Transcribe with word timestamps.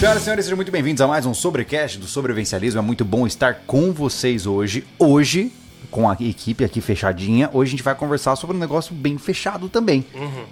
Senhoras 0.00 0.22
e 0.22 0.24
senhores, 0.24 0.44
sejam 0.46 0.56
muito 0.56 0.72
bem-vindos 0.72 1.02
a 1.02 1.06
mais 1.06 1.26
um 1.26 1.34
Sobrecast 1.34 1.98
do 1.98 2.06
Sobrevencialismo. 2.06 2.78
É 2.78 2.82
muito 2.82 3.04
bom 3.04 3.26
estar 3.26 3.64
com 3.66 3.92
vocês 3.92 4.46
hoje. 4.46 4.82
Hoje, 4.98 5.52
com 5.90 6.08
a 6.08 6.16
equipe 6.18 6.64
aqui 6.64 6.80
fechadinha, 6.80 7.50
hoje 7.52 7.68
a 7.68 7.72
gente 7.72 7.82
vai 7.82 7.94
conversar 7.94 8.34
sobre 8.34 8.56
um 8.56 8.58
negócio 8.58 8.94
bem 8.94 9.18
fechado 9.18 9.68
também, 9.68 10.06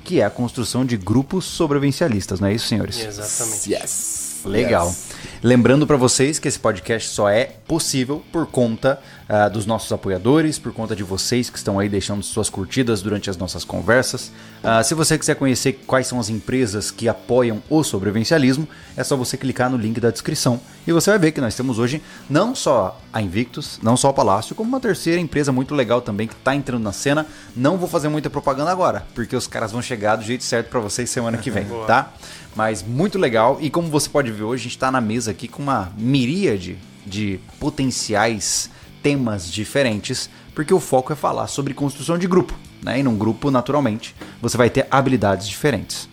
que 0.04 0.20
é 0.20 0.26
a 0.26 0.28
construção 0.28 0.84
de 0.84 0.98
grupos 0.98 1.46
sobrevivencialistas, 1.46 2.40
não 2.40 2.48
é 2.48 2.52
isso, 2.52 2.66
senhores? 2.66 3.02
Exatamente. 3.02 3.72
Yes. 3.72 4.42
Legal. 4.44 4.86
Yes. 4.86 5.08
Lembrando 5.42 5.86
para 5.86 5.96
vocês 5.96 6.38
que 6.38 6.46
esse 6.46 6.58
podcast 6.58 7.08
só 7.08 7.30
é 7.30 7.46
possível 7.66 8.22
por 8.30 8.46
conta 8.46 9.00
ah, 9.28 9.48
dos 9.48 9.66
nossos 9.66 9.92
apoiadores, 9.92 10.58
por 10.58 10.72
conta 10.72 10.96
de 10.96 11.02
vocês 11.02 11.50
que 11.50 11.58
estão 11.58 11.78
aí 11.78 11.88
deixando 11.88 12.22
suas 12.22 12.48
curtidas 12.48 13.02
durante 13.02 13.28
as 13.28 13.36
nossas 13.36 13.62
conversas. 13.62 14.32
Ah, 14.64 14.82
se 14.82 14.94
você 14.94 15.18
quiser 15.18 15.34
conhecer 15.34 15.84
quais 15.86 16.06
são 16.06 16.18
as 16.18 16.30
empresas 16.30 16.90
que 16.90 17.08
apoiam 17.08 17.62
o 17.68 17.84
sobrevivencialismo, 17.84 18.66
é 18.96 19.04
só 19.04 19.16
você 19.16 19.36
clicar 19.36 19.68
no 19.70 19.76
link 19.76 20.00
da 20.00 20.10
descrição 20.10 20.60
e 20.86 20.92
você 20.92 21.10
vai 21.10 21.18
ver 21.18 21.32
que 21.32 21.40
nós 21.40 21.54
temos 21.54 21.78
hoje 21.78 22.02
não 22.30 22.54
só 22.54 22.98
a 23.12 23.20
Invictus, 23.20 23.78
não 23.82 23.96
só 23.96 24.08
o 24.08 24.14
Palácio, 24.14 24.54
como 24.54 24.68
uma 24.68 24.80
terceira 24.80 25.20
empresa 25.20 25.52
muito 25.52 25.74
legal 25.74 26.00
também 26.00 26.26
que 26.26 26.34
está 26.34 26.54
entrando 26.54 26.82
na 26.82 26.92
cena. 26.92 27.26
Não 27.54 27.76
vou 27.76 27.88
fazer 27.88 28.08
muita 28.08 28.30
propaganda 28.30 28.70
agora, 28.70 29.06
porque 29.14 29.36
os 29.36 29.46
caras 29.46 29.72
vão 29.72 29.82
chegar 29.82 30.16
do 30.16 30.24
jeito 30.24 30.42
certo 30.42 30.70
para 30.70 30.80
vocês 30.80 31.10
semana 31.10 31.36
que 31.36 31.50
vem, 31.50 31.64
Boa. 31.64 31.86
tá? 31.86 32.14
Mas 32.56 32.82
muito 32.82 33.18
legal. 33.18 33.58
E 33.60 33.68
como 33.68 33.88
você 33.88 34.08
pode 34.08 34.32
ver 34.32 34.44
hoje, 34.44 34.62
a 34.62 34.64
gente 34.64 34.76
está 34.76 34.90
na 34.90 35.00
mesa 35.00 35.30
aqui 35.30 35.46
com 35.46 35.62
uma 35.62 35.92
miríade 35.98 36.78
de 37.06 37.38
potenciais 37.60 38.70
temas 39.08 39.50
diferentes, 39.50 40.28
porque 40.54 40.74
o 40.74 40.78
foco 40.80 41.12
é 41.12 41.16
falar 41.16 41.46
sobre 41.46 41.72
construção 41.72 42.18
de 42.18 42.26
grupo. 42.26 42.54
Né? 42.82 43.00
E 43.00 43.02
num 43.02 43.16
grupo, 43.16 43.50
naturalmente, 43.50 44.14
você 44.40 44.56
vai 44.56 44.68
ter 44.68 44.86
habilidades 44.90 45.48
diferentes. 45.48 46.08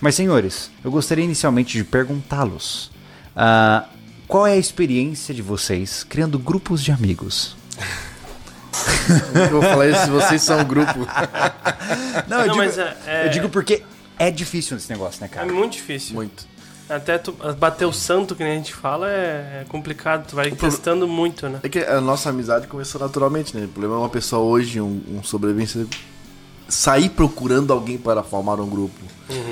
Mas, 0.00 0.14
senhores, 0.16 0.70
eu 0.84 0.90
gostaria 0.90 1.24
inicialmente 1.24 1.76
de 1.78 1.84
perguntá-los: 1.84 2.90
ah, 3.36 3.84
qual 4.26 4.46
é 4.46 4.52
a 4.52 4.56
experiência 4.56 5.32
de 5.34 5.42
vocês 5.42 6.02
criando 6.04 6.38
grupos 6.38 6.82
de 6.82 6.90
amigos? 6.90 7.56
Eu 9.34 9.50
vou 9.50 9.62
falar 9.62 9.88
isso 9.88 10.04
se 10.04 10.10
vocês 10.10 10.42
são 10.42 10.58
um 10.60 10.64
grupo. 10.64 10.98
Não, 12.28 12.40
eu, 12.40 12.46
Não, 12.46 12.52
digo, 12.54 12.56
mas 12.56 12.78
é- 12.78 12.96
é- 13.06 13.26
eu 13.26 13.30
digo 13.30 13.48
porque 13.48 13.82
é 14.18 14.30
difícil 14.30 14.76
esse 14.76 14.90
negócio, 14.90 15.20
né, 15.20 15.28
É 15.30 15.34
cara? 15.34 15.52
muito 15.52 15.72
difícil. 15.74 16.14
Muito. 16.14 16.46
Até 16.90 17.18
tu 17.18 17.32
bater 17.58 17.84
o 17.86 17.92
santo, 17.92 18.34
que 18.34 18.42
nem 18.42 18.52
a 18.52 18.56
gente 18.56 18.74
fala, 18.74 19.08
é 19.08 19.60
é 19.62 19.64
complicado. 19.68 20.26
Tu 20.28 20.34
vai 20.36 20.48
pro- 20.50 20.68
testando 20.68 21.06
muito, 21.06 21.48
né? 21.48 21.60
É 21.62 21.68
que 21.68 21.78
a 21.78 22.00
nossa 22.00 22.30
amizade 22.30 22.66
começou 22.66 23.00
naturalmente, 23.00 23.56
né? 23.56 23.64
O 23.64 23.68
problema 23.68 23.94
é 23.94 23.98
uma 23.98 24.08
pessoa 24.08 24.42
hoje, 24.42 24.80
um, 24.80 25.00
um 25.08 25.22
sobrevivente, 25.22 25.86
sair 26.68 27.08
procurando 27.10 27.72
alguém 27.72 27.96
para 27.98 28.22
formar 28.22 28.60
um 28.60 28.68
grupo. 28.68 28.94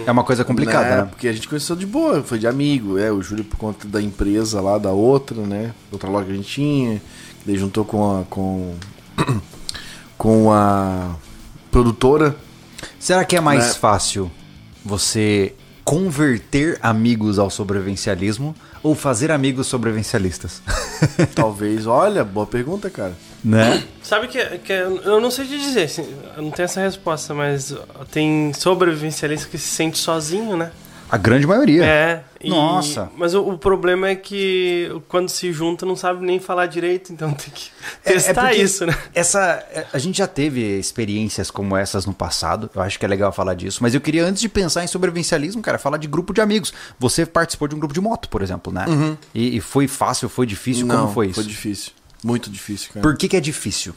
É 0.06 0.10
uma 0.10 0.24
coisa 0.24 0.44
complicada, 0.44 0.96
né? 0.96 1.08
Porque 1.10 1.28
a 1.28 1.32
gente 1.32 1.48
conheceu 1.48 1.76
de 1.76 1.86
boa, 1.86 2.22
foi 2.22 2.38
de 2.38 2.46
amigo, 2.46 2.98
é, 2.98 3.10
o 3.12 3.22
Júlio 3.22 3.44
por 3.44 3.56
conta 3.56 3.86
da 3.86 4.00
empresa 4.02 4.60
lá, 4.60 4.76
da 4.78 4.90
outra, 4.90 5.36
né? 5.42 5.72
Outra 5.92 6.08
loja 6.10 6.26
que 6.26 6.32
a 6.32 6.36
gente 6.36 6.48
tinha, 6.48 6.96
que 6.98 7.46
daí 7.46 7.56
juntou 7.56 7.84
com 7.84 8.20
a, 8.20 8.24
com, 8.24 8.74
com 10.16 10.52
a 10.52 11.14
produtora. 11.70 12.34
Será 12.98 13.24
que 13.24 13.36
é 13.36 13.40
mais 13.40 13.66
Né? 13.68 13.74
fácil 13.74 14.30
você 14.84 15.54
converter 15.88 16.78
amigos 16.82 17.38
ao 17.38 17.48
sobrevivencialismo 17.48 18.54
ou 18.82 18.94
fazer 18.94 19.30
amigos 19.30 19.68
sobrevivencialistas? 19.68 20.60
Talvez, 21.34 21.86
olha, 21.86 22.22
boa 22.22 22.46
pergunta, 22.46 22.90
cara. 22.90 23.14
né? 23.42 23.82
Sabe 24.02 24.28
que, 24.28 24.58
que 24.58 24.70
eu 24.70 25.18
não 25.18 25.30
sei 25.30 25.46
te 25.46 25.58
dizer, 25.58 25.84
assim, 25.84 26.06
eu 26.36 26.42
não 26.42 26.50
tenho 26.50 26.66
essa 26.66 26.82
resposta, 26.82 27.32
mas 27.32 27.74
tem 28.10 28.52
sobrevivencialista 28.52 29.48
que 29.48 29.56
se 29.56 29.68
sente 29.68 29.96
sozinho, 29.96 30.58
né? 30.58 30.72
A 31.10 31.16
grande 31.16 31.46
maioria. 31.46 31.84
É. 31.84 32.24
e- 32.40 32.50
Nossa. 32.50 33.10
Mas 33.16 33.34
o, 33.34 33.42
o 33.42 33.58
problema 33.58 34.08
é 34.08 34.14
que 34.14 34.90
quando 35.08 35.28
se 35.28 35.52
junta 35.52 35.84
não 35.86 35.96
sabe 35.96 36.24
nem 36.24 36.38
falar 36.38 36.66
direito, 36.66 37.12
então 37.12 37.32
tem 37.32 37.50
que 37.52 37.70
É- 38.04 38.10
é 38.10 38.12
testar 38.14 38.48
porque 38.48 38.62
isso, 38.62 38.84
né? 38.86 38.96
Essa, 39.14 39.64
é, 39.72 39.86
a 39.92 39.98
gente 39.98 40.18
já 40.18 40.26
teve 40.26 40.60
experiências 40.78 41.50
como 41.50 41.76
essas 41.76 42.04
no 42.06 42.12
passado. 42.12 42.70
Eu 42.74 42.82
acho 42.82 42.98
que 42.98 43.04
é 43.04 43.08
legal 43.08 43.32
falar 43.32 43.54
disso. 43.54 43.78
Mas 43.82 43.94
eu 43.94 44.00
queria, 44.00 44.24
antes 44.24 44.40
de 44.40 44.48
pensar 44.48 44.84
em 44.84 44.86
sobrevivencialismo, 44.86 45.62
cara, 45.62 45.78
falar 45.78 45.96
de 45.96 46.06
grupo 46.06 46.32
de 46.32 46.40
amigos. 46.40 46.72
Você 46.98 47.24
participou 47.26 47.66
de 47.68 47.74
um 47.74 47.78
grupo 47.78 47.94
de 47.94 48.00
moto, 48.00 48.28
por 48.28 48.42
exemplo, 48.42 48.72
né? 48.72 48.84
E, 49.34 49.56
e 49.56 49.60
foi 49.60 49.88
fácil, 49.88 50.28
foi 50.28 50.46
difícil? 50.46 50.86
Não, 50.86 51.00
como 51.02 51.12
foi 51.14 51.26
isso? 51.26 51.34
Foi 51.36 51.44
difícil. 51.44 51.92
Muito 52.22 52.50
difícil, 52.50 52.90
cara. 52.92 53.02
Por 53.02 53.16
que, 53.16 53.28
que 53.28 53.36
é 53.36 53.40
difícil? 53.40 53.94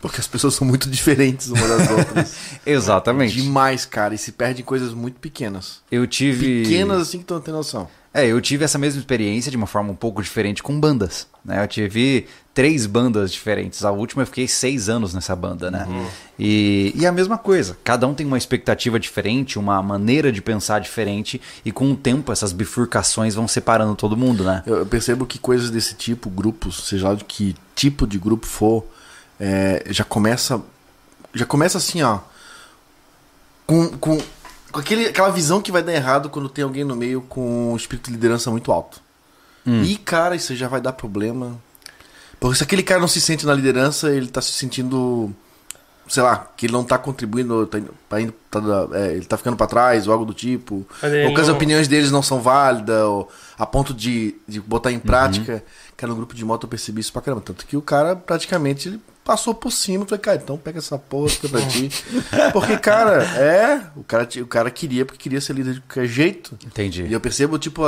Porque 0.00 0.20
as 0.20 0.26
pessoas 0.26 0.54
são 0.54 0.66
muito 0.66 0.90
diferentes 0.90 1.48
umas 1.48 1.68
das 1.68 1.90
outras. 1.90 2.36
Exatamente. 2.66 3.40
Demais, 3.40 3.84
cara. 3.84 4.14
E 4.14 4.18
se 4.18 4.32
perde 4.32 4.62
em 4.62 4.64
coisas 4.64 4.92
muito 4.92 5.20
pequenas. 5.20 5.80
Eu 5.90 6.06
tive. 6.06 6.64
Pequenas 6.64 7.02
assim 7.02 7.18
que 7.18 7.24
tu 7.24 7.34
não 7.34 7.40
tem 7.40 7.54
noção. 7.54 7.88
É, 8.12 8.26
eu 8.26 8.40
tive 8.40 8.64
essa 8.64 8.78
mesma 8.78 8.98
experiência 8.98 9.50
de 9.50 9.58
uma 9.58 9.66
forma 9.66 9.92
um 9.92 9.94
pouco 9.94 10.22
diferente 10.22 10.62
com 10.62 10.80
bandas. 10.80 11.26
Né? 11.44 11.62
Eu 11.62 11.68
tive 11.68 12.26
três 12.54 12.86
bandas 12.86 13.30
diferentes. 13.30 13.84
A 13.84 13.90
última 13.90 14.22
eu 14.22 14.26
fiquei 14.26 14.48
seis 14.48 14.88
anos 14.88 15.12
nessa 15.12 15.36
banda, 15.36 15.70
né? 15.70 15.86
E, 16.38 16.94
e 16.96 17.04
a 17.04 17.12
mesma 17.12 17.36
coisa. 17.36 17.76
Cada 17.84 18.06
um 18.06 18.14
tem 18.14 18.26
uma 18.26 18.38
expectativa 18.38 18.98
diferente, 18.98 19.58
uma 19.58 19.82
maneira 19.82 20.32
de 20.32 20.40
pensar 20.40 20.80
diferente. 20.80 21.38
E 21.62 21.70
com 21.70 21.92
o 21.92 21.94
tempo 21.94 22.32
essas 22.32 22.52
bifurcações 22.52 23.34
vão 23.34 23.46
separando 23.46 23.94
todo 23.94 24.16
mundo, 24.16 24.42
né? 24.44 24.62
Eu 24.66 24.86
percebo 24.86 25.26
que 25.26 25.38
coisas 25.38 25.70
desse 25.70 25.94
tipo, 25.94 26.30
grupos, 26.30 26.88
seja 26.88 27.10
lá 27.10 27.14
de 27.14 27.24
que 27.24 27.54
tipo 27.74 28.06
de 28.06 28.18
grupo 28.18 28.46
for, 28.46 28.82
é, 29.40 29.84
já 29.90 30.04
começa. 30.04 30.60
Já 31.34 31.44
começa 31.46 31.78
assim, 31.78 32.02
ó. 32.02 32.20
Com, 33.66 33.88
com, 33.98 34.18
com 34.70 34.78
aquele, 34.78 35.06
aquela 35.06 35.30
visão 35.30 35.60
que 35.60 35.72
vai 35.72 35.82
dar 35.82 35.92
errado 35.92 36.30
quando 36.30 36.48
tem 36.48 36.62
alguém 36.64 36.84
no 36.84 36.94
meio 36.94 37.20
com 37.22 37.72
um 37.72 37.76
espírito 37.76 38.06
de 38.06 38.12
liderança 38.12 38.50
muito 38.50 38.70
alto. 38.72 39.00
E, 39.84 39.96
cara, 39.96 40.36
isso 40.36 40.54
já 40.54 40.68
vai 40.68 40.80
dar 40.80 40.92
problema. 40.92 41.58
Porque 42.38 42.56
se 42.58 42.62
aquele 42.62 42.84
cara 42.84 43.00
não 43.00 43.08
se 43.08 43.20
sente 43.20 43.44
na 43.44 43.52
liderança, 43.52 44.10
ele 44.10 44.28
tá 44.28 44.40
se 44.40 44.52
sentindo. 44.52 45.34
Sei 46.08 46.22
lá, 46.22 46.48
que 46.56 46.66
ele 46.66 46.72
não 46.72 46.84
tá 46.84 46.96
contribuindo, 46.96 47.66
tá 47.66 47.78
indo, 47.80 47.92
tá 48.08 48.20
indo- 48.20 48.34
tá 48.48 48.60
é, 48.92 49.14
ele 49.14 49.24
tá 49.24 49.36
ficando 49.36 49.56
pra 49.56 49.66
trás, 49.66 50.06
ou 50.06 50.12
algo 50.12 50.24
do 50.24 50.32
tipo. 50.32 50.86
Ou 51.26 51.34
que 51.34 51.40
as 51.40 51.48
opiniões 51.56 51.88
deles 51.88 52.12
não 52.12 52.22
são 52.22 52.40
válidas, 52.40 53.02
ou 53.02 53.28
a 53.58 53.66
ponto 53.66 53.92
de, 53.92 54.36
de 54.46 54.60
botar 54.60 54.92
em 54.92 55.00
prática. 55.00 55.64
Cara, 55.96 56.10
no 56.10 56.16
grupo 56.16 56.32
de 56.32 56.44
moto 56.44 56.62
eu 56.62 56.68
percebi 56.68 57.00
isso 57.00 57.12
pra 57.12 57.20
caramba. 57.22 57.42
Tanto 57.44 57.66
que 57.66 57.76
o 57.76 57.82
cara 57.82 58.14
praticamente 58.14 58.86
ele 58.88 59.00
passou 59.26 59.52
por 59.52 59.72
cima. 59.72 60.04
Eu 60.04 60.08
falei, 60.08 60.20
cara, 60.22 60.40
então 60.42 60.56
pega 60.56 60.78
essa 60.78 60.96
porra 60.96 61.28
fica 61.28 61.48
pra 61.48 61.60
ti. 61.66 61.90
Porque, 62.54 62.78
cara, 62.78 63.24
é. 63.24 63.82
O 63.96 64.04
cara, 64.04 64.28
o 64.40 64.46
cara 64.46 64.70
queria, 64.70 65.04
porque 65.04 65.18
queria 65.18 65.40
ser 65.40 65.54
líder 65.54 65.74
de 65.74 65.80
qualquer 65.80 66.06
jeito. 66.06 66.56
E 66.62 66.66
Entendi. 66.66 67.12
eu 67.12 67.20
percebo, 67.20 67.58
tipo, 67.58 67.82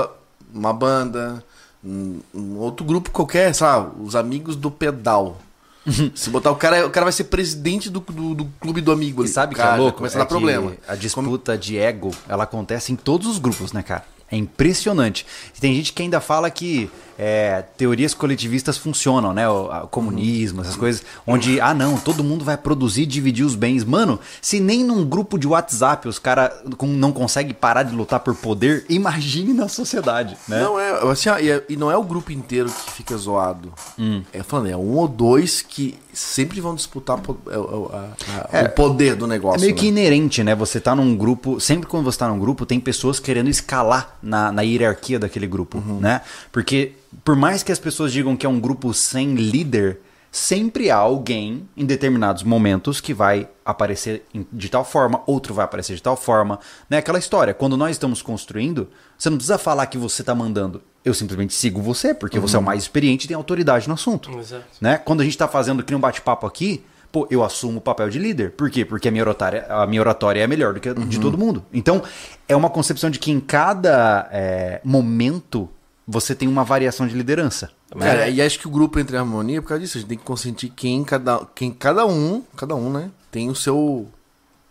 uma 0.52 0.72
banda, 0.72 1.42
um, 1.82 2.18
um 2.34 2.56
outro 2.56 2.84
grupo 2.84 3.10
qualquer, 3.10 3.54
sei 3.54 3.66
lá, 3.66 3.90
os 4.00 4.16
amigos 4.16 4.56
do 4.56 4.70
pedal. 4.70 5.40
Se 6.14 6.28
botar 6.28 6.50
o 6.50 6.56
cara, 6.56 6.86
o 6.86 6.90
cara 6.90 7.04
vai 7.04 7.12
ser 7.12 7.24
presidente 7.24 7.88
do, 7.88 8.00
do, 8.00 8.34
do 8.34 8.44
clube 8.60 8.80
do 8.80 8.90
amigo. 8.90 9.22
E 9.22 9.24
ali. 9.24 9.32
sabe 9.32 9.54
que 9.54 9.60
Cara, 9.60 9.76
é 9.76 9.78
louco? 9.78 9.98
Começa 9.98 10.16
É 10.16 10.20
a 10.20 10.24
dar 10.24 10.26
que 10.26 10.32
problema. 10.32 10.72
A 10.88 10.96
disputa 10.96 11.56
de 11.56 11.78
ego, 11.78 12.10
ela 12.28 12.44
acontece 12.44 12.92
em 12.92 12.96
todos 12.96 13.28
os 13.28 13.38
grupos, 13.38 13.72
né, 13.72 13.82
cara? 13.82 14.04
É 14.30 14.36
impressionante. 14.36 15.24
E 15.56 15.60
tem 15.60 15.74
gente 15.74 15.92
que 15.92 16.02
ainda 16.02 16.20
fala 16.20 16.50
que 16.50 16.90
é, 17.18 17.62
teorias 17.76 18.14
coletivistas 18.14 18.78
funcionam, 18.78 19.32
né? 19.34 19.48
O, 19.48 19.70
a- 19.72 19.84
o 19.84 19.88
comunismo, 19.88 20.60
essas 20.62 20.76
coisas. 20.76 21.02
Onde, 21.26 21.60
ah, 21.60 21.74
não, 21.74 21.96
todo 21.98 22.22
mundo 22.22 22.44
vai 22.44 22.56
produzir 22.56 23.02
e 23.02 23.06
dividir 23.06 23.44
os 23.44 23.56
bens. 23.56 23.82
Mano, 23.84 24.20
se 24.40 24.60
nem 24.60 24.84
num 24.84 25.04
grupo 25.04 25.36
de 25.36 25.46
WhatsApp 25.48 26.06
os 26.06 26.18
caras 26.18 26.52
não 26.80 27.10
conseguem 27.10 27.52
parar 27.52 27.82
de 27.82 27.94
lutar 27.94 28.20
por 28.20 28.34
poder, 28.36 28.86
imagine 28.88 29.52
na 29.52 29.68
sociedade, 29.68 30.36
né? 30.46 30.60
Não 30.62 30.78
é, 30.78 31.10
assim, 31.10 31.28
e, 31.40 31.50
é- 31.50 31.64
e 31.68 31.76
não 31.76 31.90
é 31.90 31.96
o 31.96 32.04
grupo 32.04 32.30
inteiro 32.30 32.70
que 32.70 32.92
fica 32.92 33.16
zoado. 33.16 33.72
Hum. 33.98 34.22
É 34.32 34.42
falando, 34.44 34.68
é 34.68 34.76
um 34.76 34.94
ou 34.96 35.08
dois 35.08 35.60
que 35.60 35.96
sempre 36.12 36.60
vão 36.60 36.74
disputar 36.74 37.18
po- 37.18 37.36
é, 37.50 37.58
o- 37.58 37.90
a- 37.92 38.08
a- 38.52 38.58
É, 38.58 38.62
o 38.64 38.70
poder 38.70 39.16
do 39.16 39.26
negócio. 39.26 39.58
É 39.58 39.60
meio 39.62 39.74
que 39.74 39.90
né? 39.90 40.00
inerente, 40.02 40.44
né? 40.44 40.54
Você 40.54 40.80
tá 40.80 40.94
num 40.94 41.16
grupo. 41.16 41.58
Sempre 41.60 41.88
quando 41.88 42.04
você 42.04 42.18
tá 42.18 42.28
num 42.28 42.38
grupo, 42.38 42.64
tem 42.64 42.78
pessoas 42.78 43.18
querendo 43.18 43.48
escalar 43.48 44.16
na, 44.22 44.52
na 44.52 44.62
hierarquia 44.62 45.18
daquele 45.18 45.46
grupo, 45.46 45.78
Uhum. 45.78 45.98
né? 46.00 46.20
Porque, 46.52 46.92
por 47.24 47.36
mais 47.36 47.62
que 47.62 47.72
as 47.72 47.78
pessoas 47.78 48.12
digam 48.12 48.36
que 48.36 48.46
é 48.46 48.48
um 48.48 48.60
grupo 48.60 48.92
sem 48.92 49.34
líder, 49.34 50.00
sempre 50.30 50.90
há 50.90 50.96
alguém 50.96 51.68
em 51.76 51.84
determinados 51.84 52.42
momentos 52.42 53.00
que 53.00 53.14
vai 53.14 53.48
aparecer 53.64 54.24
de 54.52 54.68
tal 54.68 54.84
forma, 54.84 55.22
outro 55.26 55.54
vai 55.54 55.64
aparecer 55.64 55.96
de 55.96 56.02
tal 56.02 56.16
forma, 56.16 56.58
né? 56.88 56.98
Aquela 56.98 57.18
história. 57.18 57.54
Quando 57.54 57.76
nós 57.76 57.92
estamos 57.92 58.22
construindo, 58.22 58.88
você 59.16 59.30
não 59.30 59.36
precisa 59.36 59.58
falar 59.58 59.86
que 59.86 59.98
você 59.98 60.22
tá 60.22 60.34
mandando. 60.34 60.82
Eu 61.04 61.14
simplesmente 61.14 61.54
sigo 61.54 61.80
você, 61.80 62.12
porque 62.12 62.38
você 62.38 62.56
é 62.56 62.58
o 62.58 62.62
mais 62.62 62.82
experiente 62.82 63.24
e 63.24 63.28
tem 63.28 63.36
autoridade 63.36 63.88
no 63.88 63.94
assunto 63.94 64.36
Exato. 64.38 64.64
né? 64.80 64.98
Quando 64.98 65.22
a 65.22 65.24
gente 65.24 65.38
tá 65.38 65.48
fazendo 65.48 65.82
que 65.82 65.94
um 65.94 66.00
bate-papo 66.00 66.46
aqui, 66.46 66.84
pô, 67.10 67.26
eu 67.30 67.42
assumo 67.42 67.78
o 67.78 67.80
papel 67.80 68.10
de 68.10 68.18
líder. 68.18 68.50
Por 68.52 68.70
quê? 68.70 68.84
Porque 68.84 69.08
a 69.08 69.10
minha 69.10 69.22
oratória, 69.22 69.64
a 69.68 69.86
minha 69.86 70.02
oratória 70.02 70.42
é 70.42 70.46
melhor 70.46 70.74
do 70.74 70.80
que 70.80 70.88
a 70.88 70.94
de 70.94 71.18
todo 71.18 71.38
mundo. 71.38 71.64
Então, 71.72 72.02
é 72.46 72.54
uma 72.54 72.68
concepção 72.68 73.08
de 73.08 73.18
que 73.18 73.30
em 73.30 73.40
cada 73.40 74.28
é, 74.30 74.80
momento 74.84 75.70
você 76.10 76.34
tem 76.34 76.48
uma 76.48 76.64
variação 76.64 77.06
de 77.06 77.14
liderança. 77.14 77.70
Cara, 77.98 78.28
e 78.28 78.40
acho 78.40 78.58
que 78.58 78.66
o 78.66 78.70
grupo 78.70 78.98
entra 78.98 79.18
em 79.18 79.20
harmonia 79.20 79.60
por 79.60 79.68
causa 79.68 79.82
disso. 79.82 79.98
A 79.98 80.00
gente 80.00 80.08
tem 80.08 80.18
que 80.18 80.24
consentir 80.24 80.70
quem 80.70 81.04
cada, 81.04 81.44
quem 81.54 81.70
cada 81.70 82.06
um, 82.06 82.42
cada 82.56 82.74
um, 82.74 82.90
né, 82.90 83.10
tem 83.30 83.50
o 83.50 83.54
seu, 83.54 84.08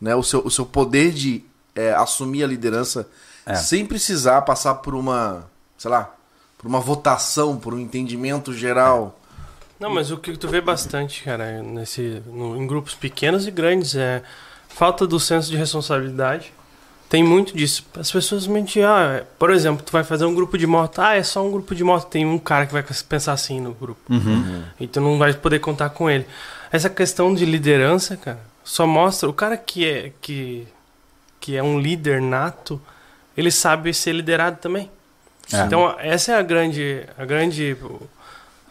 né, 0.02 0.16
o 0.16 0.24
seu, 0.24 0.40
o 0.44 0.50
seu 0.50 0.66
poder 0.66 1.12
de 1.14 1.44
é, 1.76 1.94
assumir 1.94 2.44
a 2.44 2.48
liderança 2.48 3.08
É. 3.46 3.54
sem 3.56 3.86
precisar 3.86 4.42
passar 4.42 4.76
por 4.76 4.96
uma 4.96 5.46
sei 5.78 5.92
lá, 5.92 6.12
por 6.58 6.68
uma 6.68 6.80
votação, 6.80 7.56
por 7.56 7.74
um 7.74 7.80
entendimento 7.80 8.52
geral. 8.52 9.20
Não, 9.80 9.94
mas 9.94 10.10
o 10.10 10.18
que 10.18 10.36
tu 10.36 10.48
vê 10.48 10.60
bastante, 10.60 11.24
cara, 11.24 11.62
nesse, 11.62 12.22
no, 12.26 12.58
em 12.58 12.66
grupos 12.66 12.96
pequenos 12.96 13.46
e 13.46 13.52
grandes 13.52 13.96
é 13.96 14.24
falta 14.68 15.06
do 15.06 15.20
senso 15.20 15.52
de 15.52 15.56
responsabilidade. 15.56 16.52
Tem 17.10 17.24
muito 17.24 17.56
disso. 17.56 17.86
As 17.98 18.12
pessoas 18.12 18.46
mentem, 18.48 18.84
ah, 18.84 19.24
por 19.40 19.50
exemplo, 19.50 19.84
tu 19.86 19.92
vai 19.92 20.04
fazer 20.04 20.26
um 20.26 20.36
grupo 20.36 20.58
de 20.58 20.68
moto, 20.68 21.00
ah, 21.00 21.16
é 21.16 21.24
só 21.24 21.46
um 21.46 21.50
grupo 21.50 21.74
de 21.74 21.84
moto. 21.84 22.08
Tem 22.08 22.26
um 22.26 22.38
cara 22.38 22.66
que 22.66 22.74
vai 22.74 22.84
pensar 22.84 23.34
assim 23.34 23.62
no 23.62 23.74
grupo. 23.74 24.02
Uhum. 24.12 24.64
E 24.80 24.88
tu 24.88 25.00
não 25.00 25.18
vai 25.18 25.34
poder 25.34 25.60
contar 25.60 25.90
com 25.92 26.10
ele. 26.10 26.26
Essa 26.72 26.90
questão 26.90 27.34
de 27.34 27.46
liderança, 27.46 28.18
cara, 28.18 28.40
só 28.64 28.86
mostra 28.86 29.30
o 29.30 29.34
cara 29.34 29.56
que 29.56 29.86
é 29.86 30.12
que 30.22 30.68
que 31.40 31.56
é 31.56 31.64
um 31.64 31.80
líder 31.80 32.22
nato, 32.22 32.82
ele 33.38 33.52
sabe 33.52 33.94
ser 33.94 34.12
liderado 34.12 34.58
também. 34.58 34.90
É. 35.54 35.62
Então, 35.62 35.96
essa 36.00 36.34
é 36.34 36.36
a 36.36 36.42
grande 36.42 37.06
a 37.18 37.24
grande 37.24 37.78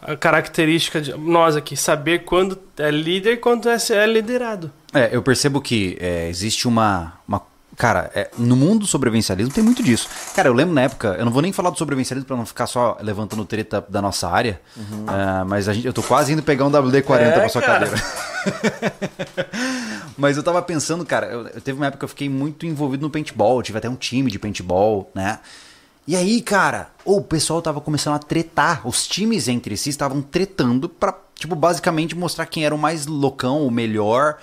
a 0.02 0.14
característica 0.14 1.00
de 1.00 1.12
nós 1.14 1.56
aqui, 1.56 1.76
saber 1.76 2.24
quando 2.24 2.58
é 2.76 2.90
líder 2.90 3.32
e 3.32 3.36
quando 3.38 3.68
é, 3.68 3.76
é 3.90 4.06
liderado. 4.06 4.70
É, 4.92 5.08
eu 5.10 5.22
percebo 5.22 5.60
que 5.60 5.96
é, 6.00 6.28
existe 6.28 6.68
uma. 6.68 7.14
uma 7.26 7.42
cara, 7.76 8.10
é, 8.14 8.30
no 8.38 8.56
mundo 8.56 8.80
do 8.80 8.86
sobrevivencialismo 8.86 9.52
tem 9.52 9.62
muito 9.62 9.82
disso. 9.82 10.08
Cara, 10.34 10.48
eu 10.48 10.52
lembro 10.54 10.74
na 10.74 10.82
época, 10.82 11.16
eu 11.18 11.24
não 11.24 11.32
vou 11.32 11.42
nem 11.42 11.52
falar 11.52 11.70
do 11.70 11.78
sobrevivencialismo 11.78 12.26
pra 12.26 12.36
não 12.36 12.46
ficar 12.46 12.66
só 12.66 12.96
levantando 13.00 13.44
treta 13.44 13.84
da 13.88 14.00
nossa 14.02 14.28
área, 14.28 14.60
ah, 15.06 15.44
mas 15.46 15.68
a 15.68 15.72
gente, 15.74 15.86
eu 15.86 15.92
tô 15.92 16.02
quase 16.02 16.32
indo 16.32 16.42
pegar 16.42 16.64
um 16.64 16.70
WD-40 16.70 17.20
É, 17.20 17.30
pra 17.32 17.48
sua 17.48 17.62
cara. 17.62 17.86
cadeira. 17.86 18.02
mas 20.16 20.36
eu 20.36 20.42
tava 20.42 20.60
pensando, 20.62 21.04
cara, 21.04 21.26
eu, 21.26 21.46
eu 21.48 21.60
teve 21.60 21.78
uma 21.78 21.86
época 21.86 22.00
que 22.00 22.04
eu 22.04 22.08
fiquei 22.08 22.28
muito 22.28 22.66
envolvido 22.66 23.02
no 23.02 23.10
paintball, 23.10 23.62
tive 23.62 23.78
até 23.78 23.88
um 23.88 23.96
time 23.96 24.30
de 24.30 24.38
paintball, 24.38 25.10
né? 25.14 25.38
E 26.08 26.14
aí, 26.14 26.40
cara, 26.40 26.90
o 27.04 27.20
pessoal 27.20 27.60
tava 27.60 27.80
começando 27.80 28.14
a 28.14 28.18
tretar. 28.20 28.86
Os 28.86 29.08
times 29.08 29.48
entre 29.48 29.76
si 29.76 29.90
estavam 29.90 30.22
tretando 30.22 30.88
pra, 30.88 31.12
tipo, 31.34 31.56
basicamente 31.56 32.14
mostrar 32.14 32.46
quem 32.46 32.64
era 32.64 32.72
o 32.72 32.78
mais 32.78 33.06
loucão, 33.06 33.66
o 33.66 33.70
melhor. 33.72 34.38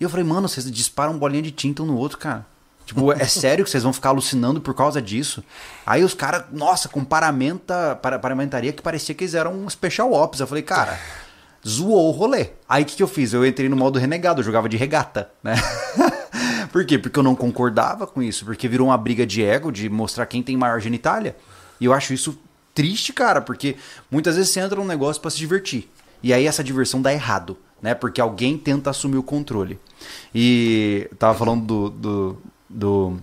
E 0.00 0.04
eu 0.04 0.08
falei, 0.08 0.24
mano, 0.24 0.48
vocês 0.48 0.70
disparam 0.72 1.18
bolinha 1.18 1.42
de 1.42 1.50
tinta 1.50 1.82
um 1.82 1.86
no 1.86 1.98
outro, 1.98 2.16
cara. 2.16 2.46
Tipo, 2.92 3.10
é 3.10 3.24
sério 3.24 3.64
que 3.64 3.70
vocês 3.70 3.82
vão 3.82 3.92
ficar 3.92 4.10
alucinando 4.10 4.60
por 4.60 4.74
causa 4.74 5.00
disso? 5.00 5.42
Aí 5.86 6.04
os 6.04 6.12
caras, 6.12 6.44
nossa, 6.52 6.90
com 6.90 7.02
paramenta, 7.02 7.98
para, 8.02 8.18
paramentaria 8.18 8.70
que 8.70 8.82
parecia 8.82 9.14
que 9.14 9.24
eles 9.24 9.32
eram 9.32 9.54
um 9.54 9.70
special 9.70 10.12
ops. 10.12 10.40
Eu 10.40 10.46
falei, 10.46 10.62
cara, 10.62 11.00
zoou 11.66 12.08
o 12.08 12.10
rolê. 12.10 12.50
Aí 12.68 12.82
o 12.82 12.86
que, 12.86 12.94
que 12.94 13.02
eu 13.02 13.08
fiz? 13.08 13.32
Eu 13.32 13.46
entrei 13.46 13.66
no 13.66 13.76
modo 13.76 13.98
renegado, 13.98 14.40
eu 14.40 14.44
jogava 14.44 14.68
de 14.68 14.76
regata, 14.76 15.30
né? 15.42 15.54
Por 16.70 16.84
quê? 16.84 16.98
Porque 16.98 17.18
eu 17.18 17.22
não 17.22 17.34
concordava 17.34 18.06
com 18.06 18.22
isso, 18.22 18.44
porque 18.44 18.68
virou 18.68 18.88
uma 18.88 18.98
briga 18.98 19.26
de 19.26 19.42
ego, 19.42 19.72
de 19.72 19.88
mostrar 19.88 20.26
quem 20.26 20.42
tem 20.42 20.56
maior 20.56 20.78
genitália. 20.78 21.34
E 21.80 21.86
eu 21.86 21.94
acho 21.94 22.12
isso 22.12 22.38
triste, 22.74 23.12
cara, 23.12 23.40
porque 23.40 23.76
muitas 24.10 24.36
vezes 24.36 24.52
você 24.52 24.60
entra 24.60 24.76
num 24.76 24.86
negócio 24.86 25.20
pra 25.20 25.30
se 25.30 25.38
divertir. 25.38 25.90
E 26.22 26.32
aí 26.32 26.46
essa 26.46 26.62
diversão 26.62 27.00
dá 27.00 27.12
errado, 27.12 27.56
né? 27.80 27.94
Porque 27.94 28.20
alguém 28.20 28.58
tenta 28.58 28.90
assumir 28.90 29.16
o 29.16 29.22
controle. 29.22 29.78
E 30.34 31.08
tava 31.18 31.38
falando 31.38 31.64
do, 31.64 31.90
do, 31.90 32.42
do, 32.72 33.16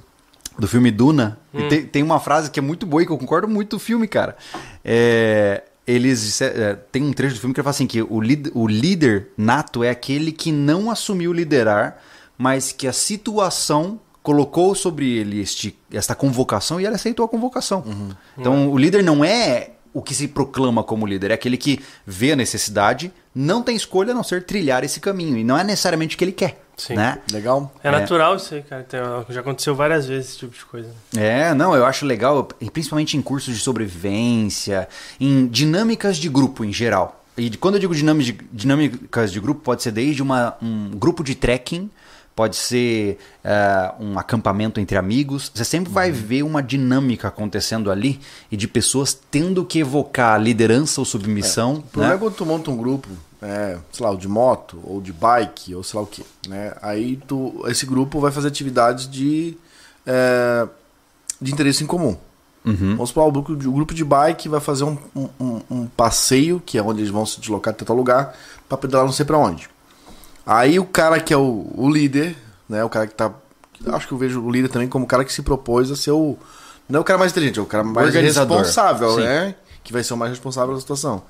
do 0.58 0.68
filme 0.68 0.92
Duna, 0.92 1.38
e 1.54 1.68
tem, 1.68 1.86
tem 1.86 2.04
uma 2.04 2.20
frase 2.20 2.50
que 2.52 2.60
é 2.60 2.62
muito 2.62 2.86
boa 2.86 3.02
e 3.02 3.06
que 3.06 3.12
eu 3.12 3.18
concordo 3.18 3.48
muito 3.48 3.76
do 3.76 3.80
filme, 3.80 4.08
cara. 4.08 4.38
É, 4.84 5.64
eles 5.86 6.40
é, 6.42 6.76
tem 6.92 7.02
um 7.04 7.12
trecho 7.12 7.36
do 7.36 7.40
filme 7.42 7.54
que 7.54 7.60
ele 7.60 7.64
fala 7.64 7.72
assim 7.72 7.88
que 7.88 8.02
o, 8.02 8.22
líder- 8.22 8.52
o 8.54 8.68
líder 8.68 9.30
nato 9.38 9.84
é 9.84 9.90
aquele 9.90 10.32
que 10.32 10.52
não 10.52 10.92
assumiu 10.92 11.34
liderar, 11.34 11.98
mas 12.38 12.72
que 12.72 12.88
a 12.88 12.94
situação 12.94 14.00
colocou 14.22 14.76
sobre 14.76 15.10
ele 15.18 15.42
este, 15.42 15.76
esta 15.92 16.14
convocação 16.14 16.80
e 16.80 16.86
ele 16.86 16.96
aceitou 16.96 17.26
a 17.26 17.30
convocação. 17.30 17.84
Então 18.38 18.70
o 18.72 18.78
líder 18.78 19.04
não 19.04 19.26
é 19.26 19.72
o 19.92 20.02
que 20.04 20.14
se 20.14 20.28
proclama 20.28 20.84
como 20.84 21.08
líder, 21.08 21.32
é 21.32 21.34
aquele 21.34 21.58
que 21.58 21.80
vê 22.06 22.34
a 22.34 22.36
necessidade, 22.36 23.12
não 23.34 23.64
tem 23.64 23.76
escolha 23.76 24.12
a 24.12 24.14
não 24.16 24.24
ser 24.24 24.44
trilhar 24.44 24.84
esse 24.84 25.00
caminho 25.00 25.36
e 25.38 25.44
não 25.44 25.58
é 25.58 25.64
necessariamente 25.64 26.16
o 26.16 26.18
que 26.20 26.24
ele 26.24 26.32
quer, 26.32 26.64
Sim. 26.80 26.96
né? 26.96 27.20
Legal? 27.32 27.72
É, 27.84 27.92
natural 27.92 28.36
isso 28.38 28.56
aí, 28.56 28.64
cara. 28.64 28.86
Já 29.30 29.42
aconteceu 29.42 29.76
várias 29.76 30.08
vezes 30.08 30.30
esse 30.30 30.40
tipo 30.40 30.56
de 30.56 30.66
coisa. 30.66 30.90
É, 31.16 31.54
não, 31.54 31.76
eu 31.76 31.86
acho 31.86 32.06
legal, 32.06 32.44
principalmente 32.72 33.18
em 33.18 33.22
cursos 33.22 33.54
de 33.54 33.62
sobrevivência, 33.62 34.88
em 35.20 35.46
dinâmicas 35.46 36.18
de 36.18 36.30
grupo 36.30 36.64
em 36.64 36.72
geral. 36.74 37.24
E 37.38 37.56
quando 37.58 37.76
eu 37.76 37.80
digo 37.80 37.94
dinâmicas 38.52 39.32
de 39.32 39.40
grupo, 39.40 39.62
pode 39.62 39.84
ser 39.84 39.92
desde 39.92 40.22
uma, 40.22 40.56
um 40.62 40.92
grupo 40.92 41.24
de 41.24 41.36
trekking, 41.36 41.90
pode 42.36 42.56
ser 42.56 43.18
eh, 43.44 43.94
um 44.00 44.18
acampamento 44.18 44.80
entre 44.80 44.98
amigos. 44.98 45.52
Você 45.54 45.66
sempre 45.66 45.92
vai 45.92 46.10
ver 46.10 46.44
uma 46.44 46.64
dinâmica 46.64 47.28
acontecendo 47.28 47.92
ali 47.92 48.20
e 48.50 48.56
de 48.56 48.66
pessoas 48.66 49.18
tendo 49.30 49.66
que 49.66 49.80
evocar 49.80 50.42
liderança 50.42 51.02
ou 51.02 51.06
submissão. 51.06 51.76
O 51.76 51.82
problema 51.84 52.14
né? 52.14 52.16
é 52.16 52.20
quando 52.20 52.36
tu 52.36 52.46
monta 52.46 52.72
um 52.72 52.78
grupo, 52.78 53.10
é, 53.42 53.78
sei 53.92 54.06
lá, 54.06 54.14
de 54.16 54.28
moto, 54.28 54.80
ou 54.84 55.00
de 55.02 55.14
bike, 55.14 55.74
ou 55.76 55.84
sei 55.84 55.98
lá 56.00 56.04
o 56.04 56.08
que, 56.08 56.26
né? 56.48 56.74
Aí 56.82 57.18
tu, 57.28 57.64
esse 57.68 57.86
grupo 57.86 58.20
vai 58.20 58.32
fazer 58.32 58.48
atividades 58.48 59.10
de, 59.10 59.58
é, 60.06 60.68
de 61.42 61.52
interesse 61.54 61.84
em 61.84 61.88
comum. 61.88 62.18
Uhum. 62.66 62.92
Vamos 62.96 63.10
supor, 63.10 63.28
o 63.28 63.32
grupo, 63.32 63.56
de- 63.56 63.68
o 63.68 63.72
grupo 63.72 63.94
de 63.94 64.04
bike 64.04 64.50
vai 64.50 64.60
fazer 64.60 64.84
um, 64.84 64.98
um- 65.16 65.62
um- 65.72 65.88
passeio, 65.88 66.62
que 66.66 66.78
é 66.78 66.84
onde 66.84 67.00
eles 67.02 67.10
vão 67.12 67.26
se 67.26 67.40
deslocar 67.40 67.74
de 67.74 67.86
tal 67.86 67.96
lugar, 67.96 68.36
pra 68.68 68.78
pedalar 68.78 69.06
não 69.06 69.14
sei 69.14 69.26
pra 69.26 69.38
onde. 69.38 69.70
Aí 70.46 70.78
o 70.80 70.86
cara 70.86 71.20
que 71.20 71.34
é 71.34 71.38
o, 71.38 71.72
o 71.76 71.90
líder, 71.90 72.36
né? 72.68 72.84
O 72.84 72.90
cara 72.90 73.08
que 73.08 73.14
tá. 73.14 73.32
Acho 73.94 74.08
que 74.08 74.14
eu 74.14 74.18
vejo 74.18 74.42
o 74.44 74.52
líder 74.52 74.68
também 74.68 74.90
como 74.90 75.06
o 75.06 75.08
cara 75.08 75.24
que 75.24 75.32
se 75.32 75.42
propôs 75.42 75.90
a 75.90 75.96
ser 75.96 76.12
o. 76.12 76.38
Não 76.90 76.98
é 76.98 77.02
o 77.02 77.04
cara 77.04 77.18
mais 77.20 77.32
inteligente, 77.32 77.60
é 77.60 77.62
o 77.62 77.66
cara 77.66 77.84
mais 77.84 78.14
responsável, 78.14 79.12
Sim. 79.16 79.22
né? 79.22 79.56
Que 79.84 79.94
vai 79.94 80.04
ser 80.04 80.14
o 80.14 80.18
mais 80.18 80.32
responsável 80.32 80.74
da 80.74 80.82
situação. 80.82 81.24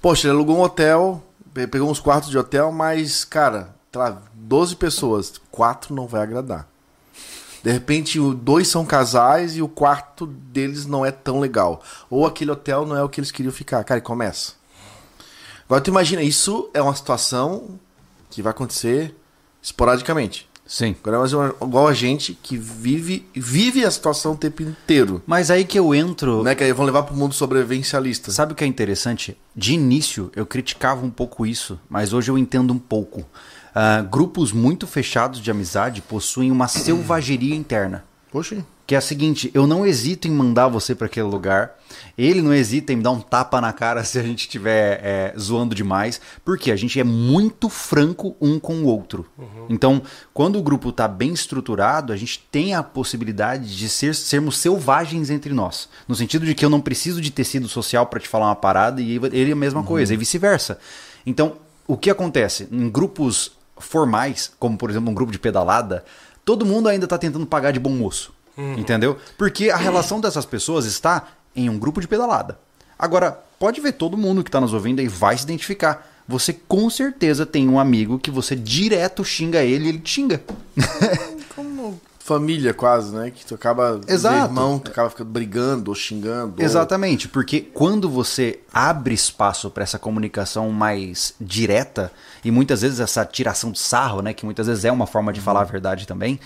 Poxa, 0.00 0.26
ele 0.28 0.34
alugou 0.34 0.56
um 0.56 0.60
hotel, 0.62 1.22
pegou 1.54 1.90
uns 1.90 2.00
quartos 2.00 2.30
de 2.30 2.36
hotel, 2.36 2.72
mas, 2.72 3.24
cara, 3.24 3.74
sei 3.92 4.00
lá, 4.00 4.22
12 4.34 4.76
pessoas, 4.76 5.40
quatro 5.50 5.94
não 5.94 6.06
vai 6.06 6.22
agradar. 6.22 6.68
De 7.62 7.72
repente, 7.72 8.18
dois 8.34 8.68
são 8.68 8.84
casais 8.84 9.56
e 9.56 9.62
o 9.62 9.68
quarto 9.68 10.26
deles 10.26 10.84
não 10.84 11.06
é 11.06 11.10
tão 11.10 11.40
legal. 11.40 11.82
Ou 12.10 12.26
aquele 12.26 12.50
hotel 12.50 12.84
não 12.84 12.94
é 12.94 13.02
o 13.02 13.08
que 13.08 13.20
eles 13.20 13.30
queriam 13.30 13.52
ficar. 13.52 13.82
Cara, 13.84 13.98
e 13.98 14.02
começa. 14.02 14.52
Agora 15.64 15.80
tu 15.80 15.88
imagina, 15.88 16.22
isso 16.22 16.68
é 16.74 16.82
uma 16.82 16.94
situação 16.94 17.80
que 18.28 18.42
vai 18.42 18.50
acontecer 18.50 19.16
esporadicamente. 19.62 20.46
Sim. 20.66 20.96
Agora 21.02 21.18
mas 21.18 21.32
é 21.32 21.36
igual 21.62 21.86
a 21.86 21.92
gente 21.92 22.36
que 22.42 22.56
vive 22.56 23.26
vive 23.34 23.84
a 23.84 23.90
situação 23.90 24.32
o 24.32 24.36
tempo 24.36 24.62
inteiro. 24.62 25.22
Mas 25.26 25.50
aí 25.50 25.64
que 25.64 25.78
eu 25.78 25.94
entro. 25.94 26.42
Né? 26.42 26.54
Que 26.54 26.64
aí 26.64 26.72
vão 26.72 26.86
levar 26.86 27.02
pro 27.02 27.14
mundo 27.14 27.34
sobrevivencialista. 27.34 28.30
Sabe 28.30 28.52
o 28.52 28.56
que 28.56 28.64
é 28.64 28.66
interessante? 28.66 29.36
De 29.54 29.74
início 29.74 30.30
eu 30.34 30.46
criticava 30.46 31.04
um 31.04 31.10
pouco 31.10 31.44
isso, 31.44 31.78
mas 31.88 32.12
hoje 32.12 32.30
eu 32.30 32.38
entendo 32.38 32.72
um 32.72 32.78
pouco. 32.78 33.26
Ah, 33.74 34.02
grupos 34.02 34.52
muito 34.52 34.86
fechados 34.86 35.40
de 35.40 35.50
amizade 35.50 36.00
possuem 36.00 36.52
uma 36.52 36.68
selvageria 36.68 37.56
interna. 37.56 38.04
Poxa, 38.30 38.64
Que 38.86 38.94
é 38.94 38.98
a 38.98 39.00
seguinte, 39.00 39.50
eu 39.54 39.66
não 39.66 39.86
hesito 39.86 40.28
em 40.28 40.30
mandar 40.30 40.68
você 40.68 40.94
para 40.94 41.06
aquele 41.06 41.26
lugar. 41.26 41.72
Ele 42.18 42.42
não 42.42 42.52
hesita 42.52 42.92
em 42.92 42.96
me 42.96 43.02
dar 43.02 43.12
um 43.12 43.20
tapa 43.20 43.60
na 43.60 43.72
cara 43.72 44.02
se 44.04 44.18
a 44.18 44.22
gente 44.22 44.40
estiver 44.40 45.00
é, 45.02 45.34
zoando 45.38 45.74
demais. 45.74 46.20
Porque 46.44 46.70
a 46.70 46.76
gente 46.76 47.00
é 47.00 47.04
muito 47.04 47.68
franco 47.68 48.36
um 48.40 48.58
com 48.58 48.82
o 48.82 48.86
outro. 48.86 49.26
Então, 49.70 50.02
quando 50.34 50.58
o 50.58 50.62
grupo 50.62 50.90
está 50.90 51.08
bem 51.08 51.32
estruturado, 51.32 52.12
a 52.12 52.16
gente 52.16 52.46
tem 52.50 52.74
a 52.74 52.82
possibilidade 52.82 53.74
de 53.74 53.88
ser, 53.88 54.14
sermos 54.14 54.58
selvagens 54.58 55.30
entre 55.30 55.54
nós. 55.54 55.88
No 56.06 56.14
sentido 56.14 56.44
de 56.44 56.54
que 56.54 56.64
eu 56.64 56.70
não 56.70 56.80
preciso 56.80 57.20
de 57.20 57.30
tecido 57.30 57.68
social 57.68 58.06
para 58.06 58.20
te 58.20 58.28
falar 58.28 58.46
uma 58.46 58.56
parada 58.56 59.00
e 59.00 59.16
ele 59.16 59.50
é 59.50 59.52
a 59.52 59.56
mesma 59.56 59.82
coisa, 59.82 60.12
e 60.12 60.16
vice-versa. 60.16 60.78
Então, 61.24 61.56
o 61.86 61.96
que 61.96 62.10
acontece? 62.10 62.68
Em 62.70 62.90
grupos 62.90 63.52
formais, 63.78 64.52
como 64.58 64.76
por 64.76 64.90
exemplo 64.90 65.10
um 65.10 65.14
grupo 65.14 65.32
de 65.32 65.38
pedalada, 65.38 66.04
todo 66.44 66.66
mundo 66.66 66.88
ainda 66.88 67.04
está 67.04 67.16
tentando 67.16 67.46
pagar 67.46 67.72
de 67.72 67.80
bom 67.80 67.90
moço. 67.90 68.33
Entendeu? 68.56 69.16
Porque 69.36 69.70
a 69.70 69.76
relação 69.76 70.20
dessas 70.20 70.44
pessoas 70.46 70.84
está 70.86 71.28
em 71.56 71.68
um 71.68 71.78
grupo 71.78 72.00
de 72.00 72.06
pedalada. 72.08 72.58
Agora, 72.98 73.38
pode 73.58 73.80
ver 73.80 73.92
todo 73.92 74.16
mundo 74.16 74.42
que 74.44 74.48
está 74.48 74.60
nos 74.60 74.72
ouvindo 74.72 75.00
aí 75.00 75.08
vai 75.08 75.36
se 75.36 75.44
identificar. 75.44 76.08
Você 76.26 76.52
com 76.52 76.88
certeza 76.88 77.44
tem 77.44 77.68
um 77.68 77.78
amigo 77.78 78.18
que 78.18 78.30
você 78.30 78.54
direto 78.56 79.24
xinga 79.24 79.62
ele 79.62 79.86
e 79.86 79.88
ele 79.88 79.98
te 79.98 80.10
xinga. 80.10 80.40
como 81.54 82.00
família 82.18 82.72
quase, 82.72 83.14
né? 83.14 83.30
Que 83.30 83.44
tu 83.44 83.54
acaba 83.54 84.00
Exato. 84.08 84.46
irmão, 84.46 84.78
tu 84.78 84.90
acaba 84.90 85.10
ficando 85.10 85.28
brigando 85.30 85.90
ou 85.90 85.94
xingando. 85.94 86.54
ou- 86.58 86.64
Exatamente, 86.64 87.28
porque 87.28 87.60
quando 87.60 88.08
você 88.08 88.60
abre 88.72 89.12
espaço 89.14 89.68
para 89.70 89.82
essa 89.84 89.98
comunicação 89.98 90.70
mais 90.70 91.34
direta 91.38 92.10
e 92.42 92.50
muitas 92.50 92.80
vezes 92.80 92.98
essa 93.00 93.26
tiração 93.26 93.70
de 93.70 93.78
sarro, 93.78 94.22
né, 94.22 94.32
que 94.32 94.46
muitas 94.46 94.66
vezes 94.66 94.86
é 94.86 94.90
uma 94.92 95.06
forma 95.06 95.32
de 95.34 95.40
falar 95.42 95.60
a 95.60 95.64
verdade 95.64 96.06
também, 96.06 96.40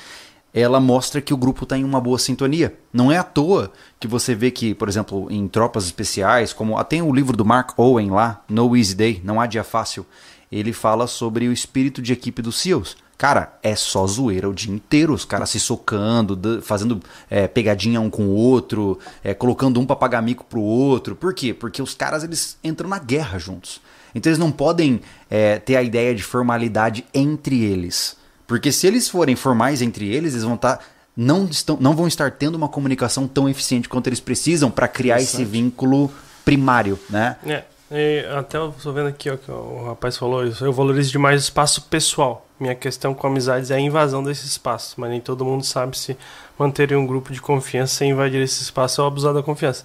ela 0.53 0.81
mostra 0.81 1.21
que 1.21 1.35
o 1.35 1.37
grupo 1.37 1.65
está 1.65 1.77
em 1.77 1.85
uma 1.85 2.01
boa 2.01 2.19
sintonia. 2.19 2.79
Não 2.93 3.13
é 3.13 3.19
à 3.19 3.23
toa 3.23 3.73
que 4.01 4.09
você 4.09 4.35
vê 4.35 4.51
que, 4.51 4.75
por 4.75 4.89
exemplo, 4.89 5.31
em 5.31 5.47
tropas 5.47 5.85
especiais, 5.85 6.53
como 6.53 6.83
tem 6.85 7.03
o 7.03 7.13
livro 7.13 7.37
do 7.37 7.45
Mark 7.45 7.79
Owen 7.79 8.11
lá, 8.11 8.43
No 8.49 8.77
Easy 8.77 8.95
Day, 8.95 9.21
não 9.25 9.41
há 9.41 9.47
dia 9.47 9.65
fácil, 9.65 10.07
ele 10.51 10.73
fala 10.73 11.07
sobre 11.07 11.47
o 11.49 11.53
espírito 11.53 12.01
de 12.01 12.13
equipe 12.13 12.41
dos 12.41 12.59
SEALs, 12.59 12.97
Cara, 13.19 13.59
é 13.65 13.75
só 13.75 14.07
zoeira 14.07 14.49
o 14.49 14.55
dia 14.55 14.73
inteiro. 14.73 15.13
Os 15.13 15.25
caras 15.25 15.51
se 15.51 15.59
socando, 15.59 16.63
fazendo 16.63 17.01
é, 17.29 17.49
pegadinha 17.49 18.01
um 18.01 18.09
com 18.09 18.27
o 18.27 18.33
outro, 18.33 18.97
é, 19.25 19.35
colocando 19.35 19.81
um 19.81 19.85
pra 19.85 19.97
pagar 19.97 20.23
mico 20.23 20.45
pro 20.45 20.61
outro. 20.61 21.17
Por 21.17 21.35
quê? 21.35 21.53
Porque 21.53 21.83
os 21.83 21.95
caras 21.95 22.23
eles 22.23 22.57
entram 22.63 22.89
na 22.89 23.01
guerra 23.01 23.37
juntos. 23.37 23.81
Então 24.15 24.31
eles 24.31 24.39
não 24.39 24.53
podem 24.53 25.01
é, 25.29 25.59
ter 25.59 25.75
a 25.75 25.83
ideia 25.83 26.15
de 26.15 26.23
formalidade 26.23 27.05
entre 27.13 27.65
eles. 27.65 28.17
Porque 28.49 28.73
se 28.73 28.87
eles 28.87 29.09
forem 29.09 29.37
formais 29.37 29.83
entre 29.83 30.09
eles, 30.09 30.33
eles 30.33 30.43
vão 30.43 30.55
estar. 30.55 30.81
não, 31.15 31.45
estão, 31.45 31.77
não 31.79 31.95
vão 31.95 32.09
estar 32.09 32.33
tendo 32.33 32.55
uma 32.57 32.69
comunicação 32.69 33.29
tão 33.29 33.49
eficiente 33.49 33.89
quanto 33.89 34.07
eles 34.07 34.19
precisam 34.21 34.71
para 34.71 34.89
criar 34.89 35.21
esse 35.21 35.45
vínculo 35.45 36.11
primário, 36.45 36.99
né? 37.11 37.37
É, 37.47 37.63
e 37.91 38.27
até 38.35 38.57
eu 38.57 38.75
tô 38.83 38.91
vendo 38.93 39.09
aqui 39.09 39.29
ó, 39.31 39.37
que 39.37 39.51
o 39.51 39.89
rapaz 39.89 40.17
falou 40.17 40.47
isso. 40.47 40.65
Eu 40.65 40.73
valorizo 40.73 41.13
demais 41.13 41.43
o 41.43 41.45
espaço 41.45 41.83
pessoal. 41.83 42.47
Minha 42.59 42.75
questão 42.75 43.13
com 43.15 43.27
amizades 43.27 43.71
é 43.71 43.77
a 43.77 43.81
invasão 43.81 44.23
desse 44.23 44.47
espaço, 44.47 44.95
mas 44.97 45.11
nem 45.11 45.21
todo 45.21 45.45
mundo 45.45 45.65
sabe 45.65 45.97
se 45.97 46.17
manter 46.59 46.93
um 46.97 47.07
grupo 47.07 47.33
de 47.33 47.41
confiança 47.41 47.97
sem 47.97 48.11
invadir 48.11 48.43
esse 48.43 48.63
espaço 48.63 49.03
ou 49.03 49.07
abusar 49.07 49.35
da 49.35 49.43
confiança. 49.43 49.85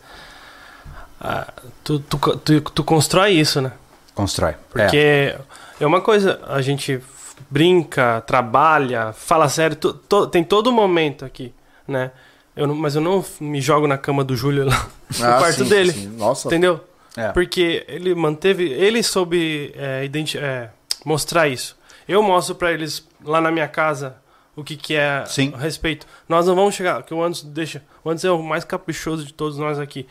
Ah, 1.20 1.51
tu, 1.84 2.00
tu, 2.00 2.17
tu, 2.17 2.62
tu 2.62 2.84
constrói 2.84 3.32
isso, 3.34 3.62
né? 3.62 3.74
Constrói. 4.15 4.55
Porque 4.72 4.98
É. 4.98 5.38
é. 5.82 5.86
uma 5.86 6.01
coisa, 6.01 6.39
a 6.48 6.62
gente 6.62 7.00
brinca, 7.49 8.21
trabalha, 8.25 9.13
fala 9.13 9.47
sério, 9.49 9.75
to- 9.75 9.93
to- 9.93 10.27
tem 10.27 10.43
todo 10.43 10.71
momento 10.71 11.25
aqui, 11.25 11.53
né? 11.87 12.11
Eu 12.55 12.67
não- 12.67 12.75
mas 12.75 12.95
eu 12.95 13.01
não 13.01 13.23
me 13.39 13.59
jogo 13.61 13.87
na 13.87 13.97
cama 13.97 14.23
do 14.23 14.35
Júlio 14.35 14.65
lá, 14.65 14.87
no 15.19 15.25
Ah, 15.25 15.37
quarto 15.39 15.63
sim, 15.63 15.69
dele. 15.69 15.91
sim. 15.91 16.07
Nossa. 16.17 16.47
Entendeu? 16.47 16.79
É. 17.17 17.29
Porque 17.31 17.85
ele 17.87 18.13
manteve. 18.15 18.63
Ele 18.71 19.01
soube 19.03 19.71
é, 19.75 20.07
é, 20.39 20.69
mostrar 21.05 21.47
isso. 21.47 21.77
Eu 22.07 22.21
mostro 22.23 22.55
pra 22.55 22.71
eles 22.71 23.07
lá 23.23 23.39
na 23.39 23.51
minha 23.51 23.67
casa 23.67 24.15
o 24.55 24.63
que, 24.63 24.75
que 24.75 24.95
é 24.95 25.23
Sim. 25.25 25.53
respeito. 25.57 26.05
Nós 26.27 26.45
não 26.47 26.55
vamos 26.55 26.75
chegar. 26.75 27.01
Que 27.03 27.13
o 27.13 27.23
Anderson 27.23 27.47
deixa. 27.49 27.83
O 28.03 28.09
Anderson 28.09 28.27
é 28.27 28.31
o 28.31 28.43
mais 28.43 28.63
caprichoso 28.63 29.25
de 29.25 29.33
todos 29.33 29.57
nós 29.57 29.79
aqui. 29.79 30.07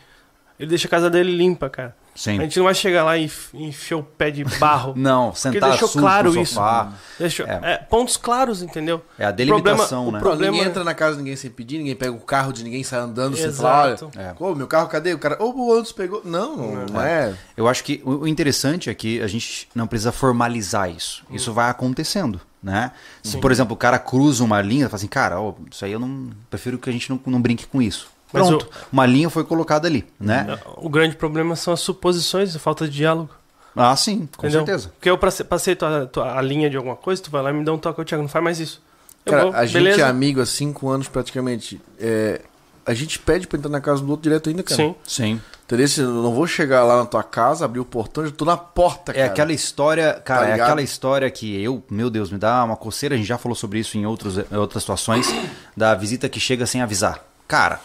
Ele 0.59 0.69
deixa 0.69 0.87
a 0.87 0.89
casa 0.89 1.09
dele 1.09 1.35
limpa, 1.35 1.69
cara. 1.69 1.95
Sim. 2.15 2.37
A 2.39 2.43
gente 2.43 2.57
não 2.57 2.65
vai 2.65 2.75
chegar 2.75 3.03
lá 3.03 3.17
e 3.17 3.29
encher 3.53 3.95
o 3.95 4.03
pé 4.03 4.29
de 4.29 4.43
barro. 4.43 4.93
Não, 4.97 5.27
Porque 5.31 5.39
sentar 5.39 5.69
deixou 5.71 5.87
sujo 5.87 5.99
claro 6.05 6.31
no 6.31 6.41
isso. 6.41 6.53
sofá. 6.53 6.93
Deixou, 7.17 7.45
É. 7.47 7.59
é, 7.63 7.77
pontos 7.77 8.17
claros, 8.17 8.61
entendeu? 8.61 9.03
É 9.17 9.25
a 9.25 9.29
O 9.29 9.33
problema- 9.33 9.61
delimitação, 9.61 10.07
o 10.07 10.11
né? 10.11 10.19
Pô, 10.19 10.25
problema- 10.25 10.51
ninguém 10.51 10.67
entra 10.69 10.83
na 10.83 10.93
casa 10.93 11.13
de 11.13 11.23
ninguém 11.23 11.35
sem 11.35 11.49
pedir, 11.49 11.79
ninguém 11.79 11.95
pega 11.95 12.11
o 12.11 12.19
carro 12.19 12.53
de 12.53 12.63
ninguém 12.63 12.83
sai 12.83 12.99
andando 12.99 13.35
sem 13.35 13.45
Exato. 13.45 13.61
falar, 13.61 14.19
olha, 14.23 14.29
É. 14.29 14.33
pô, 14.33 14.53
meu 14.53 14.67
carro 14.67 14.87
cadê? 14.87 15.13
O 15.13 15.17
cara, 15.19 15.41
ô, 15.43 15.49
o 15.51 15.73
Anderson 15.73 15.93
pegou. 15.95 16.21
Não, 16.23 16.55
não, 16.55 16.85
não 16.85 17.01
é. 17.01 17.33
Eu 17.57 17.67
acho 17.67 17.83
que 17.83 18.01
o 18.05 18.13
o 18.23 18.27
interessante 18.27 18.89
é 18.89 18.93
que 18.93 19.21
a 19.21 19.27
gente 19.27 19.67
não 19.75 19.87
precisa 19.87 20.11
formalizar 20.11 20.89
isso. 20.89 21.23
Isso 21.31 21.51
vai 21.51 21.69
acontecendo, 21.69 22.39
né? 22.61 22.91
Se, 23.23 23.37
por 23.37 23.51
exemplo, 23.51 23.73
o 23.73 23.77
cara 23.77 23.97
cruza 23.99 24.43
uma 24.43 24.61
linha, 24.61 24.87
fala 24.87 24.95
assim, 24.97 25.07
cara, 25.07 25.41
ó, 25.41 25.53
isso 25.71 25.83
aí 25.83 25.91
eu 25.91 25.99
não. 25.99 26.29
Prefiro 26.49 26.77
que 26.77 26.89
a 26.89 26.93
gente 26.93 27.09
não, 27.09 27.19
não 27.25 27.41
brinque 27.41 27.65
com 27.67 27.81
isso. 27.81 28.12
Mas 28.33 28.47
Pronto, 28.47 28.67
uma 28.91 29.05
linha 29.05 29.29
foi 29.29 29.43
colocada 29.43 29.87
ali, 29.87 30.03
né? 30.19 30.57
O 30.77 30.89
grande 30.89 31.15
problema 31.15 31.55
são 31.55 31.71
as 31.73 31.79
suposições, 31.81 32.55
a 32.55 32.59
falta 32.59 32.85
de 32.87 32.91
diálogo. 32.97 33.29
Ah, 33.75 33.95
sim, 33.95 34.27
com 34.37 34.45
entendeu? 34.47 34.65
certeza. 34.65 34.89
Porque 34.89 35.09
eu 35.09 35.17
passe- 35.17 35.43
passei 35.43 35.75
tua, 35.75 36.05
tua- 36.07 36.37
a 36.37 36.41
linha 36.41 36.69
de 36.69 36.75
alguma 36.77 36.95
coisa, 36.95 37.21
tu 37.21 37.31
vai 37.31 37.41
lá 37.43 37.49
e 37.51 37.53
me 37.53 37.63
dá 37.63 37.71
um 37.73 37.77
toque, 37.77 38.01
ô 38.01 38.03
Thiago, 38.05 38.21
não 38.23 38.29
faz 38.29 38.43
mais 38.43 38.59
isso. 38.59 38.81
Eu 39.25 39.31
Cara, 39.31 39.43
vou, 39.45 39.53
a 39.55 39.65
gente 39.65 39.73
beleza? 39.75 40.01
é 40.01 40.03
amigo 40.03 40.41
há 40.41 40.45
cinco 40.45 40.89
anos 40.89 41.07
praticamente. 41.07 41.79
É, 41.99 42.41
a 42.85 42.93
gente 42.93 43.17
pede 43.19 43.47
pra 43.47 43.57
entrar 43.57 43.69
na 43.71 43.79
casa 43.79 44.01
do 44.03 44.09
outro 44.11 44.23
direto 44.23 44.49
ainda, 44.49 44.61
cara. 44.63 44.75
Sim. 44.75 44.95
Sim. 45.05 45.41
Entendeu? 45.65 45.87
Se 45.87 46.01
Eu 46.01 46.09
não 46.09 46.33
vou 46.33 46.45
chegar 46.45 46.83
lá 46.83 46.97
na 46.97 47.05
tua 47.05 47.23
casa, 47.23 47.63
abrir 47.65 47.79
o 47.79 47.85
portão, 47.85 48.23
eu 48.23 48.29
já 48.29 48.35
tô 48.35 48.43
na 48.45 48.57
porta, 48.57 49.11
É 49.11 49.15
cara. 49.15 49.27
aquela 49.27 49.53
história, 49.53 50.21
cara, 50.25 50.41
Tá 50.41 50.49
é 50.49 50.53
aquela 50.61 50.81
história 50.81 51.31
que 51.31 51.59
eu, 51.63 51.81
meu 51.89 52.09
Deus, 52.09 52.29
me 52.31 52.37
dá 52.37 52.63
uma 52.63 52.75
coceira, 52.75 53.15
a 53.15 53.17
gente 53.17 53.27
já 53.27 53.37
falou 53.37 53.55
sobre 53.55 53.79
isso 53.79 53.97
em, 53.97 54.05
outros, 54.05 54.37
em 54.37 54.55
outras 54.57 54.83
situações, 54.83 55.33
da 55.75 55.95
visita 55.95 56.27
que 56.29 56.39
chega 56.39 56.65
sem 56.65 56.81
avisar. 56.81 57.23
Cara, 57.53 57.79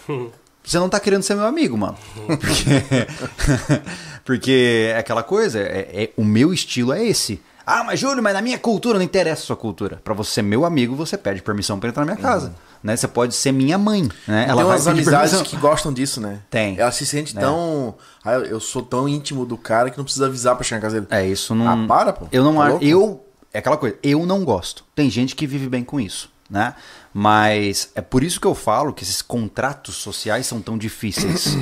você 0.65 0.79
não 0.79 0.89
tá 0.89 0.99
querendo 0.99 1.23
ser 1.23 1.35
meu 1.35 1.45
amigo, 1.45 1.77
mano. 1.77 1.95
Porque, 2.27 3.83
porque 4.25 4.91
é 4.95 4.99
aquela 4.99 5.23
coisa, 5.23 5.59
é, 5.61 5.89
é- 6.05 6.11
o 6.17 6.25
meu 6.25 6.53
estilo 6.55 6.93
é 6.93 7.05
esse. 7.05 7.41
Ah, 7.67 7.85
mas 7.85 8.01
Júlio, 8.01 8.23
mas 8.23 8.33
na 8.33 8.41
minha 8.41 8.59
cultura 8.59 8.97
não 8.99 9.05
interessa 9.05 9.43
a 9.43 9.45
sua 9.45 9.57
cultura. 9.57 10.01
Pra 10.03 10.15
você 10.15 10.31
ser 10.31 10.43
meu 10.43 10.65
amigo, 10.65 10.97
você 10.97 11.19
pede 11.19 11.43
permissão 11.43 11.79
pra 11.79 11.91
entrar 11.91 12.03
na 12.07 12.13
minha 12.15 12.23
casa. 12.23 12.55
Né? 12.83 12.97
Você 12.97 13.07
pode 13.07 13.35
ser 13.35 13.53
minha 13.53 13.77
mãe, 13.77 14.09
né? 14.27 14.47
Tem 14.47 14.55
umas 14.55 14.87
amizades 14.87 15.33
permissão. 15.33 15.43
que 15.45 15.57
gostam 15.59 15.93
disso, 15.93 16.19
né? 16.19 16.39
Tem. 16.49 16.79
Ela 16.79 16.91
se 16.93 17.05
sente 17.05 17.37
É. 17.37 17.41
tão. 17.41 17.95
Ah, 18.25 18.35
eu- 18.37 18.59
sou 18.61 18.81
tão 18.81 19.07
íntimo 19.07 19.45
do 19.45 19.59
cara 19.59 19.91
que 19.91 19.99
não 19.99 20.05
precisa 20.05 20.25
avisar 20.27 20.55
pra 20.55 20.65
chegar 20.65 20.79
na 20.79 20.83
casa 20.83 21.01
dele. 21.03 21.07
É, 21.11 21.27
isso 21.29 21.55
não. 21.55 21.85
Ah, 21.85 21.87
para, 21.87 22.13
pô. 22.15 22.27
Eu 22.33 22.43
não 22.43 22.55
Tá? 22.57 22.79
Eu. 22.81 23.23
É 23.53 23.59
aquela 23.59 23.77
coisa, 23.77 23.97
eu 24.03 24.25
não 24.25 24.45
gosto. 24.45 24.83
Tem 24.95 25.11
gente 25.11 25.37
que 25.37 25.47
vive 25.47 25.69
bem 25.69 25.85
com 25.85 26.01
isso, 26.01 26.31
né? 26.49 26.75
Mas 27.13 27.91
é 27.95 28.01
por 28.01 28.23
isso 28.23 28.41
que 28.41 28.47
eu 28.47 28.55
falo 28.55 28.93
que 28.93 29.03
esses 29.03 29.23
contratos 29.23 29.97
sociais 29.97 30.47
são 30.47 30.61
tão 30.61 30.77
difíceis. 30.77 31.57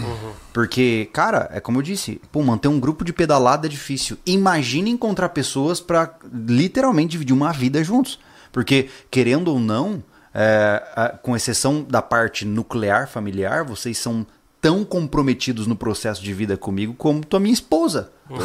Porque, 0.53 1.09
cara, 1.13 1.49
é 1.53 1.61
como 1.61 1.79
eu 1.79 1.83
disse, 1.83 2.21
pô, 2.33 2.43
manter 2.43 2.69
um 2.69 2.81
grupo 2.81 3.05
de 3.05 3.13
pedalada 3.13 3.67
é 3.67 3.71
difícil. 3.71 4.19
Imagine 4.27 4.91
encontrar 4.91 5.31
pessoas 5.31 5.81
pra 5.81 6.15
literalmente 6.33 7.13
dividir 7.13 7.33
uma 7.33 7.53
vida 7.53 7.83
juntos. 7.85 8.19
Porque, 8.51 8.89
querendo 9.11 9.49
ou 9.49 9.61
não, 9.61 10.03
é, 10.35 11.15
com 11.23 11.37
exceção 11.37 11.83
da 11.83 12.03
parte 12.03 12.45
nuclear 12.45 13.09
familiar, 13.09 13.65
vocês 13.65 13.97
são 13.99 14.27
tão 14.61 14.85
comprometidos 14.85 15.67
no 15.67 15.77
processo 15.77 16.23
de 16.23 16.33
vida 16.33 16.57
comigo 16.57 16.95
como 16.95 17.25
tua 17.25 17.39
minha 17.41 17.55
esposa. 17.55 18.11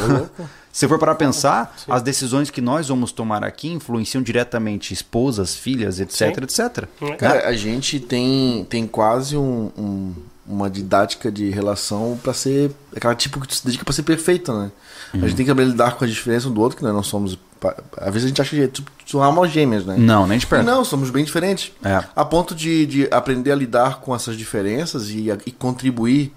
Se 0.72 0.88
for 0.88 0.98
para 0.98 1.14
pensar, 1.14 1.76
as 1.88 2.00
decisões 2.02 2.48
que 2.50 2.60
nós 2.60 2.88
vamos 2.88 3.12
tomar 3.12 3.44
aqui 3.44 3.68
influenciam 3.68 4.22
diretamente 4.22 4.94
esposas, 4.94 5.54
filhas, 5.54 6.00
etc, 6.00 6.16
Sim. 6.16 6.26
etc. 6.44 6.88
Cara, 7.18 7.46
a 7.48 7.52
gente 7.54 8.00
tem, 8.00 8.64
tem 8.70 8.86
quase 8.86 9.36
um- 9.36 9.70
um- 9.76 10.14
uma 10.46 10.70
didática 10.70 11.30
de 11.30 11.50
relação 11.50 12.18
pra 12.22 12.32
ser. 12.32 12.70
Aquela 12.96 13.14
tipo 13.14 13.38
que 13.40 13.48
tu 13.48 13.54
se 13.54 13.64
dedica 13.66 13.84
pra 13.84 13.92
ser 13.92 14.02
perfeita, 14.02 14.52
né? 14.58 14.72
A 15.12 15.18
gente 15.18 15.34
tem 15.36 15.44
que 15.44 15.50
saber 15.50 15.64
lidar 15.64 15.96
com 15.96 16.04
a 16.04 16.08
diferença 16.08 16.48
um 16.48 16.52
do 16.52 16.60
outro, 16.60 16.76
que 16.78 16.82
nós 16.82 16.94
não 16.94 17.02
somos. 17.02 17.38
Às 17.96 18.12
vezes 18.12 18.24
a 18.24 18.28
gente 18.28 18.42
acha 18.42 18.50
que 18.56 18.68
tipo, 18.68 18.90
são 19.06 19.22
almas 19.22 19.50
gêmeas, 19.50 19.84
né? 19.86 19.96
Não, 19.98 20.26
nem 20.26 20.38
de 20.38 20.44
E 20.44 20.48
perto. 20.48 20.64
não, 20.64 20.84
somos 20.84 21.10
bem 21.10 21.24
diferentes. 21.24 21.72
É. 21.84 22.02
A 22.16 22.24
ponto 22.24 22.54
de, 22.54 22.86
de 22.86 23.08
aprender 23.10 23.52
a 23.52 23.54
lidar 23.54 24.00
com 24.00 24.14
essas 24.14 24.36
diferenças 24.36 25.08
e, 25.10 25.28
e 25.46 25.50
contribuir 25.52 26.32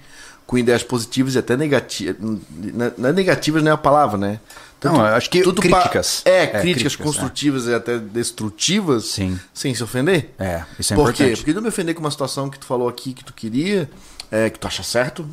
com 0.46 0.58
ideias 0.58 0.84
positivas 0.84 1.34
e 1.36 1.40
até 1.40 1.58
negativas. 1.58 2.16
Não 2.20 3.10
é 3.10 3.12
negativas 3.14 3.64
nem 3.64 3.74
a 3.74 3.78
palavra, 3.78 4.18
né? 4.18 4.40
Não, 4.84 4.98
eu 4.98 5.16
acho 5.16 5.32
que 5.32 5.42
pa- 5.44 5.54
críticas. 5.54 6.22
É, 6.26 6.44
É, 6.44 6.48
críticas, 6.48 6.62
críticas, 6.64 6.96
construtivas 6.98 7.66
e 7.66 7.74
até 7.74 7.98
destrutivas. 7.98 9.06
Sim. 9.06 9.40
Sem 9.52 9.74
se 9.74 9.84
ofender. 9.84 10.36
É, 10.38 10.64
isso 10.78 10.94
é 10.94 10.96
Por 10.96 11.12
quê? 11.12 11.24
importante. 11.24 11.38
Porque 11.40 11.54
não 11.54 11.62
me 11.64 11.70
ofender 11.70 11.96
com 11.96 12.02
uma 12.02 12.12
situação 12.12 12.48
que 12.52 12.60
tu 12.60 12.68
falou 12.68 12.88
aqui 12.88 13.14
que 13.14 13.24
tu 13.26 13.34
queria, 13.34 13.90
é, 14.32 14.48
que 14.52 14.60
tu 14.60 14.68
acha 14.68 14.84
certo, 14.84 15.28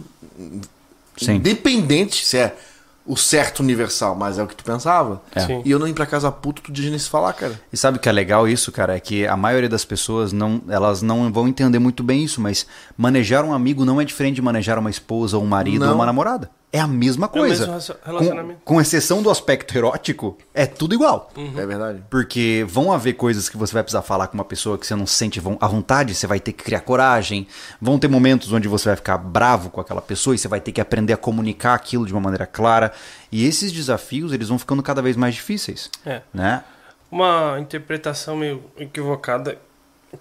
Sim. 1.19 1.35
independente 1.35 2.25
se 2.25 2.39
é 2.39 2.57
o 3.05 3.17
certo 3.17 3.61
universal, 3.61 4.15
mas 4.15 4.39
é 4.39 4.43
o 4.43 4.47
que 4.47 4.55
tu 4.55 4.65
pensava. 4.65 5.21
É. 5.35 5.61
E 5.65 5.71
eu 5.71 5.79
não 5.79 5.89
ir 5.89 5.93
pra 5.93 6.07
casa 6.07 6.31
puto 6.31 6.63
tu 6.63 6.73
dia 6.73 6.89
nem 6.89 6.99
se 6.99 7.09
falar, 7.09 7.33
cara. 7.33 7.61
E 7.73 7.77
sabe 7.77 7.99
o 7.99 8.01
que 8.01 8.09
é 8.09 8.13
legal 8.13 8.47
isso, 8.49 8.71
cara? 8.71 8.97
É 8.97 9.01
que 9.01 9.27
a 9.27 9.37
maioria 9.37 9.69
das 9.69 9.85
pessoas 9.85 10.33
não, 10.33 10.63
elas 10.69 11.03
não 11.03 11.33
vão 11.33 11.49
entender 11.49 11.79
muito 11.79 12.03
bem 12.03 12.23
isso, 12.25 12.41
mas 12.41 12.67
manejar 12.97 13.45
um 13.45 13.53
amigo 13.53 13.85
não 13.85 14.01
é 14.01 14.05
diferente 14.05 14.37
de 14.37 14.43
manejar 14.43 14.79
uma 14.79 14.91
esposa, 14.91 15.37
ou 15.37 15.43
um 15.43 15.47
marido 15.47 15.81
Não. 15.81 15.91
ou 15.91 15.95
uma 15.97 16.07
namorada. 16.07 16.51
É 16.73 16.81
a 16.81 16.87
mesma 16.87 17.29
coisa. 17.29 17.61
mesmo 17.67 17.75
racio- 17.75 17.97
relacionamento. 18.03 18.61
Com, 18.65 18.75
com 18.77 18.81
exceção 18.81 19.23
do 19.23 19.29
aspecto 19.29 19.77
erótico, 19.77 20.39
é 20.55 20.65
tudo 20.65 20.95
igual. 20.95 21.31
É 21.37 21.67
verdade. 21.67 22.03
Porque 22.09 22.65
vão 22.67 22.91
haver 22.91 23.13
coisas 23.13 23.49
que 23.51 23.59
você 23.59 23.75
vai 23.75 23.83
precisar 23.83 24.01
falar 24.01 24.29
com 24.29 24.35
uma 24.35 24.45
pessoa 24.45 24.79
que 24.79 24.87
você 24.87 24.95
não 24.95 25.07
se 25.07 25.15
sente 25.15 25.39
à 25.61 25.67
vontade, 25.69 26.15
você 26.15 26.27
vai 26.27 26.41
ter 26.41 26.53
que 26.53 26.65
criar 26.65 26.81
coragem. 26.81 27.47
Vão 27.81 27.99
ter 27.99 28.09
momentos 28.09 28.51
onde 28.53 28.69
você 28.69 28.89
vai 28.89 28.97
ficar 28.97 29.19
bravo 29.19 29.69
com 29.69 29.83
aquela 29.83 30.01
pessoa 30.01 30.35
e 30.35 30.39
você 30.39 30.49
vai 30.49 30.61
ter 30.63 30.73
que 30.73 30.81
aprender 30.81 31.13
a 31.13 31.17
comunicar 31.19 31.75
aquilo 31.75 32.07
de 32.07 32.13
uma 32.15 32.21
maneira 32.23 32.47
clara. 32.47 32.91
E 33.31 33.47
esses 33.47 33.71
desafios, 33.71 34.33
eles 34.33 34.49
vão 34.49 34.59
ficando 34.59 34.83
cada 34.83 35.03
vez 35.03 35.15
mais 35.15 35.35
difíceis, 35.35 35.91
É. 36.07 36.23
né? 36.33 36.65
Uma 37.11 37.59
interpretação 37.61 38.35
meio 38.35 38.63
equivocada 38.79 39.59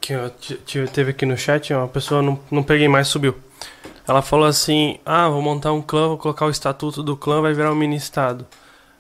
que 0.02 0.12
eu 0.14 0.30
teve 0.92 1.12
aqui 1.12 1.26
no 1.26 1.38
chat, 1.38 1.74
uma 1.74 1.88
pessoa 1.88 2.22
não, 2.22 2.38
não 2.52 2.62
peguei 2.64 2.90
mais, 2.90 3.08
subiu. 3.08 3.36
Ela 4.08 4.22
falou 4.22 4.46
assim: 4.46 5.00
Ah, 5.06 5.30
vou 5.30 5.42
montar 5.42 5.72
um 5.74 5.82
clã, 5.82 6.08
vou 6.10 6.18
colocar 6.18 6.46
o 6.46 6.50
estatuto 6.50 7.02
do 7.04 7.16
clã, 7.16 7.42
vai 7.42 7.54
virar 7.54 7.72
um 7.72 7.76
mini-estado. 7.76 8.46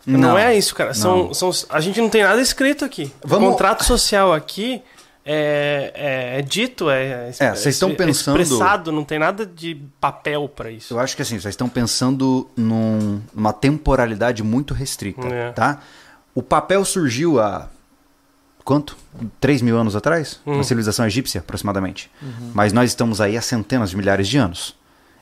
Não, 0.05 0.19
Não. 0.19 0.37
é 0.37 0.55
isso, 0.57 0.73
cara. 0.73 0.93
São, 0.93 1.33
são, 1.33 1.51
a 1.69 1.79
gente 1.79 2.01
não 2.01 2.09
tem 2.09 2.23
nada 2.23 2.41
escrito 2.41 2.83
aqui. 2.83 3.11
Vamos- 3.23 3.47
O 3.49 3.51
contrato 3.51 3.83
social 3.83 4.33
aqui 4.33 4.81
é, 5.23 5.91
é- 6.35 6.39
é 6.39 6.41
dito, 6.41 6.89
é, 6.89 7.29
É, 7.39 7.53
vocês 7.53 7.75
estão 7.75 7.91
é 7.91 7.93
pensando- 7.93 8.39
expressado, 8.41 8.91
não 8.91 9.03
tem 9.03 9.19
nada 9.19 9.45
de 9.45 9.75
papel 9.99 10.49
pra 10.49 10.71
isso. 10.71 10.95
Eu 10.95 10.99
acho 10.99 11.15
que 11.15 11.21
assim, 11.21 11.39
vocês 11.39 11.53
estão 11.53 11.69
pensando 11.69 12.49
num- 12.57 13.21
numa 13.33 13.53
temporalidade 13.53 14.41
muito 14.41 14.73
restrita, 14.73 15.27
É. 15.27 15.51
tá? 15.51 15.79
O 16.33 16.41
papel 16.41 16.83
surgiu 16.83 17.39
há 17.39 17.67
quanto? 18.63 18.97
3 19.39 19.61
mil 19.61 19.77
anos 19.77 19.95
atrás? 19.95 20.39
Na 20.45 20.63
civilização 20.63 21.05
egípcia, 21.05 21.41
aproximadamente. 21.41 22.09
Mas 22.55 22.73
nós 22.73 22.89
estamos 22.89 23.21
aí 23.21 23.37
há 23.37 23.41
centenas 23.41 23.91
de 23.91 23.97
milhares 23.97 24.27
de 24.27 24.37
anos. 24.37 24.75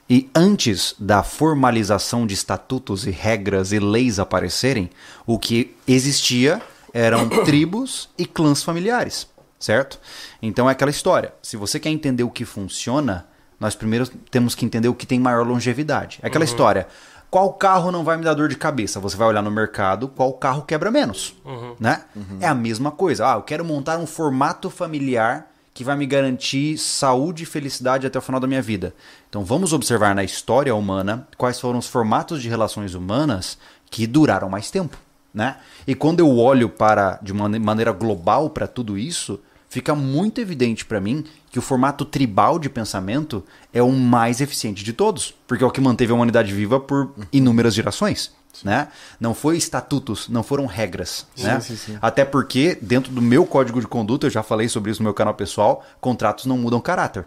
E 0.10 0.28
antes 0.34 0.96
da 0.98 1.22
formalização 1.22 2.25
de 2.25 2.34
estatutos 2.34 3.06
e 3.06 3.12
regras 3.12 3.72
e 3.72 3.80
leis 3.80 4.18
aparecerem, 4.18 4.89
o 5.25 5.38
que 5.38 5.75
existia 5.88 6.60
eram 6.92 7.30
tribos 7.46 8.10
e 8.18 8.25
clãs 8.25 8.63
familiares, 8.63 9.28
certo? 9.60 10.00
Então 10.42 10.68
é 10.68 10.72
aquela 10.72 10.89
história. 10.89 11.34
Se 11.44 11.56
você 11.56 11.80
quer 11.80 11.89
entender 11.89 12.24
o 12.24 12.32
que 12.32 12.44
funciona, 12.44 13.28
nós 13.60 13.75
primeiro 13.75 14.08
temos 14.32 14.56
que 14.56 14.66
entender 14.66 14.88
o 14.88 14.96
que 14.96 15.06
tem 15.06 15.20
maior 15.20 15.46
longevidade. 15.46 16.20
É 16.24 16.28
aquela 16.28 16.44
história. 16.46 16.88
Qual 17.30 17.54
carro 17.54 17.92
não 17.92 18.04
vai 18.04 18.18
me 18.18 18.24
dar 18.24 18.34
dor 18.34 18.50
de 18.50 18.56
cabeça? 18.56 19.00
Você 19.00 19.16
vai 19.16 19.28
olhar 19.28 19.44
no 19.44 19.51
mercado, 19.51 20.08
qual 20.08 20.34
carro 20.34 20.63
quebra 20.63 20.89
menos, 20.89 21.36
né? 21.80 22.01
É 22.39 22.48
a 22.48 22.56
mesma 22.56 22.89
coisa. 22.89 23.32
Ah, 23.32 23.36
eu 23.36 23.44
quero 23.44 23.63
montar 23.63 24.00
um 24.00 24.08
formato 24.08 24.72
familiar 24.72 25.49
que 25.73 25.83
vai 25.83 25.95
me 25.95 26.05
garantir 26.05 26.77
saúde 26.77 27.43
e 27.43 27.45
felicidade 27.45 28.05
até 28.05 28.17
o 28.19 28.21
final 28.21 28.39
da 28.39 28.47
minha 28.47 28.61
vida. 28.61 28.93
Então 29.29 29.43
vamos 29.43 29.73
observar 29.73 30.15
na 30.15 30.23
história 30.23 30.75
humana 30.75 31.27
quais 31.38 31.59
foram 31.59 31.79
os 31.79 31.88
formatos 31.88 32.41
de 32.41 32.49
relações 32.49 32.93
humanas 32.93 33.57
que 33.89 34.05
duraram 34.05 34.49
mais 34.49 34.69
tempo, 34.69 34.97
né? 35.33 35.57
E 35.88 35.95
quando 35.95 36.19
eu 36.19 36.38
olho 36.38 36.69
para 36.69 37.19
de 37.21 37.31
uma 37.31 37.47
maneira 37.47 37.91
global 37.91 38.49
para 38.49 38.67
tudo 38.67 38.97
isso, 38.97 39.39
fica 39.69 39.95
muito 39.95 40.41
evidente 40.41 40.85
para 40.85 40.99
mim 40.99 41.23
que 41.51 41.59
o 41.59 41.61
formato 41.61 42.05
tribal 42.05 42.59
de 42.59 42.69
pensamento 42.69 43.43
é 43.73 43.81
o 43.81 43.91
mais 43.91 44.41
eficiente 44.41 44.83
de 44.83 44.93
todos, 44.93 45.33
porque 45.47 45.63
é 45.63 45.67
o 45.67 45.71
que 45.71 45.81
manteve 45.81 46.11
a 46.11 46.15
humanidade 46.15 46.53
viva 46.53 46.79
por 46.79 47.11
inúmeras 47.31 47.73
gerações. 47.73 48.31
Né? 48.63 48.89
Não 49.20 49.34
foi 49.34 49.58
estatutos, 49.58 50.27
não 50.27 50.44
foram 50.44 50.65
regras. 50.65 51.25
né? 51.38 51.60
sim, 51.60 51.75
sim. 51.75 51.98
Até 52.01 52.25
porque, 52.25 52.77
dentro 52.82 53.12
do 53.12 53.22
meu 53.22 53.46
código 53.46 53.79
de 53.79 53.88
conduta, 53.88 54.27
eu 54.27 54.32
já 54.32 54.44
falei 54.44 54.68
sobre 54.68 54.91
isso 54.91 55.01
no 55.01 55.06
meu 55.06 55.13
canal 55.13 55.34
pessoal, 55.34 55.86
contratos 56.01 56.46
não 56.46 56.58
mudam 56.58 56.82
caráter. 56.82 57.25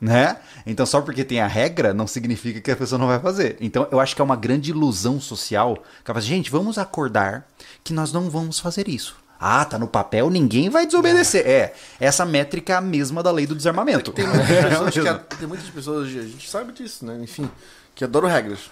Né? 0.00 0.36
Então, 0.66 0.84
só 0.84 1.00
porque 1.00 1.24
tem 1.24 1.40
a 1.40 1.46
regra, 1.46 1.94
não 1.94 2.06
significa 2.06 2.60
que 2.60 2.70
a 2.70 2.76
pessoa 2.76 2.98
não 2.98 3.06
vai 3.06 3.20
fazer. 3.20 3.56
Então, 3.60 3.86
eu 3.90 4.00
acho 4.00 4.16
que 4.16 4.20
é 4.20 4.24
uma 4.24 4.36
grande 4.36 4.70
ilusão 4.70 5.20
social. 5.20 5.76
Que 6.02 6.06
fala, 6.06 6.20
gente, 6.20 6.50
vamos 6.50 6.78
acordar 6.78 7.46
que 7.82 7.92
nós 7.92 8.12
não 8.12 8.28
vamos 8.30 8.58
fazer 8.58 8.88
isso. 8.88 9.16
Ah, 9.38 9.64
tá 9.64 9.78
no 9.78 9.86
papel, 9.86 10.30
ninguém 10.30 10.70
vai 10.70 10.86
desobedecer. 10.86 11.46
É, 11.46 11.74
essa 12.00 12.24
métrica 12.24 12.72
é 12.72 12.76
a 12.76 12.80
mesma 12.80 13.22
da 13.22 13.30
lei 13.30 13.46
do 13.46 13.54
desarmamento. 13.54 14.12
Tem 14.12 14.24
muitas, 14.26 14.48
É 14.50 14.68
pessoas 14.68 14.94
que, 14.94 15.36
tem 15.36 15.46
muitas 15.46 15.68
pessoas, 15.68 16.06
a 16.08 16.22
gente 16.22 16.48
sabe 16.48 16.72
disso, 16.72 17.04
né? 17.04 17.18
Enfim, 17.22 17.50
que 17.94 18.04
adoram 18.04 18.28
regras, 18.28 18.70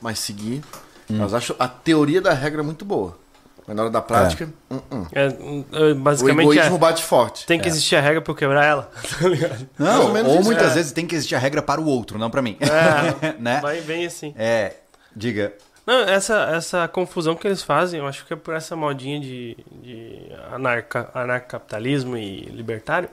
mas 0.00 0.18
seguir. 0.18 0.62
Hum. 1.10 1.18
Elas 1.20 1.34
acham 1.34 1.56
a 1.58 1.68
teoria 1.68 2.20
da 2.20 2.32
regra 2.32 2.62
muito 2.62 2.84
boa. 2.84 3.18
Mas 3.66 3.74
na 3.76 3.82
hora 3.82 3.90
da 3.90 4.02
prática, 4.02 4.48
hum, 4.70 4.78
hum. 4.92 5.06
É, 5.12 5.24
é, 5.26 5.92
o 5.92 5.94
basicamente 5.94 6.44
egoísmo 6.50 6.76
é, 6.76 6.78
bate 6.78 7.02
forte. 7.02 7.46
tem 7.46 7.58
que 7.58 7.66
existir 7.66 7.96
a 7.96 8.00
regra 8.00 8.20
pra 8.20 8.30
eu 8.32 8.36
quebrar 8.36 8.64
ela. 8.64 8.90
Tá 9.18 9.26
ligado? 9.28 9.66
Não, 9.78 10.06
ou 10.06 10.12
menos 10.12 10.30
ou 10.32 10.40
isso, 10.40 10.44
muitas 10.44 10.72
é. 10.72 10.74
vezes 10.74 10.92
tem 10.92 11.06
que 11.06 11.14
existir 11.14 11.34
a 11.34 11.38
regra 11.38 11.62
para 11.62 11.80
o 11.80 11.86
outro, 11.86 12.18
não 12.18 12.28
para 12.30 12.42
mim. 12.42 12.58
É, 12.60 13.32
né? 13.40 13.60
vai 13.62 13.80
bem 13.80 14.04
assim. 14.04 14.34
É, 14.36 14.74
diga. 15.16 15.54
Não, 15.86 16.00
essa, 16.00 16.50
essa 16.54 16.88
confusão 16.88 17.34
que 17.34 17.46
eles 17.46 17.62
fazem, 17.62 18.00
eu 18.00 18.06
acho 18.06 18.26
que 18.26 18.32
é 18.32 18.36
por 18.36 18.54
essa 18.54 18.74
modinha 18.76 19.20
de, 19.20 19.56
de 19.82 20.18
anarca, 20.52 21.10
anarcapitalismo 21.14 22.16
e 22.16 22.40
libertário. 22.46 23.08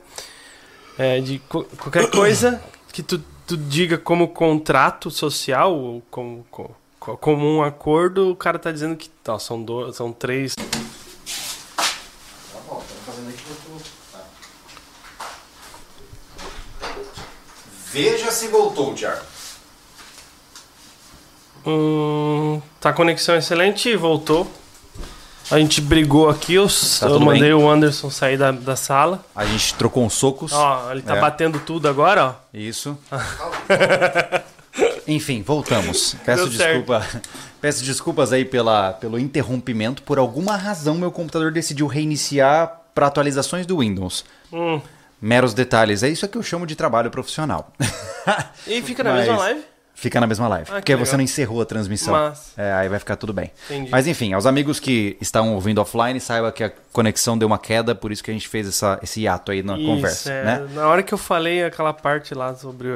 É, 0.98 1.20
de 1.20 1.38
co- 1.48 1.64
qualquer 1.78 2.10
coisa 2.10 2.60
que 2.92 3.02
tu, 3.02 3.18
tu 3.46 3.56
diga 3.56 3.96
como 3.96 4.28
contrato 4.28 5.10
social, 5.10 5.74
ou 5.74 6.02
como, 6.10 6.46
co- 6.50 6.64
co- 6.64 6.76
como 7.20 7.46
um 7.46 7.62
acordo, 7.62 8.30
o 8.30 8.36
cara 8.36 8.58
tá 8.58 8.70
dizendo 8.70 8.96
que 8.96 9.08
tá, 9.08 9.38
são, 9.38 9.62
do, 9.62 9.92
são 9.92 10.12
três. 10.12 10.54
Veja 17.92 18.30
se 18.30 18.48
voltou, 18.48 18.94
Thiago. 18.94 19.20
Hum, 21.66 22.60
tá 22.80 22.90
a 22.90 22.92
conexão 22.92 23.36
excelente 23.36 23.88
e 23.88 23.96
voltou. 23.96 24.50
A 25.50 25.58
gente 25.58 25.80
brigou 25.82 26.30
aqui, 26.30 26.54
eu, 26.54 26.66
Tá 26.66 27.06
eu 27.08 27.20
mandei 27.20 27.42
bem? 27.42 27.52
o 27.54 27.68
Anderson 27.68 28.08
sair 28.10 28.38
da, 28.38 28.50
da 28.50 28.74
sala. 28.74 29.22
A 29.36 29.44
gente 29.44 29.74
trocou 29.74 30.04
uns 30.04 30.14
socos. 30.14 30.52
Ó, 30.52 30.90
ele 30.90 31.02
tá 31.02 31.16
É. 31.16 31.20
batendo 31.20 31.60
tudo 31.60 31.88
agora, 31.88 32.24
ó. 32.26 32.34
Isso. 32.54 32.96
Enfim, 35.06 35.42
voltamos. 35.42 36.14
Peço 36.24 36.48
desculpa. 36.48 37.06
Peço 37.60 37.84
desculpas 37.84 38.32
aí 38.32 38.44
pela, 38.44 38.92
pelo 38.94 39.18
interrompimento. 39.18 40.02
Por 40.02 40.18
alguma 40.18 40.56
razão, 40.56 40.94
meu 40.96 41.10
computador 41.12 41.52
decidiu 41.52 41.86
reiniciar 41.86 42.80
para 42.94 43.06
atualizações 43.06 43.66
do 43.66 43.78
Windows. 43.78 44.24
Hum. 44.52 44.80
Meros 45.20 45.54
detalhes. 45.54 46.02
É 46.02 46.08
isso 46.08 46.26
que 46.26 46.36
eu 46.36 46.42
chamo 46.42 46.66
de 46.66 46.74
trabalho 46.74 47.10
profissional. 47.10 47.72
E 48.66 48.82
fica 48.82 49.04
na 49.04 49.10
Mas 49.12 49.20
mesma 49.26 49.36
live? 49.38 49.60
Fica 49.94 50.20
na 50.20 50.26
mesma 50.26 50.48
live. 50.48 50.64
Ah, 50.68 50.74
que 50.74 50.80
porque 50.80 50.96
você 50.96 51.02
legal. 51.02 51.16
não 51.18 51.24
encerrou 51.24 51.62
a 51.62 51.64
transmissão. 51.64 52.12
Mas- 52.12 52.52
É, 52.56 52.72
aí 52.72 52.88
vai 52.88 52.98
ficar 52.98 53.14
tudo 53.14 53.32
bem. 53.32 53.52
Entendi. 53.66 53.90
Mas 53.90 54.06
enfim, 54.08 54.32
aos 54.32 54.46
amigos 54.46 54.80
que 54.80 55.16
estão 55.20 55.54
ouvindo 55.54 55.80
offline, 55.80 56.18
saiba 56.18 56.50
que 56.50 56.64
a 56.64 56.72
conexão 56.92 57.38
deu 57.38 57.46
uma 57.46 57.58
queda, 57.58 57.94
por 57.94 58.10
isso 58.10 58.24
que 58.24 58.30
a 58.30 58.34
gente 58.34 58.48
fez 58.48 58.66
essa, 58.66 58.98
esse 59.02 59.20
hiato 59.20 59.52
aí 59.52 59.62
na 59.62 59.76
Isso, 59.76 59.86
conversa. 59.86 60.32
é. 60.32 60.44
Né? 60.44 60.68
Na 60.74 60.88
hora 60.88 61.02
que 61.04 61.14
eu 61.14 61.18
falei 61.18 61.62
aquela 61.62 61.92
parte 61.92 62.34
lá 62.34 62.52
sobre 62.56 62.88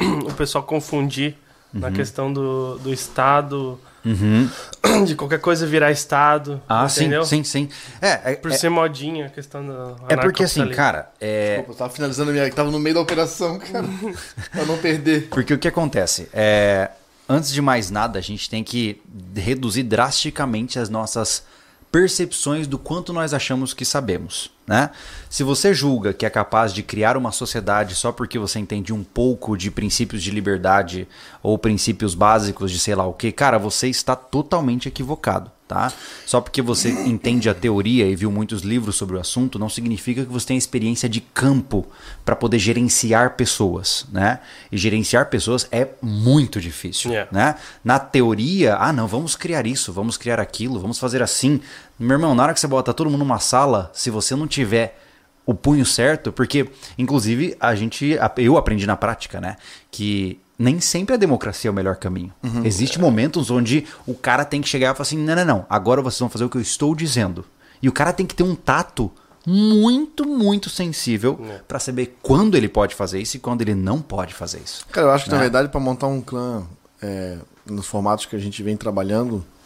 o, 0.26 0.32
pessoal 0.34 0.64
confundir 0.64 1.36
Uhum. 1.72 1.80
na 1.82 1.92
questão 1.92 2.32
do, 2.32 2.78
do 2.78 2.92
Estado, 2.92 3.78
de 5.06 5.14
qualquer 5.14 5.38
coisa 5.38 5.64
virar 5.66 5.92
Estado, 5.92 6.60
Ah, 6.68 6.88
entendeu? 6.90 7.24
sim, 7.24 7.44
sim, 7.44 7.68
sim. 7.68 7.74
É, 8.02 8.32
é, 8.32 8.34
Por 8.34 8.50
é- 8.50 8.56
ser 8.56 8.68
modinha 8.70 9.26
a 9.26 9.28
questão 9.28 9.64
do 9.64 9.96
é 10.08 10.16
porque 10.16 10.42
assim, 10.42 10.66
cara, 10.70 11.10
é, 11.20 11.56
Desculpa, 11.58 11.72
eu 11.72 11.76
tava 11.76 11.92
finalizando 11.92 12.30
a 12.30 12.32
minha. 12.32 12.50
Tava 12.52 12.70
no 12.72 12.78
meio 12.80 12.94
da 12.96 13.00
operação, 13.02 13.58
cara. 13.58 13.84
pra 14.50 14.64
não 14.64 14.78
perder. 14.78 15.28
Porque 15.30 15.54
o 15.54 15.58
que 15.58 15.68
acontece? 15.68 16.28
É, 16.32 16.90
antes 17.28 17.52
de 17.52 17.62
mais 17.62 17.88
nada, 17.88 18.18
a 18.18 18.22
gente 18.22 18.50
tem 18.50 18.64
que 18.64 19.00
reduzir 19.36 19.84
drasticamente 19.84 20.76
as 20.78 20.88
nossas 20.88 21.44
percepções 21.92 22.66
do 22.66 22.78
quanto 22.78 23.12
nós 23.12 23.32
achamos 23.34 23.74
que 23.74 23.84
sabemos. 23.84 24.50
Né? 24.70 24.88
Se 25.28 25.42
você 25.42 25.74
julga 25.74 26.12
que 26.12 26.24
é 26.24 26.30
capaz 26.30 26.72
de 26.72 26.80
criar 26.80 27.16
uma 27.16 27.32
sociedade 27.32 27.96
só 27.96 28.12
porque 28.12 28.38
você 28.38 28.60
entende 28.60 28.92
um 28.92 29.02
pouco 29.02 29.56
de 29.56 29.68
princípios 29.68 30.22
de 30.22 30.30
liberdade 30.30 31.08
ou 31.42 31.58
princípios 31.58 32.14
básicos 32.14 32.70
de 32.70 32.78
sei 32.78 32.94
lá 32.94 33.04
o 33.04 33.12
que, 33.12 33.32
cara, 33.32 33.58
você 33.58 33.88
está 33.88 34.14
totalmente 34.14 34.86
equivocado. 34.86 35.50
Tá? 35.66 35.92
Só 36.26 36.40
porque 36.40 36.60
você 36.60 36.90
entende 36.90 37.48
a 37.48 37.54
teoria 37.54 38.04
e 38.04 38.16
viu 38.16 38.28
muitos 38.28 38.62
livros 38.62 38.96
sobre 38.96 39.16
o 39.16 39.20
assunto, 39.20 39.56
não 39.56 39.68
significa 39.68 40.24
que 40.24 40.32
você 40.32 40.48
tem 40.48 40.56
experiência 40.56 41.08
de 41.08 41.20
campo 41.20 41.86
para 42.24 42.34
poder 42.34 42.58
gerenciar 42.58 43.36
pessoas, 43.36 44.04
né? 44.10 44.40
E 44.72 44.76
gerenciar 44.76 45.26
pessoas 45.26 45.68
é 45.70 45.86
muito 46.02 46.60
difícil, 46.60 47.12
Yeah. 47.12 47.30
né? 47.30 47.54
Na 47.84 48.00
teoria, 48.00 48.78
ah, 48.80 48.92
não, 48.92 49.06
vamos 49.06 49.36
criar 49.36 49.64
isso, 49.64 49.92
vamos 49.92 50.16
criar 50.16 50.40
aquilo, 50.40 50.80
vamos 50.80 50.98
fazer 50.98 51.22
assim. 51.22 51.60
Meu 52.00 52.14
irmão, 52.16 52.34
na 52.34 52.42
hora 52.42 52.54
que 52.54 52.60
você 52.60 52.66
bota 52.66 52.94
todo 52.94 53.10
mundo 53.10 53.20
numa 53.20 53.38
sala, 53.38 53.90
se 53.92 54.08
você 54.10 54.34
não 54.34 54.46
tiver 54.48 54.98
o 55.44 55.54
punho 55.54 55.84
certo, 55.84 56.32
porque 56.32 56.68
inclusive 56.96 57.56
a 57.60 57.74
gente, 57.74 58.16
eu 58.38 58.56
aprendi 58.56 58.86
na 58.86 58.96
prática, 58.96 59.40
né, 59.40 59.56
que 59.90 60.40
nem 60.58 60.80
sempre 60.80 61.14
a 61.14 61.18
democracia 61.18 61.68
é 61.68 61.72
o 61.72 61.74
melhor 61.74 61.96
caminho. 61.96 62.32
Existem 62.64 62.98
momentos 63.00 63.50
onde 63.50 63.86
o 64.06 64.14
cara 64.14 64.44
tem 64.44 64.60
que 64.62 64.68
chegar 64.68 64.92
e 64.92 64.96
falar 64.96 65.02
assim: 65.02 65.18
não, 65.18 65.34
não, 65.34 65.44
não, 65.44 65.66
agora 65.68 66.00
vocês 66.02 66.20
vão 66.20 66.28
fazer 66.28 66.44
o 66.44 66.50
que 66.50 66.56
eu 66.56 66.62
estou 66.62 66.94
dizendo. 66.94 67.44
E 67.82 67.88
o 67.88 67.92
cara 67.92 68.12
tem 68.12 68.26
que 68.26 68.34
ter 68.34 68.42
um 68.42 68.54
tato 68.54 69.10
muito, 69.46 70.26
muito 70.26 70.68
sensível 70.68 71.40
pra 71.66 71.78
saber 71.78 72.18
quando 72.22 72.56
ele 72.56 72.68
pode 72.68 72.94
fazer 72.94 73.20
isso 73.20 73.36
e 73.36 73.40
quando 73.40 73.62
ele 73.62 73.74
não 73.74 74.00
pode 74.02 74.34
fazer 74.34 74.60
isso. 74.64 74.86
Cara, 74.92 75.06
eu 75.06 75.10
acho 75.12 75.24
que 75.24 75.30
na 75.30 75.36
Né? 75.36 75.42
verdade, 75.44 75.68
pra 75.70 75.80
montar 75.80 76.06
um 76.08 76.20
clã 76.20 76.62
é, 77.02 77.38
nos 77.64 77.86
formatos 77.86 78.26
que 78.26 78.36
a 78.36 78.38
gente 78.38 78.62
vem 78.62 78.76
trabalhando, 78.76 79.42
é, 79.42 79.42
é, 79.42 79.59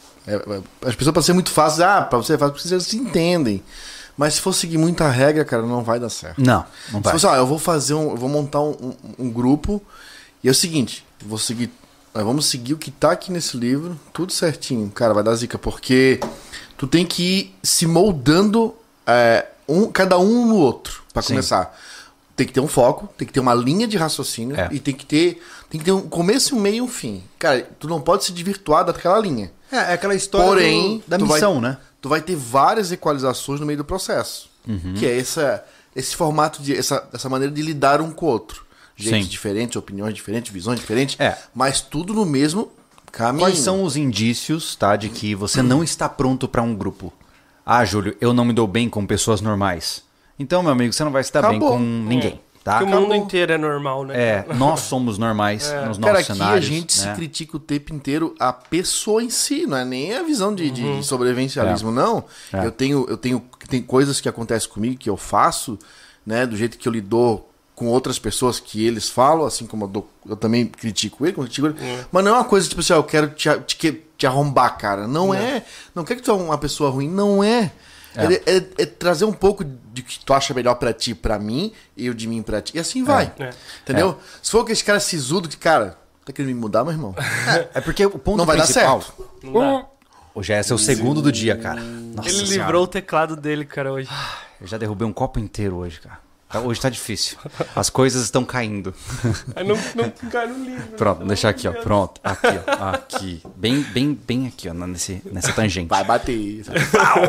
as 0.86 0.94
pessoas, 0.94 1.12
pra 1.12 1.22
ser 1.22 1.32
muito 1.32 1.50
fácil, 1.50 1.84
ah, 1.84 2.02
pra 2.02 2.18
você 2.18 2.34
é 2.34 2.38
fácil 2.38 2.54
porque 2.54 2.68
vocês 2.68 2.82
se 2.84 2.96
entendem. 2.96 3.62
Mas 4.16 4.34
se 4.34 4.40
for 4.40 4.52
seguir 4.52 4.78
muita 4.78 5.08
regra, 5.08 5.44
cara, 5.44 5.62
não 5.66 5.82
vai 5.82 5.98
dar 5.98 6.08
certo. 6.08 6.40
Não, 6.40 6.64
não 6.92 7.00
Se 7.00 7.04
vai. 7.04 7.12
fosse, 7.12 7.26
ah, 7.26 7.36
eu 7.36 7.46
vou 7.46 7.58
fazer 7.58 7.94
um. 7.94 8.10
Eu 8.12 8.16
vou 8.16 8.28
montar 8.28 8.60
um, 8.60 8.70
um- 8.70 8.94
um 9.26 9.30
grupo. 9.30 9.82
E 10.42 10.48
é 10.48 10.50
o 10.50 10.54
seguinte, 10.54 11.04
vou 11.24 11.38
seguir. 11.38 11.70
vamos 12.14 12.46
seguir 12.46 12.74
o 12.74 12.78
que 12.78 12.90
tá 12.92 13.10
aqui 13.10 13.32
nesse 13.32 13.56
livro, 13.56 13.98
tudo 14.12 14.32
certinho. 14.32 14.88
Cara, 14.90 15.12
vai 15.12 15.24
dar 15.24 15.34
zica, 15.34 15.58
porque 15.58 16.20
tu 16.78 16.86
tem 16.86 17.04
que 17.04 17.22
ir 17.22 17.54
se 17.62 17.86
moldando 17.88 18.72
é, 19.04 19.46
um, 19.68 19.90
cada 19.90 20.16
um 20.18 20.46
no 20.46 20.56
outro, 20.56 21.02
Sim. 21.20 21.28
começar. 21.28 21.76
Tem 22.36 22.46
que 22.46 22.52
ter 22.52 22.60
um 22.60 22.68
foco, 22.68 23.08
tem 23.18 23.26
que 23.26 23.32
ter 23.32 23.40
uma 23.40 23.54
linha 23.54 23.86
de 23.88 23.96
raciocínio 23.96 24.54
É. 24.58 24.68
e 24.70 24.78
tem 24.78 24.94
que 24.94 25.04
ter. 25.06 25.42
Tem 25.74 25.80
que 25.80 25.84
ter 25.86 25.90
um 25.90 26.02
começo, 26.02 26.54
um 26.54 26.60
meio 26.60 26.76
e 26.76 26.80
um 26.82 26.86
fim. 26.86 27.20
Cara, 27.36 27.68
tu 27.80 27.88
não 27.88 28.00
pode 28.00 28.22
se 28.24 28.30
desvirtuar 28.32 28.84
daquela 28.84 29.18
linha. 29.18 29.50
É, 29.72 29.76
é 29.76 29.92
aquela 29.94 30.14
história 30.14 30.46
Porém, 30.46 30.98
do- 30.98 31.04
da 31.08 31.18
tu 31.18 31.26
vai- 31.26 31.34
missão, 31.34 31.60
né? 31.60 31.78
Tu 32.00 32.08
vai 32.08 32.20
ter 32.20 32.36
várias 32.36 32.92
equalizações 32.92 33.58
no 33.58 33.66
meio 33.66 33.78
do 33.78 33.84
processo. 33.84 34.48
Uhum. 34.68 34.94
Que 34.96 35.04
é 35.04 35.18
essa, 35.18 35.64
esse 35.96 36.14
formato, 36.14 36.62
de 36.62 36.76
essa, 36.76 37.08
essa 37.12 37.28
maneira 37.28 37.52
de 37.52 37.60
lidar 37.60 38.00
um 38.00 38.12
com 38.12 38.26
o 38.26 38.28
outro. 38.28 38.64
Jeitos 38.94 39.24
Sim. 39.24 39.28
diferentes, 39.32 39.74
opiniões 39.74 40.14
diferentes, 40.14 40.52
visões 40.52 40.78
diferentes. 40.78 41.18
É. 41.18 41.36
Mas 41.52 41.80
tudo 41.80 42.14
no 42.14 42.24
mesmo 42.24 42.70
caminho. 43.10 43.44
Quais 43.44 43.58
são 43.58 43.82
os 43.82 43.96
indícios, 43.96 44.76
tá, 44.76 44.94
de 44.94 45.08
que 45.08 45.34
você 45.34 45.60
não 45.60 45.82
está 45.82 46.08
pronto 46.08 46.46
para 46.46 46.62
um 46.62 46.72
grupo? 46.72 47.12
Ah, 47.66 47.84
Júlio, 47.84 48.16
eu 48.20 48.32
não 48.32 48.44
me 48.44 48.52
dou 48.52 48.68
bem 48.68 48.88
com 48.88 49.04
pessoas 49.04 49.40
normais. 49.40 50.04
Então, 50.38 50.62
meu 50.62 50.70
amigo, 50.70 50.92
você 50.92 51.02
não 51.02 51.10
vai 51.10 51.24
se 51.24 51.32
dar 51.32 51.42
bem 51.42 51.56
Acabou. 51.56 51.70
com 51.70 51.80
ninguém. 51.80 52.40
Tá? 52.64 52.78
Porque 52.78 52.94
o 52.94 52.98
mundo 53.00 53.14
inteiro 53.14 53.52
é 53.52 53.58
normal, 53.58 54.04
né? 54.06 54.14
É, 54.16 54.46
nós 54.56 54.80
somos 54.80 55.18
normais 55.18 55.70
nos 55.86 55.98
nossos 55.98 55.98
Cara, 55.98 56.18
aqui 56.20 56.32
cenários. 56.32 56.64
a 56.64 56.66
gente 56.66 56.92
se 56.94 57.06
né? 57.06 57.14
critica 57.14 57.58
o 57.58 57.60
tempo 57.60 57.94
inteiro 57.94 58.34
a 58.40 58.54
pessoa 58.54 59.22
em 59.22 59.28
si, 59.28 59.66
não 59.66 59.76
é 59.76 59.84
nem 59.84 60.14
a 60.14 60.22
visão 60.22 60.54
de, 60.54 60.70
de 60.70 61.04
sobrevivencialismo, 61.04 61.92
não. 61.92 62.24
É. 62.50 62.64
Eu 62.64 62.72
tenho, 62.72 63.04
eu 63.06 63.18
tenho, 63.18 63.44
tem 63.68 63.82
coisas 63.82 64.18
que 64.18 64.30
acontecem 64.30 64.68
comigo 64.70 64.96
que 64.96 65.10
eu 65.10 65.16
faço, 65.18 65.78
né, 66.24 66.46
do 66.46 66.56
jeito 66.56 66.78
que 66.78 66.88
eu 66.88 66.92
lido 66.92 67.42
com 67.74 67.86
outras 67.88 68.18
pessoas 68.18 68.58
que 68.58 68.86
eles 68.86 69.10
falam, 69.10 69.44
assim 69.44 69.66
como 69.66 69.84
eu, 69.84 69.88
dou- 69.88 70.08
eu 70.26 70.36
também 70.36 70.64
critico 70.64 71.26
ele, 71.26 71.34
critico 71.34 71.66
ele. 71.66 71.76
Mas 72.10 72.24
não 72.24 72.30
é 72.30 72.34
uma 72.38 72.44
coisa 72.44 72.66
tipo 72.66 72.80
assim, 72.80 72.92
eu 72.94 73.04
quero 73.04 73.28
te, 73.28 73.48
te, 73.66 73.76
que- 73.76 74.04
te 74.16 74.26
arrombar, 74.26 74.78
cara. 74.78 75.06
Não, 75.06 75.34
é. 75.34 75.64
Não 75.94 76.02
quer 76.02 76.14
que 76.16 76.22
tu 76.22 76.30
é 76.30 76.34
uma 76.34 76.56
pessoa 76.56 76.88
ruim, 76.88 77.10
não 77.10 77.44
é. 77.44 77.72
É, 78.16 78.56
é- 78.56 78.66
é 78.78 78.86
trazer 78.86 79.24
um 79.24 79.32
pouco 79.32 79.64
de 79.64 80.02
que 80.02 80.18
tu 80.24 80.32
acha 80.32 80.54
melhor 80.54 80.74
pra 80.76 80.92
ti, 80.92 81.14
pra 81.14 81.38
mim, 81.38 81.72
e 81.96 82.06
eu 82.06 82.14
de 82.14 82.26
mim 82.28 82.42
pra 82.42 82.60
ti. 82.60 82.76
E 82.76 82.78
assim 82.80 83.02
vai. 83.04 83.32
É. 83.38 83.50
Entendeu? 83.82 84.18
Se 84.42 84.50
for 84.50 84.60
aquele 84.60 84.80
cara 84.82 85.00
sisudo 85.00 85.48
que, 85.48 85.56
cara, 85.56 85.98
tá 86.24 86.32
querendo 86.32 86.54
me 86.54 86.60
mudar, 86.60 86.84
meu 86.84 86.92
irmão? 86.92 87.14
É 87.74 87.80
porque 87.80 88.04
o 88.06 88.10
ponto 88.18 88.36
Não 88.38 88.46
vai 88.46 88.56
dar 88.56 88.66
certo. 88.66 89.12
Não 89.42 89.52
dá. 89.52 89.86
Hoje 90.34 90.52
é 90.52 90.60
o 90.72 90.78
segundo 90.78 91.22
do 91.22 91.30
dia, 91.30 91.56
cara. 91.56 91.80
Nossa 91.80 92.28
Ele 92.28 92.38
Senhora. 92.46 92.64
livrou 92.64 92.84
o 92.84 92.86
teclado 92.88 93.36
dele, 93.36 93.64
cara, 93.64 93.92
hoje. 93.92 94.08
Eu 94.60 94.66
já 94.66 94.76
derrubei 94.76 95.06
um 95.06 95.12
copo 95.12 95.38
inteiro 95.38 95.76
hoje, 95.76 96.00
cara. 96.00 96.18
Tá- 96.54 96.60
Hoje 96.60 96.80
tá 96.80 96.88
difícil. 96.88 97.36
As 97.74 97.90
coisas 97.90 98.22
estão 98.22 98.44
caindo. 98.44 98.94
Não, 99.56 99.76
não, 99.96 100.30
cara, 100.30 100.46
não 100.46 100.64
livra. 100.64 100.86
Pronto, 100.96 101.18
vou 101.18 101.26
deixar 101.26 101.48
aqui, 101.48 101.66
ó. 101.66 101.72
Pronto. 101.72 102.20
Aqui, 102.22 102.46
ó. 102.46 102.90
Aqui. 102.90 103.42
Bem, 103.56 103.82
bem, 103.82 104.14
bem 104.26 104.46
aqui, 104.46 104.68
ó. 104.68 104.74
Nesse, 104.74 105.20
nessa 105.32 105.52
tangente. 105.52 105.88
Vai 105.88 106.04
bater. 106.04 106.62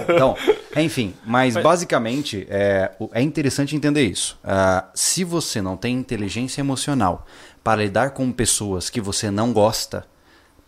Então, 0.07 0.37
enfim, 0.75 1.15
mas 1.25 1.55
basicamente 1.55 2.45
é, 2.49 2.91
é 3.13 3.21
interessante 3.21 3.75
entender 3.75 4.03
isso. 4.03 4.37
Ah, 4.43 4.85
se 4.93 5.23
você 5.23 5.59
não 5.59 5.75
tem 5.75 5.95
inteligência 5.97 6.61
emocional 6.61 7.25
para 7.63 7.81
lidar 7.81 8.11
com 8.11 8.31
pessoas 8.31 8.91
que 8.91 9.01
você 9.01 9.31
não 9.31 9.51
gosta, 9.51 10.05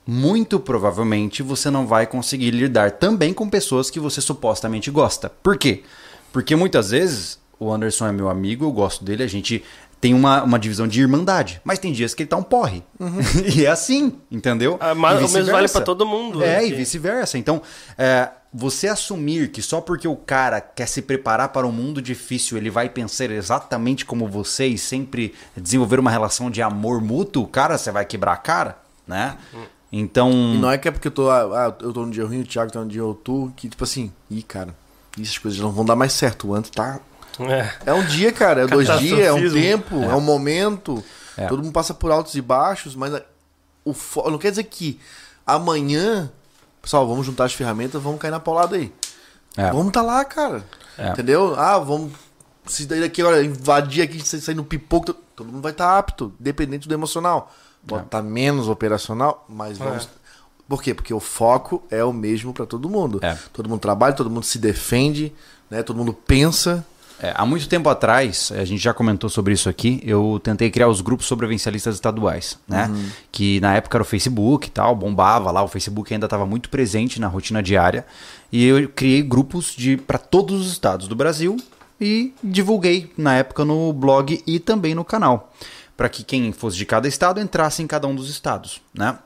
muito 0.05 0.59
provavelmente 0.59 1.43
você 1.43 1.69
não 1.69 1.85
vai 1.85 2.07
conseguir 2.07 2.49
lidar 2.51 2.93
também 2.93 3.33
com 3.35 3.47
pessoas 3.47 3.91
que 3.91 3.99
você 3.99 4.19
supostamente 4.19 4.89
gosta. 4.89 5.29
Por 5.29 5.57
quê? 5.59 5.83
Porque 6.31 6.55
muitas 6.55 6.89
vezes 6.89 7.39
o 7.59 7.71
Anderson 7.71 8.07
é 8.07 8.11
meu 8.11 8.29
amigo, 8.29 8.65
eu 8.65 8.71
gosto 8.71 9.03
dele, 9.03 9.23
a 9.23 9.27
gente 9.27 9.63
tem 9.99 10.13
uma, 10.13 10.43
uma 10.43 10.59
divisão 10.59 10.87
de 10.87 11.01
irmandade, 11.01 11.59
mas 11.63 11.79
tem 11.79 11.91
dias 11.91 12.13
que 12.13 12.21
ele 12.23 12.29
tá 12.29 12.37
um 12.37 12.43
porre. 12.43 12.83
e 13.55 13.65
é 13.65 13.69
assim, 13.69 14.13
entendeu? 14.29 14.77
Ah, 14.79 14.93
mas 14.93 15.19
o 15.19 15.33
mesmo 15.33 15.51
vale 15.51 15.67
pra 15.67 15.81
todo 15.81 16.05
mundo, 16.05 16.43
É, 16.43 16.57
né? 16.57 16.67
e 16.67 16.73
vice-versa. 16.73 17.35
Então, 17.37 17.61
é, 17.97 18.29
você 18.53 18.87
assumir 18.87 19.49
que 19.49 19.59
só 19.61 19.81
porque 19.81 20.07
o 20.07 20.15
cara 20.15 20.61
quer 20.61 20.87
se 20.87 21.01
preparar 21.01 21.49
para 21.49 21.65
um 21.65 21.71
mundo 21.71 21.99
difícil, 21.99 22.57
ele 22.57 22.69
vai 22.69 22.89
pensar 22.89 23.31
exatamente 23.31 24.05
como 24.05 24.27
você 24.27 24.67
e 24.67 24.77
sempre 24.77 25.33
desenvolver 25.55 25.99
uma 25.99 26.11
relação 26.11 26.51
de 26.51 26.61
amor 26.61 27.01
mútuo, 27.01 27.47
cara, 27.47 27.75
você 27.75 27.91
vai 27.91 28.05
quebrar 28.05 28.33
a 28.33 28.37
cara, 28.37 28.77
né? 29.07 29.35
Então, 29.91 30.29
E 30.31 30.57
não 30.59 30.69
é 30.69 30.77
que 30.77 30.87
é 30.87 30.91
porque 30.91 31.07
eu 31.07 31.11
tô, 31.11 31.29
ah, 31.31 31.75
eu 31.81 31.91
tô 31.91 32.01
num 32.05 32.11
dia 32.11 32.25
ruim, 32.25 32.41
o 32.41 32.45
Thiago 32.45 32.71
tá 32.71 32.81
num 32.81 32.87
dia 32.87 33.03
ou 33.03 33.15
tu, 33.15 33.51
que 33.55 33.67
tipo 33.69 33.83
assim, 33.83 34.11
ih, 34.29 34.43
cara, 34.43 34.75
essas 35.19 35.37
coisas 35.39 35.59
não 35.59 35.71
vão 35.71 35.85
dar 35.85 35.95
mais 35.95 36.13
certo. 36.13 36.49
O 36.49 36.53
Anto 36.53 36.71
tá. 36.71 36.99
É. 37.39 37.71
É 37.85 37.93
um 37.93 38.05
dia, 38.05 38.31
cara, 38.31 38.61
é 38.63 38.67
dois 38.67 38.87
dias, 38.99 39.19
é 39.19 39.31
um 39.31 39.51
tempo, 39.51 40.01
é, 40.03 40.15
um 40.15 40.21
momento. 40.21 41.03
É. 41.37 41.45
Todo 41.47 41.61
mundo 41.61 41.71
passa 41.71 41.93
por 41.93 42.11
altos 42.11 42.33
e 42.35 42.41
baixos, 42.41 42.95
mas 42.95 43.13
o 43.85 43.93
fo... 43.93 44.29
não 44.29 44.37
quer 44.37 44.49
dizer 44.49 44.63
que 44.63 44.99
amanhã, 45.45 46.31
pessoal, 46.81 47.07
vamos 47.07 47.25
juntar 47.25 47.45
as 47.45 47.53
ferramentas, 47.53 48.01
vamos 48.01 48.19
cair 48.19 48.31
na 48.31 48.39
paulada 48.39 48.75
aí. 48.75 48.93
É. 49.55 49.71
Vamos 49.71 49.91
tá 49.91 50.01
lá, 50.01 50.23
cara. 50.25 50.63
É. 50.97 51.09
Entendeu? 51.09 51.55
Ah, 51.57 51.77
vamos. 51.77 52.11
Se 52.65 52.85
daí 52.85 52.99
daqui, 52.99 53.23
olha, 53.23 53.41
invadir 53.43 54.01
aqui, 54.03 54.19
sa- 54.25 54.39
sair 54.39 54.55
no 54.55 54.63
pipoco, 54.63 55.07
to- 55.07 55.19
todo 55.35 55.47
mundo 55.51 55.61
vai 55.61 55.71
estar 55.71 55.97
apto, 55.97 56.33
dependente 56.39 56.87
do 56.87 56.93
emocional. 56.93 57.53
Pode 57.87 58.03
estar 58.05 58.21
menos 58.21 58.67
operacional, 58.67 59.45
mas 59.47 59.77
vamos. 59.77 60.09
Por 60.67 60.83
quê? 60.83 60.93
Porque 60.93 61.13
o 61.13 61.19
foco 61.21 61.81
é 61.89 62.03
o 62.03 62.11
mesmo 62.11 62.51
para 62.53 62.65
todo 62.65 62.89
mundo. 62.89 63.19
É. 63.23 63.37
Todo 63.53 63.69
mundo 63.69 63.79
trabalha, 63.79 64.13
todo 64.13 64.29
mundo 64.29 64.43
se 64.43 64.59
defende, 64.59 65.33
né? 65.69 65.81
Todo 65.81 65.95
mundo 65.95 66.11
pensa. 66.11 66.85
É, 67.19 67.33
há 67.35 67.45
muito 67.45 67.67
tempo 67.67 67.89
atrás, 67.89 68.51
a 68.51 68.63
gente 68.63 68.81
já 68.81 68.93
comentou 68.93 69.27
sobre 69.27 69.51
isso 69.51 69.67
aqui, 69.67 69.99
eu 70.03 70.39
tentei 70.43 70.69
criar 70.69 70.87
os 70.87 71.01
grupos 71.01 71.25
sobrevivencialistas 71.25 71.95
estaduais, 71.95 72.59
né? 72.67 72.91
Que 73.31 73.59
na 73.59 73.75
época 73.75 73.97
era 73.97 74.03
o 74.03 74.05
Facebook 74.05 74.67
e 74.67 74.69
tal, 74.69 74.95
bombava 74.95 75.49
lá, 75.49 75.63
o 75.63 75.67
Facebook 75.67 76.13
ainda 76.13 76.27
estava 76.27 76.45
muito 76.45 76.69
presente 76.69 77.19
na 77.19 77.27
rotina 77.27 77.63
diária. 77.63 78.05
E 78.51 78.63
eu 78.63 78.87
criei 78.89 79.23
grupos 79.23 79.73
de 79.75 79.97
para 79.97 80.19
todos 80.19 80.61
os 80.61 80.71
estados 80.71 81.07
do 81.07 81.15
Brasil 81.15 81.57
e 81.99 82.33
divulguei 82.43 83.11
na 83.17 83.35
época 83.35 83.65
no 83.65 83.91
blog 83.91 84.43
e 84.45 84.59
também 84.59 84.93
no 84.93 85.03
canal. 85.03 85.51
Para 85.95 86.09
que 86.09 86.23
quem 86.23 86.51
fosse 86.51 86.77
de 86.77 86.85
cada 86.85 87.07
estado 87.07 87.39
entrasse 87.39 87.81
em 87.81 87.87
cada 87.87 88.07
um 88.07 88.13
dos 88.13 88.29
estados, 88.29 88.79
né? 88.93 89.17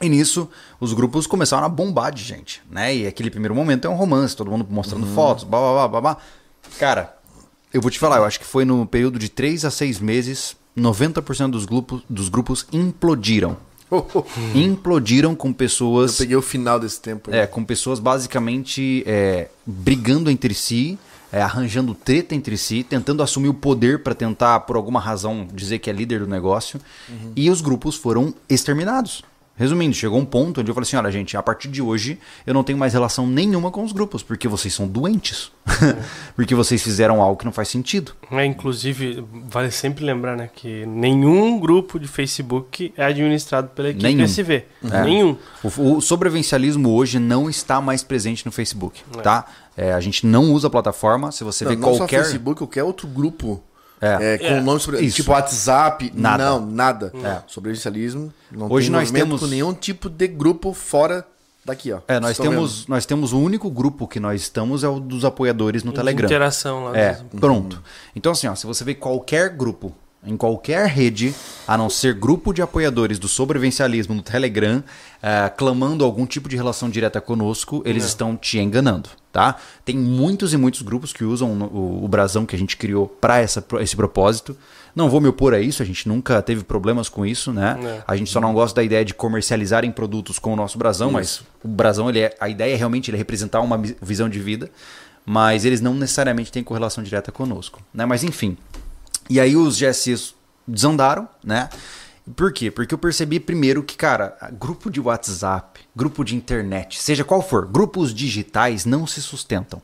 E 0.00 0.08
nisso, 0.08 0.48
os 0.80 0.94
grupos 0.94 1.26
começaram 1.26 1.66
a 1.66 1.68
bombar 1.68 2.12
de 2.12 2.22
gente, 2.22 2.62
né? 2.70 2.94
E 2.94 3.06
aquele 3.06 3.30
primeiro 3.30 3.54
momento 3.54 3.86
é 3.86 3.90
um 3.90 3.96
romance, 3.96 4.34
todo 4.34 4.50
mundo 4.50 4.66
mostrando 4.70 5.06
fotos, 5.08 5.44
blá, 5.44 5.58
blá, 5.58 5.72
blá, 5.72 5.88
blá, 5.88 6.00
blá. 6.00 6.16
Cara, 6.78 7.17
eu 7.72 7.80
vou 7.80 7.90
te 7.90 7.98
falar, 7.98 8.16
eu 8.16 8.24
acho 8.24 8.38
que 8.40 8.46
foi 8.46 8.64
no 8.64 8.86
período 8.86 9.18
de 9.18 9.28
3 9.28 9.64
a 9.64 9.70
6 9.70 10.00
meses, 10.00 10.56
90% 10.76 11.50
dos 11.50 11.64
grupos, 11.64 12.02
dos 12.08 12.28
grupos 12.28 12.66
implodiram. 12.72 13.56
Implodiram 14.54 15.34
com 15.34 15.48
Eu 15.48 15.54
pessoas... 15.54 16.18
peguei 16.18 16.36
o 16.36 16.42
final 16.42 16.78
desse 16.78 17.00
tempo. 17.00 17.30
aí. 17.30 17.38
É, 17.40 17.46
com 17.46 17.64
pessoas 17.64 17.98
basicamente 17.98 19.02
é, 19.06 19.48
brigando 19.66 20.30
entre 20.30 20.52
si, 20.52 20.98
é, 21.32 21.40
arranjando 21.40 21.94
treta 21.94 22.34
entre 22.34 22.56
si, 22.56 22.84
tentando 22.84 23.22
assumir 23.22 23.48
o 23.48 23.54
poder 23.54 24.02
para 24.02 24.14
tentar, 24.14 24.60
por 24.60 24.76
alguma 24.76 25.00
razão, 25.00 25.48
dizer 25.52 25.78
que 25.78 25.88
é 25.88 25.92
líder 25.92 26.20
do 26.20 26.26
negócio. 26.26 26.80
E 27.34 27.50
os 27.50 27.60
grupos 27.60 27.96
foram 27.96 28.34
exterminados. 28.48 29.22
Resumindo, 29.58 29.94
chegou 29.94 30.20
um 30.20 30.24
ponto 30.24 30.60
onde 30.60 30.70
eu 30.70 30.74
falei 30.74 30.86
assim: 30.86 30.96
olha, 30.96 31.10
gente, 31.10 31.36
a 31.36 31.42
partir 31.42 31.68
de 31.68 31.82
hoje 31.82 32.18
eu 32.46 32.54
não 32.54 32.62
tenho 32.62 32.78
mais 32.78 32.92
relação 32.92 33.26
nenhuma 33.26 33.72
com 33.72 33.82
os 33.82 33.90
grupos, 33.90 34.22
porque 34.22 34.46
vocês 34.46 34.72
são 34.72 34.86
doentes. 34.86 35.50
porque 36.36 36.54
vocês 36.54 36.82
fizeram 36.82 37.20
algo 37.20 37.36
que 37.36 37.44
não 37.44 37.52
faz 37.52 37.68
sentido. 37.68 38.12
É, 38.30 38.44
inclusive, 38.44 39.24
vale 39.48 39.70
sempre 39.70 40.04
lembrar, 40.04 40.36
né, 40.36 40.48
que 40.54 40.86
nenhum 40.86 41.58
grupo 41.58 41.98
de 41.98 42.06
Facebook 42.06 42.92
é 42.96 43.04
administrado 43.04 43.68
pela 43.68 43.90
equipe 43.90 44.04
Nenhum. 44.04 44.24
SV. 44.24 44.64
É. 44.90 45.02
Nenhum. 45.02 45.36
O, 45.62 45.96
o 45.96 46.00
sobrevivencialismo 46.00 46.90
hoje 46.90 47.18
não 47.18 47.50
está 47.50 47.80
mais 47.80 48.02
presente 48.02 48.46
no 48.46 48.52
Facebook, 48.52 49.02
tá? 49.22 49.44
É, 49.76 49.92
a 49.92 50.00
gente 50.00 50.26
não 50.26 50.52
usa 50.52 50.66
a 50.66 50.70
plataforma. 50.70 51.30
Se 51.30 51.44
você 51.44 51.64
Não, 51.64 51.70
vê 51.70 51.76
não 51.76 51.92
só 51.92 51.98
qualquer. 51.98 52.24
Facebook, 52.24 52.58
qualquer 52.58 52.82
outro 52.82 53.06
grupo. 53.06 53.62
É. 54.00 54.34
É, 54.34 54.38
com 54.38 54.44
É. 54.44 54.60
nome 54.60 54.80
sobre. 54.80 55.00
Isso. 55.00 55.16
Tipo 55.16 55.32
WhatsApp. 55.32 56.12
Nada. 56.14 56.44
Não, 56.44 56.66
nada. 56.66 57.12
É. 57.24 57.42
Sobrevivencialismo. 57.46 58.32
Não 58.50 58.70
Hoje 58.70 58.86
tem 58.88 58.92
nós 58.96 59.10
temos- 59.10 59.40
com 59.40 59.46
nenhum 59.46 59.72
tipo 59.74 60.08
de 60.08 60.26
grupo 60.28 60.72
fora 60.72 61.24
daqui, 61.64 61.92
ó. 61.92 62.00
É, 62.08 62.18
nós 62.18 62.38
temos, 62.38 62.86
nós 62.86 63.04
temos 63.04 63.32
o 63.32 63.38
único 63.40 63.70
grupo 63.70 64.06
que 64.08 64.18
nós 64.18 64.40
estamos 64.42 64.82
é 64.84 64.88
o 64.88 64.98
dos 64.98 65.24
apoiadores 65.24 65.84
no 65.84 65.90
De 65.90 65.96
Telegram. 65.96 66.26
Interação 66.26 66.84
lá. 66.84 66.96
É, 66.98 67.12
mesmo. 67.12 67.40
pronto. 67.40 67.82
Então 68.16 68.32
assim, 68.32 68.46
ó, 68.46 68.54
se 68.54 68.66
você 68.66 68.84
vê 68.84 68.94
qualquer 68.94 69.50
grupo, 69.50 69.92
em 70.26 70.36
qualquer 70.36 70.86
rede, 70.88 71.34
a 71.66 71.78
não 71.78 71.88
ser 71.88 72.12
grupo 72.14 72.52
de 72.52 72.60
apoiadores 72.60 73.18
do 73.18 73.28
sobrevivencialismo 73.28 74.14
no 74.14 74.22
Telegram, 74.22 74.82
eh, 75.22 75.48
clamando 75.56 76.04
algum 76.04 76.26
tipo 76.26 76.48
de 76.48 76.56
relação 76.56 76.90
direta 76.90 77.20
conosco, 77.20 77.82
eles 77.84 78.04
estão 78.04 78.36
te 78.36 78.58
enganando, 78.58 79.08
tá? 79.32 79.56
Tem 79.84 79.96
muitos 79.96 80.52
e 80.52 80.56
muitos 80.56 80.82
grupos 80.82 81.12
que 81.12 81.24
usam 81.24 81.52
o, 81.52 82.04
o 82.04 82.08
brasão 82.08 82.44
que 82.44 82.56
a 82.56 82.58
gente 82.58 82.76
criou 82.76 83.06
para 83.06 83.42
esse 83.42 83.96
propósito. 83.96 84.56
Não 84.94 85.08
vou 85.08 85.20
me 85.20 85.28
opor 85.28 85.54
a 85.54 85.60
isso, 85.60 85.82
a 85.82 85.86
gente 85.86 86.08
nunca 86.08 86.42
teve 86.42 86.64
problemas 86.64 87.08
com 87.08 87.24
isso, 87.24 87.52
né? 87.52 87.78
É. 87.80 88.02
A 88.06 88.16
gente 88.16 88.28
só 88.30 88.40
não 88.40 88.52
gosta 88.52 88.74
da 88.80 88.82
ideia 88.82 89.04
de 89.04 89.14
comercializarem 89.14 89.92
produtos 89.92 90.38
com 90.40 90.52
o 90.52 90.56
nosso 90.56 90.76
brasão, 90.76 91.12
mas 91.12 91.42
o 91.62 91.68
brasão, 91.68 92.08
ele 92.10 92.18
é, 92.20 92.36
a 92.40 92.48
ideia 92.48 92.74
é 92.74 92.76
realmente 92.76 93.08
ele 93.08 93.16
representar 93.16 93.60
uma 93.60 93.78
vi- 93.78 93.96
visão 94.02 94.28
de 94.28 94.40
vida, 94.40 94.68
mas 95.24 95.64
eles 95.64 95.80
não 95.80 95.94
necessariamente 95.94 96.50
têm 96.50 96.64
correlação 96.64 97.04
direta 97.04 97.30
conosco, 97.30 97.80
né? 97.94 98.04
Mas 98.04 98.24
enfim. 98.24 98.56
E 99.28 99.38
aí 99.40 99.56
os 99.56 99.78
GSIs 99.80 100.34
desandaram, 100.66 101.28
né? 101.42 101.68
Por 102.36 102.52
quê? 102.52 102.70
Porque 102.70 102.92
eu 102.92 102.98
percebi 102.98 103.40
primeiro 103.40 103.82
que, 103.82 103.96
cara, 103.96 104.36
grupo 104.52 104.90
de 104.90 105.00
WhatsApp, 105.00 105.80
grupo 105.96 106.22
de 106.22 106.36
internet, 106.36 107.00
seja 107.00 107.24
qual 107.24 107.40
for, 107.40 107.66
grupos 107.66 108.12
digitais 108.12 108.84
não 108.84 109.06
se 109.06 109.22
sustentam. 109.22 109.80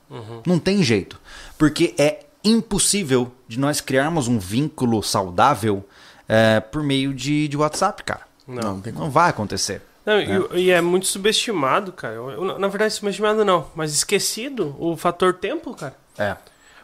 Não 0.46 0.58
tem 0.58 0.82
jeito. 0.82 1.18
Porque 1.56 1.94
é 1.98 2.20
impossível 2.44 3.32
de 3.48 3.58
nós 3.58 3.80
criarmos 3.80 4.28
um 4.28 4.38
vínculo 4.38 5.02
saudável 5.02 5.82
é, 6.28 6.60
por 6.60 6.82
meio 6.82 7.14
de, 7.14 7.48
de 7.48 7.56
WhatsApp, 7.56 8.02
cara. 8.04 8.20
Não, 8.46 8.76
não. 8.76 8.92
Não 8.92 9.10
vai 9.10 9.30
acontecer. 9.30 9.80
Não, 10.04 10.20
e- 10.20 10.64
E, 10.64 10.70
é 10.70 10.82
muito 10.82 11.06
subestimado, 11.06 11.92
cara. 11.92 12.12
Eu- 12.14 12.30
eu- 12.30 12.58
na 12.58 12.68
verdade, 12.68 12.92
subestimado 12.92 13.42
não, 13.42 13.68
mas 13.74 13.94
esquecido 13.94 14.76
o 14.78 14.94
fator 14.98 15.32
tempo, 15.32 15.72
cara. 15.74 15.96
É. 16.18 16.36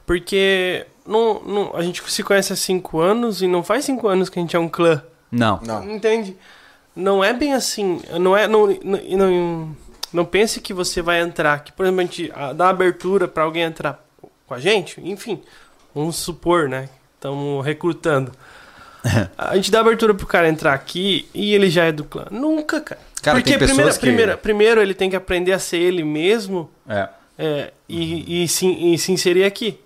Porque 0.07 0.87
não, 1.11 1.41
não, 1.43 1.77
a 1.77 1.83
gente 1.83 2.03
se 2.11 2.23
conhece 2.23 2.53
há 2.53 2.57
cinco 2.57 3.01
anos 3.01 3.43
e 3.43 3.47
não 3.47 3.63
faz 3.63 3.85
cinco 3.85 4.07
anos 4.09 4.29
que 4.29 4.39
a 4.39 4.43
gente 4.43 4.55
é 4.57 4.59
um 4.59 4.69
clã. 4.69 5.03
Não. 5.31 5.61
Não. 5.63 5.91
Entende? 5.91 6.37
Não 6.95 7.23
é 7.23 7.33
bem 7.33 7.53
assim. 7.53 8.01
Não 8.19 8.37
é. 8.37 8.47
Não, 8.49 8.67
não, 8.83 9.01
não, 9.19 9.77
não 10.13 10.25
pense 10.25 10.61
que 10.61 10.73
você 10.73 11.03
vai 11.03 11.21
entrar. 11.21 11.63
Que, 11.63 11.73
por 11.73 11.85
exemplo, 11.85 12.01
a 12.01 12.05
gente 12.05 12.33
dá 12.57 12.69
abertura 12.69 13.29
pra 13.29 13.43
alguém 13.45 13.63
entrar 13.63 14.03
com 14.47 14.55
a 14.55 14.59
gente. 14.59 15.01
Enfim, 15.05 15.41
vamos 15.95 16.17
supor, 16.17 16.69
né? 16.69 16.89
estamos 17.21 17.65
recrutando. 17.65 18.33
A 19.37 19.55
gente 19.57 19.71
dá 19.71 19.81
abertura 19.81 20.15
pro 20.15 20.27
cara 20.27 20.49
entrar 20.49 20.73
aqui 20.75 21.29
e 21.35 21.55
ele 21.55 21.69
já 21.71 21.85
é 21.85 21.93
do 21.93 22.05
clã. 22.05 22.27
Nunca, 22.31 22.81
cara. 22.81 23.01
Cara, 23.23 23.37
Porque 23.39 23.59
primeiro, 23.59 23.93
que- 23.93 23.99
primeiro, 24.01 24.39
primeiro 24.39 24.81
ele 24.81 24.95
tem 24.95 25.11
que 25.11 25.17
aprender 25.17 25.53
a 25.53 25.59
ser 25.59 25.77
ele 25.77 26.03
mesmo 26.03 26.71
É. 26.89 27.09
é, 27.39 27.73
e, 27.89 28.43
e, 28.45 28.49
se, 28.49 28.67
e 28.67 28.99
se 28.99 29.13
inserir 29.13 29.45
aqui. 29.45 29.79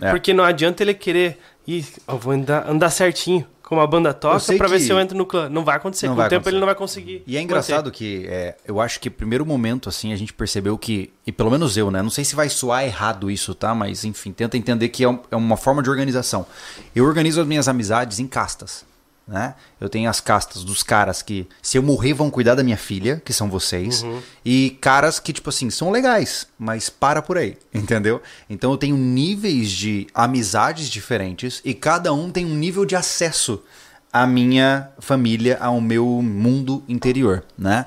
É. 0.00 0.10
Porque 0.10 0.32
não 0.34 0.44
adianta 0.44 0.82
ele 0.82 0.94
querer. 0.94 1.38
Ih, 1.66 1.84
eu 2.06 2.18
vou 2.18 2.32
andar, 2.32 2.68
andar 2.70 2.90
certinho, 2.90 3.44
como 3.62 3.80
a 3.80 3.86
banda 3.86 4.14
toca, 4.14 4.38
pra 4.56 4.68
ver 4.68 4.78
se 4.78 4.90
eu 4.90 5.00
entro 5.00 5.16
no 5.18 5.26
clã. 5.26 5.48
Não 5.48 5.64
vai 5.64 5.76
acontecer. 5.76 6.06
Não 6.06 6.12
Com 6.14 6.18
vai 6.18 6.26
o 6.26 6.30
tempo 6.30 6.36
acontecer. 6.42 6.54
ele 6.54 6.60
não 6.60 6.66
vai 6.66 6.74
conseguir. 6.76 7.22
E 7.26 7.36
é 7.36 7.40
engraçado 7.40 7.90
que 7.90 8.24
é, 8.28 8.54
eu 8.64 8.80
acho 8.80 9.00
que 9.00 9.10
primeiro 9.10 9.44
momento, 9.44 9.88
assim, 9.88 10.12
a 10.12 10.16
gente 10.16 10.32
percebeu 10.32 10.78
que, 10.78 11.12
e 11.26 11.32
pelo 11.32 11.50
menos 11.50 11.76
eu, 11.76 11.90
né? 11.90 12.02
Não 12.02 12.10
sei 12.10 12.24
se 12.24 12.36
vai 12.36 12.48
soar 12.48 12.84
errado 12.84 13.28
isso, 13.30 13.52
tá? 13.54 13.74
Mas 13.74 14.04
enfim, 14.04 14.30
tenta 14.32 14.56
entender 14.56 14.88
que 14.90 15.02
é, 15.02 15.08
um- 15.08 15.18
é 15.30 15.34
uma 15.34 15.56
forma 15.56 15.82
de 15.82 15.90
organização. 15.90 16.46
Eu 16.94 17.04
organizo 17.04 17.40
as 17.40 17.46
minhas 17.46 17.66
amizades 17.66 18.20
em 18.20 18.26
castas. 18.28 18.84
Né? 19.26 19.54
Eu 19.80 19.88
tenho 19.88 20.08
as 20.08 20.20
castas 20.20 20.62
dos 20.62 20.84
caras 20.84 21.20
que, 21.20 21.48
se 21.60 21.76
eu 21.76 21.82
morrer, 21.82 22.12
vão 22.12 22.30
cuidar 22.30 22.54
da 22.54 22.62
minha 22.62 22.76
filha, 22.76 23.20
que 23.24 23.32
são 23.32 23.50
vocês. 23.50 24.04
E 24.44 24.78
caras 24.80 25.18
que, 25.18 25.32
tipo 25.32 25.50
assim, 25.50 25.68
são 25.68 25.90
legais, 25.90 26.46
mas 26.56 26.88
para 26.88 27.20
por 27.20 27.36
aí, 27.36 27.58
entendeu? 27.74 28.22
Então 28.48 28.70
eu 28.70 28.76
tenho 28.76 28.96
níveis 28.96 29.70
de 29.70 30.06
amizades 30.14 30.88
diferentes 30.88 31.60
e 31.64 31.74
cada 31.74 32.12
um 32.12 32.30
tem 32.30 32.46
um 32.46 32.54
nível 32.54 32.84
de 32.84 32.94
acesso 32.94 33.60
à 34.12 34.26
minha 34.26 34.90
família, 35.00 35.58
ao 35.60 35.80
meu 35.80 36.06
mundo 36.22 36.84
interior, 36.88 37.44
né? 37.58 37.84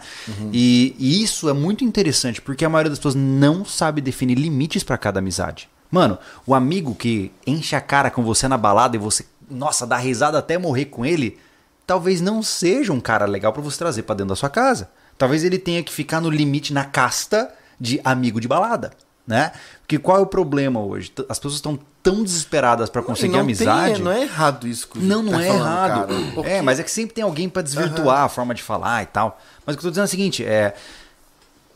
E, 0.52 0.93
e 0.99 1.23
isso 1.23 1.49
é 1.49 1.54
muito 1.54 1.86
interessante 1.86 2.41
porque 2.41 2.65
a 2.65 2.69
maioria 2.69 2.89
das 2.89 2.99
pessoas 2.99 3.15
não 3.15 3.63
sabe 3.63 4.02
definir 4.02 4.36
limites 4.36 4.84
para 4.84 4.97
cada 4.97 5.19
amizade. 5.19 5.69
Mano, 5.89 6.19
o 6.45 6.54
amigo 6.54 6.93
que 6.93 7.32
enche 7.47 7.75
a 7.75 7.82
cara 7.82 8.12
com 8.12 8.23
você 8.23 8.47
na 8.47 8.58
balada 8.58 8.95
e 8.95 8.99
você, 8.99 9.25
nossa, 9.50 9.86
dá 9.88 9.98
risada 9.98 10.38
até 10.38 10.58
morrer 10.58 10.86
com 10.86 11.06
ele, 11.06 11.38
talvez 11.86 12.22
não 12.22 12.42
seja 12.44 12.94
um 12.94 13.00
cara 13.00 13.26
legal 13.26 13.52
para 13.52 13.62
você 13.62 13.78
trazer 13.78 14.04
para 14.04 14.16
dentro 14.16 14.30
da 14.30 14.36
sua 14.36 14.50
casa. 14.50 14.90
Talvez 15.18 15.44
ele 15.44 15.58
tenha 15.58 15.84
que 15.84 15.92
ficar 15.92 16.22
no 16.22 16.30
limite 16.30 16.74
na 16.74 16.86
casta 16.86 17.54
de 17.80 18.00
amigo 18.04 18.40
de 18.40 18.48
balada, 18.48 18.92
né? 19.28 19.52
Porque 19.82 19.98
qual 20.00 20.18
é 20.18 20.22
o 20.22 20.26
problema 20.26 20.80
hoje? 20.80 21.12
As 21.28 21.38
pessoas 21.40 21.56
estão 21.56 21.80
tão 22.02 22.24
desesperadas 22.24 22.90
para 22.90 23.02
conseguir 23.02 23.34
não 23.34 23.42
amizade. 23.42 23.96
Tem, 23.96 24.04
não 24.04 24.12
é 24.12 24.22
errado 24.22 24.68
isso 24.68 24.88
que 24.88 25.00
Não, 25.00 25.22
não 25.22 25.34
tá 25.34 25.44
é 25.44 25.48
falando, 25.48 25.66
errado. 25.66 26.36
cara. 26.36 26.50
É, 26.50 26.62
mas 26.62 26.80
é 26.80 26.84
que 26.84 26.92
sempre 26.92 27.14
tem 27.14 27.24
alguém 27.24 27.50
pra 27.50 27.62
desvirtuar 27.62 28.24
a 28.24 28.30
forma 28.30 28.54
de 28.54 28.64
falar 28.64 29.04
e 29.04 29.08
tal. 29.08 29.40
Mas 29.66 29.76
o 29.76 29.78
que 29.78 29.86
eu 29.86 29.90
tô 29.90 29.92
dizendo 29.92 30.04
é 30.04 30.08
o 30.08 30.10
seguinte, 30.10 30.46
é 30.46 30.74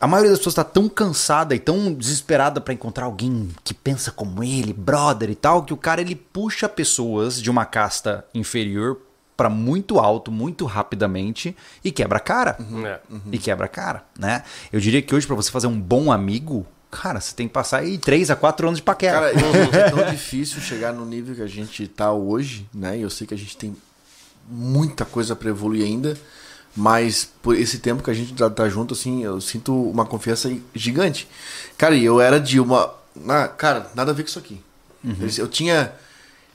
a 0.04 0.08
maioria 0.08 0.32
das 0.32 0.40
pessoas 0.40 0.54
está 0.54 0.64
tão 0.64 0.90
cansada 0.90 1.56
e 1.56 1.60
tão 1.60 1.94
desesperada 1.94 2.60
pra 2.60 2.74
encontrar 2.74 3.06
alguém 3.06 3.50
que 3.64 3.74
pensa 3.74 4.12
como 4.12 4.44
ele, 4.44 4.74
brother 4.74 5.30
e 5.30 5.36
tal, 5.36 5.64
que 5.64 5.74
o 5.74 5.78
cara 5.78 6.02
ele 6.02 6.16
puxa 6.16 6.68
pessoas 6.68 7.42
de 7.42 7.50
uma 7.50 7.66
casta 7.66 8.26
inferior 8.34 8.98
pra 9.38 9.50
muito 9.50 10.00
alto, 10.00 10.32
muito 10.32 10.66
rapidamente 10.66 11.56
e 11.84 11.92
quebra 11.92 12.18
a 12.18 12.22
cara. 12.22 12.58
É. 12.86 13.00
E 13.32 13.38
quebra 13.38 13.66
a 13.66 13.70
cara, 13.70 14.04
né? 14.20 14.44
Eu 14.72 14.80
diria 14.80 15.02
que 15.02 15.16
hoje 15.16 15.26
pra 15.26 15.36
você 15.36 15.50
fazer 15.50 15.68
um 15.68 15.80
bom 15.80 16.12
amigo, 16.12 16.68
cara, 16.92 17.20
você 17.20 17.34
tem 17.34 17.48
que 17.48 17.54
passar 17.54 17.78
aí 17.80 17.98
3 17.98 18.30
a 18.30 18.36
4 18.36 18.68
anos 18.68 18.78
de 18.80 18.84
paquera. 18.84 19.20
Cara, 19.20 19.32
eu- 19.34 19.80
é 19.80 19.90
tão 19.90 20.06
difícil 20.12 20.62
chegar 20.62 20.92
no 20.94 21.06
nível 21.06 21.34
que 21.36 21.42
a 21.42 21.48
gente 21.48 21.88
tá 21.88 22.12
hoje, 22.12 22.68
né? 22.74 22.98
E 22.98 23.02
eu 23.02 23.10
sei 23.10 23.26
que 23.26 23.34
a 23.34 23.38
gente 23.38 23.56
tem 23.58 23.76
muita 24.50 25.06
coisa 25.06 25.36
pra 25.36 25.50
evoluir 25.50 25.86
ainda, 25.86 26.18
mas 26.76 27.30
por 27.42 27.56
esse 27.56 27.80
tempo 27.80 28.02
que 28.04 28.10
a 28.10 28.14
gente 28.14 28.34
tá, 28.34 28.50
tá 28.50 28.68
junto, 28.70 28.94
assim, 28.94 29.24
eu 29.24 29.40
sinto 29.40 29.74
uma 29.90 30.06
confiança 30.06 30.56
gigante. 30.74 31.28
Cara, 31.78 31.96
e 31.96 32.04
eu 32.04 32.20
era 32.20 32.40
de 32.40 32.60
uma. 32.60 32.94
Ah, 33.28 33.48
cara, 33.48 33.92
nada 33.96 34.12
a 34.12 34.14
ver 34.14 34.24
com 34.24 34.30
isso 34.30 34.40
aqui. 34.40 34.60
Eu 35.38 35.48
tinha. 35.48 35.94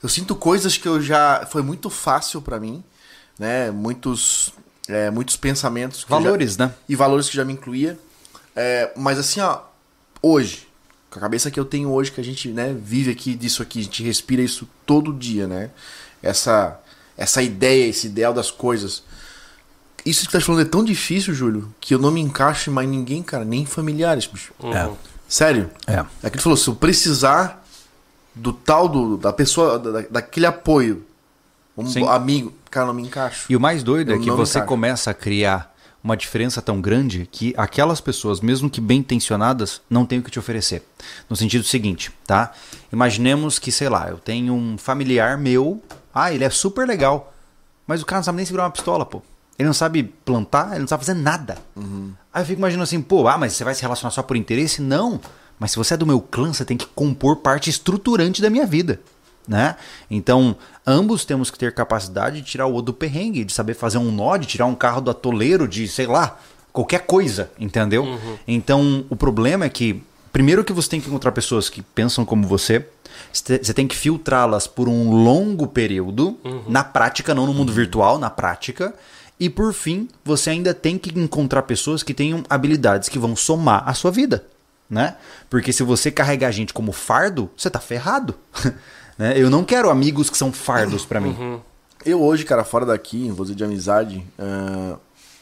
Eu 0.01 0.09
sinto 0.09 0.35
coisas 0.35 0.77
que 0.77 0.87
eu 0.87 1.01
já. 1.01 1.45
Foi 1.51 1.61
muito 1.61 1.89
fácil 1.89 2.41
pra 2.41 2.59
mim, 2.59 2.83
né? 3.37 3.69
Muitos. 3.71 4.51
é, 4.87 5.09
muitos 5.11 5.35
pensamentos. 5.37 6.01
eu 6.03 6.07
já- 6.09 6.15
Valores, 6.23 6.57
né? 6.57 6.73
e 6.87 6.95
valores 6.95 7.29
que 7.29 7.35
já 7.35 7.45
me 7.45 7.53
incluía. 7.53 7.97
É, 8.55 8.91
mas 8.97 9.17
assim, 9.19 9.39
ó, 9.39 9.59
hoje, 10.21 10.67
com 11.09 11.19
a 11.19 11.21
cabeça 11.21 11.49
que 11.51 11.59
eu 11.59 11.63
tenho 11.65 11.91
hoje, 11.91 12.11
que 12.11 12.19
a 12.19 12.23
gente 12.23 12.49
né, 12.49 12.75
vive 12.77 13.11
aqui 13.11 13.35
disso 13.35 13.61
aqui, 13.61 13.79
a 13.79 13.83
gente 13.83 14.03
respira 14.03 14.41
isso 14.41 14.67
todo 14.85 15.13
dia, 15.13 15.47
né? 15.47 15.69
Essa, 16.21 16.77
essa 17.15 17.41
ideia, 17.41 17.87
esse 17.87 18.07
ideal 18.07 18.33
das 18.33 18.51
coisas. 18.51 19.03
Isso 20.05 20.25
que 20.25 20.31
tá 20.31 20.39
falando 20.41 20.61
é 20.61 20.65
tão 20.65 20.83
difícil, 20.83 21.33
Júlio, 21.33 21.73
que 21.79 21.93
eu 21.93 21.99
não 21.99 22.11
me 22.11 22.21
encaixo 22.21 22.69
em 22.69 22.73
mais 22.73 22.87
ninguém, 22.89 23.21
cara, 23.21 23.43
nem 23.45 23.65
familiares, 23.65 24.25
bicho. 24.25 24.53
Uhum. 24.61 24.95
Sério. 25.27 25.69
É. 25.85 26.05
É 26.23 26.29
que 26.29 26.37
ele 26.37 26.43
falou, 26.43 26.57
se 26.57 26.67
eu 26.67 26.75
precisar 26.75 27.63
do 28.33 28.53
tal, 28.53 28.87
do, 28.87 29.17
da 29.17 29.33
pessoa, 29.33 29.77
da, 29.77 30.01
daquele 30.09 30.45
apoio, 30.45 31.05
um 31.77 31.85
Sim. 31.87 32.05
amigo, 32.07 32.53
cara, 32.69 32.87
não 32.87 32.93
me 32.93 33.03
encaixo. 33.03 33.45
E 33.49 33.55
o 33.55 33.59
mais 33.59 33.83
doido 33.83 34.11
é 34.11 34.15
Eu 34.15 34.19
que 34.19 34.27
não 34.27 34.35
me 34.37 34.45
você 34.45 34.57
encaixo. 34.59 34.67
começa 34.67 35.11
a 35.11 35.13
criar 35.13 35.75
uma 36.03 36.15
diferença 36.15 36.61
tão 36.61 36.79
grande 36.79 37.27
que 37.29 37.53
aquelas 37.57 37.99
pessoas, 37.99 38.39
mesmo 38.39 38.69
que 38.69 38.79
bem 38.79 38.99
intencionadas, 38.99 39.81
não 39.89 40.05
têm 40.05 40.19
o 40.19 40.23
que 40.23 40.31
te 40.31 40.39
oferecer. 40.39 40.83
No 41.29 41.35
sentido 41.35 41.63
seguinte, 41.63 42.11
tá? 42.25 42.53
Imaginemos 42.91 43.59
que, 43.59 43.71
sei 43.71 43.89
lá, 43.89 44.09
eu 44.09 44.17
tenho 44.17 44.53
um 44.53 44.77
familiar 44.77 45.37
meu, 45.37 45.83
ah, 46.13 46.33
ele 46.33 46.43
é 46.45 46.49
super 46.49 46.87
legal, 46.87 47.33
mas 47.85 48.01
o 48.01 48.05
cara 48.05 48.19
não 48.19 48.23
sabe 48.23 48.37
nem 48.37 48.45
segurar 48.45 48.63
uma 48.63 48.71
pistola, 48.71 49.05
pô. 49.05 49.21
Ele 49.59 49.67
não 49.67 49.73
sabe 49.73 50.03
plantar, 50.03 50.71
ele 50.71 50.79
não 50.79 50.87
sabe 50.87 51.05
fazer 51.05 51.19
nada. 51.19 51.57
Aí 52.33 52.41
eu 52.41 52.45
fico 52.45 52.59
imaginando 52.59 52.83
assim, 52.83 53.01
pô, 53.01 53.27
ah, 53.27 53.37
mas 53.37 53.51
você 53.51 53.65
vai 53.65 53.75
se 53.75 53.81
relacionar 53.81 54.09
só 54.11 54.23
por 54.23 54.37
interesse? 54.37 54.81
Não. 54.81 55.19
Mas 55.59 55.71
se 55.71 55.77
você 55.77 55.95
é 55.95 55.97
do 55.97 56.07
meu 56.07 56.21
clã, 56.21 56.53
você 56.53 56.63
tem 56.63 56.77
que 56.77 56.85
compor 56.87 57.35
parte 57.35 57.69
estruturante 57.69 58.41
da 58.41 58.49
minha 58.49 58.65
vida. 58.65 59.01
Né? 59.45 59.75
Então, 60.09 60.55
ambos 60.87 61.25
temos 61.25 61.51
que 61.51 61.59
ter 61.59 61.73
capacidade 61.73 62.37
de 62.37 62.43
tirar 62.43 62.67
o 62.67 62.71
outro 62.71 62.93
do 62.93 62.97
perrengue, 62.97 63.43
de 63.43 63.51
saber 63.51 63.73
fazer 63.73 63.97
um 63.97 64.11
nó, 64.11 64.37
de 64.37 64.47
tirar 64.47 64.65
um 64.65 64.75
carro 64.75 65.01
do 65.01 65.11
atoleiro, 65.11 65.67
de, 65.67 65.87
sei 65.87 66.07
lá, 66.07 66.39
qualquer 66.71 67.05
coisa, 67.05 67.51
entendeu? 67.59 68.05
Então, 68.47 69.03
o 69.09 69.15
problema 69.15 69.65
é 69.65 69.69
que, 69.69 70.01
primeiro 70.31 70.63
que 70.63 70.71
você 70.71 70.87
tem 70.87 71.01
que 71.01 71.09
encontrar 71.09 71.31
pessoas 71.31 71.67
que 71.67 71.81
pensam 71.81 72.23
como 72.23 72.47
você, 72.47 72.87
você 73.33 73.59
você 73.61 73.73
tem 73.73 73.87
que 73.87 73.95
filtrá-las 73.95 74.67
por 74.67 74.87
um 74.87 75.11
longo 75.11 75.67
período, 75.67 76.37
na 76.67 76.83
prática, 76.83 77.33
não 77.33 77.47
no 77.47 77.53
mundo 77.53 77.73
virtual, 77.73 78.17
na 78.19 78.29
prática. 78.29 78.93
E 79.39 79.49
por 79.49 79.73
fim, 79.73 80.09
você 80.23 80.49
ainda 80.49 80.73
tem 80.73 80.97
que 80.97 81.17
encontrar 81.17 81.61
pessoas 81.63 82.03
que 82.03 82.13
tenham 82.13 82.43
habilidades 82.49 83.07
que 83.07 83.17
vão 83.17 83.35
somar 83.35 83.87
a 83.87 83.93
sua 83.93 84.11
vida, 84.11 84.45
né? 84.89 85.15
Porque 85.49 85.71
se 85.71 85.81
você 85.81 86.11
carregar 86.11 86.49
a 86.49 86.51
gente 86.51 86.73
como 86.73 86.91
fardo, 86.91 87.49
você 87.55 87.69
tá 87.69 87.79
ferrado. 87.79 88.35
né? 89.17 89.33
Eu 89.37 89.49
não 89.49 89.63
quero 89.63 89.89
amigos 89.89 90.29
que 90.29 90.37
são 90.37 90.51
fardos 90.51 91.05
pra 91.05 91.21
mim. 91.21 91.59
Eu 92.05 92.21
hoje, 92.21 92.43
cara, 92.43 92.63
fora 92.63 92.85
daqui, 92.85 93.27
em 93.27 93.31
você 93.31 93.55
de 93.55 93.63
amizade, 93.63 94.25
ah, 94.37 94.97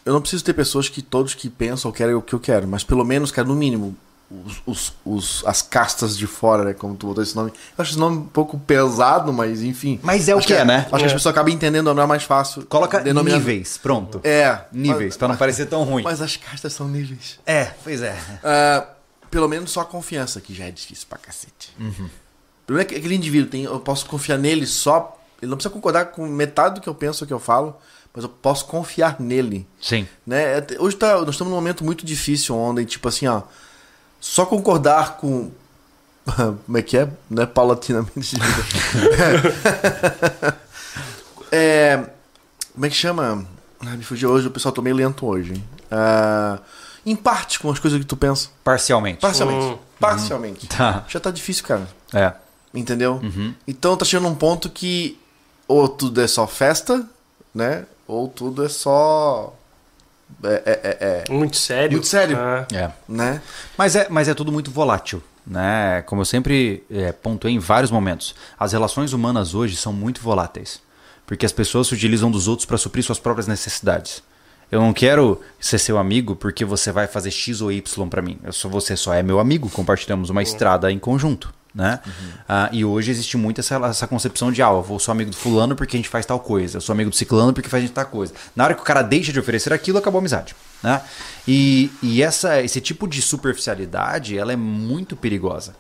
eu 0.06 0.14
não 0.14 0.22
preciso 0.22 0.44
ter 0.44 0.54
pessoas 0.54 0.88
que 0.88 1.02
todos 1.02 1.34
que 1.34 1.50
pensam 1.50 1.92
querem 1.92 2.16
o 2.16 2.22
que 2.22 2.34
eu 2.34 2.40
quero, 2.40 2.68
mas 2.68 2.84
pelo 2.84 3.04
menos, 3.04 3.32
cara, 3.32 3.48
no 3.48 3.56
mínimo, 3.56 3.96
os, 4.30 4.62
os- 4.66 4.94
os- 5.06 5.44
as 5.46 5.62
castas 5.62 6.18
de 6.18 6.28
fora, 6.28 6.64
né? 6.66 6.74
Como 6.74 6.96
tu 6.96 7.08
botou 7.08 7.24
esse 7.24 7.36
nome. 7.36 7.50
Eu 7.52 7.82
acho 7.82 7.92
esse 7.92 8.00
nome 8.00 8.18
um 8.18 8.24
pouco 8.26 8.60
pesado, 8.60 9.32
mas 9.32 9.62
enfim. 9.62 10.00
Mas 10.04 10.28
é 10.28 10.36
o 10.36 10.40
que 10.40 10.54
é, 10.54 10.66
né? 10.66 10.80
Acho 10.80 10.90
que 10.90 11.06
as 11.06 11.12
É. 11.12 11.16
pessoas 11.16 11.34
acabam 11.34 11.54
entendendo, 11.54 11.94
não 11.94 12.04
é 12.04 12.06
mais 12.06 12.24
fácil. 12.24 12.66
Coloca 12.66 13.00
denominar- 13.00 13.38
níveis, 13.38 13.78
pronto. 13.78 14.20
É. 14.24 14.62
Níveis, 14.72 15.10
mas- 15.14 15.18
pra 15.18 15.28
não 15.30 15.38
parecer 15.38 15.66
tão 15.68 15.84
ruim. 15.84 16.04
Mas 16.04 16.22
as 16.22 16.36
castas 16.36 16.74
são 16.74 16.88
níveis. 16.88 17.40
É, 17.46 17.72
pois 17.84 18.02
é. 18.02 18.18
Ah, 18.44 18.88
pelo 19.32 19.48
menos 19.48 19.72
só 19.72 19.82
a 19.82 19.86
confiança, 19.86 20.42
que 20.42 20.54
já 20.54 20.66
é 20.66 20.72
difícil 20.72 21.06
pra 21.10 21.18
cacete. 21.18 21.74
Uhum. 21.80 22.06
O 22.06 22.66
problema 22.68 22.82
é 22.82 22.86
que 22.86 22.96
aquele 22.96 23.16
indivíduo, 23.16 23.50
tem, 23.50 23.64
eu 23.64 23.80
posso 23.80 24.06
confiar 24.08 24.38
nele 24.38 24.66
só. 24.66 25.18
Ele 25.42 25.50
não 25.50 25.56
precisa 25.58 25.74
concordar 25.74 26.08
com 26.08 26.26
metade 26.28 26.76
do 26.76 26.82
que 26.82 26.90
eu 26.90 26.96
penso 26.96 27.24
ou 27.24 27.28
que 27.28 27.34
eu 27.34 27.40
falo, 27.40 27.78
mas 28.14 28.24
eu 28.24 28.30
posso 28.30 28.66
confiar 28.66 29.18
nele. 29.22 29.66
Sim. 29.80 30.06
Né? 30.26 30.58
Até- 30.58 30.78
Hoje 30.80 30.98
tá, 30.98 31.18
nós 31.22 31.30
estamos 31.30 31.50
num 31.52 31.56
momento 31.56 31.86
muito 31.86 32.06
difícil, 32.06 32.58
onde, 32.58 32.84
tipo 32.84 33.08
assim, 33.08 33.28
ó. 33.28 33.44
Só 34.28 34.46
concordar 34.46 35.18
com. 35.18 35.50
Como 36.66 36.78
é 36.78 36.82
que 36.82 36.98
é? 36.98 37.10
Não 37.30 37.44
é 37.44 37.46
paulatinamente 37.46 38.36
é, 41.50 42.06
como 42.74 42.86
é 42.86 42.90
que 42.90 42.96
chama? 42.96 43.48
Ah, 43.80 43.96
me 43.96 44.04
fugiu 44.04 44.30
hoje, 44.30 44.46
o 44.48 44.52
pessoal 44.52 44.74
tá 44.74 44.82
meio 44.82 44.98
lento 44.98 45.26
hoje. 45.26 45.64
Ah, 45.90 46.60
em 47.06 47.16
parte 47.16 47.60
com 47.60 47.72
as 47.72 47.80
coisas 47.80 47.98
que 47.98 48.06
tu 48.06 48.18
pensa. 48.18 48.50
Parcialmente. 48.62 49.22
Parcialmente. 49.22 49.66
Hum. 49.66 49.78
Parcialmente. 49.98 50.68
Tá. 50.68 51.06
Já 51.08 51.22
tá 51.22 51.32
difícil, 51.32 51.64
cara. 51.64 51.88
É. 52.14 52.34
Entendeu? 52.74 53.22
Então 53.66 53.96
tá 53.96 54.04
chegando 54.04 54.28
um 54.28 54.36
ponto 54.36 54.70
que 54.70 55.18
ou 55.66 55.88
tudo 55.88 56.22
é 56.22 56.28
só 56.28 56.46
festa, 56.46 57.08
né? 57.56 57.86
Ou 58.06 58.28
tudo 58.28 58.66
é 58.66 58.70
só. 58.70 59.54
É, 60.44 60.48
é, 60.48 60.72
é, 60.84 61.24
é, 61.28 61.34
Muito 61.34 61.58
sério. 61.58 61.94
Muito 61.94 62.08
sério. 62.08 62.38
Ah, 62.38 62.66
É. 62.72 62.92
né? 63.08 63.42
Mas 63.78 63.96
é, 63.96 64.08
mas 64.10 64.28
é 64.28 64.34
tudo 64.34 64.52
muito 64.52 64.70
volátil, 64.70 65.22
né? 65.46 66.04
Como 66.06 66.22
eu 66.22 66.26
sempre 66.26 66.84
é, 66.92 67.12
pontuei 67.12 67.54
em 67.54 67.60
vários 67.60 67.90
momentos, 67.92 68.36
as 68.60 68.72
relações 68.72 69.14
humanas 69.14 69.56
hoje 69.56 69.76
são 69.76 69.92
muito 69.92 70.22
voláteis, 70.22 70.82
porque 71.26 71.46
as 71.46 71.52
pessoas 71.52 71.88
se 71.88 71.94
utilizam 71.94 72.30
dos 72.30 72.48
outros 72.48 72.66
para 72.66 72.78
suprir 72.78 73.04
suas 73.04 73.20
próprias 73.20 73.48
necessidades. 73.48 74.22
Eu 74.70 74.82
não 74.82 74.94
quero 74.94 75.42
ser 75.60 75.80
seu 75.80 75.98
amigo 75.98 76.36
porque 76.36 76.66
você 76.66 76.92
vai 76.92 77.08
fazer 77.08 77.32
X 77.32 77.62
ou 77.62 77.72
Y 77.72 78.10
para 78.10 78.22
mim. 78.22 78.38
Eu 78.44 78.52
sou 78.52 78.70
você 78.70 78.98
só 78.98 79.14
é 79.14 79.24
meu 79.24 79.40
amigo, 79.40 79.70
compartilhamos 79.70 80.30
uma 80.30 80.44
estrada 80.44 80.92
em 80.92 81.00
conjunto, 81.00 81.54
Né? 81.78 82.00
Ah, 82.50 82.70
e 82.74 82.84
hoje 82.84 83.12
existe 83.12 83.38
muito 83.38 83.60
essa, 83.62 83.76
essa 83.86 84.08
concepção 84.08 84.52
de, 84.52 84.64
ah, 84.64 84.70
eu 84.90 84.98
sou 84.98 85.12
amigo 85.12 85.30
do 85.30 85.38
fulano 85.38 85.76
porque 85.76 85.96
a 85.96 86.00
gente 86.00 86.10
faz 86.10 86.26
tal 86.26 86.40
coisa, 86.40 86.78
eu 86.78 86.82
sou 86.82 86.92
amigo 86.92 87.12
do 87.12 87.16
ciclano 87.16 87.54
porque 87.54 87.70
faz 87.70 87.84
a 87.84 87.86
gente 87.86 87.94
tal 87.96 88.08
coisa. 88.08 88.34
Na 88.56 88.64
hora 88.64 88.74
que 88.74 88.82
o 88.82 88.84
cara 88.84 89.04
deixa 89.04 89.32
de 89.32 89.40
oferecer 89.40 89.72
aquilo, 89.72 90.00
acabou 90.00 90.18
a 90.18 90.22
amizade. 90.22 90.56
Né? 90.82 91.00
E, 91.48 91.92
e 92.02 92.24
essa, 92.24 92.64
esse 92.64 92.82
tipo 92.82 93.08
de 93.08 93.22
superficialidade, 93.22 94.36
ela 94.36 94.52
é 94.52 94.56
muito 94.56 95.16
perigosa. 95.16 95.76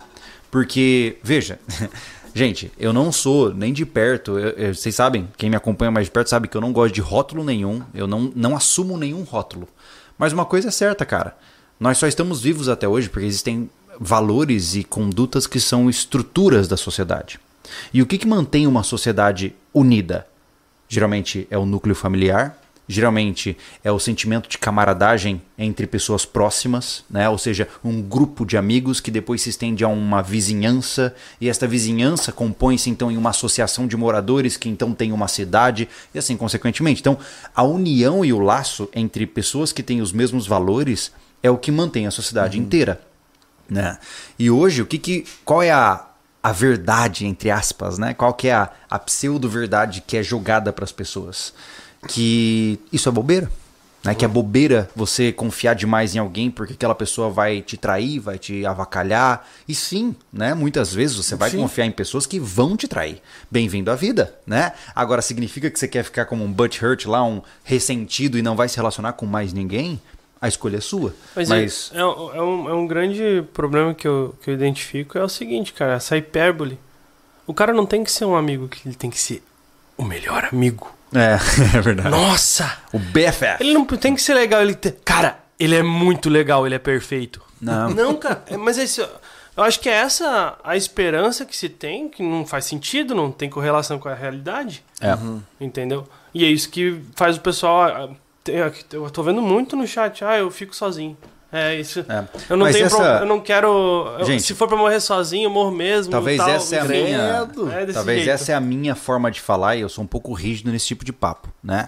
Porque, 0.52 1.18
veja, 1.24 1.60
gente, 2.32 2.72
eu 2.78 2.94
não 2.94 3.12
sou 3.12 3.52
nem 3.52 3.74
de 3.74 3.84
perto, 3.84 4.38
eu- 4.38 4.50
eu- 4.50 4.76
vocês 4.76 4.94
sabem, 4.94 5.28
quem 5.36 5.50
me 5.50 5.56
acompanha 5.56 5.90
mais 5.90 6.06
de 6.06 6.12
perto 6.12 6.30
sabe 6.30 6.48
que 6.48 6.56
eu 6.56 6.62
não 6.62 6.72
gosto 6.72 6.94
de 6.94 7.02
rótulo 7.02 7.44
nenhum, 7.44 7.82
eu 7.94 8.06
não, 8.06 8.32
não 8.36 8.56
assumo 8.56 8.98
nenhum 9.00 9.24
rótulo. 9.24 9.68
Mas 10.16 10.32
uma 10.32 10.46
coisa 10.46 10.68
é 10.68 10.72
certa, 10.72 11.06
cara, 11.08 11.36
nós 11.80 11.98
só 11.98 12.08
estamos 12.08 12.40
vivos 12.42 12.70
até 12.70 12.88
hoje 12.88 13.10
porque 13.10 13.26
existem 13.26 13.68
valores 14.00 14.76
e 14.76 14.84
condutas 14.84 15.48
que 15.48 15.60
são 15.60 15.90
estruturas 15.90 16.68
da 16.68 16.78
sociedade. 16.78 17.40
E 17.94 18.02
o 18.02 18.06
que, 18.06 18.18
que 18.18 18.28
mantém 18.28 18.68
uma 18.68 18.84
sociedade 18.84 19.54
unida? 19.74 20.28
Geralmente 20.88 21.48
é 21.52 21.58
o 21.58 21.66
núcleo 21.66 21.96
familiar, 21.96 22.58
geralmente 22.88 23.58
é 23.84 23.92
o 23.92 24.00
sentimento 24.00 24.48
de 24.48 24.58
camaradagem 24.58 25.42
entre 25.58 25.86
pessoas 25.86 26.26
próximas, 26.26 27.04
né? 27.10 27.28
ou 27.28 27.38
seja, 27.38 27.68
um 27.84 28.02
grupo 28.02 28.46
de 28.46 28.56
amigos 28.56 29.02
que 29.02 29.12
depois 29.12 29.42
se 29.42 29.50
estende 29.50 29.84
a 29.84 29.90
uma 29.90 30.22
vizinhança, 30.22 31.14
e 31.42 31.50
esta 31.50 31.68
vizinhança 31.68 32.32
compõe-se 32.32 32.90
então 32.90 33.12
em 33.12 33.18
uma 33.18 33.32
associação 33.32 33.86
de 33.86 33.98
moradores 33.98 34.56
que 34.56 34.70
então 34.70 34.94
tem 34.94 35.12
uma 35.12 35.28
cidade, 35.28 35.90
e 36.14 36.20
assim 36.20 36.38
consequentemente. 36.38 37.02
Então, 37.02 37.18
a 37.54 37.64
união 37.64 38.24
e 38.24 38.32
o 38.32 38.40
laço 38.40 38.90
entre 38.94 39.26
pessoas 39.28 39.74
que 39.74 39.84
têm 39.84 40.02
os 40.02 40.14
mesmos 40.14 40.48
valores 40.48 41.12
é 41.44 41.50
o 41.50 41.58
que 41.58 41.72
mantém 41.72 42.08
a 42.08 42.12
sociedade 42.12 42.58
inteira. 42.58 43.02
Né? 43.70 43.98
E 44.38 44.50
hoje, 44.50 44.82
o 44.82 44.86
que 44.86 44.98
que, 44.98 45.26
qual 45.44 45.62
é 45.62 45.72
a, 45.72 46.06
a 46.42 46.52
verdade, 46.52 47.26
entre 47.26 47.52
aspas, 47.52 47.98
né? 47.98 48.14
Qual 48.14 48.34
que 48.34 48.48
é 48.48 48.54
a, 48.54 48.70
a 48.90 48.98
pseudo-verdade 49.00 50.02
que 50.06 50.16
é 50.18 50.24
jogada 50.24 50.72
para 50.72 50.86
as 50.86 50.92
pessoas? 50.92 51.54
Que 52.08 52.80
isso 52.92 53.10
é 53.10 53.12
bobeira. 53.12 53.52
Né? 54.08 54.16
Que 54.16 54.24
é 54.24 54.28
bobeira 54.28 54.90
você 54.96 55.34
confiar 55.34 55.74
demais 55.74 56.16
em 56.16 56.20
alguém 56.20 56.50
porque 56.50 56.74
aquela 56.74 56.96
pessoa 56.96 57.30
vai 57.30 57.62
te 57.62 57.76
trair, 57.76 58.20
vai 58.20 58.38
te 58.38 58.66
avacalhar. 58.66 59.46
E 59.68 59.76
sim, 59.76 60.16
né? 60.32 60.54
muitas 60.54 60.94
vezes 60.94 61.18
você 61.18 61.36
vai 61.36 61.50
Sim. 61.50 61.58
confiar 61.58 61.86
em 61.86 61.92
pessoas 61.92 62.26
que 62.26 62.40
vão 62.40 62.78
te 62.78 62.88
trair. 62.88 63.22
Bem-vindo 63.52 63.92
à 63.92 63.96
vida, 63.96 64.34
né? 64.46 64.72
Agora, 64.96 65.22
significa 65.22 65.70
que 65.70 65.78
você 65.78 65.88
quer 65.88 66.04
ficar 66.04 66.26
como 66.26 66.44
um 66.46 66.52
butt 66.52 66.84
hurt 66.84 67.06
lá, 67.06 67.22
um 67.24 67.42
ressentido 67.64 68.38
e 68.38 68.42
não 68.42 68.56
vai 68.56 68.70
se 68.70 68.78
relacionar 68.78 69.14
com 69.14 69.26
mais 69.26 69.52
ninguém? 69.52 70.00
A 70.41 70.47
escolha 70.47 70.78
é 70.78 70.82
sua. 70.82 71.13
Mas, 71.36 71.50
Mas, 71.50 71.91
É, 71.93 72.00
é 72.00 72.04
um, 72.41 72.69
é 72.69 72.73
um 72.73 72.86
grande 72.88 73.43
problema 73.54 73.93
que 73.93 74.08
eu, 74.08 74.36
que 74.43 74.50
eu 74.50 74.54
identifico 74.54 75.17
é 75.17 75.23
o 75.23 75.30
seguinte, 75.30 75.73
cara, 75.73 75.93
essa 75.93 76.15
hipérbole. 76.17 76.80
O 77.45 77.54
cara 77.54 77.73
não 77.73 77.86
tem 77.86 78.04
que 78.04 78.12
ser 78.12 78.26
um 78.26 78.36
amigo, 78.36 78.67
que 78.67 78.88
ele 78.88 78.95
tem 78.95 79.10
que 79.10 79.19
ser 79.19 79.41
o 79.97 80.04
melhor 80.04 80.47
amigo. 80.52 80.91
é, 81.13 81.38
é 81.78 81.82
verdade. 81.82 82.10
Nossa! 82.10 82.78
O 82.93 83.00
BFF. 83.00 83.58
Ele 83.62 83.73
não 83.73 83.86
tem 83.86 84.13
que 84.13 84.21
ser 84.21 84.34
legal, 84.34 84.62
ele 84.62 84.76
tem... 84.76 84.93
Cara, 85.04 85.39
ele 85.60 85.73
é 85.76 85.82
muito 85.82 86.30
legal, 86.30 86.65
ele 86.65 86.76
é 86.76 86.80
perfeito. 86.80 87.41
Não. 87.60 87.89
Não, 87.95 88.15
cara, 88.15 88.43
é- 88.47 88.58
mas 88.58 88.78
esse, 88.78 89.02
eu 89.02 89.63
acho 89.63 89.80
que 89.80 89.89
é 89.89 89.93
essa 89.93 90.56
a 90.63 90.78
esperança 90.78 91.45
que 91.45 91.58
se 91.58 91.67
tem, 91.69 92.08
que 92.10 92.21
não 92.21 92.45
faz 92.45 92.65
sentido, 92.65 93.15
não 93.15 93.32
tem 93.32 93.50
correlação 93.50 93.97
com 93.97 94.08
a 94.08 94.13
realidade, 94.13 94.84
É. 95.02 95.17
entendeu? 95.60 96.08
E 96.34 96.45
é 96.45 96.47
isso 96.50 96.69
que 96.69 97.02
faz 97.15 97.38
o 97.38 97.41
pessoal... 97.41 98.15
tem- 98.52 99.00
Eu 99.00 99.10
tô 99.10 99.24
vendo 99.24 99.42
muito 99.42 99.76
no 99.76 99.86
chat, 99.88 100.24
ah, 100.24 100.38
eu 100.38 100.50
fico 100.52 100.76
sozinho. 100.76 101.18
É 101.52 101.76
isso. 101.80 102.02
É. 102.10 102.26
Eu 102.50 102.58
não 102.58 102.66
Mas 102.66 102.76
tenho 102.76 102.88
essa- 102.88 102.98
pro- 102.98 103.06
eu 103.06 103.26
não 103.26 103.40
quero. 103.40 103.68
eu- 104.20 104.26
Gente, 104.26 104.44
se 104.44 104.54
for 104.54 104.68
pra 104.68 104.76
morrer 104.76 105.00
sozinho, 105.00 105.46
eu 105.46 105.50
morro 105.50 105.72
mesmo. 105.72 106.12
Talvez 106.12 106.38
tal, 106.38 106.50
essa 106.50 106.76
é 106.76 106.80
a 106.80 106.84
minha. 106.84 107.48
É 107.72 107.80
desse 107.86 107.94
talvez 107.94 108.18
jeito. 108.24 108.30
essa 108.34 108.52
é 108.52 108.56
a 108.56 108.60
minha 108.60 108.96
forma 108.96 109.32
de 109.32 109.40
falar 109.40 109.78
e 109.78 109.82
eu 109.82 109.88
sou 109.90 110.04
um 110.04 110.08
pouco 110.08 110.34
rígido 110.34 110.72
nesse 110.72 110.88
tipo 110.88 111.06
de 111.06 111.14
papo, 111.14 111.48
né? 111.64 111.88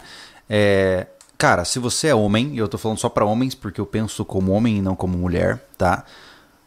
É, 0.49 1.07
cara, 1.37 1.65
se 1.65 1.77
você 1.77 2.07
é 2.07 2.15
homem, 2.15 2.53
e 2.55 2.57
eu 2.57 2.67
tô 2.69 2.77
falando 2.77 2.97
só 2.99 3.09
pra 3.09 3.25
homens 3.25 3.53
porque 3.53 3.81
eu 3.81 3.85
penso 3.85 4.23
como 4.23 4.53
homem 4.53 4.77
e 4.77 4.81
não 4.81 4.95
como 4.95 5.17
mulher, 5.17 5.59
tá? 5.77 6.05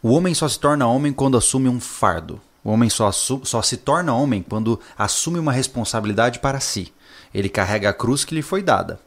O 0.02 0.10
homem 0.12 0.34
só 0.34 0.46
se 0.46 0.58
torna 0.60 0.86
homem 0.86 1.12
quando 1.14 1.38
assume 1.38 1.68
um 1.70 1.80
fardo. 1.80 2.40
O 2.62 2.70
homem 2.70 2.90
só, 2.90 3.10
só 3.10 3.62
se 3.62 3.78
torna 3.78 4.14
homem 4.14 4.44
quando 4.46 4.78
assume 4.98 5.38
uma 5.38 5.52
responsabilidade 5.52 6.38
para 6.40 6.60
si. 6.60 6.92
Ele 7.34 7.48
carrega 7.48 7.88
a 7.88 7.92
cruz 7.94 8.24
que 8.24 8.34
lhe 8.34 8.42
foi 8.42 8.62
dada. 8.62 9.00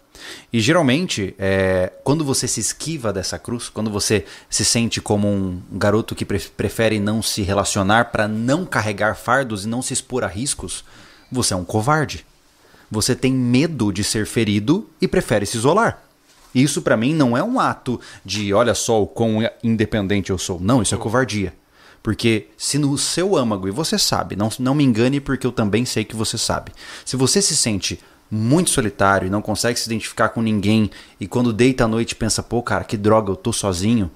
E 0.51 0.59
geralmente, 0.59 1.35
é, 1.37 1.91
quando 2.03 2.23
você 2.23 2.47
se 2.47 2.59
esquiva 2.59 3.11
dessa 3.11 3.37
cruz, 3.37 3.69
quando 3.69 3.89
você 3.89 4.25
se 4.49 4.63
sente 4.65 5.01
como 5.01 5.27
um 5.27 5.61
garoto 5.71 6.15
que 6.15 6.25
pre- 6.25 6.39
prefere 6.39 6.99
não 6.99 7.21
se 7.21 7.41
relacionar 7.41 8.11
para 8.11 8.27
não 8.27 8.65
carregar 8.65 9.15
fardos 9.15 9.65
e 9.65 9.67
não 9.67 9.81
se 9.81 9.93
expor 9.93 10.23
a 10.23 10.27
riscos, 10.27 10.83
você 11.31 11.53
é 11.53 11.57
um 11.57 11.65
covarde. 11.65 12.25
Você 12.89 13.15
tem 13.15 13.33
medo 13.33 13.91
de 13.91 14.03
ser 14.03 14.25
ferido 14.25 14.89
e 15.01 15.07
prefere 15.07 15.45
se 15.45 15.57
isolar. 15.57 16.03
Isso 16.53 16.81
pra 16.81 16.95
mim 16.95 17.13
não 17.13 17.35
é 17.35 17.43
um 17.43 17.59
ato 17.59 17.99
de 18.23 18.53
olha 18.53 18.73
só 18.73 19.01
o 19.01 19.07
quão 19.07 19.39
independente 19.61 20.29
eu 20.29 20.37
sou. 20.37 20.59
Não, 20.59 20.81
isso 20.81 20.95
é 20.95 20.97
covardia. 20.97 21.53
Porque 22.01 22.49
se 22.55 22.77
no 22.77 22.97
seu 22.99 23.35
âmago, 23.35 23.67
e 23.67 23.71
você 23.71 23.97
sabe, 23.97 24.35
não, 24.35 24.49
não 24.59 24.75
me 24.75 24.83
engane 24.83 25.19
porque 25.19 25.45
eu 25.47 25.51
também 25.51 25.85
sei 25.85 26.05
que 26.05 26.15
você 26.15 26.37
sabe. 26.37 26.71
Se 27.03 27.17
você 27.17 27.41
se 27.41 27.55
sente 27.55 27.99
muito 28.35 28.69
solitário 28.69 29.27
e 29.27 29.29
não 29.29 29.41
consegue 29.41 29.79
se 29.79 29.87
identificar 29.87 30.29
com 30.29 30.41
ninguém 30.41 30.91
e 31.19 31.27
quando 31.27 31.53
deita 31.53 31.85
à 31.85 31.87
noite 31.87 32.15
pensa, 32.15 32.43
pô, 32.43 32.61
cara, 32.61 32.83
que 32.83 32.97
droga, 32.97 33.31
eu 33.31 33.35
tô 33.35 33.51
sozinho, 33.53 34.11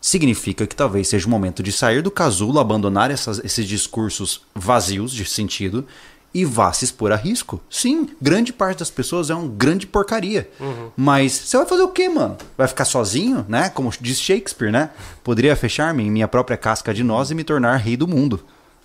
significa 0.00 0.66
que 0.66 0.74
talvez 0.74 1.08
seja 1.08 1.26
o 1.26 1.30
momento 1.30 1.62
de 1.62 1.70
sair 1.72 2.02
do 2.02 2.10
casulo, 2.10 2.58
abandonar 2.58 3.10
essas- 3.10 3.40
esses 3.44 3.66
discursos 3.66 4.42
vazios 4.54 5.12
de 5.12 5.24
sentido 5.24 5.86
e 6.34 6.44
vá 6.44 6.72
se 6.72 6.84
expor 6.86 7.12
a 7.12 7.16
risco. 7.16 7.60
Sim, 7.70 8.08
grande 8.20 8.52
parte 8.52 8.78
das 8.78 8.90
pessoas 8.90 9.28
é 9.30 9.34
uma 9.34 9.46
grande 9.48 9.86
porcaria. 9.86 10.50
Mas 10.96 11.32
você 11.32 11.56
vai 11.58 11.66
fazer 11.66 11.82
o 11.82 11.88
quê, 11.88 12.08
mano? 12.08 12.36
Vai 12.56 12.66
ficar 12.66 12.86
sozinho, 12.86 13.44
né? 13.48 13.68
Como 13.68 13.92
diz 14.00 14.18
Shakespeare, 14.18 14.72
né? 14.72 14.90
Poderia 15.22 15.54
fechar-me 15.54 16.02
em 16.02 16.10
minha 16.10 16.26
própria 16.26 16.56
casca 16.56 16.92
de 16.94 17.04
noz 17.04 17.30
e 17.30 17.34
me 17.34 17.44
tornar 17.44 17.76
rei 17.76 17.96
do 17.96 18.08
mundo. 18.08 18.40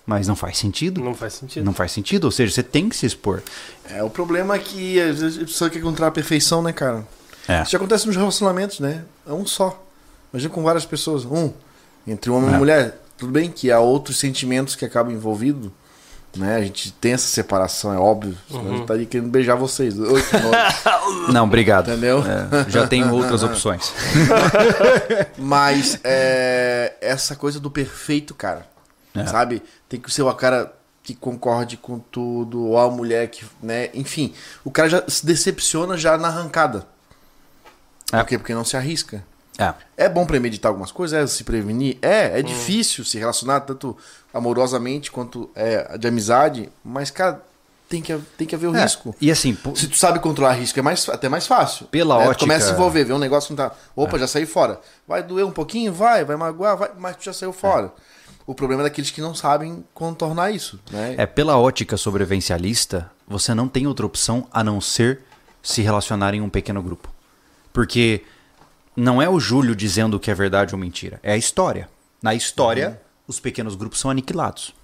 Mas 0.08 0.26
não 0.26 0.34
faz 0.34 0.56
sentido. 0.56 1.02
Não 1.02 1.14
faz 1.14 1.34
sentido. 1.34 1.62
Não 1.66 1.74
faz 1.74 1.92
sentido, 1.92 2.24
ou 2.24 2.30
seja, 2.30 2.50
você 2.54 2.62
tem 2.62 2.88
que 2.88 2.96
se 2.96 3.04
expor. 3.04 3.42
É, 3.84 4.02
o 4.02 4.08
problema 4.08 4.54
é 4.54 4.58
que 4.58 4.98
às 4.98 5.20
vezes 5.20 5.36
a 5.36 5.44
pessoa 5.44 5.68
quer 5.68 5.80
encontrar 5.80 6.06
a 6.06 6.10
perfeição, 6.10 6.62
né, 6.62 6.72
cara? 6.72 7.06
É. 7.46 7.60
Isso 7.60 7.72
já 7.72 7.76
acontece 7.76 8.06
nos 8.06 8.16
relacionamentos, 8.16 8.80
né? 8.80 9.04
É 9.28 9.32
um 9.34 9.44
só. 9.46 9.84
Imagina 10.32 10.54
com 10.54 10.62
várias 10.62 10.86
pessoas. 10.86 11.26
Um, 11.26 11.52
entre 12.06 12.30
um 12.30 12.36
homem 12.36 12.50
É. 12.50 12.54
e 12.54 12.56
mulher. 12.56 12.98
Tudo 13.18 13.30
bem 13.30 13.50
que 13.50 13.70
há 13.70 13.80
outros 13.80 14.18
sentimentos 14.18 14.74
que 14.74 14.84
acabam 14.86 15.12
envolvidos. 15.14 15.70
Né? 16.34 16.56
A 16.56 16.62
gente 16.62 16.90
tem 16.92 17.12
essa 17.12 17.26
separação, 17.26 17.92
é 17.92 17.98
óbvio. 17.98 18.34
Senão 18.48 18.66
a 18.66 18.70
gente 18.70 18.80
estaria 18.80 19.04
querendo 19.06 19.28
beijar 19.28 19.56
vocês. 19.56 19.98
Oi, 19.98 20.22
que 20.22 20.36
nojo. 20.38 21.32
Não, 21.32 21.44
obrigado. 21.44 21.90
Entendeu? 21.90 22.22
É, 22.24 22.70
já 22.70 22.86
tenho 22.86 23.12
outras 23.12 23.42
opções. 23.42 23.92
Mas 25.36 26.00
é, 26.02 26.94
essa 27.00 27.36
coisa 27.36 27.60
do 27.60 27.70
perfeito, 27.70 28.34
cara. 28.34 28.66
É. 29.14 29.26
Sabe? 29.26 29.62
Tem 29.88 29.98
que 30.00 30.12
ser 30.12 30.22
o 30.22 30.34
cara 30.34 30.72
que 31.02 31.14
concorde 31.14 31.76
com 31.78 31.98
tudo, 31.98 32.62
ou 32.66 32.78
a 32.78 32.90
mulher 32.90 33.28
que, 33.28 33.44
né? 33.62 33.88
Enfim, 33.94 34.34
o 34.64 34.70
cara 34.70 34.88
já 34.90 35.04
se 35.08 35.24
decepciona 35.24 35.96
já 35.96 36.18
na 36.18 36.28
arrancada. 36.28 36.86
É. 38.12 38.18
Por 38.18 38.26
quê? 38.26 38.38
Porque 38.38 38.54
não 38.54 38.64
se 38.64 38.76
arrisca. 38.76 39.24
É. 39.58 39.74
É 39.96 40.08
bom 40.08 40.24
premeditar 40.26 40.68
algumas 40.70 40.92
coisas, 40.92 41.18
é 41.18 41.26
se 41.26 41.42
prevenir. 41.44 41.98
É, 42.00 42.38
é 42.38 42.42
difícil 42.42 43.04
se 43.04 43.18
relacionar 43.18 43.60
tanto 43.60 43.96
amorosamente 44.32 45.10
quanto 45.10 45.50
é, 45.54 45.96
de 45.98 46.06
amizade, 46.06 46.70
mas, 46.84 47.10
cara, 47.10 47.42
tem 47.88 48.00
que, 48.02 48.16
tem 48.36 48.46
que 48.46 48.54
haver 48.54 48.68
o 48.68 48.76
É, 48.76 48.82
risco. 48.82 49.16
E 49.20 49.30
assim, 49.30 49.56
Se 49.74 49.88
tu 49.88 49.96
sabe 49.96 50.20
controlar 50.20 50.52
risco, 50.52 50.78
é 50.78 50.82
mais, 50.82 51.08
até 51.08 51.28
mais 51.28 51.46
fácil. 51.46 51.86
Pela 51.86 52.18
né? 52.18 52.24
Tu 52.24 52.28
ótica- 52.30 52.40
começa 52.44 52.66
a 52.66 52.68
se 52.68 52.74
envolver, 52.74 53.04
ver 53.04 53.14
um 53.14 53.18
negócio 53.18 53.48
que 53.54 53.60
não 53.60 53.68
tá. 53.68 53.74
Opa, 53.96 54.18
já 54.18 54.28
saí 54.28 54.46
fora. 54.46 54.78
Vai 55.08 55.22
doer 55.22 55.44
um 55.46 55.50
pouquinho? 55.50 55.92
Vai, 55.92 56.24
vai 56.24 56.36
magoar, 56.36 56.76
vai, 56.76 56.90
mas 56.98 57.16
tu 57.16 57.24
já 57.24 57.32
saiu 57.32 57.52
fora. 57.52 57.90
O 58.48 58.54
problema 58.54 58.80
é 58.80 58.84
daqueles 58.84 59.10
que 59.10 59.20
não 59.20 59.34
sabem 59.34 59.84
contornar 59.92 60.50
isso, 60.50 60.80
né? 60.90 61.16
É, 61.18 61.26
pela 61.26 61.58
ótica 61.58 61.98
sobrevivencialista, 61.98 63.10
você 63.26 63.52
não 63.52 63.68
tem 63.68 63.86
outra 63.86 64.06
opção 64.06 64.48
a 64.50 64.64
não 64.64 64.80
ser 64.80 65.20
se 65.62 65.82
relacionar 65.82 66.32
em 66.32 66.40
um 66.40 66.48
pequeno 66.48 66.82
grupo. 66.82 67.12
Porque 67.74 68.22
não 68.96 69.20
é 69.20 69.28
o 69.28 69.38
Júlio 69.38 69.76
dizendo 69.76 70.14
o 70.14 70.18
que 70.18 70.30
é 70.30 70.34
verdade 70.34 70.74
ou 70.74 70.80
mentira, 70.80 71.20
é 71.22 71.34
a 71.34 71.36
história. 71.36 71.90
Na 72.22 72.34
história, 72.34 72.98
os 73.26 73.38
pequenos 73.38 73.74
grupos 73.74 74.00
são 74.00 74.10
aniquilados. 74.10 74.74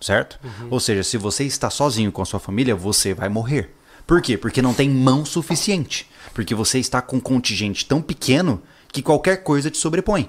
Certo? 0.00 0.40
Ou 0.68 0.80
seja, 0.80 1.04
se 1.04 1.16
você 1.16 1.44
está 1.44 1.70
sozinho 1.70 2.10
com 2.10 2.20
a 2.20 2.26
sua 2.26 2.40
família, 2.40 2.74
você 2.74 3.14
vai 3.14 3.28
morrer. 3.28 3.76
Por 4.04 4.20
quê? 4.20 4.36
Porque 4.36 4.60
não 4.60 4.74
tem 4.74 4.90
mão 4.90 5.24
suficiente. 5.24 6.10
Porque 6.34 6.52
você 6.52 6.80
está 6.80 7.00
com 7.00 7.18
um 7.18 7.20
contingente 7.20 7.86
tão 7.86 8.02
pequeno 8.02 8.60
que 8.88 9.00
qualquer 9.00 9.44
coisa 9.44 9.70
te 9.70 9.78
sobrepõe. 9.78 10.28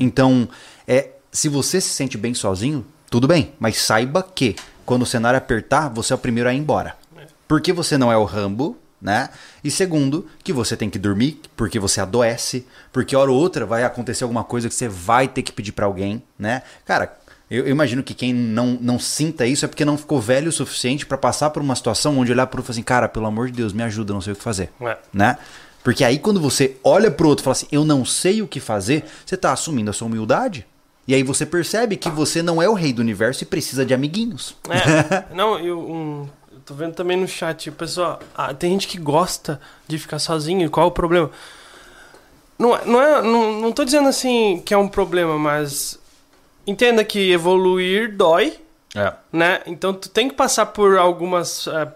Então, 0.00 0.48
é, 0.86 1.15
se 1.36 1.48
você 1.50 1.80
se 1.80 1.90
sente 1.90 2.16
bem 2.16 2.32
sozinho, 2.32 2.84
tudo 3.10 3.28
bem, 3.28 3.52
mas 3.58 3.76
saiba 3.76 4.22
que 4.22 4.56
quando 4.86 5.02
o 5.02 5.06
cenário 5.06 5.36
apertar, 5.36 5.88
você 5.90 6.12
é 6.12 6.16
o 6.16 6.18
primeiro 6.18 6.48
a 6.48 6.54
ir 6.54 6.56
embora. 6.56 6.96
Porque 7.46 7.72
você 7.72 7.98
não 7.98 8.10
é 8.10 8.16
o 8.16 8.24
Rambo, 8.24 8.76
né? 9.00 9.28
E 9.62 9.70
segundo, 9.70 10.26
que 10.42 10.52
você 10.52 10.76
tem 10.76 10.88
que 10.88 10.98
dormir, 10.98 11.40
porque 11.54 11.78
você 11.78 12.00
adoece, 12.00 12.66
porque 12.90 13.14
hora 13.14 13.30
ou 13.30 13.38
outra 13.38 13.66
vai 13.66 13.84
acontecer 13.84 14.24
alguma 14.24 14.44
coisa 14.44 14.68
que 14.68 14.74
você 14.74 14.88
vai 14.88 15.28
ter 15.28 15.42
que 15.42 15.52
pedir 15.52 15.72
pra 15.72 15.84
alguém, 15.84 16.22
né? 16.38 16.62
Cara, 16.86 17.16
Eu, 17.50 17.64
eu 17.64 17.70
imagino 17.70 18.02
que 18.02 18.14
quem 18.14 18.32
não, 18.32 18.78
não 18.80 18.98
sinta 18.98 19.46
isso 19.46 19.64
é 19.64 19.68
porque 19.68 19.84
não 19.84 19.96
ficou 19.98 20.20
velho 20.20 20.48
o 20.48 20.52
suficiente 20.52 21.06
pra 21.06 21.18
passar 21.18 21.50
por 21.50 21.62
uma 21.62 21.76
situação 21.76 22.18
onde 22.18 22.32
olhar 22.32 22.46
pro 22.46 22.58
outro 22.58 22.64
e 22.64 22.66
falar 22.66 22.74
assim, 22.74 22.82
cara, 22.82 23.08
pelo 23.08 23.26
amor 23.26 23.46
de 23.46 23.52
Deus, 23.52 23.72
me 23.72 23.82
ajuda, 23.82 24.12
não 24.12 24.20
sei 24.20 24.32
o 24.32 24.36
que 24.36 24.42
fazer. 24.42 24.70
É. 24.80 24.96
Né? 25.12 25.36
Porque 25.84 26.02
aí 26.02 26.18
quando 26.18 26.40
você 26.40 26.76
olha 26.82 27.10
pro 27.10 27.28
outro 27.28 27.42
e 27.42 27.44
fala 27.44 27.52
assim, 27.52 27.68
eu 27.70 27.84
não 27.84 28.04
sei 28.04 28.42
o 28.42 28.48
que 28.48 28.58
fazer, 28.58 29.04
você 29.24 29.36
tá 29.36 29.52
assumindo 29.52 29.90
a 29.90 29.92
sua 29.92 30.08
humildade. 30.08 30.66
E 31.08 31.14
aí 31.14 31.22
você 31.22 31.46
percebe 31.46 31.96
que 31.96 32.10
você 32.10 32.42
não 32.42 32.60
é 32.60 32.68
o 32.68 32.74
rei 32.74 32.92
do 32.92 33.00
universo 33.00 33.44
e 33.44 33.46
precisa 33.46 33.84
de 33.86 33.94
amiguinhos. 33.94 34.56
É, 34.68 35.24
não, 35.34 35.58
eu, 35.58 35.78
um, 35.78 36.28
eu 36.52 36.58
tô 36.64 36.74
vendo 36.74 36.94
também 36.94 37.16
no 37.16 37.28
chat, 37.28 37.70
pessoal, 37.70 38.18
ah, 38.34 38.52
tem 38.52 38.72
gente 38.72 38.88
que 38.88 38.98
gosta 38.98 39.60
de 39.86 39.98
ficar 39.98 40.18
sozinho, 40.18 40.66
e 40.66 40.68
qual 40.68 40.86
é 40.86 40.88
o 40.88 40.92
problema? 40.92 41.30
Não, 42.58 42.74
é- 42.74 42.84
não, 42.84 43.00
é, 43.02 43.22
não, 43.22 43.52
não 43.60 43.72
tô 43.72 43.84
dizendo 43.84 44.08
assim 44.08 44.60
que 44.64 44.72
é 44.74 44.78
um 44.78 44.88
problema, 44.88 45.38
mas 45.38 45.98
entenda 46.66 47.04
que 47.04 47.30
evoluir 47.30 48.16
dói, 48.16 48.58
É. 48.94 49.12
né? 49.32 49.60
Então 49.66 49.92
tu 49.94 50.08
tem 50.08 50.28
que 50.28 50.34
passar 50.34 50.66
por 50.66 50.96
algumas 50.96 51.66
eh, 51.68 51.88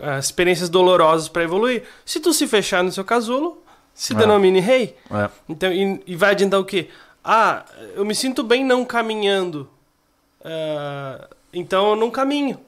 eh, 0.00 0.18
experiências 0.18 0.68
dolorosas 0.70 1.28
pra 1.28 1.42
evoluir. 1.42 1.82
Se 2.04 2.20
tu 2.20 2.32
se 2.32 2.46
fechar 2.46 2.82
no 2.84 2.92
seu 2.92 3.04
casulo, 3.04 3.60
se 3.92 4.14
É. 4.14 4.16
denomine 4.16 4.60
rei. 4.60 4.96
É. 5.10 5.28
Então, 5.48 5.72
e, 5.72 6.00
e 6.06 6.16
vai 6.16 6.30
adiantar 6.30 6.60
o 6.60 6.64
quê? 6.64 6.88
Ah, 7.28 7.64
eu 7.94 8.04
me 8.04 8.14
sinto 8.14 8.42
bem 8.44 8.64
não 8.64 8.84
caminhando. 8.84 9.68
Ah, 10.44 11.26
então 11.52 11.90
eu 11.90 11.96
não 11.96 12.10
caminho. 12.10 12.60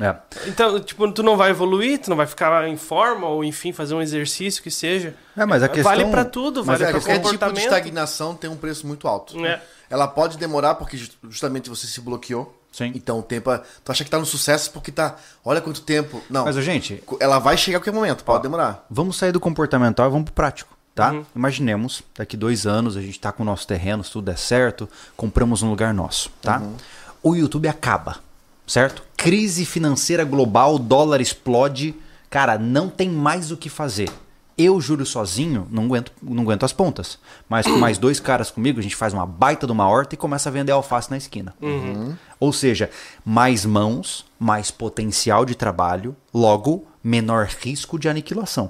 É. 0.00 0.14
Então, 0.46 0.78
tipo, 0.80 1.10
tu 1.10 1.22
não 1.24 1.36
vai 1.36 1.50
evoluir, 1.50 1.98
tu 2.00 2.08
não 2.08 2.16
vai 2.16 2.26
ficar 2.26 2.66
em 2.68 2.76
forma, 2.76 3.26
ou 3.26 3.42
enfim, 3.42 3.72
fazer 3.72 3.94
um 3.94 4.00
exercício 4.00 4.62
que 4.62 4.70
seja. 4.70 5.14
É, 5.36 5.44
mas 5.44 5.60
a 5.62 5.68
questão... 5.68 5.92
Vale 5.92 6.04
pra 6.08 6.24
tudo, 6.24 6.64
Mas 6.64 6.78
vale 6.78 6.90
é, 6.90 6.92
qualquer 6.92 7.20
tipo 7.20 7.52
de 7.52 7.60
estagnação 7.60 8.34
tem 8.34 8.48
um 8.48 8.56
preço 8.56 8.86
muito 8.86 9.08
alto. 9.08 9.44
É. 9.44 9.60
Ela 9.90 10.06
pode 10.06 10.38
demorar 10.38 10.76
porque 10.76 10.96
ju- 10.96 11.10
justamente 11.28 11.68
você 11.68 11.86
se 11.88 12.00
bloqueou. 12.00 12.54
Sim. 12.70 12.92
Então 12.94 13.18
o 13.18 13.22
tempo. 13.22 13.50
é- 13.50 13.60
Tu 13.82 13.90
acha 13.90 14.04
que 14.04 14.10
tá 14.10 14.18
no 14.18 14.26
sucesso 14.26 14.70
porque 14.70 14.92
tá. 14.92 15.16
Olha 15.44 15.60
quanto 15.60 15.80
tempo. 15.80 16.22
Não. 16.30 16.44
Mas, 16.44 16.54
gente, 16.56 17.02
Ela 17.18 17.38
vai 17.40 17.56
chegar 17.56 17.78
a 17.78 17.80
qualquer 17.80 17.92
momento, 17.94 18.22
pode 18.22 18.42
demorar. 18.42 18.86
Vamos 18.88 19.16
sair 19.16 19.32
do 19.32 19.40
comportamental 19.40 20.06
e 20.06 20.10
vamos 20.10 20.26
pro 20.26 20.34
prático, 20.34 20.76
tá? 20.98 21.14
Imaginemos, 21.32 22.02
daqui 22.16 22.36
dois 22.36 22.66
anos 22.66 22.96
a 22.96 23.00
gente 23.00 23.20
tá 23.20 23.30
com 23.30 23.44
o 23.44 23.46
nosso 23.46 23.64
terreno, 23.64 24.02
se 24.02 24.10
tudo 24.10 24.24
der 24.24 24.36
certo, 24.36 24.88
compramos 25.16 25.62
um 25.62 25.70
lugar 25.70 25.94
nosso, 25.94 26.28
tá? 26.42 26.60
O 27.22 27.36
YouTube 27.36 27.68
acaba, 27.68 28.16
certo? 28.66 29.04
Crise 29.16 29.64
financeira 29.64 30.24
global, 30.24 30.76
dólar 30.76 31.20
explode, 31.20 31.94
cara, 32.28 32.58
não 32.58 32.88
tem 32.88 33.08
mais 33.08 33.52
o 33.52 33.56
que 33.56 33.68
fazer. 33.68 34.10
Eu, 34.56 34.80
Júlio, 34.80 35.06
sozinho, 35.06 35.68
não 35.70 35.84
aguento, 35.84 36.10
não 36.20 36.42
aguento 36.42 36.64
as 36.64 36.72
pontas. 36.72 37.16
Mas 37.48 37.64
com 37.64 37.78
mais 37.78 37.96
dois 37.96 38.18
caras 38.18 38.50
comigo, 38.50 38.80
a 38.80 38.82
gente 38.82 38.96
faz 38.96 39.14
uma 39.14 39.24
baita 39.24 39.66
de 39.66 39.72
uma 39.72 39.88
horta 39.88 40.16
e 40.16 40.18
começa 40.18 40.48
a 40.48 40.52
vender 40.52 40.72
alface 40.72 41.08
na 41.12 41.16
esquina. 41.16 41.54
Ou 42.40 42.52
seja, 42.52 42.90
mais 43.24 43.64
mãos, 43.64 44.26
mais 44.36 44.72
potencial 44.72 45.44
de 45.44 45.54
trabalho, 45.54 46.16
logo, 46.34 46.84
menor 47.04 47.46
risco 47.46 48.00
de 48.00 48.08
aniquilação. 48.08 48.68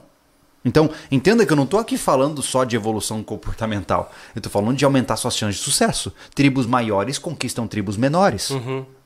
Então, 0.64 0.90
entenda 1.10 1.46
que 1.46 1.52
eu 1.52 1.56
não 1.56 1.64
estou 1.64 1.78
aqui 1.80 1.96
falando 1.96 2.42
só 2.42 2.64
de 2.64 2.74
evolução 2.76 3.22
comportamental. 3.22 4.12
Eu 4.34 4.40
estou 4.40 4.50
falando 4.52 4.76
de 4.76 4.84
aumentar 4.84 5.16
suas 5.16 5.36
chances 5.36 5.56
de 5.56 5.62
sucesso. 5.64 6.12
Tribos 6.34 6.66
maiores 6.66 7.16
conquistam 7.18 7.66
tribos 7.66 7.96
menores. 7.96 8.50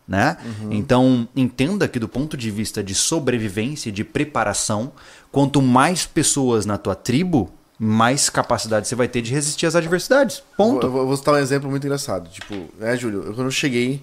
Né? 0.08 0.36
Então, 0.70 1.28
entenda 1.36 1.86
que 1.86 1.98
do 1.98 2.08
ponto 2.08 2.36
de 2.36 2.50
vista 2.50 2.82
de 2.82 2.94
sobrevivência 2.94 3.88
e 3.88 3.92
de 3.92 4.02
preparação, 4.02 4.92
quanto 5.30 5.62
mais 5.62 6.04
pessoas 6.04 6.66
na 6.66 6.76
tua 6.76 6.94
tribo, 6.94 7.50
mais 7.78 8.28
capacidade 8.28 8.88
você 8.88 8.94
vai 8.96 9.06
ter 9.08 9.22
de 9.22 9.32
resistir 9.32 9.66
às 9.66 9.76
adversidades. 9.76 10.42
Ponto. 10.56 10.82
Vou, 10.88 10.90
vou- 10.98 11.06
vou 11.08 11.16
citar 11.16 11.34
um 11.34 11.38
exemplo 11.38 11.70
muito 11.70 11.84
engraçado. 11.86 12.28
Tipo, 12.30 12.54
né, 12.78 12.96
Júlio? 12.96 13.20
Eu, 13.24 13.34
quando 13.34 13.46
eu 13.46 13.50
cheguei, 13.50 14.02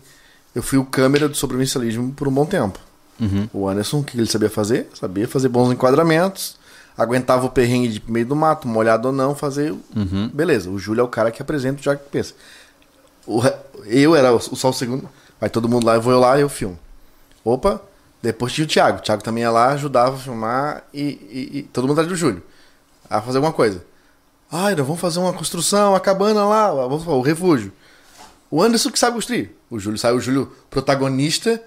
eu 0.56 0.64
fui 0.64 0.78
o 0.78 0.86
câmera 0.86 1.28
do 1.28 1.36
sobrevivencialismo 1.36 2.12
por 2.14 2.28
um 2.28 2.32
bom 2.32 2.46
tempo. 2.46 2.80
O 3.52 3.68
Anderson, 3.68 4.00
o 4.00 4.04
que 4.04 4.18
ele 4.18 4.26
sabia 4.28 4.50
fazer? 4.50 4.88
Sabia 4.94 5.28
fazer 5.28 5.50
bons 5.50 5.70
enquadramentos, 5.74 6.56
aguentava 7.00 7.46
o 7.46 7.50
perrengue 7.50 7.88
de 8.00 8.12
meio 8.12 8.26
do 8.26 8.36
mato, 8.36 8.68
molhado 8.68 9.08
ou 9.08 9.14
não, 9.14 9.34
fazer. 9.34 9.74
Beleza, 10.34 10.70
o 10.70 10.78
Júlio 10.78 11.02
é 11.02 11.04
o 11.04 11.08
cara 11.08 11.32
que 11.32 11.42
apresenta, 11.42 11.82
já 11.82 11.96
que 11.96 12.08
pensa. 12.10 12.34
O 13.26 13.42
eu 13.86 14.16
era 14.16 14.34
o, 14.34 14.38
o 14.38 14.56
só 14.56 14.70
o 14.70 14.74
segundo. 14.74 15.10
Vai 15.40 15.50
todo 15.50 15.70
mundo 15.70 15.86
lá, 15.86 15.96
eu 15.96 16.02
vou 16.02 16.12
eu 16.14 16.20
lá 16.20 16.38
e 16.38 16.42
eu 16.42 16.50
filmo. 16.50 16.78
Opa, 17.46 17.82
depois 18.22 18.52
tinha 18.52 18.66
o 18.66 18.68
Thiago. 18.68 19.00
O 19.00 19.02
Thiago 19.02 19.24
também 19.24 19.44
ia 19.44 19.50
lá, 19.52 19.70
ajudava 19.70 20.16
a 20.16 20.20
filmar 20.20 20.84
e, 20.94 21.02
e- 21.02 21.58
e 21.60 21.64
todo 21.64 21.84
mundo 21.88 21.94
atrás 21.94 22.08
do 22.10 22.16
Júlio. 22.16 22.44
A 23.10 23.22
fazer 23.22 23.38
alguma 23.38 23.54
coisa. 23.54 23.84
Ai, 24.52 24.76
nós 24.76 24.86
vamos 24.86 25.00
fazer 25.00 25.20
uma 25.20 25.32
construção, 25.34 25.96
a 25.96 26.00
cabana 26.00 26.44
lá, 26.46 26.72
vamos 26.72 27.06
o 27.08 27.22
refúgio. 27.22 27.72
O 28.52 28.62
Anderson 28.62 28.90
que 28.92 29.00
sabe 29.00 29.16
construir. 29.16 29.56
O 29.70 29.80
Júlio 29.80 29.98
sai, 29.98 30.12
o 30.12 30.20
Júlio 30.20 30.52
protagonista, 30.70 31.62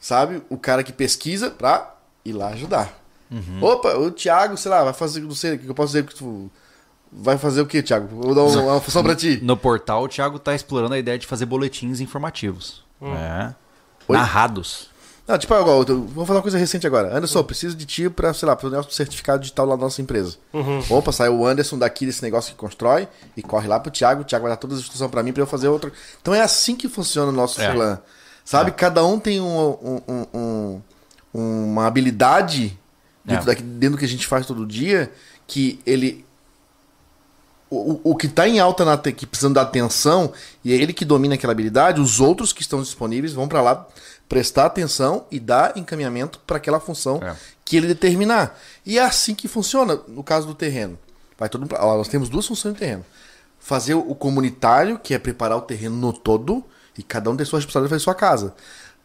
sabe? 0.00 0.42
O 0.48 0.56
cara 0.56 0.82
que 0.82 0.92
pesquisa 0.92 1.50
pra 1.50 1.94
ir 2.24 2.32
lá 2.32 2.48
ajudar. 2.48 3.01
Opa, 3.60 3.94
o 3.96 4.10
Thiago, 4.10 4.56
sei 4.56 4.70
lá, 4.70 4.84
vai 4.84 4.92
fazer, 4.92 5.20
não 5.20 5.34
sei, 5.34 5.54
o 5.54 5.58
que 5.58 5.66
eu 5.68 5.74
posso 5.74 5.88
dizer 5.92 6.04
que 6.04 6.14
tu 6.14 6.50
vai 7.10 7.36
fazer 7.38 7.60
o 7.60 7.66
que, 7.66 7.82
Thiago? 7.82 8.08
Vou 8.08 8.34
dar 8.34 8.42
uma, 8.42 8.62
uma 8.62 8.80
função 8.80 9.02
pra 9.02 9.14
ti. 9.14 9.38
No 9.42 9.56
portal, 9.56 10.04
o 10.04 10.08
Thiago 10.08 10.36
está 10.36 10.54
explorando 10.54 10.94
a 10.94 10.98
ideia 10.98 11.18
de 11.18 11.26
fazer 11.26 11.46
boletins 11.46 12.00
informativos. 12.00 12.82
É. 13.02 13.54
Oi? 14.08 14.16
Narrados. 14.16 14.90
Não, 15.26 15.38
tipo, 15.38 15.54
tô- 15.84 16.00
vamos 16.02 16.26
falar 16.26 16.38
uma 16.38 16.42
coisa 16.42 16.58
recente 16.58 16.84
agora. 16.86 17.16
Anderson, 17.16 17.38
eu 17.38 17.44
preciso 17.44 17.76
de 17.76 17.86
ti 17.86 18.10
pra, 18.10 18.34
sei 18.34 18.46
lá, 18.46 18.56
pra 18.56 18.68
o 18.68 18.90
certificado 18.90 19.40
digital 19.40 19.64
lá 19.66 19.76
da 19.76 19.82
nossa 19.82 20.02
empresa. 20.02 20.36
Opa, 20.90 21.12
saiu 21.12 21.38
o 21.38 21.46
Anderson 21.46 21.78
daqui 21.78 22.04
desse 22.04 22.22
negócio 22.22 22.50
que 22.52 22.58
constrói 22.58 23.06
e 23.36 23.40
corre 23.42 23.68
lá 23.68 23.78
pro 23.78 23.90
Thiago. 23.90 24.22
O 24.22 24.24
Thiago 24.24 24.42
vai 24.42 24.52
dar 24.52 24.56
todas 24.56 24.78
as 24.78 24.82
instruções 24.84 25.10
pra 25.10 25.22
mim 25.22 25.32
pra 25.32 25.42
eu 25.42 25.46
fazer 25.46 25.68
outra. 25.68 25.92
Então 26.20 26.34
é 26.34 26.40
assim 26.40 26.74
que 26.74 26.88
funciona 26.88 27.30
o 27.30 27.34
nosso 27.34 27.60
É. 27.62 27.66
Sabe? 28.44 28.72
Cada 28.72 29.04
um 29.06 29.20
tem 29.20 29.40
um, 29.40 29.58
um- 29.70 30.02
um- 30.34 30.82
um- 31.34 31.64
uma 31.72 31.86
habilidade 31.86 32.76
dentro, 33.24 33.44
É. 33.44 33.46
daqui- 33.54 33.62
dentro 33.62 33.96
do 33.96 33.98
que 33.98 34.04
a 34.04 34.08
gente 34.08 34.26
faz 34.26 34.46
todo 34.46 34.66
dia 34.66 35.12
que 35.46 35.80
ele. 35.86 36.24
O, 37.70 38.00
o- 38.10 38.16
que 38.16 38.28
tá 38.28 38.46
em 38.46 38.60
alta 38.60 38.84
na 38.84 38.98
que 38.98 39.24
precisando 39.24 39.54
da 39.54 39.62
atenção 39.62 40.32
e 40.62 40.72
é 40.72 40.76
ele 40.76 40.92
que 40.92 41.06
domina 41.06 41.34
aquela 41.36 41.52
habilidade, 41.54 42.00
os 42.02 42.20
outros 42.20 42.52
que 42.52 42.60
estão 42.60 42.82
disponíveis 42.82 43.32
vão 43.32 43.48
pra 43.48 43.62
lá 43.62 43.86
prestar 44.28 44.66
atenção 44.66 45.24
e 45.30 45.40
dar 45.40 45.76
encaminhamento 45.76 46.38
para 46.46 46.58
aquela 46.58 46.78
função 46.78 47.18
É. 47.22 47.34
que 47.64 47.76
ele 47.78 47.86
determinar. 47.86 48.58
E 48.84 48.98
é 48.98 49.02
assim 49.04 49.34
que 49.34 49.48
funciona 49.48 49.98
no 50.06 50.22
caso 50.22 50.46
do 50.46 50.54
terreno. 50.54 50.98
Vai 51.38 51.48
todo 51.48 51.62
mundo 51.62 51.74
nós 51.78 52.08
temos 52.08 52.28
duas 52.28 52.46
funções 52.46 52.74
no 52.74 52.78
terreno. 52.78 53.04
Fazer 53.58 53.94
o 53.94 54.14
comunitário, 54.14 54.98
que 54.98 55.14
é 55.14 55.18
preparar 55.18 55.56
o 55.56 55.62
terreno 55.62 55.96
no 55.96 56.12
todo, 56.12 56.62
e 56.98 57.02
cada 57.02 57.30
um 57.30 57.36
tem 57.36 57.46
sua 57.46 57.58
responsabilidade 57.58 57.88
de 57.88 57.94
fazer 57.94 58.04
sua 58.04 58.14
casa. 58.14 58.54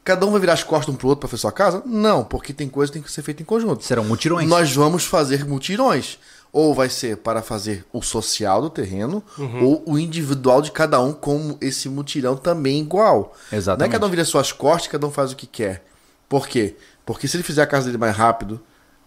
Cada 0.07 0.25
um 0.25 0.31
vai 0.31 0.39
virar 0.39 0.53
as 0.53 0.63
costas 0.63 0.95
um 0.95 0.97
pro 0.97 1.09
outro 1.09 1.19
para 1.19 1.27
fazer 1.27 1.41
sua 1.41 1.51
casa? 1.51 1.83
Não, 1.85 2.23
porque 2.23 2.53
tem 2.53 2.69
coisa 2.69 2.89
que 2.89 2.97
tem 2.97 3.03
que 3.03 3.11
ser 3.11 3.21
feita 3.23 3.41
em 3.41 3.45
conjunto. 3.45 3.83
Serão 3.83 4.05
mutirões. 4.05 4.47
Nós 4.47 4.73
vamos 4.73 5.03
fazer 5.03 5.43
mutirões. 5.43 6.17
Ou 6.53 6.73
vai 6.73 6.89
ser 6.89 7.17
para 7.17 7.41
fazer 7.41 7.85
o 7.91 8.01
social 8.01 8.61
do 8.61 8.69
terreno, 8.69 9.21
ou 9.61 9.83
o 9.85 9.99
individual 9.99 10.61
de 10.61 10.71
cada 10.71 11.01
um, 11.01 11.11
como 11.11 11.57
esse 11.59 11.89
mutirão 11.89 12.37
também 12.37 12.79
igual. 12.79 13.35
Exatamente. 13.51 13.79
Não 13.81 13.85
é 13.85 13.91
cada 13.91 14.07
um 14.07 14.09
vira 14.09 14.23
suas 14.23 14.53
costas, 14.53 14.89
cada 14.89 15.05
um 15.05 15.11
faz 15.11 15.33
o 15.33 15.35
que 15.35 15.45
quer. 15.45 15.85
Por 16.29 16.47
quê? 16.47 16.77
Porque 17.05 17.27
se 17.27 17.35
ele 17.35 17.43
fizer 17.43 17.63
a 17.63 17.67
casa 17.67 17.87
dele 17.87 17.97
mais 17.97 18.15
rápido, 18.15 18.61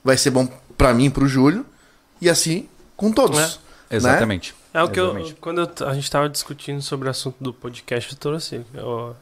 vai 0.04 0.18
ser 0.18 0.28
bom 0.28 0.46
para 0.76 0.92
mim, 0.92 1.08
pro 1.08 1.26
Júlio, 1.26 1.64
e 2.20 2.28
assim 2.28 2.68
com 2.94 3.10
todos. 3.10 3.38
É. 3.38 3.42
né? 3.42 3.52
Exatamente. 3.90 4.54
É 4.74 4.82
o 4.82 4.90
que 4.90 5.00
eu, 5.00 5.06
Exatamente. 5.06 5.34
quando 5.40 5.62
eu 5.62 5.88
a 5.88 5.94
gente 5.94 6.10
tava 6.10 6.28
discutindo 6.28 6.82
sobre 6.82 7.08
o 7.08 7.10
assunto 7.10 7.36
do 7.40 7.54
podcast, 7.54 8.12
eu 8.12 8.18
trouxe. 8.18 8.60
Eu, 8.74 9.16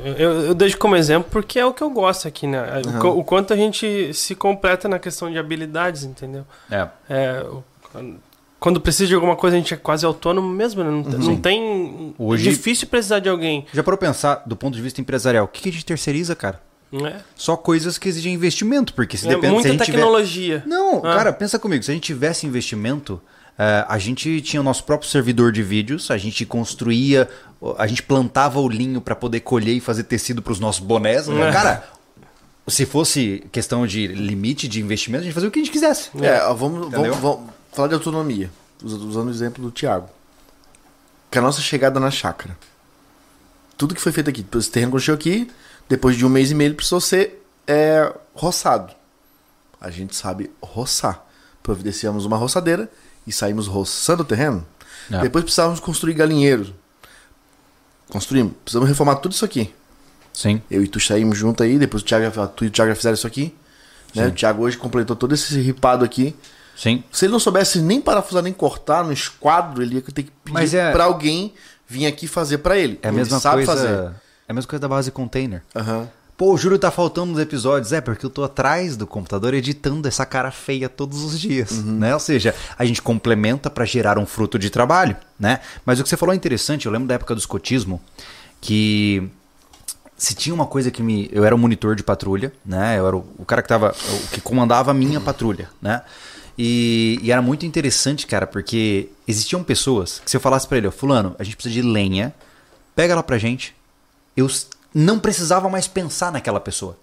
eu, 0.00 0.30
eu 0.46 0.54
deixo 0.54 0.76
como 0.78 0.96
exemplo 0.96 1.28
porque 1.30 1.58
é 1.58 1.64
o 1.66 1.72
que 1.72 1.82
eu 1.82 1.90
gosto 1.90 2.26
aqui, 2.28 2.46
né? 2.46 2.82
O, 2.86 2.98
co- 3.00 3.08
o 3.20 3.24
quanto 3.24 3.52
a 3.52 3.56
gente 3.56 4.12
se 4.14 4.34
completa 4.34 4.88
na 4.88 4.98
questão 4.98 5.30
de 5.30 5.38
habilidades, 5.38 6.04
entendeu? 6.04 6.44
É. 6.70 6.88
É, 7.08 7.42
o- 7.44 7.62
quando 8.60 8.80
precisa 8.80 9.08
de 9.08 9.14
alguma 9.14 9.36
coisa, 9.36 9.56
a 9.56 9.58
gente 9.58 9.74
é 9.74 9.76
quase 9.76 10.06
autônomo 10.06 10.48
mesmo, 10.48 10.82
né? 10.82 10.90
Não, 10.90 11.02
tem- 11.02 11.18
não 11.20 11.36
tem. 11.36 12.14
Hoje- 12.18 12.48
É 12.48 12.52
difícil 12.52 12.88
precisar 12.88 13.18
de 13.18 13.28
alguém. 13.28 13.66
Já 13.72 13.82
para 13.82 13.96
pensar 13.96 14.42
do 14.46 14.56
ponto 14.56 14.74
de 14.74 14.80
vista 14.82 15.00
empresarial, 15.00 15.44
o 15.44 15.48
que 15.48 15.68
a 15.68 15.72
gente 15.72 15.84
terceiriza, 15.84 16.34
cara? 16.34 16.60
Né? 16.90 17.20
Só 17.34 17.56
coisas 17.56 17.98
que 17.98 18.08
exigem 18.08 18.32
investimento, 18.32 18.94
porque 18.94 19.16
se 19.16 19.26
É 19.26 19.30
depende 19.30 19.46
se 19.46 19.50
a 19.50 19.52
muita 19.54 19.68
gente 19.70 19.84
tiver... 19.84 19.96
tecnologia. 19.98 20.62
Não, 20.64 20.98
Ah. 20.98 21.16
cara, 21.16 21.32
pensa 21.32 21.58
comigo. 21.58 21.82
Se 21.82 21.90
a 21.90 21.94
gente 21.94 22.04
tivesse 22.04 22.46
investimento, 22.46 23.20
eh, 23.58 23.84
a 23.88 23.98
gente 23.98 24.40
tinha 24.42 24.60
o 24.60 24.64
nosso 24.64 24.84
próprio 24.84 25.08
servidor 25.10 25.52
de 25.52 25.62
vídeos, 25.62 26.10
a 26.10 26.16
gente 26.18 26.44
construía, 26.46 27.28
a 27.78 27.86
gente 27.86 28.02
plantava 28.02 28.60
o 28.60 28.68
linho 28.68 29.00
para 29.00 29.14
poder 29.14 29.40
colher 29.40 29.74
e 29.76 29.80
fazer 29.80 30.04
tecido 30.04 30.42
para 30.42 30.52
os 30.52 30.60
nossos 30.60 30.80
bonés. 30.80 31.28
É. 31.28 31.52
Cara, 31.52 31.84
se 32.66 32.86
fosse 32.86 33.44
questão 33.52 33.86
de 33.86 34.06
limite 34.06 34.66
de 34.66 34.80
investimento, 34.80 35.22
a 35.22 35.24
gente 35.24 35.34
fazia 35.34 35.48
o 35.48 35.52
que 35.52 35.58
a 35.58 35.62
gente 35.62 35.72
quisesse. 35.72 36.10
É, 36.20 36.38
vamos, 36.54 36.90
vamos, 36.90 37.16
vamos 37.18 37.50
falar 37.72 37.88
de 37.88 37.94
autonomia, 37.94 38.50
us- 38.82 38.92
usando 38.94 39.28
o 39.28 39.30
exemplo 39.30 39.62
do 39.62 39.70
Thiago. 39.70 40.08
Que 41.30 41.38
a 41.38 41.42
nossa 41.42 41.60
chegada 41.60 41.98
na 42.00 42.10
chácara. 42.10 42.56
Tudo 43.76 43.94
que 43.94 44.00
foi 44.00 44.12
feito 44.12 44.30
aqui, 44.30 44.46
esse 44.56 44.70
terreno 44.70 44.92
construiu 44.92 45.16
aqui, 45.16 45.50
depois 45.88 46.16
de 46.16 46.24
um 46.24 46.28
mês 46.28 46.50
e 46.50 46.54
meio 46.54 46.68
ele 46.68 46.74
precisou 46.74 47.00
ser 47.00 47.44
é, 47.66 48.12
roçado. 48.32 48.92
A 49.80 49.90
gente 49.90 50.14
sabe 50.16 50.50
roçar. 50.62 51.24
Providenciamos 51.62 52.24
uma 52.24 52.36
roçadeira 52.36 52.88
e 53.26 53.32
saímos 53.32 53.66
roçando 53.66 54.22
o 54.22 54.26
terreno. 54.26 54.64
É. 55.10 55.20
Depois 55.20 55.44
precisávamos 55.44 55.80
construir 55.80 56.14
galinheiros. 56.14 56.72
construímos. 58.08 58.52
Precisamos 58.64 58.88
reformar 58.88 59.16
tudo 59.16 59.32
isso 59.32 59.44
aqui. 59.44 59.72
Sim. 60.32 60.60
Eu 60.70 60.82
e 60.82 60.88
tu 60.88 60.98
saímos 61.00 61.38
junto 61.38 61.62
aí, 61.62 61.78
depois 61.78 62.02
o 62.02 62.06
Thiago, 62.06 62.46
tu 62.48 62.64
e 62.64 62.68
o 62.68 62.70
Thiago 62.70 62.94
fizeram 62.94 63.14
isso 63.14 63.26
aqui. 63.26 63.54
Né? 64.14 64.26
O 64.28 64.32
Thiago 64.32 64.62
hoje 64.62 64.76
completou 64.76 65.14
todo 65.16 65.34
esse 65.34 65.60
ripado 65.60 66.04
aqui. 66.04 66.34
Sim. 66.76 67.04
Se 67.12 67.24
ele 67.26 67.32
não 67.32 67.38
soubesse 67.38 67.80
nem 67.80 68.00
parafusar 68.00 68.42
nem 68.42 68.52
cortar 68.52 69.04
no 69.04 69.12
esquadro, 69.12 69.82
ele 69.82 69.96
ia 69.96 70.02
ter 70.02 70.24
que 70.24 70.30
pedir 70.44 70.76
é- 70.76 70.92
pra 70.92 71.04
alguém 71.04 71.54
vir 71.86 72.06
aqui 72.06 72.26
fazer 72.26 72.58
pra 72.58 72.76
ele. 72.76 72.98
É 73.02 73.06
a 73.08 73.10
Ele 73.10 73.18
mesma 73.18 73.38
sabe 73.38 73.64
coisa. 73.64 73.80
fazer. 73.82 73.94
É 74.48 74.52
a 74.52 74.54
mesma 74.54 74.68
coisa 74.68 74.80
da 74.80 74.88
base 74.88 75.10
container. 75.10 75.62
Aham. 75.74 76.08
Pô, 76.36 76.52
o 76.52 76.56
Júlio 76.56 76.78
tá 76.78 76.90
faltando 76.90 77.32
nos 77.32 77.40
episódios. 77.40 77.92
É, 77.92 78.00
porque 78.00 78.26
eu 78.26 78.30
tô 78.30 78.42
atrás 78.42 78.96
do 78.96 79.06
computador 79.06 79.54
editando 79.54 80.08
essa 80.08 80.26
cara 80.26 80.50
feia 80.50 80.88
todos 80.88 81.22
os 81.22 81.38
dias, 81.38 81.84
né? 81.84 82.12
Ou 82.12 82.20
seja, 82.20 82.54
a 82.76 82.84
gente 82.84 83.00
complementa 83.00 83.70
pra 83.70 83.84
gerar 83.84 84.18
um 84.18 84.26
fruto 84.26 84.58
de 84.58 84.68
trabalho, 84.68 85.16
né? 85.38 85.60
Mas 85.86 86.00
o 86.00 86.02
que 86.02 86.08
você 86.08 86.16
falou 86.16 86.32
é 86.32 86.36
interessante. 86.36 86.86
Eu 86.86 86.92
lembro 86.92 87.06
da 87.06 87.14
época 87.14 87.34
do 87.34 87.38
escotismo 87.38 88.02
que 88.60 89.28
se 90.16 90.34
tinha 90.34 90.54
uma 90.54 90.66
coisa 90.66 90.90
que 90.90 91.02
me. 91.02 91.28
Eu 91.32 91.44
era 91.44 91.54
o 91.54 91.58
monitor 91.58 91.94
de 91.94 92.02
patrulha, 92.02 92.52
né? 92.64 92.98
Eu 92.98 93.06
era 93.06 93.16
o, 93.16 93.24
o 93.38 93.44
cara 93.44 93.62
que 93.62 93.68
tava. 93.68 93.90
O 93.92 94.28
que 94.28 94.40
comandava 94.40 94.90
a 94.90 94.94
minha 94.94 95.20
patrulha, 95.20 95.70
né? 95.80 96.02
E, 96.58 97.18
e 97.22 97.30
era 97.30 97.42
muito 97.42 97.66
interessante, 97.66 98.26
cara, 98.26 98.46
porque 98.46 99.08
existiam 99.26 99.62
pessoas 99.62 100.20
que 100.24 100.30
se 100.30 100.36
eu 100.36 100.40
falasse 100.40 100.66
pra 100.66 100.78
ele, 100.78 100.86
ó, 100.86 100.90
fulano, 100.90 101.34
a 101.38 101.42
gente 101.42 101.56
precisa 101.56 101.74
de 101.74 101.82
lenha, 101.82 102.32
pega 102.94 103.12
ela 103.12 103.22
pra 103.22 103.38
gente. 103.38 103.74
Eu 104.36 104.48
não 104.94 105.18
precisava 105.18 105.68
mais 105.68 105.86
pensar 105.88 106.30
naquela 106.32 106.60
pessoa. 106.60 106.96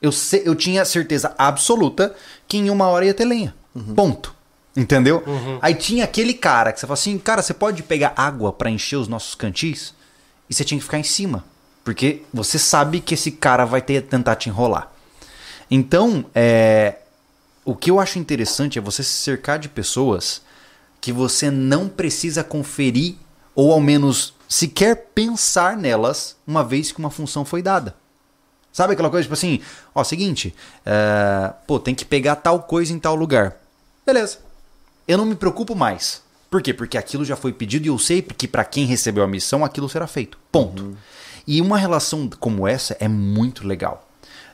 Eu, 0.00 0.12
se- 0.12 0.42
eu 0.44 0.54
tinha 0.54 0.84
certeza 0.84 1.34
absoluta 1.38 2.14
que 2.46 2.58
em 2.58 2.68
uma 2.70 2.86
hora 2.88 3.06
ia 3.06 3.14
ter 3.14 3.24
lenha. 3.24 3.54
Ponto. 3.94 4.34
Entendeu? 4.76 5.22
Aí 5.62 5.74
tinha 5.74 6.04
aquele 6.04 6.34
cara 6.34 6.72
que 6.72 6.80
você 6.80 6.86
fala 6.86 6.94
assim, 6.94 7.18
cara, 7.18 7.42
você 7.42 7.54
pode 7.54 7.82
pegar 7.82 8.12
água 8.16 8.52
pra 8.52 8.70
encher 8.70 8.96
os 8.96 9.06
nossos 9.08 9.34
cantis? 9.34 9.94
E 10.48 10.54
você 10.54 10.64
tinha 10.64 10.78
que 10.78 10.84
ficar 10.84 10.98
em 10.98 11.02
cima. 11.04 11.44
Porque 11.84 12.22
você 12.32 12.58
sabe 12.58 13.00
que 13.00 13.14
esse 13.14 13.30
cara 13.32 13.64
vai 13.64 13.80
ter, 13.82 14.02
tentar 14.02 14.36
te 14.36 14.48
enrolar. 14.48 14.90
Então, 15.70 16.24
é, 16.34 16.96
o 17.64 17.74
que 17.74 17.90
eu 17.90 17.98
acho 18.00 18.18
interessante 18.18 18.78
é 18.78 18.82
você 18.82 19.02
se 19.02 19.10
cercar 19.12 19.58
de 19.58 19.68
pessoas 19.68 20.42
que 21.00 21.12
você 21.12 21.50
não 21.50 21.88
precisa 21.88 22.44
conferir 22.44 23.14
ou 23.54 23.72
ao 23.72 23.80
menos 23.80 24.34
sequer 24.52 25.08
pensar 25.14 25.78
nelas 25.78 26.36
uma 26.46 26.62
vez 26.62 26.92
que 26.92 26.98
uma 26.98 27.10
função 27.10 27.42
foi 27.42 27.62
dada. 27.62 27.94
Sabe 28.70 28.92
aquela 28.92 29.08
coisa 29.08 29.22
tipo 29.22 29.32
assim, 29.32 29.60
ó, 29.94 30.04
seguinte, 30.04 30.54
é, 30.84 31.54
pô, 31.66 31.80
tem 31.80 31.94
que 31.94 32.04
pegar 32.04 32.36
tal 32.36 32.62
coisa 32.62 32.92
em 32.92 32.98
tal 32.98 33.14
lugar. 33.14 33.56
Beleza. 34.04 34.38
Eu 35.08 35.16
não 35.16 35.24
me 35.24 35.34
preocupo 35.34 35.74
mais. 35.74 36.22
Por 36.50 36.60
quê? 36.60 36.74
Porque 36.74 36.98
aquilo 36.98 37.24
já 37.24 37.34
foi 37.34 37.50
pedido 37.50 37.86
e 37.86 37.88
eu 37.88 37.98
sei 37.98 38.20
que 38.20 38.46
para 38.46 38.62
quem 38.62 38.84
recebeu 38.84 39.24
a 39.24 39.28
missão 39.28 39.64
aquilo 39.64 39.88
será 39.88 40.06
feito. 40.06 40.38
Ponto. 40.50 40.98
E 41.46 41.60
uma 41.62 41.78
relação 41.78 42.28
como 42.38 42.68
essa 42.68 42.94
é 43.00 43.08
muito 43.08 43.66
legal. 43.66 44.06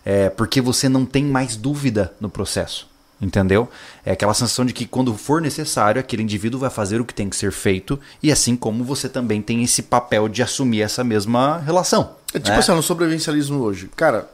É, 0.04 0.30
porque 0.30 0.60
você 0.60 0.88
não 0.88 1.04
tem 1.04 1.24
mais 1.24 1.56
dúvida 1.56 2.14
no 2.20 2.30
processo. 2.30 2.87
Entendeu? 3.20 3.68
É 4.04 4.12
aquela 4.12 4.32
sensação 4.32 4.64
de 4.64 4.72
que 4.72 4.86
quando 4.86 5.12
for 5.14 5.40
necessário, 5.40 5.98
aquele 6.00 6.22
indivíduo 6.22 6.60
vai 6.60 6.70
fazer 6.70 7.00
o 7.00 7.04
que 7.04 7.12
tem 7.12 7.28
que 7.28 7.34
ser 7.36 7.50
feito, 7.50 7.98
e 8.22 8.30
assim 8.30 8.54
como 8.56 8.84
você 8.84 9.08
também 9.08 9.42
tem 9.42 9.62
esse 9.64 9.82
papel 9.82 10.28
de 10.28 10.40
assumir 10.40 10.82
essa 10.82 11.02
mesma 11.02 11.58
relação. 11.58 12.12
É 12.32 12.38
tipo 12.38 12.50
né? 12.50 12.58
assim, 12.58 12.72
no 12.72 12.82
sobrevivencialismo 12.82 13.58
hoje. 13.60 13.90
Cara, 13.96 14.30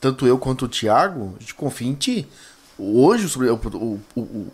tanto 0.00 0.26
eu 0.26 0.38
quanto 0.38 0.66
o 0.66 0.68
Thiago, 0.68 1.34
a 1.36 1.40
gente 1.40 1.54
confia 1.54 1.88
em 1.88 1.94
ti. 1.94 2.28
Hoje, 2.78 3.24
o 3.24 3.28
sobre- 3.28 3.48
o, 3.48 3.98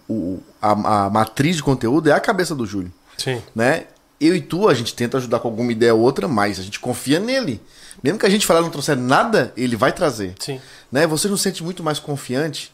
o, 0.09 0.41
a, 0.63 1.07
a 1.07 1.11
matriz 1.11 1.57
de 1.57 1.63
conteúdo 1.63 2.09
é 2.09 2.13
a 2.13 2.21
cabeça 2.21 2.55
do 2.55 2.65
Júlio. 2.65 2.93
Sim. 3.19 3.43
né? 3.55 3.85
Eu 4.21 4.35
e 4.35 4.41
tu, 4.41 4.69
a 4.69 4.75
gente 4.75 4.95
tenta 4.95 5.19
ajudar 5.19 5.41
com 5.41 5.49
alguma 5.49 5.71
ideia 5.73 5.95
ou 5.95 6.01
outra, 6.01 6.27
mas 6.27 6.59
a 6.59 6.63
gente 6.63 6.81
confia 6.81 7.19
nele. 7.19 7.61
Mesmo 8.03 8.19
que 8.19 8.25
a 8.25 8.31
gente 8.31 8.47
falar 8.47 8.63
não 8.63 8.71
trouxer 8.71 8.97
nada, 8.97 9.53
ele 9.57 9.77
vai 9.77 9.93
trazer. 9.93 10.35
Sim. 10.39 10.61
Né? 10.91 11.07
Você 11.07 11.29
não 11.29 11.37
sente 11.37 11.63
muito 11.63 11.83
mais 11.83 11.99
confiante 11.99 12.73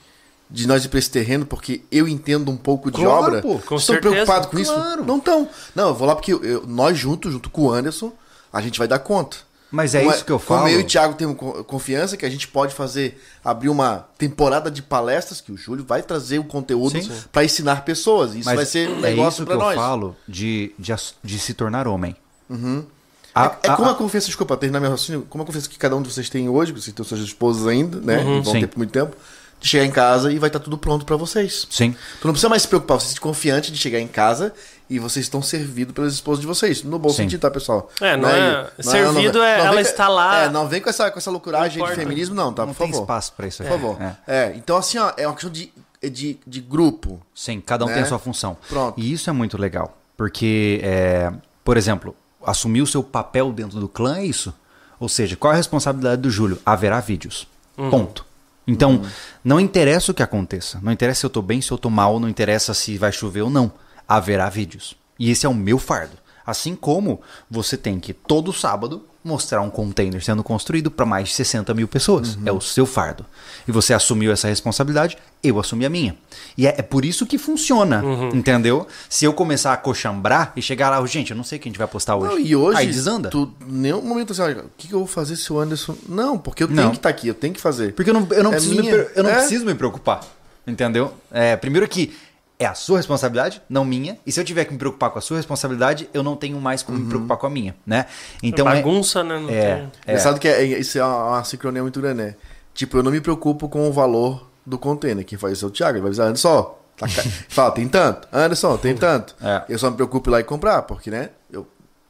de 0.51 0.67
nós 0.67 0.85
ir 0.85 0.89
pra 0.89 0.99
esse 0.99 1.11
terreno 1.11 1.47
porque 1.47 1.83
eu 1.93 2.09
entendo 2.09 2.51
um 2.51 2.57
pouco 2.57 2.91
de 2.91 2.97
Claro, 3.01 3.25
obra? 3.25 3.43
pô, 3.43 3.59
com 3.61 3.77
Estão 3.77 3.97
preocupados 3.99 4.49
com 4.49 4.59
isso? 4.59 4.73
Claro. 4.75 5.05
Não 5.05 5.19
estão. 5.19 5.49
Não, 5.75 5.89
eu 5.89 5.95
vou 5.95 6.07
lá 6.09 6.15
porque 6.15 6.33
eu- 6.33 6.43
eu- 6.45 6.67
nós 6.67 6.99
juntos, 6.99 7.33
junto 7.33 7.49
com 7.51 7.63
o 7.67 7.71
Anderson, 7.73 8.13
a 8.53 8.61
gente 8.61 8.79
vai 8.79 8.89
dar 8.89 8.99
conta. 8.99 9.37
Mas 9.73 9.95
é 9.95 10.01
Como 10.01 10.13
isso 10.13 10.25
que 10.25 10.33
eu 10.33 10.39
falo. 10.41 10.63
Como 10.63 10.73
eu 10.73 10.81
e 10.81 10.83
o 10.83 10.87
Thiago 10.87 11.15
temos 11.15 11.37
co- 11.37 11.63
confiança 11.63 12.17
que 12.17 12.27
a 12.27 12.29
gente 12.31 12.49
pode 12.49 12.75
fazer, 12.75 13.23
abrir 13.45 13.69
uma 13.69 14.09
temporada 14.19 14.69
de 14.69 14.83
palestras 14.83 15.41
que 15.41 15.53
o 15.53 15.57
Júlio 15.57 15.85
vai 15.87 16.03
trazer 16.03 16.41
o 16.41 16.45
conteúdo 16.45 16.99
para 17.31 17.45
ensinar 17.45 17.85
pessoas. 17.85 18.35
Isso 18.35 18.47
Mas 18.47 18.57
vai 18.57 18.67
ser 18.67 18.89
um 18.91 18.99
é 18.99 19.03
negócio 19.03 19.29
isso 19.29 19.43
que 19.43 19.47
para 19.47 19.55
eu 19.55 19.61
nós. 19.61 19.77
falo 19.77 20.17
de, 20.27 20.73
de, 20.77 20.93
de 21.23 21.39
se 21.39 21.55
tornar 21.55 21.87
homem. 21.87 22.17
Uhum. 22.49 22.85
A- 23.33 23.57
é 23.63 23.71
a- 23.71 23.77
como 23.77 23.89
a- 23.89 23.93
a 23.93 23.95
confiança, 23.95 24.27
desculpa, 24.27 24.57
terminar 24.57 24.81
meu 24.81 24.91
raciocínio, 24.91 25.25
como 25.31 25.45
a 25.45 25.47
confiança 25.47 25.69
que 25.69 25.79
cada 25.79 25.95
um 25.95 26.03
de 26.03 26.13
vocês 26.13 26.29
tem 26.29 26.49
hoje, 26.49 26.73
vocês 26.73 26.93
têm 26.93 27.05
suas 27.05 27.21
esposas 27.21 27.69
ainda, 27.69 28.01
né? 28.01 28.21
e 28.23 28.41
vão 28.43 28.53
Sim. 28.55 28.61
ter 28.63 28.67
por 28.67 28.79
muito 28.79 28.91
tempo, 28.91 29.15
de 29.15 29.17
chegar 29.61 29.85
em 29.85 29.91
casa 29.91 30.33
e 30.33 30.39
vai 30.39 30.49
estar 30.49 30.59
tudo 30.61 30.77
pronto 30.79 31.05
para 31.05 31.17
vocês. 31.17 31.67
Sim. 31.71 31.95
Tu 32.21 32.27
não 32.27 32.33
precisa 32.33 32.49
mais 32.49 32.63
se 32.63 32.69
preocupar, 32.69 33.01
você 33.01 33.15
se 33.15 33.21
confiante 33.21 33.71
de 33.73 33.79
chegar 33.79 33.99
em 34.01 34.07
casa 34.09 34.53
e 34.89 34.99
vocês 34.99 35.27
estão 35.27 35.41
servidos 35.43 35.95
pelas 35.95 36.13
esposas 36.15 36.41
de 36.41 36.47
vocês. 36.47 36.83
No 36.83 36.99
bom 36.99 37.11
Sim. 37.11 37.17
sentido, 37.17 37.41
tá, 37.41 37.51
pessoal? 37.51 37.89
É, 38.01 38.17
não 38.17 38.29
é- 38.29 38.71
Não, 38.83 38.91
servido 38.91 39.39
não, 39.39 39.45
é 39.45 39.59
não 39.59 39.65
ela 39.67 39.75
com- 39.75 39.81
está 39.81 40.09
lá. 40.09 40.43
É, 40.45 40.49
não 40.49 40.69
vem 40.69 40.81
com 40.81 40.91
essa, 40.91 41.11
com 41.11 41.19
essa 41.19 41.31
loucuragem 41.31 41.79
Não 41.83 41.89
de 41.89 41.95
feminismo, 41.95 42.35
não, 42.35 42.53
tá? 42.53 42.67
não 42.67 42.73
por 42.75 42.79
tem 42.85 42.89
favor. 42.93 43.03
espaço 43.03 43.33
pra 43.37 43.47
isso 43.47 43.59
Por 43.63 43.69
aqui. 43.73 43.81
favor. 43.81 44.03
É. 44.03 44.17
É, 44.27 44.53
então 44.57 44.77
assim, 44.77 44.99
ó, 44.99 45.13
é 45.17 45.27
uma 45.27 45.35
questão 45.35 45.51
de, 45.51 45.73
de, 46.03 46.39
de 46.47 46.61
grupo. 46.61 47.21
Sim, 47.35 47.61
cada 47.61 47.85
um 47.85 47.89
Né? 47.89 47.95
tem 47.95 48.03
a 48.03 48.07
sua 48.07 48.19
função. 48.19 48.57
Pronto. 48.69 48.99
E 49.01 49.13
isso 49.13 49.29
é 49.31 49.33
muito 49.33 49.57
legal. 49.59 49.97
Porque, 50.17 50.81
é, 50.83 51.33
por 51.65 51.77
exemplo, 51.77 52.15
assumir 52.45 52.83
o 52.83 52.87
seu 52.87 53.03
papel 53.03 53.53
dentro 53.53 53.79
do 53.81 53.89
clã 53.89 54.17
é 54.19 54.25
isso. 54.27 54.53
Ou 54.99 55.09
seja, 55.09 55.35
qual 55.37 55.53
é 55.53 55.55
a 55.55 55.57
responsabilidade 55.57 56.21
do 56.21 56.31
Júlio? 56.31 56.59
Haverá 56.67 57.01
vídeos. 57.01 57.47
Ponto. 57.75 58.27
Então, 58.71 59.03
não 59.43 59.59
interessa 59.59 60.13
o 60.13 60.15
que 60.15 60.23
aconteça. 60.23 60.79
Não 60.83 60.93
interessa 60.93 61.21
se 61.21 61.27
eu 61.27 61.31
tô 61.31 61.43
bem, 61.43 61.61
se 61.61 61.71
eu 61.71 61.79
tô 61.79 61.91
mal, 61.91 62.21
não 62.21 62.29
interessa 62.29 62.73
se 62.75 62.97
vai 62.97 63.13
chover 63.13 63.43
ou 63.43 63.51
não. 63.51 63.73
Haverá 64.07 64.49
vídeos. 64.49 64.97
E 65.19 65.31
esse 65.31 65.45
é 65.45 65.49
o 65.49 65.55
meu 65.55 65.79
fardo. 65.79 66.17
Assim 66.47 66.75
como 66.75 67.21
você 67.51 67.77
tem 67.77 68.01
que, 68.01 68.13
todo 68.13 68.53
sábado, 68.53 69.07
mostrar 69.23 69.61
um 69.61 69.69
container 69.69 70.25
sendo 70.25 70.43
construído 70.43 70.91
para 70.91 71.05
mais 71.05 71.29
de 71.29 71.35
60 71.35 71.75
mil 71.75 71.87
pessoas. 71.87 72.39
É 72.45 72.51
o 72.51 72.61
seu 72.61 72.87
fardo. 72.87 73.25
E 73.69 73.73
você 73.73 73.93
assumiu 73.93 74.33
essa 74.33 74.49
responsabilidade, 74.49 75.19
eu 75.43 75.61
assumi 75.61 75.85
a 75.85 75.91
minha. 75.91 76.17
E 76.57 76.67
é, 76.67 76.77
é 76.79 76.83
por 76.83 77.05
isso 77.05 77.27
que 77.27 77.37
funciona, 77.37 78.03
entendeu? 78.35 78.87
Se 79.09 79.25
eu 79.27 79.33
começar 79.35 79.73
a 79.73 79.77
coxambrar 79.77 80.53
e 80.57 80.63
chegar 80.63 80.89
lá, 80.91 81.05
gente, 81.07 81.33
eu 81.33 81.37
não 81.37 81.45
sei 81.45 81.59
o 81.59 81.61
que 81.61 81.69
a 81.69 81.71
gente 81.71 81.79
vai 81.79 81.87
postar 81.87 82.17
hoje. 82.17 82.31
Não, 82.33 82.39
e 82.39 82.57
hoje, 82.57 82.79
Aí 82.79 82.87
desanda. 82.87 83.29
tu, 83.29 83.53
nenhum 83.67 84.01
momento 84.03 84.33
assim, 84.33 84.43
o 84.43 84.65
que, 84.77 84.91
eu 84.93 84.99
vou 85.01 85.07
fazer 85.07 85.37
se 85.37 85.53
o 85.53 85.59
Anderson. 85.59 85.95
Não, 86.09 86.39
porque 86.39 86.63
eu 86.63 86.69
tenho 86.69 86.81
Não. 86.83 86.91
que 86.91 86.97
estar 86.97 87.09
aqui, 87.11 87.29
eu 87.29 87.35
tenho 87.35 87.53
que 87.53 87.61
fazer. 87.61 87.93
Porque 87.95 88.11
eu 88.11 88.15
não, 88.15 88.27
eu 88.31 88.43
não, 88.43 88.51
É 88.53 88.57
preciso, 88.57 88.75
me, 88.77 88.81
minha. 88.83 88.95
eu 88.95 89.23
não 89.23 89.31
É. 89.31 89.35
preciso 89.35 89.67
me 89.67 89.75
preocupar. 89.75 90.21
Entendeu? 90.67 91.13
É, 91.31 91.57
primeiro 91.57 91.87
que 91.89 92.15
é 92.61 92.67
a 92.67 92.75
sua 92.75 92.99
responsabilidade, 92.99 93.61
não 93.69 93.85
minha. 93.85 94.19
E 94.25 94.31
se 94.31 94.39
eu 94.39 94.45
tiver 94.45 94.65
que 94.67 94.73
me 94.73 94.79
preocupar 94.79 95.11
com 95.11 95.19
a 95.19 95.23
sua 95.23 95.39
responsabilidade, 95.39 96.09
eu 96.15 96.23
não 96.23 96.37
tenho 96.37 96.61
mais 96.61 96.83
como 96.83 96.99
me 96.99 97.09
preocupar 97.09 97.39
com 97.39 97.47
a 97.47 97.51
minha, 97.51 97.75
né? 97.87 98.05
Então 98.43 98.69
é, 98.69 98.75
Bagunça, 98.77 99.25
né? 99.25 99.39
Não 99.39 99.49
é, 99.49 99.53
tem- 99.77 99.93
é, 100.07 100.11
Engraçado 100.13 100.39
que 100.39 100.47
é, 100.47 100.63
isso 100.63 100.99
é 100.99 101.03
uma, 101.05 101.29
uma 101.31 101.45
sincronia 101.45 101.83
muito 101.83 102.01
grande, 102.01 102.23
né? 102.23 102.37
Tipo, 102.75 102.99
eu 102.99 103.03
não 103.03 103.11
me 103.11 103.21
preocupo 103.21 103.69
com 103.69 103.89
o 103.89 103.93
valor 103.93 104.47
do 104.65 104.79
container. 104.79 105.25
Quem 105.25 105.37
faz 105.39 105.55
isso 105.55 105.65
é 105.65 105.69
o 105.69 105.71
Thiago. 105.71 105.97
Ele 105.97 106.03
vai 106.03 106.09
avisar, 106.11 106.27
Anderson, 106.29 106.79
tá 106.97 107.09
ca- 107.09 107.23
fala, 107.49 107.71
tem 107.73 107.89
tanto. 107.89 108.29
Anderson, 108.33 108.77
tem 108.77 108.95
tanto. 108.95 109.35
É. 109.43 109.65
Eu 109.69 109.79
só 109.79 109.91
me 109.91 109.97
preocupo 109.97 110.29
em 110.29 110.31
ir 110.31 110.35
lá 110.35 110.41
e 110.41 110.45
comprar, 110.45 110.83
porque, 110.83 111.11
né? 111.11 111.31
Eu, 111.51 111.67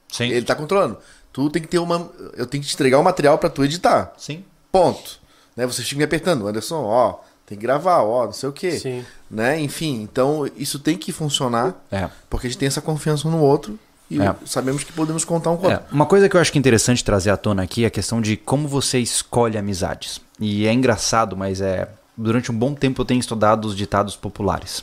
sim, 0.08 0.24
ele 0.28 0.44
tá 0.44 0.54
controlando. 0.56 0.98
Tu 1.32 1.48
tem 1.50 1.62
que 1.62 1.68
ter 1.68 1.78
uma. 1.78 2.10
Eu 2.36 2.44
tenho 2.44 2.60
que 2.62 2.68
te 2.68 2.74
entregar 2.74 2.98
o 2.98 3.04
material 3.04 3.38
pra 3.38 3.48
tu 3.48 3.64
editar. 3.64 4.12
sim, 4.16 4.44
Ponto. 4.72 5.20
Né? 5.56 5.64
Você 5.66 5.82
fica 5.82 5.96
me 5.98 6.04
apertando, 6.04 6.46
Anderson, 6.48 6.82
ó, 6.84 7.18
tem 7.46 7.56
que 7.56 7.62
gravar, 7.62 8.02
ó, 8.02 8.26
não 8.26 8.32
sei 8.32 8.48
o 8.48 8.52
quê. 8.52 8.72
Sim. 8.72 9.04
Né? 9.30 9.60
Enfim, 9.60 10.02
então 10.02 10.48
isso 10.56 10.78
tem 10.78 10.98
que 10.98 11.12
funcionar, 11.12 11.74
é. 11.90 12.08
porque 12.28 12.46
a 12.46 12.50
gente 12.50 12.58
tem 12.58 12.66
essa 12.66 12.80
confiança 12.80 13.28
um 13.28 13.30
no 13.30 13.40
outro 13.40 13.78
e 14.10 14.20
É. 14.20 14.34
sabemos 14.44 14.82
que 14.82 14.92
podemos 14.92 15.24
contar 15.24 15.50
um 15.52 15.56
com 15.56 15.68
o 15.68 15.70
É, 15.70 15.74
outro. 15.74 15.86
uma 15.94 16.04
coisa 16.06 16.28
que 16.28 16.36
eu 16.36 16.40
acho 16.40 16.50
que 16.50 16.58
é 16.58 16.60
interessante 16.60 17.04
trazer 17.04 17.30
à 17.30 17.36
tona 17.36 17.62
aqui 17.62 17.84
é 17.84 17.86
a 17.86 17.90
questão 17.90 18.20
de 18.20 18.36
como 18.36 18.66
você 18.66 18.98
escolhe 18.98 19.56
amizades. 19.56 20.20
E 20.40 20.66
é 20.66 20.72
engraçado, 20.72 21.36
mas 21.36 21.60
é 21.60 21.88
durante 22.16 22.50
um 22.50 22.54
bom 22.58 22.74
tempo 22.74 23.00
eu 23.00 23.04
tenho 23.04 23.20
estudado 23.20 23.66
os 23.66 23.76
ditados 23.76 24.16
populares. 24.16 24.82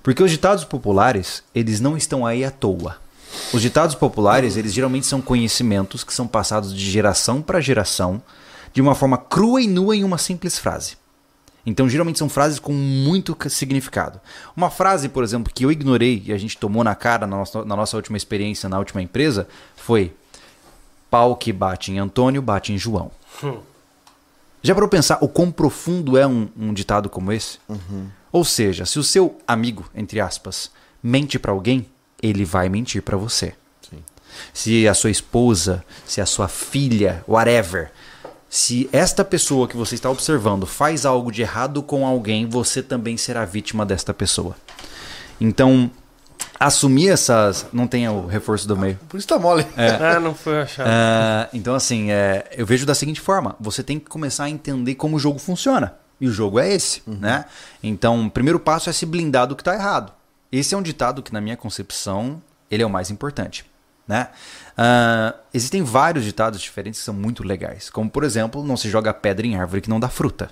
Porque 0.00 0.22
os 0.22 0.30
ditados 0.30 0.62
populares, 0.62 1.42
eles 1.52 1.80
não 1.80 1.96
estão 1.96 2.24
aí 2.24 2.44
à 2.44 2.50
toa. 2.52 2.96
Os 3.52 3.60
ditados 3.60 3.96
populares, 3.96 4.56
eles 4.56 4.72
geralmente 4.72 5.06
são 5.06 5.20
conhecimentos 5.20 6.04
que 6.04 6.14
são 6.14 6.28
passados 6.28 6.72
de 6.72 6.88
geração 6.88 7.42
para 7.42 7.60
geração 7.60 8.22
de 8.72 8.80
uma 8.80 8.94
forma 8.94 9.18
crua 9.18 9.60
e 9.60 9.66
nua 9.66 9.96
em 9.96 10.04
uma 10.04 10.18
simples 10.18 10.56
frase. 10.56 10.96
Então, 11.66 11.88
geralmente 11.88 12.18
são 12.18 12.28
frases 12.28 12.60
com 12.60 12.72
muito 12.72 13.34
ca- 13.34 13.48
significado. 13.50 14.20
Uma 14.56 14.70
frase, 14.70 15.08
por 15.08 15.24
exemplo, 15.24 15.52
que 15.52 15.64
eu 15.64 15.72
ignorei 15.72 16.22
e 16.24 16.32
a 16.32 16.38
gente 16.38 16.56
tomou 16.56 16.84
na 16.84 16.94
cara 16.94 17.26
na 17.26 17.36
nossa, 17.36 17.64
na 17.64 17.74
nossa 17.74 17.96
última 17.96 18.16
experiência 18.16 18.68
na 18.68 18.78
última 18.78 19.02
empresa 19.02 19.48
foi: 19.74 20.14
pau 21.10 21.34
que 21.34 21.52
bate 21.52 21.90
em 21.90 21.98
Antônio, 21.98 22.40
bate 22.40 22.72
em 22.72 22.78
João. 22.78 23.10
Já 24.62 24.74
para 24.74 24.88
pensar 24.88 25.18
o 25.20 25.28
quão 25.28 25.50
profundo 25.50 26.16
é 26.16 26.26
um, 26.26 26.48
um 26.56 26.72
ditado 26.72 27.08
como 27.08 27.32
esse? 27.32 27.58
Ou 28.32 28.44
seja, 28.44 28.84
se 28.86 28.98
o 28.98 29.02
seu 29.04 29.38
amigo, 29.46 29.88
entre 29.94 30.20
aspas, 30.20 30.70
mente 31.02 31.38
para 31.38 31.52
alguém, 31.52 31.86
ele 32.22 32.44
vai 32.44 32.68
mentir 32.68 33.02
para 33.02 33.16
você. 33.16 33.54
se 34.52 34.86
a 34.86 34.94
sua 34.94 35.10
esposa, 35.10 35.84
se 36.04 36.20
a 36.20 36.26
sua 36.26 36.46
filha, 36.48 37.24
whatever, 37.28 37.90
se 38.56 38.88
esta 38.90 39.22
pessoa 39.22 39.68
que 39.68 39.76
você 39.76 39.96
está 39.96 40.08
observando 40.08 40.64
faz 40.64 41.04
algo 41.04 41.30
de 41.30 41.42
errado 41.42 41.82
com 41.82 42.06
alguém, 42.06 42.46
você 42.46 42.82
também 42.82 43.14
será 43.18 43.44
vítima 43.44 43.84
desta 43.84 44.14
pessoa. 44.14 44.56
Então, 45.38 45.90
assumir 46.58 47.10
essas. 47.10 47.66
Não 47.70 47.86
tem 47.86 48.08
o 48.08 48.24
reforço 48.24 48.66
do 48.66 48.74
meio. 48.74 48.98
Por 49.10 49.18
isso 49.18 49.28
tá 49.28 49.38
mole. 49.38 49.66
Ah, 49.76 50.18
não 50.18 50.34
foi 50.34 50.62
achado. 50.62 50.88
Ah, 50.88 51.50
então, 51.52 51.74
assim, 51.74 52.10
é, 52.10 52.48
eu 52.56 52.64
vejo 52.64 52.86
da 52.86 52.94
seguinte 52.94 53.20
forma: 53.20 53.54
você 53.60 53.82
tem 53.82 53.98
que 53.98 54.06
começar 54.06 54.44
a 54.44 54.50
entender 54.50 54.94
como 54.94 55.16
o 55.16 55.18
jogo 55.18 55.38
funciona. 55.38 55.94
E 56.18 56.26
o 56.26 56.32
jogo 56.32 56.58
é 56.58 56.72
esse, 56.72 57.02
né? 57.06 57.44
Então, 57.82 58.24
o 58.26 58.30
primeiro 58.30 58.58
passo 58.58 58.88
é 58.88 58.92
se 58.94 59.04
blindar 59.04 59.46
do 59.46 59.54
que 59.54 59.60
está 59.60 59.74
errado. 59.74 60.14
Esse 60.50 60.74
é 60.74 60.78
um 60.78 60.82
ditado 60.82 61.22
que, 61.22 61.30
na 61.30 61.42
minha 61.42 61.58
concepção, 61.58 62.40
ele 62.70 62.82
é 62.82 62.86
o 62.86 62.90
mais 62.90 63.10
importante. 63.10 63.66
Né? 64.06 64.28
Ah, 64.76 65.34
existem 65.52 65.82
vários 65.82 66.24
ditados 66.24 66.60
diferentes 66.60 67.00
que 67.00 67.04
são 67.04 67.14
muito 67.14 67.42
legais. 67.42 67.90
Como, 67.90 68.08
por 68.10 68.24
exemplo, 68.24 68.64
não 68.64 68.76
se 68.76 68.88
joga 68.88 69.12
pedra 69.12 69.46
em 69.46 69.56
árvore 69.56 69.80
que 69.80 69.90
não 69.90 70.00
dá 70.00 70.08
fruta. 70.08 70.50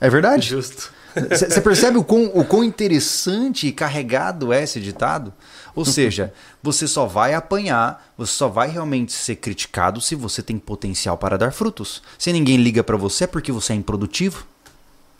É 0.00 0.10
verdade. 0.10 0.48
Justo. 0.48 0.92
Você 1.30 1.60
percebe 1.60 1.98
o 1.98 2.04
quão, 2.04 2.30
o 2.34 2.44
quão 2.44 2.64
interessante 2.64 3.66
e 3.66 3.72
carregado 3.72 4.52
é 4.52 4.62
esse 4.62 4.80
ditado? 4.80 5.32
Ou 5.74 5.84
seja, 5.84 6.32
você 6.62 6.88
só 6.88 7.06
vai 7.06 7.34
apanhar, 7.34 8.12
você 8.16 8.32
só 8.32 8.48
vai 8.48 8.68
realmente 8.68 9.12
ser 9.12 9.36
criticado 9.36 10.00
se 10.00 10.14
você 10.14 10.42
tem 10.42 10.58
potencial 10.58 11.18
para 11.18 11.36
dar 11.36 11.52
frutos. 11.52 12.02
Se 12.18 12.32
ninguém 12.32 12.56
liga 12.56 12.82
para 12.82 12.96
você 12.96 13.24
é 13.24 13.26
porque 13.26 13.52
você 13.52 13.74
é 13.74 13.76
improdutivo. 13.76 14.46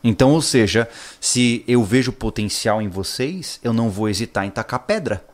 Então, 0.04 0.30
ou 0.32 0.42
seja, 0.42 0.88
se 1.20 1.64
eu 1.66 1.84
vejo 1.84 2.12
potencial 2.12 2.82
em 2.82 2.88
vocês, 2.88 3.60
eu 3.62 3.72
não 3.72 3.88
vou 3.88 4.08
hesitar 4.08 4.44
em 4.44 4.50
tacar 4.50 4.80
pedra. 4.80 5.24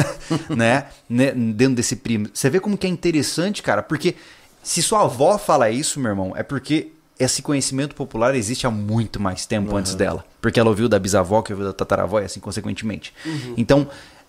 né? 0.48 0.86
Né? 1.08 1.32
Dentro 1.32 1.76
desse 1.76 1.96
primo. 1.96 2.28
Você 2.32 2.50
vê 2.50 2.60
como 2.60 2.76
que 2.76 2.86
é 2.86 2.90
interessante, 2.90 3.62
cara, 3.62 3.82
porque 3.82 4.16
se 4.62 4.82
sua 4.82 5.02
avó 5.02 5.38
fala 5.38 5.70
isso, 5.70 6.00
meu 6.00 6.10
irmão, 6.10 6.32
é 6.36 6.42
porque 6.42 6.88
esse 7.18 7.40
conhecimento 7.40 7.94
popular 7.94 8.34
existe 8.34 8.66
há 8.66 8.70
muito 8.70 9.20
mais 9.20 9.46
tempo 9.46 9.74
antes 9.76 9.94
dela. 9.94 10.24
Porque 10.40 10.60
ela 10.60 10.68
ouviu 10.68 10.88
da 10.88 10.98
bisavó, 10.98 11.40
que 11.40 11.52
ouviu 11.52 11.66
da 11.66 11.72
tataravó 11.72 12.20
e 12.20 12.24
assim 12.24 12.40
consequentemente. 12.40 13.14
Então, 13.56 13.88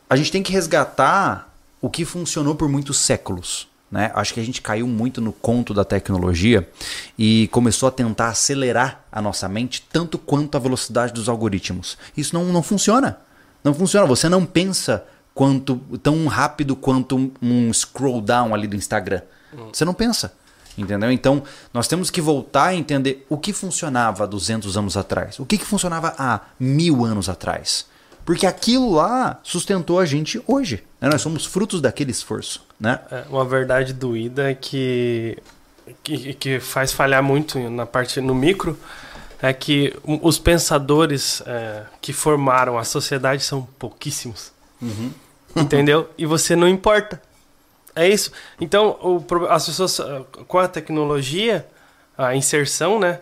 a 0.10 0.16
gente 0.16 0.32
tem 0.32 0.41
que 0.41 0.52
resgatar 0.52 1.54
o 1.82 1.89
que 1.89 2.06
funcionou 2.06 2.56
por 2.56 2.70
muitos 2.70 2.98
séculos. 2.98 3.68
Né? 3.90 4.12
Acho 4.14 4.34
que 4.34 4.40
a 4.40 4.44
gente 4.44 4.62
caiu 4.62 4.86
muito 4.86 5.22
no 5.22 5.32
conto 5.32 5.74
da 5.74 5.86
tecnologia 5.86 6.70
e 7.18 7.48
começou 7.54 7.88
a 7.88 7.92
tentar 7.92 8.28
acelerar 8.30 9.06
a 9.12 9.22
nossa 9.22 9.48
mente 9.48 9.86
tanto 9.92 10.18
quanto 10.18 10.56
a 10.58 10.60
velocidade 10.60 11.14
dos 11.14 11.30
algoritmos. 11.30 11.98
Isso 12.16 12.36
não, 12.36 12.46
não 12.46 12.62
funciona. 12.62 13.18
Não 13.64 13.74
funciona. 13.74 14.06
Você 14.06 14.28
não 14.28 14.46
pensa 14.46 15.06
quanto 15.34 15.78
tão 16.04 16.28
rápido 16.28 16.76
quanto 16.76 17.32
um- 17.42 17.72
scroll 17.74 18.20
down 18.22 18.54
ali 18.54 18.68
do 18.68 18.76
Instagram. 18.76 19.22
Você 19.72 19.86
não 19.86 19.94
pensa. 19.94 20.34
Entendeu? 20.78 21.12
Então, 21.12 21.42
nós 21.74 21.88
temos 21.88 22.12
que 22.12 22.22
voltar 22.22 22.66
a 22.66 22.76
entender 22.76 23.26
o 23.30 23.38
que 23.38 23.52
funcionava 23.52 24.26
há 24.26 24.28
200 24.28 24.78
anos 24.78 24.96
atrás. 24.98 25.40
O 25.40 25.46
que, 25.46 25.58
que 25.58 25.66
funcionava 25.66 26.14
há 26.20 26.42
mil 26.60 27.04
anos 27.04 27.30
atrás. 27.30 27.88
Porque 28.28 28.45
aquilo 28.45 28.91
lá 28.91 29.39
sustentou 29.41 30.01
a 30.01 30.05
gente 30.05 30.43
hoje. 30.45 30.84
né? 30.99 31.07
Nós 31.09 31.21
somos 31.21 31.45
frutos 31.45 31.80
daquele 31.80 32.11
esforço. 32.11 32.61
Né? 32.78 32.99
É, 33.09 33.23
uma 33.30 33.45
verdade 33.45 33.93
doída 33.93 34.51
é 34.51 34.53
que, 34.53 35.38
que 36.03 36.34
que 36.34 36.59
faz 36.59 36.91
falhar 36.91 37.23
muito 37.23 37.57
na 37.69 37.86
parte 37.86 38.19
no 38.19 38.36
micro 38.36 38.78
é 39.41 39.53
que 39.53 39.95
os 40.05 40.38
pensadores 40.38 41.41
é, 41.45 41.84
que 42.01 42.11
formaram 42.11 42.78
a 42.78 42.84
sociedade 42.84 43.41
são 43.43 43.65
pouquíssimos. 43.80 44.51
Entendeu? 45.55 46.09
E 46.17 46.25
você 46.25 46.53
não 46.53 46.67
importa. 46.67 47.21
É 47.95 48.09
isso. 48.09 48.34
Então, 48.59 48.99
o 49.01 49.23
as 49.49 49.67
pessoas 49.67 50.01
com 50.49 50.57
a 50.57 50.67
tecnologia, 50.67 51.65
a 52.17 52.36
inserção, 52.36 52.99
né? 52.99 53.21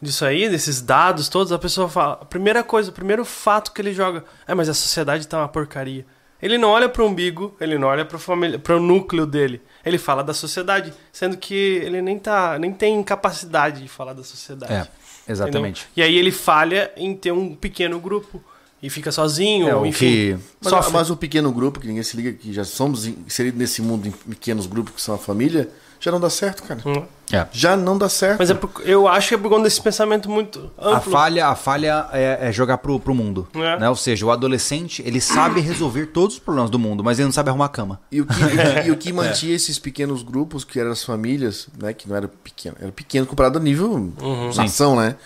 Disso 0.00 0.24
aí, 0.24 0.48
desses 0.48 0.80
dados 0.82 1.28
todos, 1.28 1.52
a 1.52 1.58
pessoa 1.58 1.88
fala. 1.88 2.14
A 2.20 2.24
primeira 2.24 2.62
coisa, 2.62 2.90
o 2.90 2.92
primeiro 2.92 3.24
fato 3.24 3.72
que 3.72 3.80
ele 3.80 3.92
joga 3.94 4.24
é, 4.46 4.54
mas 4.54 4.68
a 4.68 4.74
sociedade 4.74 5.26
tá 5.26 5.38
uma 5.38 5.48
porcaria. 5.48 6.04
Ele 6.40 6.58
não 6.58 6.68
olha 6.68 6.86
para 6.86 7.02
o 7.02 7.06
umbigo, 7.06 7.56
ele 7.58 7.78
não 7.78 7.88
olha 7.88 8.04
para 8.04 8.18
família, 8.18 8.58
para 8.58 8.76
o 8.76 8.80
núcleo 8.80 9.24
dele. 9.26 9.60
Ele 9.84 9.96
fala 9.96 10.22
da 10.22 10.34
sociedade, 10.34 10.92
sendo 11.10 11.36
que 11.38 11.54
ele 11.54 12.02
nem 12.02 12.18
tá, 12.18 12.58
nem 12.58 12.72
tem 12.74 13.02
capacidade 13.02 13.82
de 13.82 13.88
falar 13.88 14.12
da 14.12 14.22
sociedade. 14.22 14.72
É, 14.72 14.86
exatamente. 15.32 15.86
Entendeu? 15.92 15.92
E 15.96 16.02
aí 16.02 16.16
ele 16.18 16.30
falha 16.30 16.92
em 16.94 17.14
ter 17.16 17.32
um 17.32 17.54
pequeno 17.54 17.98
grupo 17.98 18.44
e 18.82 18.90
fica 18.90 19.10
sozinho, 19.10 19.82
É, 19.82 19.88
enfim. 19.88 20.06
que- 20.06 20.38
Mas, 20.60 20.70
sofre. 20.70 20.92
mas 20.92 21.08
o 21.08 21.16
pequeno 21.16 21.50
grupo, 21.50 21.80
que 21.80 21.86
ninguém 21.86 22.02
se 22.02 22.14
liga, 22.14 22.32
que 22.34 22.52
já 22.52 22.64
somos 22.64 23.06
inseridos 23.06 23.58
nesse 23.58 23.80
mundo 23.80 24.06
em 24.06 24.10
pequenos 24.10 24.66
grupos 24.66 24.92
que 24.94 25.00
são 25.00 25.14
a 25.14 25.18
família, 25.18 25.70
já 26.00 26.10
não 26.10 26.20
dá 26.20 26.30
certo, 26.30 26.62
cara. 26.62 26.80
Hum. 26.84 27.02
É. 27.32 27.44
Já 27.50 27.76
não 27.76 27.98
dá 27.98 28.08
certo. 28.08 28.38
Mas 28.38 28.50
é 28.50 28.54
por- 28.54 28.70
eu 28.84 29.08
acho 29.08 29.28
que 29.30 29.34
é 29.34 29.38
por 29.38 29.48
conta 29.48 29.64
desse 29.64 29.80
pensamento 29.82 30.30
muito 30.30 30.70
amplo. 30.78 30.94
A 30.96 31.00
falha, 31.00 31.48
a 31.48 31.56
falha 31.56 32.08
é, 32.12 32.38
é 32.48 32.52
jogar 32.52 32.78
pro, 32.78 33.00
pro 33.00 33.12
mundo. 33.14 33.48
É. 33.54 33.80
Né? 33.80 33.88
Ou 33.88 33.96
seja, 33.96 34.24
o 34.24 34.30
adolescente 34.30 35.02
ele 35.04 35.20
sabe 35.20 35.60
resolver 35.60 36.06
todos 36.06 36.36
os 36.36 36.40
problemas 36.40 36.70
do 36.70 36.78
mundo, 36.78 37.02
mas 37.02 37.18
ele 37.18 37.26
não 37.26 37.32
sabe 37.32 37.48
arrumar 37.50 37.64
a 37.64 37.68
cama. 37.70 38.00
E 38.12 38.20
o 38.20 38.26
que, 38.26 38.86
e 38.86 38.90
o 38.92 38.96
que 38.96 39.10
mantinha 39.14 39.54
esses 39.56 39.76
pequenos 39.78 40.22
grupos, 40.22 40.62
que 40.62 40.78
eram 40.78 40.92
as 40.92 41.02
famílias, 41.02 41.66
né? 41.76 41.92
Que 41.92 42.08
não 42.08 42.14
era 42.14 42.28
pequeno, 42.28 42.76
era 42.80 42.92
pequeno 42.92 43.26
comparado 43.26 43.58
a 43.58 43.60
nível 43.60 44.12
nação, 44.56 44.94
né? 44.96 45.16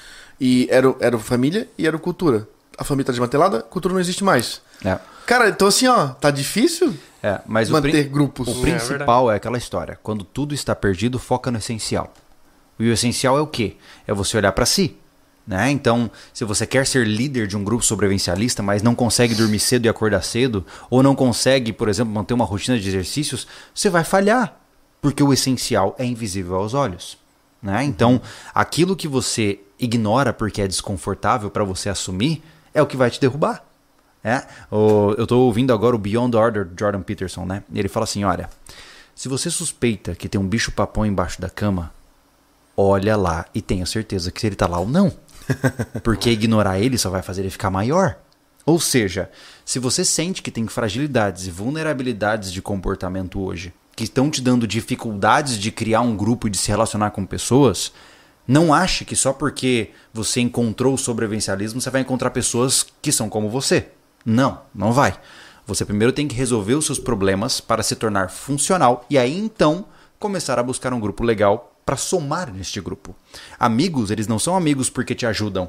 E 0.41 0.67
era, 0.71 0.95
era 1.01 1.19
família 1.19 1.69
e 1.77 1.87
era 1.87 1.99
cultura. 1.99 2.49
A 2.79 2.85
família 2.85 3.05
tá 3.07 3.13
desmantelada, 3.13 3.61
cultura 3.61 3.93
não 3.93 4.01
existe 4.01 4.25
mais. 4.25 4.63
É. 4.83 4.99
Cara, 5.31 5.49
então 5.49 5.69
assim, 5.69 5.87
ó, 5.87 6.09
tá 6.09 6.29
difícil 6.29 6.93
É, 7.23 7.41
mas 7.47 7.69
o 7.71 7.73
manter 7.75 7.93
pri- 7.93 8.03
grupos. 8.03 8.49
O 8.49 8.61
principal 8.63 9.31
é, 9.31 9.37
aquela 9.37 9.57
história. 9.57 9.97
Quando 10.03 10.25
tudo 10.25 10.53
está 10.53 10.75
perdido, 10.75 11.21
foca 11.21 11.53
no 11.53 11.59
essencial. 11.59 12.13
E 12.77 12.91
o 12.91 12.93
essencial 12.93 13.39
é 13.39 13.41
o 13.41 13.47
quê? 13.47 13.77
É 14.09 14.13
você 14.13 14.37
olhar 14.37 14.51
para 14.51 14.67
si. 14.67 14.97
Né? 15.47 15.71
Então, 15.71 16.11
se 16.35 16.45
você 16.45 16.67
quer 16.67 16.85
ser 16.85 17.07
líder 17.07 17.47
de 17.47 17.57
um 17.57 17.63
grupo 17.63 17.85
sobrevivencialista, 17.85 18.61
mas 18.61 18.83
não 18.83 18.93
consegue 18.93 19.37
dormir 19.37 19.61
cedo 19.61 19.87
e 19.87 19.89
acordar 19.89 20.23
cedo, 20.25 20.67
ou 20.91 21.01
não 21.01 21.15
consegue, 21.15 21.73
por 21.73 21.89
exemplo, 21.89 22.13
manter 22.13 22.35
uma 22.35 22.45
rotina 22.45 22.77
de 22.77 22.89
exercícios, 22.89 23.47
você 23.73 23.89
vai 23.89 24.03
falhar. 24.03 24.57
Porque 25.01 25.23
o 25.23 25.33
essencial 25.33 25.95
é 25.97 26.05
invisível 26.05 26.57
aos 26.57 26.75
olhos. 26.75 27.17
Né? 27.63 27.85
Então, 27.85 28.21
aquilo 28.53 28.97
que 28.97 29.07
você 29.07 29.61
ignora 29.79 30.33
porque 30.33 30.61
é 30.61 30.67
desconfortável 30.67 31.53
para 31.53 31.63
você 31.63 31.89
assumir, 31.89 32.43
é 32.75 32.83
o 32.83 32.87
que 32.87 32.97
vai 32.97 33.09
te 33.11 33.21
derrubar. 33.21 33.70
É, 34.23 34.43
o- 34.71 35.15
eu 35.17 35.27
tô 35.27 35.39
ouvindo 35.41 35.73
agora 35.73 35.97
o 35.97 35.99
Beyond 35.99 36.37
Order 36.37 36.65
de 36.67 36.75
Jordan 36.79 37.01
Peterson, 37.03 37.45
né? 37.47 37.63
E 37.73 37.79
ele 37.79 37.89
fala 37.89 38.05
assim: 38.05 38.23
olha, 38.25 38.51
se 39.15 39.29
você 39.29 39.51
suspeita 39.51 40.15
que 40.15 40.29
tem 40.29 40.41
um 40.41 40.47
bicho 40.47 40.73
papão 40.73 41.07
embaixo 41.07 41.41
da 41.41 41.49
cama, 41.49 41.93
olha 42.77 43.17
lá 43.17 43.47
e 43.55 43.63
tenha 43.63 43.87
certeza 43.87 44.31
que 44.31 44.41
se 44.41 44.47
ele 44.47 44.57
tá 44.57 44.67
lá 44.67 44.79
ou 44.79 44.89
não. 44.89 45.13
Porque 46.05 46.31
ignorar 46.31 46.79
ele 46.79 46.99
só 46.99 47.11
vai 47.11 47.23
fazer 47.23 47.43
ele 47.43 47.51
ficar 47.51 47.71
maior. 47.71 48.17
Ou 48.67 48.79
seja, 48.79 49.31
se 49.65 49.79
você 49.79 50.05
sente 50.05 50.43
que 50.43 50.51
tem 50.51 50.67
fragilidades 50.69 51.47
e 51.47 51.51
vulnerabilidades 51.51 52.53
de 52.53 52.61
comportamento 52.63 53.41
hoje, 53.41 53.73
que 53.97 54.05
estão 54.05 54.31
te 54.31 54.41
dando 54.41 54.67
dificuldades 54.67 55.59
de 55.59 55.71
criar 55.73 56.03
um 56.03 56.15
grupo 56.17 56.47
e 56.47 56.51
de 56.51 56.59
se 56.59 56.69
relacionar 56.69 57.11
com 57.11 57.25
pessoas, 57.27 57.93
não 58.47 58.73
ache 58.73 59.05
que 59.05 59.17
só 59.17 59.33
porque 59.33 59.91
você 60.13 60.41
encontrou 60.41 60.95
o 60.95 60.99
sobrevivencialismo 60.99 61.81
você 61.81 61.91
vai 61.91 62.03
encontrar 62.03 62.31
pessoas 62.31 62.87
que 63.03 63.11
são 63.11 63.29
como 63.29 63.49
você. 63.49 63.89
Não, 64.25 64.61
não 64.75 64.93
vai. 64.93 65.19
Você 65.67 65.85
primeiro 65.85 66.13
tem 66.13 66.27
que 66.27 66.35
resolver 66.35 66.75
os 66.75 66.87
seus 66.87 66.99
problemas 66.99 67.61
para 67.61 67.83
se 67.83 67.95
tornar 67.95 68.31
funcional 68.31 69.05
e 69.09 69.17
aí 69.17 69.37
então 69.37 69.85
começar 70.19 70.59
a 70.59 70.63
buscar 70.63 70.93
um 70.93 71.01
grupo 71.01 71.23
legal 71.23 71.73
para 71.87 71.97
somar 71.97 72.53
neste 72.53 72.81
grupo. 72.81 73.15
Amigos, 73.59 74.11
eles 74.11 74.27
não 74.27 74.39
são 74.39 74.57
amigos 74.57 74.91
porque 74.91 75.15
te 75.15 75.27
ajudam. 75.27 75.69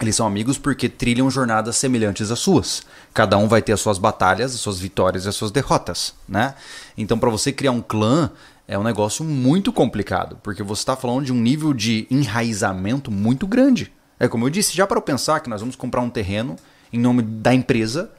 Eles 0.00 0.14
são 0.14 0.26
amigos 0.26 0.58
porque 0.58 0.88
trilham 0.88 1.30
jornadas 1.30 1.76
semelhantes 1.76 2.30
às 2.30 2.38
suas. 2.38 2.82
Cada 3.14 3.38
um 3.38 3.48
vai 3.48 3.62
ter 3.62 3.72
as 3.72 3.80
suas 3.80 3.96
batalhas, 3.96 4.54
as 4.54 4.60
suas 4.60 4.78
vitórias 4.78 5.24
e 5.24 5.28
as 5.28 5.34
suas 5.34 5.50
derrotas, 5.50 6.14
né? 6.28 6.54
Então, 6.98 7.18
para 7.18 7.30
você 7.30 7.50
criar 7.50 7.70
um 7.70 7.80
clã 7.80 8.30
é 8.68 8.78
um 8.78 8.82
negócio 8.82 9.24
muito 9.24 9.72
complicado, 9.72 10.38
porque 10.42 10.62
você 10.62 10.82
está 10.82 10.96
falando 10.96 11.24
de 11.24 11.32
um 11.32 11.40
nível 11.40 11.72
de 11.72 12.06
enraizamento 12.10 13.10
muito 13.10 13.46
grande. 13.46 13.92
É 14.18 14.28
como 14.28 14.44
eu 14.44 14.50
disse, 14.50 14.76
já 14.76 14.86
para 14.86 14.98
eu 14.98 15.02
pensar 15.02 15.40
que 15.40 15.48
nós 15.48 15.60
vamos 15.60 15.76
comprar 15.76 16.00
um 16.00 16.10
terreno 16.10 16.56
em 16.92 16.98
nome 16.98 17.22
da 17.22 17.52
empresa 17.54 18.10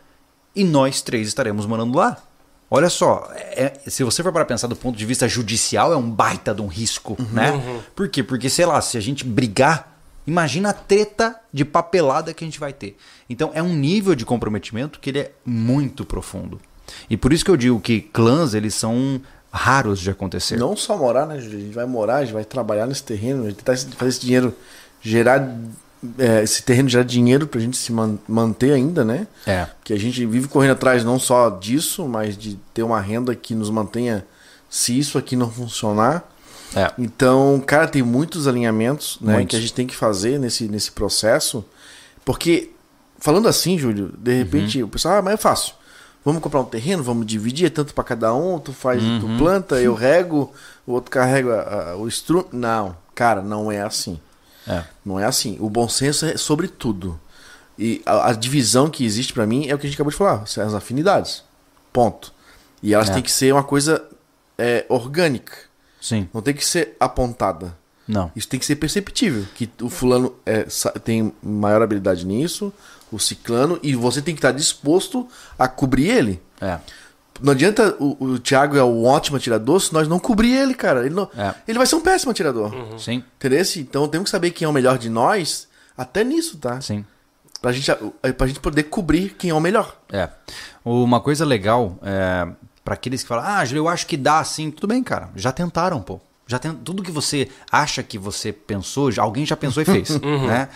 e 0.55 0.63
nós 0.63 1.01
três 1.01 1.28
estaremos 1.28 1.65
morando 1.65 1.97
lá. 1.97 2.18
Olha 2.70 2.89
só, 2.89 3.30
é- 3.36 3.80
se 3.88 4.03
você 4.03 4.22
for 4.22 4.34
para 4.34 4.43
pensar 4.43 4.68
do 4.68 4.76
ponto 4.76 4.97
de 4.97 5.05
vista 5.05 5.28
judicial, 5.28 5.93
é 5.93 5.95
um 5.97 6.09
baita 6.09 6.53
de 6.53 6.61
um 6.61 6.68
risco, 6.68 7.15
né? 7.32 7.53
Por 7.95 8.09
quê? 8.09 8.22
Porque, 8.22 8.49
sei 8.49 8.65
lá, 8.65 8.82
se 8.82 8.97
a 8.97 9.01
gente 9.01 9.24
brigar, 9.24 9.97
imagina 10.26 10.72
a 10.72 10.74
treta 10.74 11.39
de 11.53 11.63
papelada 11.63 12.34
que 12.34 12.43
a 12.43 12.47
gente 12.47 12.59
vai 12.59 12.74
ter. 12.74 12.97
Então, 13.30 13.51
é 13.53 13.63
um 13.63 13.74
nível 13.74 14.15
de 14.15 14.26
comprometimento 14.26 14.99
que 14.99 15.09
ele 15.11 15.20
é 15.20 15.32
muito 15.45 16.03
profundo. 16.03 16.59
E 17.09 17.15
por 17.15 17.32
isso 17.32 17.45
que 17.45 17.51
eu 17.51 17.55
digo 17.57 17.80
que 17.80 18.01
clãs, 18.01 18.53
eles 18.53 18.74
são 18.76 19.22
raros 19.49 19.99
de 20.01 20.09
acontecer. 20.09 20.57
Não 20.57 20.76
só 20.76 20.97
morar, 20.97 21.26
né? 21.26 21.36
A 21.36 21.39
gente 21.39 21.74
vai 21.74 21.86
morar, 21.86 22.18
a 22.18 22.26
gente 22.26 22.34
vai 22.34 22.43
trabalhar 22.43 22.86
nesse 22.86 23.03
terreno, 23.03 23.43
a 23.45 23.49
gente 23.49 23.63
tentar 23.63 23.78
fazer 23.95 24.09
esse 24.09 24.20
dinheiro 24.22 24.53
gerar 25.01 25.55
é, 26.20 26.43
esse 26.43 26.64
terreno 26.64 26.88
gera 26.89 27.04
dinheiro 27.04 27.48
pra 27.48 27.60
gente 27.60 27.78
se 27.78 27.91
man- 27.91 28.18
manter 28.28 28.74
ainda, 28.74 29.04
né? 29.04 29.28
É. 29.45 29.68
Que 29.84 29.93
a 29.93 30.00
gente 30.00 30.26
vive 30.26 30.48
correndo 30.48 30.72
atrás 30.74 31.04
não 31.04 31.20
só 31.20 31.50
disso, 31.50 32.08
mas 32.08 32.38
de 32.38 32.58
ter 32.74 32.84
uma 32.84 33.00
renda 33.02 33.34
que 33.36 33.56
nos 33.56 33.70
mantenha 33.70 34.26
se 34.70 34.98
isso 34.98 35.18
aqui 35.18 35.36
não 35.36 35.50
funcionar. 35.50 36.24
É. 36.76 36.91
Então, 36.98 37.62
cara, 37.66 37.88
tem 37.88 38.04
muitos 38.04 38.48
alinhamentos 38.48 39.18
né, 39.22 39.34
Muitos. 39.36 39.50
que 39.52 39.56
a 39.56 39.60
gente 39.60 39.74
tem 39.74 39.88
que 39.88 39.95
fazer 39.95 40.38
nesse, 40.39 40.68
nesse 40.68 40.91
processo. 40.91 41.64
Porque, 42.26 42.72
falando 43.20 43.48
assim, 43.48 43.78
Júlio, 43.78 44.14
de 44.18 44.34
repente 44.38 44.84
o 44.84 44.88
pessoal, 44.88 45.16
ah, 45.18 45.22
mas 45.22 45.36
é 45.36 45.38
fácil. 45.38 45.74
Vamos 46.26 46.41
comprar 46.41 46.60
um 46.60 46.66
terreno, 46.66 47.02
vamos 47.02 47.26
dividir, 47.26 47.68
é 47.68 47.70
tanto 47.70 47.93
para 47.93 48.04
cada 48.04 48.34
um, 48.36 48.60
tu 48.60 48.74
faz, 48.74 49.02
tu 49.22 49.28
planta, 49.38 49.76
eu 49.82 49.93
rego, 49.93 50.52
o 50.86 50.91
outro 50.91 51.10
carrega 51.10 51.62
a- 51.62 51.95
o 51.95 52.06
instrumento. 52.06 52.50
Não, 52.52 52.98
cara, 53.16 53.41
não 53.41 53.72
é 53.72 53.82
assim. 53.82 54.20
É. 54.68 54.84
Não 55.05 55.20
é 55.20 55.26
assim. 55.26 55.57
O 55.59 55.70
bom 55.70 55.88
senso 55.88 56.26
é 56.26 56.38
sobre 56.38 56.68
tudo. 56.68 57.20
E 57.80 58.01
a, 58.05 58.30
a 58.30 58.34
divisão 58.34 58.89
que 58.89 59.05
existe 59.05 59.32
pra 59.34 59.45
mim 59.45 59.68
é 59.68 59.76
o 59.76 59.78
que 59.78 59.86
a 59.86 59.89
gente 59.89 59.95
acabou 59.95 60.11
de 60.11 60.18
falar, 60.18 60.45
são 60.47 60.65
as 60.65 60.74
afinidades. 60.74 61.43
Ponto. 61.93 62.34
E 62.82 62.93
elas 62.93 63.09
É. 63.09 63.13
têm 63.13 63.22
que 63.24 63.32
ser 63.32 63.53
uma 63.53 63.63
coisa 63.63 64.03
é, 64.57 64.86
orgânica. 64.89 65.53
Sim. 66.01 66.28
Não 66.34 66.41
tem 66.41 66.53
que 66.53 66.65
ser 66.65 66.95
apontada. 66.99 67.76
Não. 68.07 68.32
Isso 68.36 68.47
tem 68.47 68.59
que 68.59 68.65
ser 68.65 68.76
perceptível. 68.78 69.45
Que 69.55 69.70
o 69.82 69.89
fulano 69.89 70.34
é, 70.45 70.65
tem 71.03 71.34
maior 71.43 71.82
habilidade 71.82 72.26
nisso, 72.26 72.72
o 73.11 73.20
ciclano, 73.20 73.80
e 73.84 73.95
você 73.95 74.22
tem 74.22 74.34
que 74.34 74.39
estar 74.39 74.51
disposto 74.51 75.28
a 75.59 75.68
cobrir 75.68 76.07
ele. 76.09 76.41
É. 76.61 76.80
Não 77.42 77.52
adianta 77.54 77.96
o, 78.00 78.18
o 78.24 78.40
Thiago 78.40 78.76
é 78.78 78.84
um 78.84 79.06
ótimo 79.06 79.38
atirador 79.38 79.80
se 79.80 79.94
nós 79.94 80.08
não 80.08 80.20
cobrir 80.20 80.54
ele, 80.54 80.74
cara. 80.74 81.06
Ele, 81.06 81.14
não, 81.16 81.30
É. 81.38 81.54
ele 81.68 81.78
vai 81.78 81.86
ser 81.88 81.96
um 81.96 82.02
péssimo 82.02 82.32
atirador. 82.32 82.72
Sim. 83.00 83.24
Entendeu? 83.38 83.62
Então 83.78 84.08
temos 84.08 84.26
que 84.26 84.32
saber 84.32 84.52
quem 84.52 84.66
é 84.66 84.70
o 84.70 84.74
melhor 84.74 84.98
de 84.98 85.10
nós, 85.10 85.68
até 85.98 86.24
nisso, 86.24 86.58
tá? 86.58 86.80
Sim. 86.82 87.06
Pra 87.62 87.72
gente, 87.72 87.92
pra 88.38 88.48
gente 88.48 88.60
poder 88.60 88.84
cobrir 88.84 89.36
quem 89.38 89.50
é 89.50 89.54
o 89.54 89.60
melhor. 89.60 89.96
É. 90.12 90.30
Uma 90.86 91.20
coisa 91.20 91.44
legal 91.46 91.98
é 92.04 92.48
para 92.86 92.94
aqueles 92.94 93.22
que 93.22 93.28
falam, 93.28 93.44
ah, 93.46 93.66
Júlio, 93.66 93.82
eu 93.82 93.90
acho 93.90 94.08
que 94.08 94.16
dá 94.16 94.40
assim. 94.40 94.72
Tudo 94.72 94.88
bem, 94.88 95.04
cara. 95.04 95.30
Já 95.36 95.52
tentaram, 95.52 96.02
pô. 96.02 96.22
Já 96.48 96.58
tem... 96.58 96.72
Tudo 96.74 97.04
que 97.04 97.12
você 97.12 97.50
acha 97.70 98.02
que 98.02 98.18
você 98.18 98.54
pensou, 98.54 99.12
já- 99.12 99.22
alguém 99.24 99.46
já 99.46 99.58
pensou 99.58 99.84
e 99.84 99.86
fez. 99.86 100.10
né? 100.22 100.70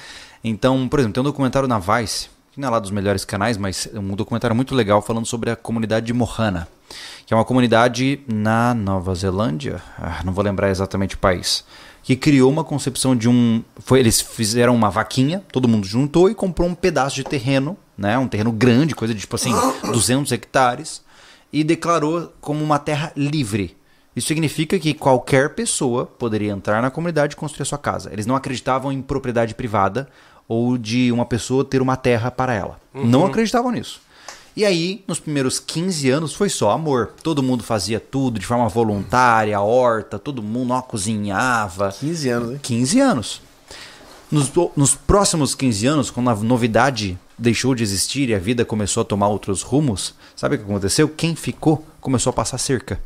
Então, 0.43 0.89
por 0.89 0.99
exemplo, 0.99 1.13
tem 1.13 1.21
um 1.21 1.23
documentário 1.23 1.67
na 1.69 1.79
Vice, 1.79 2.27
que 2.51 2.59
não 2.59 2.67
é 2.67 2.71
lá 2.71 2.79
dos 2.79 2.91
melhores 2.91 3.23
canais, 3.23 3.57
mas 3.57 3.87
um 3.93 4.13
documentário 4.13 4.55
muito 4.55 4.75
legal 4.75 5.01
falando 5.01 5.25
sobre 5.25 5.49
a 5.49 5.55
comunidade 5.55 6.07
de 6.07 6.13
Mohana, 6.13 6.67
que 7.25 7.33
é 7.33 7.37
uma 7.37 7.45
comunidade 7.45 8.19
na 8.27 8.73
Nova 8.73 9.15
Zelândia, 9.15 9.81
ah, 9.97 10.21
não 10.25 10.33
vou 10.33 10.43
lembrar 10.43 10.69
exatamente 10.69 11.15
o 11.15 11.17
país, 11.17 11.63
que 12.03 12.15
criou 12.15 12.51
uma 12.51 12.63
concepção 12.63 13.15
de 13.15 13.29
um. 13.29 13.63
Foi, 13.77 13.99
eles 13.99 14.19
fizeram 14.19 14.75
uma 14.75 14.89
vaquinha, 14.89 15.41
todo 15.51 15.67
mundo 15.67 15.87
juntou 15.87 16.29
e 16.29 16.35
comprou 16.35 16.67
um 16.67 16.75
pedaço 16.75 17.15
de 17.15 17.23
terreno, 17.23 17.77
né? 17.97 18.17
Um 18.17 18.27
terreno 18.27 18.51
grande, 18.51 18.95
coisa 18.95 19.13
de 19.13 19.21
tipo 19.21 19.35
assim, 19.35 19.53
200 19.83 20.31
hectares, 20.31 21.01
e 21.53 21.63
declarou 21.63 22.33
como 22.41 22.61
uma 22.61 22.79
terra 22.79 23.13
livre. 23.15 23.77
Isso 24.13 24.27
significa 24.27 24.77
que 24.77 24.93
qualquer 24.93 25.55
pessoa 25.55 26.05
poderia 26.05 26.51
entrar 26.51 26.81
na 26.81 26.91
comunidade 26.91 27.33
e 27.33 27.37
construir 27.37 27.61
a 27.61 27.65
sua 27.65 27.77
casa. 27.77 28.11
Eles 28.11 28.25
não 28.25 28.35
acreditavam 28.35 28.91
em 28.91 29.01
propriedade 29.01 29.55
privada 29.55 30.09
ou 30.51 30.77
de 30.77 31.13
uma 31.13 31.25
pessoa 31.25 31.63
ter 31.63 31.81
uma 31.81 31.95
terra 31.95 32.29
para 32.29 32.53
ela. 32.53 32.77
Não 32.93 33.25
acreditavam 33.25 33.71
nisso. 33.71 34.01
E 34.53 34.65
aí, 34.65 35.01
nos 35.07 35.17
primeiros 35.17 35.61
15 35.61 36.09
anos, 36.09 36.33
foi 36.33 36.49
só 36.49 36.71
amor. 36.71 37.13
Todo 37.23 37.41
mundo 37.41 37.63
fazia 37.63 38.01
tudo 38.01 38.37
de 38.37 38.45
forma 38.45 38.67
voluntária, 38.67 39.57
horta, 39.61 40.19
todo 40.19 40.43
mundo 40.43 40.73
ó, 40.73 40.81
cozinhava. 40.81 41.95
15 41.97 42.29
anos, 42.29 42.51
hein? 42.51 42.59
15 42.61 42.99
anos. 42.99 43.41
Nos, 44.29 44.51
nos 44.75 44.93
próximos 44.93 45.55
15 45.55 45.87
anos, 45.87 46.11
quando 46.11 46.29
a 46.29 46.35
novidade 46.35 47.17
deixou 47.37 47.73
de 47.73 47.81
existir 47.81 48.27
e 48.27 48.35
a 48.35 48.39
vida 48.39 48.65
começou 48.65 49.01
a 49.01 49.05
tomar 49.05 49.29
outros 49.29 49.61
rumos, 49.61 50.13
sabe 50.35 50.55
o 50.55 50.57
que 50.57 50.65
aconteceu? 50.65 51.07
Quem 51.07 51.33
ficou 51.33 51.85
começou 52.01 52.31
a 52.31 52.33
passar 52.33 52.57
cerca. 52.57 52.99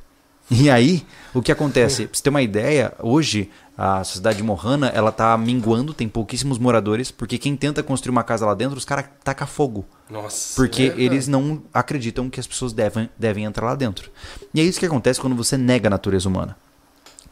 E 0.49 0.69
aí, 0.69 1.05
o 1.33 1.41
que 1.41 1.51
acontece? 1.51 2.05
Pra 2.05 2.15
você 2.15 2.23
ter 2.23 2.29
uma 2.29 2.41
ideia, 2.41 2.93
hoje 2.99 3.49
a 3.77 4.03
sociedade 4.03 4.41
morrana 4.41 4.87
ela 4.87 5.11
tá 5.11 5.37
minguando, 5.37 5.93
tem 5.93 6.07
pouquíssimos 6.07 6.57
moradores, 6.57 7.11
porque 7.11 7.37
quem 7.37 7.55
tenta 7.57 7.83
construir 7.83 8.11
uma 8.11 8.23
casa 8.23 8.45
lá 8.45 8.53
dentro, 8.53 8.77
os 8.77 8.85
caras 8.85 9.05
tacam 9.23 9.45
fogo. 9.45 9.85
Nossa. 10.09 10.55
Porque 10.55 10.93
é, 10.95 11.01
eles 11.01 11.27
não 11.27 11.61
acreditam 11.73 12.29
que 12.29 12.39
as 12.39 12.47
pessoas 12.47 12.71
devem, 12.71 13.09
devem 13.17 13.43
entrar 13.43 13.65
lá 13.65 13.75
dentro. 13.75 14.09
E 14.53 14.61
é 14.61 14.63
isso 14.63 14.79
que 14.79 14.85
acontece 14.85 15.19
quando 15.19 15.35
você 15.35 15.57
nega 15.57 15.87
a 15.87 15.89
natureza 15.89 16.29
humana. 16.29 16.55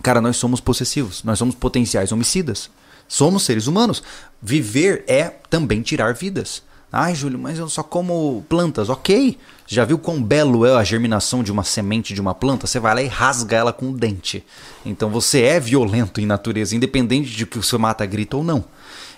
Cara, 0.02 0.20
nós 0.20 0.36
somos 0.36 0.60
possessivos, 0.60 1.24
nós 1.24 1.40
somos 1.40 1.56
potenciais 1.56 2.12
homicidas. 2.12 2.70
Somos 3.08 3.44
seres 3.44 3.68
humanos. 3.68 4.04
Viver 4.42 5.04
é 5.08 5.26
também 5.50 5.82
tirar 5.82 6.14
vidas. 6.14 6.64
Ai, 6.96 7.16
Júlio, 7.16 7.40
mas 7.40 7.58
eu 7.58 7.68
só 7.68 7.82
como 7.82 8.46
plantas. 8.48 8.88
Ok. 8.88 9.36
Já 9.66 9.84
viu 9.84 9.98
quão 9.98 10.22
belo 10.22 10.64
é 10.64 10.76
a 10.76 10.84
germinação 10.84 11.42
de 11.42 11.52
uma 11.52 11.64
semente 11.64 12.14
de 12.14 12.22
uma 12.22 12.36
planta? 12.36 12.68
Você 12.68 12.80
vai 12.80 12.94
lá 12.94 13.02
e 13.02 13.08
rasga 13.08 13.58
ela 13.58 13.74
com 13.74 13.90
o 13.90 13.98
dente. 13.98 14.46
Então 14.86 15.10
você 15.10 15.42
é 15.42 15.60
violento 15.60 16.22
em 16.22 16.28
natureza, 16.28 16.76
independente 16.76 17.32
de 17.32 17.48
que 17.48 17.58
você 17.58 17.76
mata, 17.80 18.06
grita 18.06 18.38
ou 18.38 18.44
não. 18.44 18.64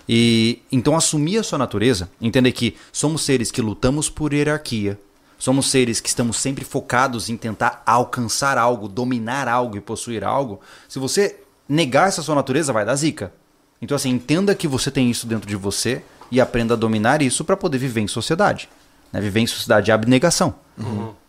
E 0.08 0.62
então 0.72 0.96
assumir 0.96 1.40
a 1.40 1.44
sua 1.44 1.58
natureza, 1.58 2.10
entender 2.22 2.54
que 2.54 2.78
somos 2.94 3.24
seres 3.24 3.52
que 3.52 3.62
lutamos 3.62 4.10
por 4.10 4.32
hierarquia, 4.32 4.98
somos 5.38 5.70
seres 5.70 6.00
que 6.00 6.08
estamos 6.08 6.38
sempre 6.38 6.64
focados 6.64 7.28
em 7.30 7.36
tentar 7.36 7.84
alcançar 7.86 8.58
algo, 8.58 8.88
dominar 8.88 9.50
algo 9.50 9.76
e 9.76 9.82
possuir 9.82 10.24
algo. 10.24 10.62
Se 10.88 10.98
você 10.98 11.42
negar 11.68 12.08
essa 12.08 12.22
sua 12.22 12.36
natureza, 12.36 12.72
vai 12.72 12.86
dar 12.86 12.96
zica. 12.96 13.34
Então 13.82 13.98
assim, 13.98 14.12
entenda 14.12 14.56
que 14.56 14.66
você 14.66 14.90
tem 14.90 15.12
isso 15.12 15.28
dentro 15.28 15.50
de 15.50 15.58
você 15.58 16.02
e 16.32 16.42
aprenda 16.42 16.74
a 16.74 16.78
dominar 16.78 17.22
isso 17.22 17.44
para 17.44 17.58
poder 17.58 17.78
viver 17.78 18.02
em 18.02 18.08
sociedade. 18.08 18.70
Né? 19.12 19.22
Viver 19.22 19.42
em 19.42 19.48
sociedade 19.48 19.92
é 19.92 19.94
abnegação. 19.94 20.56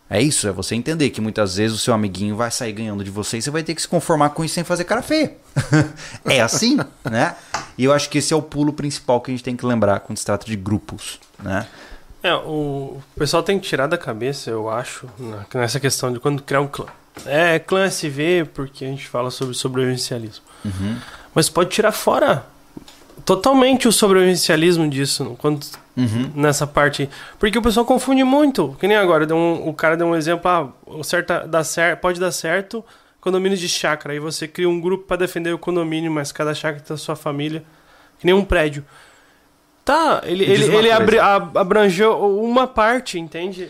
É 0.09 0.21
isso, 0.21 0.47
é 0.47 0.51
você 0.51 0.73
entender 0.73 1.09
que 1.09 1.19
muitas 1.19 1.57
vezes 1.57 1.75
o 1.75 1.79
seu 1.79 1.93
amiguinho 1.93 2.35
vai 2.35 2.49
sair 2.49 2.71
ganhando 2.71 3.03
de 3.03 3.11
você 3.11 3.37
e 3.37 3.41
você 3.41 3.51
vai 3.51 3.61
ter 3.61 3.75
que 3.75 3.81
se 3.81 3.87
conformar 3.87 4.29
com 4.29 4.43
isso 4.43 4.55
sem 4.55 4.63
fazer 4.63 4.85
cara 4.85 5.01
feia. 5.01 5.35
é 6.23 6.39
assim, 6.39 6.77
né? 7.09 7.35
E 7.77 7.83
eu 7.83 7.91
acho 7.91 8.09
que 8.09 8.19
esse 8.19 8.33
é 8.33 8.37
o 8.37 8.41
pulo 8.41 8.71
principal 8.71 9.19
que 9.19 9.31
a 9.31 9.33
gente 9.33 9.43
tem 9.43 9.55
que 9.55 9.65
lembrar 9.65 9.99
quando 9.99 10.17
se 10.17 10.25
trata 10.25 10.45
de 10.45 10.55
grupos, 10.55 11.19
né? 11.43 11.67
É, 12.23 12.33
o 12.33 13.01
pessoal 13.15 13.43
tem 13.43 13.59
que 13.59 13.67
tirar 13.67 13.87
da 13.87 13.97
cabeça, 13.97 14.49
eu 14.49 14.69
acho, 14.69 15.07
nessa 15.53 15.79
questão 15.79 16.11
de 16.11 16.19
quando 16.19 16.41
criar 16.41 16.61
um 16.61 16.67
clã. 16.67 16.85
É, 17.25 17.59
clã 17.59 17.85
SV, 17.85 18.49
porque 18.53 18.85
a 18.85 18.87
gente 18.87 19.07
fala 19.07 19.29
sobre 19.29 19.55
sobrevivencialismo. 19.55 20.43
Mas 21.33 21.49
pode 21.49 21.69
tirar 21.69 21.91
fora 21.91 22.45
totalmente 23.25 23.87
o 23.87 23.91
sobrevivencialismo 23.91 24.89
disso, 24.89 25.35
quando, 25.39 25.65
nessa 26.35 26.65
parte. 26.67 27.09
Porque 27.39 27.57
o 27.57 27.61
pessoal 27.61 27.85
confunde 27.85 28.23
muito. 28.23 28.75
Que 28.79 28.87
nem 28.87 28.97
agora, 28.97 29.25
um- 29.35 29.67
o 29.67 29.73
cara 29.73 29.95
deu 29.97 30.07
um 30.07 30.15
exemplo, 30.15 30.49
ah, 30.49 30.69
o 30.85 31.03
certo 31.03 31.47
dá 31.47 31.63
cer 31.63 31.97
pode 31.97 32.19
dar 32.19 32.31
certo 32.31 32.83
condomínio 33.19 33.57
de 33.57 33.67
chácara. 33.67 34.13
Aí 34.13 34.19
você 34.19 34.47
cria 34.47 34.69
um 34.69 34.79
grupo 34.79 35.03
para 35.05 35.17
defender 35.17 35.51
o 35.53 35.57
condomínio, 35.57 36.11
mas 36.11 36.31
cada 36.31 36.53
chácara 36.53 36.83
tem 36.85 36.93
a 36.93 36.97
sua 36.97 37.15
família, 37.15 37.63
que 38.19 38.25
nem 38.25 38.33
um 38.33 38.43
prédio. 38.45 38.85
Tá, 39.83 40.21
ele, 40.25 40.43
ele, 40.43 40.65
ele 40.75 40.91
abri- 40.91 41.19
ab- 41.19 41.57
abrangeu 41.57 42.13
uma 42.41 42.67
parte, 42.67 43.17
entende? 43.17 43.69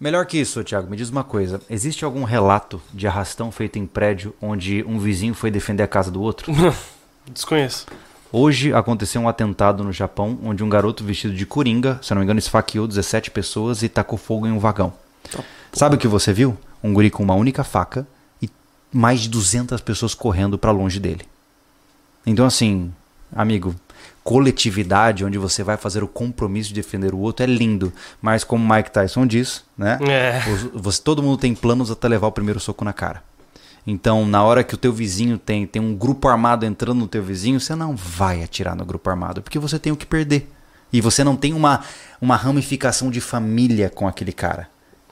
Melhor 0.00 0.26
que 0.26 0.36
isso, 0.36 0.62
Thiago, 0.64 0.90
me 0.90 0.96
diz 0.96 1.08
uma 1.10 1.22
coisa. 1.22 1.60
Existe 1.70 2.04
algum 2.04 2.24
relato 2.24 2.82
de 2.92 3.06
arrastão 3.06 3.52
feito 3.52 3.78
em 3.78 3.86
prédio 3.86 4.34
onde 4.42 4.84
um 4.86 4.98
vizinho 4.98 5.32
foi 5.32 5.50
defender 5.52 5.84
a 5.84 5.86
casa 5.86 6.10
do 6.10 6.20
outro? 6.20 6.52
Desconheço. 7.32 7.86
Hoje 8.36 8.74
aconteceu 8.74 9.20
um 9.20 9.28
atentado 9.28 9.84
no 9.84 9.92
Japão 9.92 10.36
onde 10.42 10.64
um 10.64 10.68
garoto 10.68 11.04
vestido 11.04 11.32
de 11.34 11.46
coringa, 11.46 12.00
se 12.02 12.12
não 12.12 12.18
me 12.18 12.24
engano, 12.24 12.40
esfaqueou 12.40 12.88
17 12.88 13.30
pessoas 13.30 13.80
e 13.84 13.88
tacou 13.88 14.18
fogo 14.18 14.44
em 14.44 14.50
um 14.50 14.58
vagão. 14.58 14.92
Sabe 15.72 15.94
o 15.94 15.98
que 15.98 16.08
você 16.08 16.32
viu? 16.32 16.56
Um 16.82 16.92
guri 16.92 17.10
com 17.10 17.22
uma 17.22 17.34
única 17.34 17.62
faca 17.62 18.04
e 18.42 18.50
mais 18.92 19.20
de 19.20 19.28
200 19.28 19.80
pessoas 19.82 20.14
correndo 20.14 20.58
pra 20.58 20.72
longe 20.72 20.98
dele. 20.98 21.22
Então, 22.26 22.44
assim, 22.44 22.92
amigo, 23.32 23.72
coletividade 24.24 25.24
onde 25.24 25.38
você 25.38 25.62
vai 25.62 25.76
fazer 25.76 26.02
o 26.02 26.08
compromisso 26.08 26.70
de 26.70 26.74
defender 26.74 27.14
o 27.14 27.18
outro 27.18 27.44
é 27.44 27.46
lindo, 27.46 27.92
mas 28.20 28.42
como 28.42 28.74
Mike 28.74 28.90
Tyson 28.90 29.28
diz, 29.28 29.62
né? 29.78 29.96
É. 30.02 30.42
Os- 30.50 30.82
Você, 30.82 31.00
todo 31.00 31.22
mundo 31.22 31.38
tem 31.38 31.54
planos 31.54 31.88
até 31.88 32.08
levar 32.08 32.26
o 32.26 32.32
primeiro 32.32 32.58
soco 32.58 32.84
na 32.84 32.92
cara. 32.92 33.22
Então, 33.86 34.26
na 34.26 34.42
hora 34.42 34.64
que 34.64 34.74
o 34.74 34.78
teu 34.78 34.92
vizinho 34.92 35.36
tem, 35.38 35.66
tem 35.66 35.80
um 35.80 35.94
grupo 35.94 36.26
armado 36.28 36.64
entrando 36.64 37.00
no 37.00 37.08
teu 37.08 37.22
vizinho, 37.22 37.60
você 37.60 37.74
não 37.74 37.94
vai 37.94 38.42
atirar 38.42 38.74
no 38.74 38.84
grupo 38.84 39.10
armado, 39.10 39.42
porque 39.42 39.58
você 39.58 39.78
tem 39.78 39.92
o 39.92 39.96
que 39.96 40.06
perder. 40.06 40.50
E 40.92 41.00
você 41.00 41.22
não 41.22 41.36
tem 41.36 41.52
uma, 41.52 41.82
uma 42.20 42.36
ramificação 42.36 43.10
de 43.10 43.20
família 43.20 43.90
com 43.90 44.08
aquele 44.08 44.32
cara. 44.32 44.68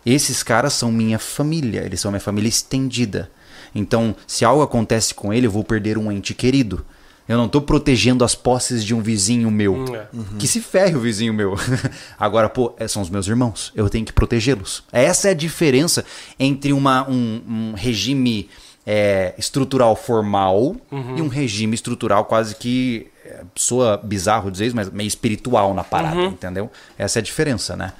Esses 0.07 0.43
caras 0.43 0.73
são 0.73 0.91
minha 0.91 1.19
família, 1.19 1.83
eles 1.85 2.01
são 2.01 2.11
minha 2.11 2.21
família 2.21 2.49
estendida. 2.49 3.31
Então, 3.75 4.15
se 4.27 4.45
algo 4.45 4.63
acontece 4.63 5.15
com 5.15 5.33
ele, 5.33 5.47
eu 5.47 5.51
vou 5.51 5.65
perder 5.65 5.99
um 5.99 6.11
ente 6.11 6.35
querido. 6.35 6.85
Eu 7.29 7.39
não 7.39 7.47
estou 7.47 7.63
protegendo 7.63 8.25
as 8.25 8.35
posses 8.35 8.85
de 8.85 8.95
um 8.95 9.01
vizinho 9.01 9.51
meu. 9.51 9.75
Hum, 9.75 9.95
é. 9.95 10.07
Que 10.39 10.47
se 10.49 10.61
ferre 10.61 10.97
o 10.97 11.01
vizinho 11.01 11.33
meu. 11.33 11.55
Agora, 12.19 12.49
pô, 12.49 12.75
é- 12.79 12.89
são 12.89 13.01
os 13.01 13.09
meus 13.09 13.29
irmãos. 13.29 13.73
Eu 13.75 13.89
tenho 13.89 14.05
que 14.05 14.13
protegê-los. 14.13 14.83
Essa 14.93 15.29
é 15.29 15.31
a 15.31 15.35
diferença 15.35 16.05
entre 16.39 16.73
uma, 16.73 17.09
um, 17.09 17.43
um 17.49 17.73
regime 17.75 18.51
é, 18.87 19.35
estrutural 19.39 19.95
formal 19.97 20.77
e 20.91 21.23
um 21.23 21.29
regime 21.29 21.75
estrutural 21.75 22.25
quase 22.25 22.55
que 22.57 23.07
é, 23.25 23.43
soa 23.55 23.97
bizarro 23.97 24.51
dizer 24.51 24.67
isso, 24.67 24.77
mas 24.77 24.91
meio 24.91 25.07
espiritual 25.09 25.73
na 25.75 25.85
parada, 25.85 26.23
entendeu? 26.23 26.71
Essa 26.99 27.19
é 27.19 27.21
a 27.21 27.23
diferença, 27.23 27.77
né? 27.77 27.93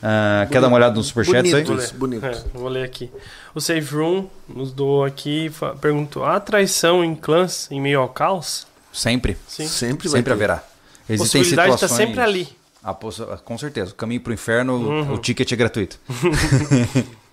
Ah, 0.00 0.46
quer 0.50 0.60
dar 0.60 0.68
uma 0.68 0.76
olhada 0.76 0.94
nos 0.94 1.08
superchats 1.08 1.52
aí? 1.52 1.64
bonito. 1.64 1.66
Vou 1.66 1.76
ler. 1.76 2.20
bonito. 2.20 2.24
É, 2.26 2.58
vou 2.58 2.68
ler 2.68 2.84
aqui. 2.84 3.10
O 3.52 3.60
Safe 3.60 3.94
Room 3.94 4.28
nos 4.48 4.70
doou 4.72 5.04
aqui, 5.04 5.50
perguntou: 5.80 6.24
há 6.24 6.38
traição 6.38 7.04
em 7.04 7.16
clãs 7.16 7.66
em 7.70 7.80
meio 7.80 8.00
ao 8.00 8.08
caos? 8.08 8.64
Sempre. 8.92 9.36
Sim. 9.48 9.66
Sempre 9.66 10.08
vai 10.08 10.18
Sempre 10.18 10.30
ter. 10.30 10.34
haverá. 10.34 10.64
Existem 11.08 11.40
Possibilidade 11.40 11.74
está 11.74 11.88
situações... 11.88 12.06
sempre 12.08 12.20
ali. 12.22 12.48
A 12.84 12.94
possi- 12.94 13.24
Com 13.44 13.58
certeza. 13.58 13.90
O 13.90 13.94
caminho 13.94 14.20
pro 14.20 14.32
inferno, 14.32 15.12
o 15.12 15.18
ticket 15.18 15.50
é 15.50 15.56
gratuito. 15.56 15.98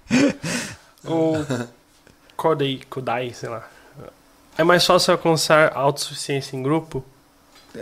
Ou 1.06 1.38
Kodai, 2.36 2.82
Kodai, 2.90 3.34
sei 3.34 3.50
lá. 3.50 3.68
É 4.58 4.64
mais 4.64 4.86
fácil 4.86 5.12
alcançar 5.14 5.72
autossuficiência 5.76 6.56
em 6.56 6.64
grupo? 6.64 7.04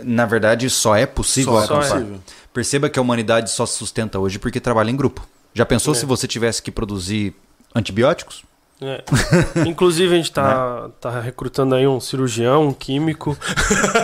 Na 0.02 0.26
verdade, 0.26 0.68
só 0.68 0.96
é 0.96 1.06
possível 1.06 1.52
Só 1.52 1.58
é 1.58 1.62
alcançar. 1.62 1.94
possível. 1.98 2.20
Perceba 2.52 2.88
que 2.90 2.98
a 2.98 3.02
humanidade 3.02 3.50
só 3.50 3.64
se 3.64 3.76
sustenta 3.78 4.18
hoje 4.18 4.38
porque 4.40 4.58
trabalha 4.60 4.90
em 4.90 4.96
grupo. 4.96 5.24
Já 5.52 5.64
pensou 5.64 5.94
É. 5.94 5.96
se 5.96 6.04
você 6.04 6.26
tivesse 6.26 6.60
que 6.60 6.72
produzir 6.72 7.32
antibióticos? 7.74 8.42
É. 8.80 9.04
Inclusive, 9.68 10.12
a 10.12 10.16
gente 10.16 10.32
tá, 10.32 10.90
tá 11.00 11.20
recrutando 11.20 11.76
aí 11.76 11.86
um 11.86 12.00
cirurgião, 12.00 12.66
um 12.68 12.72
químico. 12.72 13.38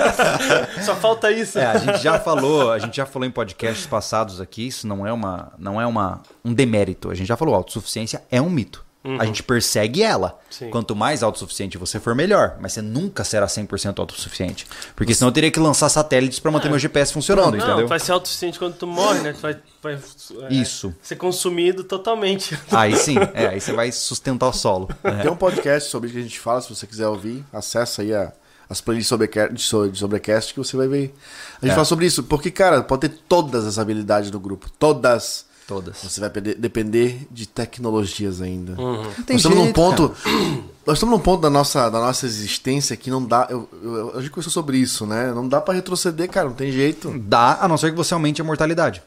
Só 0.84 0.94
falta 0.94 1.30
isso. 1.32 1.58
É, 1.58 1.66
a 1.66 1.78
gente 1.78 1.98
já 2.00 2.20
falou, 2.20 2.70
a 2.70 2.78
gente 2.78 2.96
já 2.96 3.04
falou 3.04 3.26
em 3.26 3.30
podcasts 3.32 3.84
passados 3.86 4.40
aqui, 4.40 4.68
isso 4.68 4.86
não 4.86 5.04
é 5.04 5.12
uma, 5.12 5.52
não 5.58 5.80
é 5.80 5.86
uma 5.86 6.20
um 6.44 6.54
demérito. 6.54 7.10
A 7.10 7.14
gente 7.16 7.26
já 7.26 7.36
falou, 7.36 7.54
autossuficiência 7.56 8.22
é 8.30 8.40
um 8.40 8.48
mito. 8.48 8.84
A 9.18 9.24
gente 9.24 9.42
persegue 9.42 10.02
ela. 10.02 10.38
Sim. 10.50 10.68
Quanto 10.68 10.94
mais 10.94 11.22
autossuficiente 11.22 11.78
você 11.78 11.98
for, 11.98 12.14
melhor. 12.14 12.58
Mas 12.60 12.74
você 12.74 12.82
nunca 12.82 13.24
será 13.24 13.46
100% 13.46 13.98
autossuficiente. 13.98 14.66
Porque 14.94 15.14
senão 15.14 15.28
eu 15.28 15.32
teria 15.32 15.50
que 15.50 15.58
lançar 15.58 15.88
satélites 15.88 16.38
para 16.38 16.50
manter 16.50 16.68
meu 16.68 16.78
GPS 16.78 17.10
funcionando, 17.12 17.56
Não, 17.56 17.64
entendeu? 17.66 17.88
vai 17.88 17.98
ser 17.98 18.12
autossuficiente 18.12 18.58
quando 18.58 18.74
tu 18.74 18.86
morre, 18.86 19.20
né? 19.20 19.32
Tu 19.32 19.40
vai, 19.40 19.56
vai 19.82 19.94
é, 19.94 20.52
Isso. 20.52 20.94
ser 21.02 21.16
consumido 21.16 21.82
totalmente. 21.82 22.58
Aí 22.70 22.94
sim, 22.94 23.16
é, 23.32 23.46
aí 23.48 23.60
você 23.60 23.72
vai 23.72 23.90
sustentar 23.90 24.48
o 24.48 24.52
solo. 24.52 24.88
É. 25.02 25.10
Tem 25.22 25.30
um 25.30 25.36
podcast 25.36 25.88
sobre 25.90 26.08
isso 26.08 26.14
que 26.16 26.20
a 26.20 26.24
gente 26.24 26.38
fala, 26.40 26.60
se 26.60 26.68
você 26.68 26.86
quiser 26.86 27.08
ouvir, 27.08 27.42
acessa 27.52 28.02
aí 28.02 28.14
a- 28.14 28.32
as 28.68 28.80
playlists 28.82 29.08
sobre, 29.08 29.26
de 29.52 29.62
so- 29.62 29.88
de 29.88 29.98
sobrecast 29.98 30.52
que 30.52 30.58
você 30.60 30.76
vai 30.76 30.86
ver. 30.86 31.14
A 31.60 31.64
gente 31.64 31.72
É. 31.72 31.74
fala 31.74 31.84
sobre 31.86 32.04
isso, 32.06 32.22
porque, 32.24 32.50
cara, 32.50 32.82
pode 32.82 33.08
ter 33.08 33.18
todas 33.28 33.66
as 33.66 33.78
habilidades 33.78 34.30
do 34.30 34.38
grupo, 34.38 34.68
todas. 34.78 35.48
Todas. 35.70 35.98
Você 36.02 36.18
vai 36.18 36.28
depender 36.30 37.28
de 37.30 37.46
tecnologias 37.46 38.42
ainda. 38.42 38.72
Uhum. 38.72 39.04
tem 39.24 39.36
nós 39.36 39.36
estamos 39.36 39.56
num 39.56 39.64
jeito, 39.66 39.76
ponto. 39.76 40.16
Nós 40.84 40.96
estamos 40.96 41.16
num 41.16 41.22
ponto 41.22 41.42
da 41.42 41.50
nossa, 41.50 41.88
da 41.88 42.00
nossa 42.00 42.26
existência 42.26 42.96
que 42.96 43.08
não 43.08 43.24
dá. 43.24 43.46
Eu, 43.48 43.68
eu, 43.80 44.16
a 44.16 44.20
gente 44.20 44.30
conversou 44.30 44.50
sobre 44.52 44.78
isso, 44.78 45.06
né? 45.06 45.30
Não 45.30 45.46
dá 45.46 45.60
pra 45.60 45.74
retroceder, 45.74 46.28
cara, 46.28 46.48
não 46.48 46.56
tem 46.56 46.72
jeito. 46.72 47.16
Dá, 47.20 47.58
a 47.60 47.68
não 47.68 47.76
ser 47.76 47.92
que 47.92 47.96
você 47.96 48.12
aumente 48.12 48.40
a 48.40 48.44
mortalidade. 48.44 49.00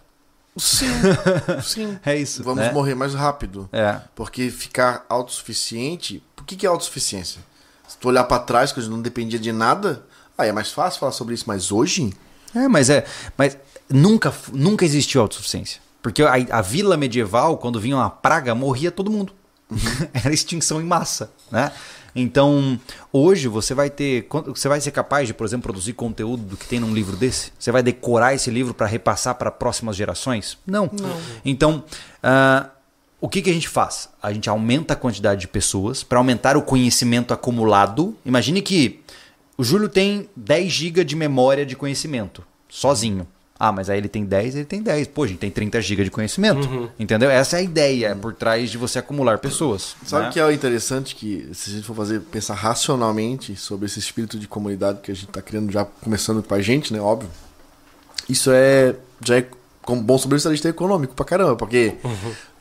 Sim, 0.56 0.88
sim. 1.62 2.00
É 2.06 2.16
isso. 2.16 2.42
Vamos 2.44 2.64
né? 2.64 2.72
morrer 2.72 2.96
mais 2.96 3.14
rápido. 3.14 3.68
É. 3.74 4.00
Porque 4.16 4.50
ficar 4.50 5.06
autossuficiente. 5.10 6.24
Por 6.34 6.46
que, 6.46 6.56
que 6.56 6.66
é 6.66 6.70
autossuficiência? 6.70 7.42
Se 7.90 7.98
tu 7.98 8.08
olhar 8.08 8.24
pra 8.24 8.40
trás, 8.40 8.72
que 8.72 8.80
eu 8.80 8.90
não 8.90 9.02
dependia 9.02 9.40
de 9.40 9.52
nada, 9.52 10.02
aí 10.38 10.48
é 10.48 10.54
mais 10.54 10.72
fácil 10.72 11.02
falar 11.02 11.12
sobre 11.12 11.34
isso. 11.34 11.44
Mas 11.46 11.74
hoje, 11.74 12.14
É, 12.56 12.70
mas 12.70 12.90
é. 12.90 13.06
Mas 13.38 13.58
nunca, 13.90 14.34
nunca 14.54 14.86
existiu 14.86 15.20
autossuficiência. 15.20 15.84
Porque 16.04 16.22
a, 16.22 16.34
a 16.52 16.62
vila 16.62 16.98
medieval, 16.98 17.58
quando 17.58 17.80
vinha 17.80 17.96
uma 17.96 18.10
praga, 18.10 18.54
morria 18.54 18.92
todo 18.92 19.10
mundo. 19.10 19.34
Era 20.14 20.34
extinção 20.34 20.82
em 20.82 20.84
massa, 20.84 21.32
né? 21.50 21.72
Então, 22.16 22.80
hoje 23.12 23.48
você 23.48 23.74
vai 23.74 23.90
ter. 23.90 24.28
Você 24.48 24.68
vai 24.68 24.80
ser 24.80 24.92
capaz 24.92 25.28
de, 25.28 25.34
por 25.34 25.46
exemplo, 25.46 25.64
produzir 25.64 25.94
conteúdo 25.94 26.44
do 26.44 26.58
que 26.58 26.68
tem 26.68 26.80
num 26.80 26.94
livro 26.94 27.16
desse? 27.16 27.52
Você 27.58 27.72
vai 27.72 27.82
decorar 27.82 28.36
esse 28.36 28.52
livro 28.52 28.74
para 28.74 28.86
repassar 28.86 29.34
para 29.36 29.50
próximas 29.50 29.96
gerações? 29.96 30.58
Não. 30.68 30.92
Então, 31.44 31.84
ah, 32.22 32.70
o 33.20 33.30
que, 33.30 33.42
que 33.42 33.50
a 33.50 33.54
gente 33.54 33.70
faz? 33.70 34.10
A 34.22 34.32
gente 34.32 34.50
aumenta 34.50 34.94
a 34.94 34.98
quantidade 34.98 35.42
de 35.42 35.48
pessoas 35.48 36.04
para 36.04 36.20
aumentar 36.20 36.56
o 36.56 36.62
conhecimento 36.62 37.34
acumulado. 37.34 38.16
Imagine 38.24 38.62
que 38.62 39.00
o 39.58 39.64
Júlio 39.64 39.88
tem 39.90 40.30
10 40.36 40.72
GB 40.72 41.04
de 41.06 41.16
memória 41.16 41.66
de 41.66 41.76
conhecimento, 41.76 42.44
sozinho. 42.70 43.26
Ah, 43.66 43.72
mas 43.72 43.90
aí 43.90 43.98
ele 43.98 44.10
tem 44.10 44.26
10, 44.26 44.56
ele 44.56 44.66
tem 44.66 44.82
10. 44.82 45.08
Pô, 45.08 45.24
a 45.24 45.28
gente 45.28 45.38
tem 45.38 45.50
30 45.50 45.80
GB 45.80 46.04
de 46.04 46.12
conhecimento. 46.12 46.92
Entendeu? 47.00 47.30
Essa 47.30 47.56
é 47.56 47.60
a 47.60 47.64
ideia 47.64 48.14
por 48.14 48.34
trás 48.34 48.70
de 48.70 48.78
você 48.78 49.00
acumular 49.00 49.38
pessoas. 49.38 49.96
sabe 50.06 50.24
o 50.24 50.26
né? 50.26 50.34
que 50.34 50.40
é 50.42 50.46
o 50.46 50.52
interessante? 50.52 51.16
Que 51.16 51.50
se 51.54 51.70
a 51.70 51.74
gente 51.76 51.88
for 51.88 51.96
fazer, 51.96 52.20
pensar 52.20 52.56
racionalmente 52.56 53.56
sobre 53.56 53.86
esse 53.86 54.00
espírito 54.00 54.38
de 54.38 54.50
comunidade 54.50 55.00
que 55.00 55.10
a 55.10 55.16
gente 55.16 55.28
tá 55.28 55.42
criando, 55.42 55.72
já 55.72 55.86
começando 55.86 56.44
com 56.44 56.54
a 56.54 56.62
gente, 56.62 56.92
né? 56.92 57.00
Óbvio. 57.00 57.30
Isso 58.28 58.52
é. 58.52 58.98
Já 59.24 59.38
é 59.38 59.48
como 59.82 60.02
bom 60.02 60.18
sobrevivalista 60.18 60.68
econômico 60.68 61.16
pra 61.16 61.24
caramba, 61.24 61.56
porque 61.56 61.96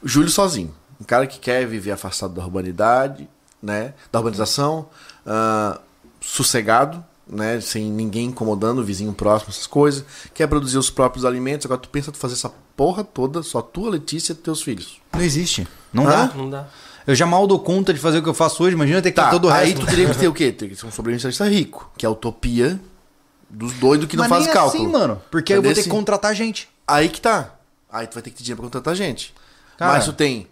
Júlio 0.05 0.31
sozinho, 0.31 0.73
um 1.01 1.05
cara 1.05 1.27
que 1.27 1.41
quer 1.41 1.67
viver 1.67 1.91
afastado 1.91 2.33
da 2.33 2.45
urbanidade, 2.45 3.29
né? 3.61 3.93
Da 4.13 4.21
urbanização, 4.21 4.89
ah, 5.27 5.81
sossegado, 6.21 7.05
né? 7.27 7.61
Sem 7.61 7.85
ninguém 7.91 8.27
incomodando, 8.27 8.79
o 8.81 8.85
vizinho 8.85 9.13
próximo, 9.13 9.51
essas 9.51 9.67
coisas, 9.67 10.05
quer 10.35 10.47
produzir 10.47 10.79
os 10.79 10.91
próprios 10.91 11.25
alimentos. 11.25 11.67
Agora 11.67 11.81
tu 11.81 11.89
pensa 11.89 12.11
tu 12.13 12.19
fazer 12.19 12.35
essa 12.35 12.51
porra 12.77 13.03
toda, 13.05 13.43
só 13.43 13.61
tua, 13.63 13.91
Letícia 13.91 14.33
e 14.33 14.37
teus 14.37 14.63
filhos. 14.63 15.01
Não 15.13 15.21
existe. 15.21 15.67
Não 15.93 16.07
Hã? 16.07 16.11
dá. 16.29 16.35
Não 16.35 16.51
dá. 16.51 16.67
Eu 17.07 17.15
já 17.17 17.27
mal 17.27 17.47
dou 17.47 17.59
conta 17.59 17.93
de 17.93 17.99
fazer 17.99 18.19
o 18.19 18.23
que 18.23 18.29
eu 18.29 18.35
faço 18.35 18.63
hoje. 18.63 18.75
Imagina 18.75 19.03
ter 19.03 19.11
que 19.11 19.17
Tá, 19.17 19.25
ter 19.25 19.31
todo 19.33 19.47
o 19.49 19.51
aí 19.53 19.71
resto. 19.71 19.81
tu 19.81 19.87
teria 19.87 20.09
que 20.09 20.19
ter 20.19 20.29
o 20.29 20.33
quê? 20.33 20.53
Teria 20.53 20.75
que 20.75 20.81
ser 20.81 20.87
um 20.87 20.91
sobreviventista 20.93 21.49
rico, 21.49 21.91
que 21.99 22.07
é 22.07 22.09
a 22.09 22.13
utopia 22.13 22.81
dos 23.51 23.73
doidos 23.75 24.07
que 24.09 24.17
não 24.17 24.23
Mas 24.23 24.29
fazem 24.31 24.45
nem 24.47 24.55
cálculo. 24.55 24.83
assim, 24.85 24.93
mano. 24.93 25.21
Porque 25.31 25.53
aí 25.53 25.59
eu 25.59 25.63
vou 25.63 25.73
ter 25.73 25.81
esse- 25.81 25.89
que 25.89 25.95
contratar 25.95 26.35
gente. 26.35 26.69
Aí 26.87 27.09
que 27.09 27.21
tá. 27.21 27.55
Aí 27.91 28.07
tu 28.07 28.15
vai 28.15 28.23
ter 28.23 28.31
que 28.31 28.37
ter 28.37 28.43
dinheiro 28.45 28.63
pra 28.63 28.71
contratar 28.71 28.95
gente. 28.95 29.35
Cara. 29.77 29.93
Mas 29.95 30.05
tu 30.05 30.13
tem 30.13 30.47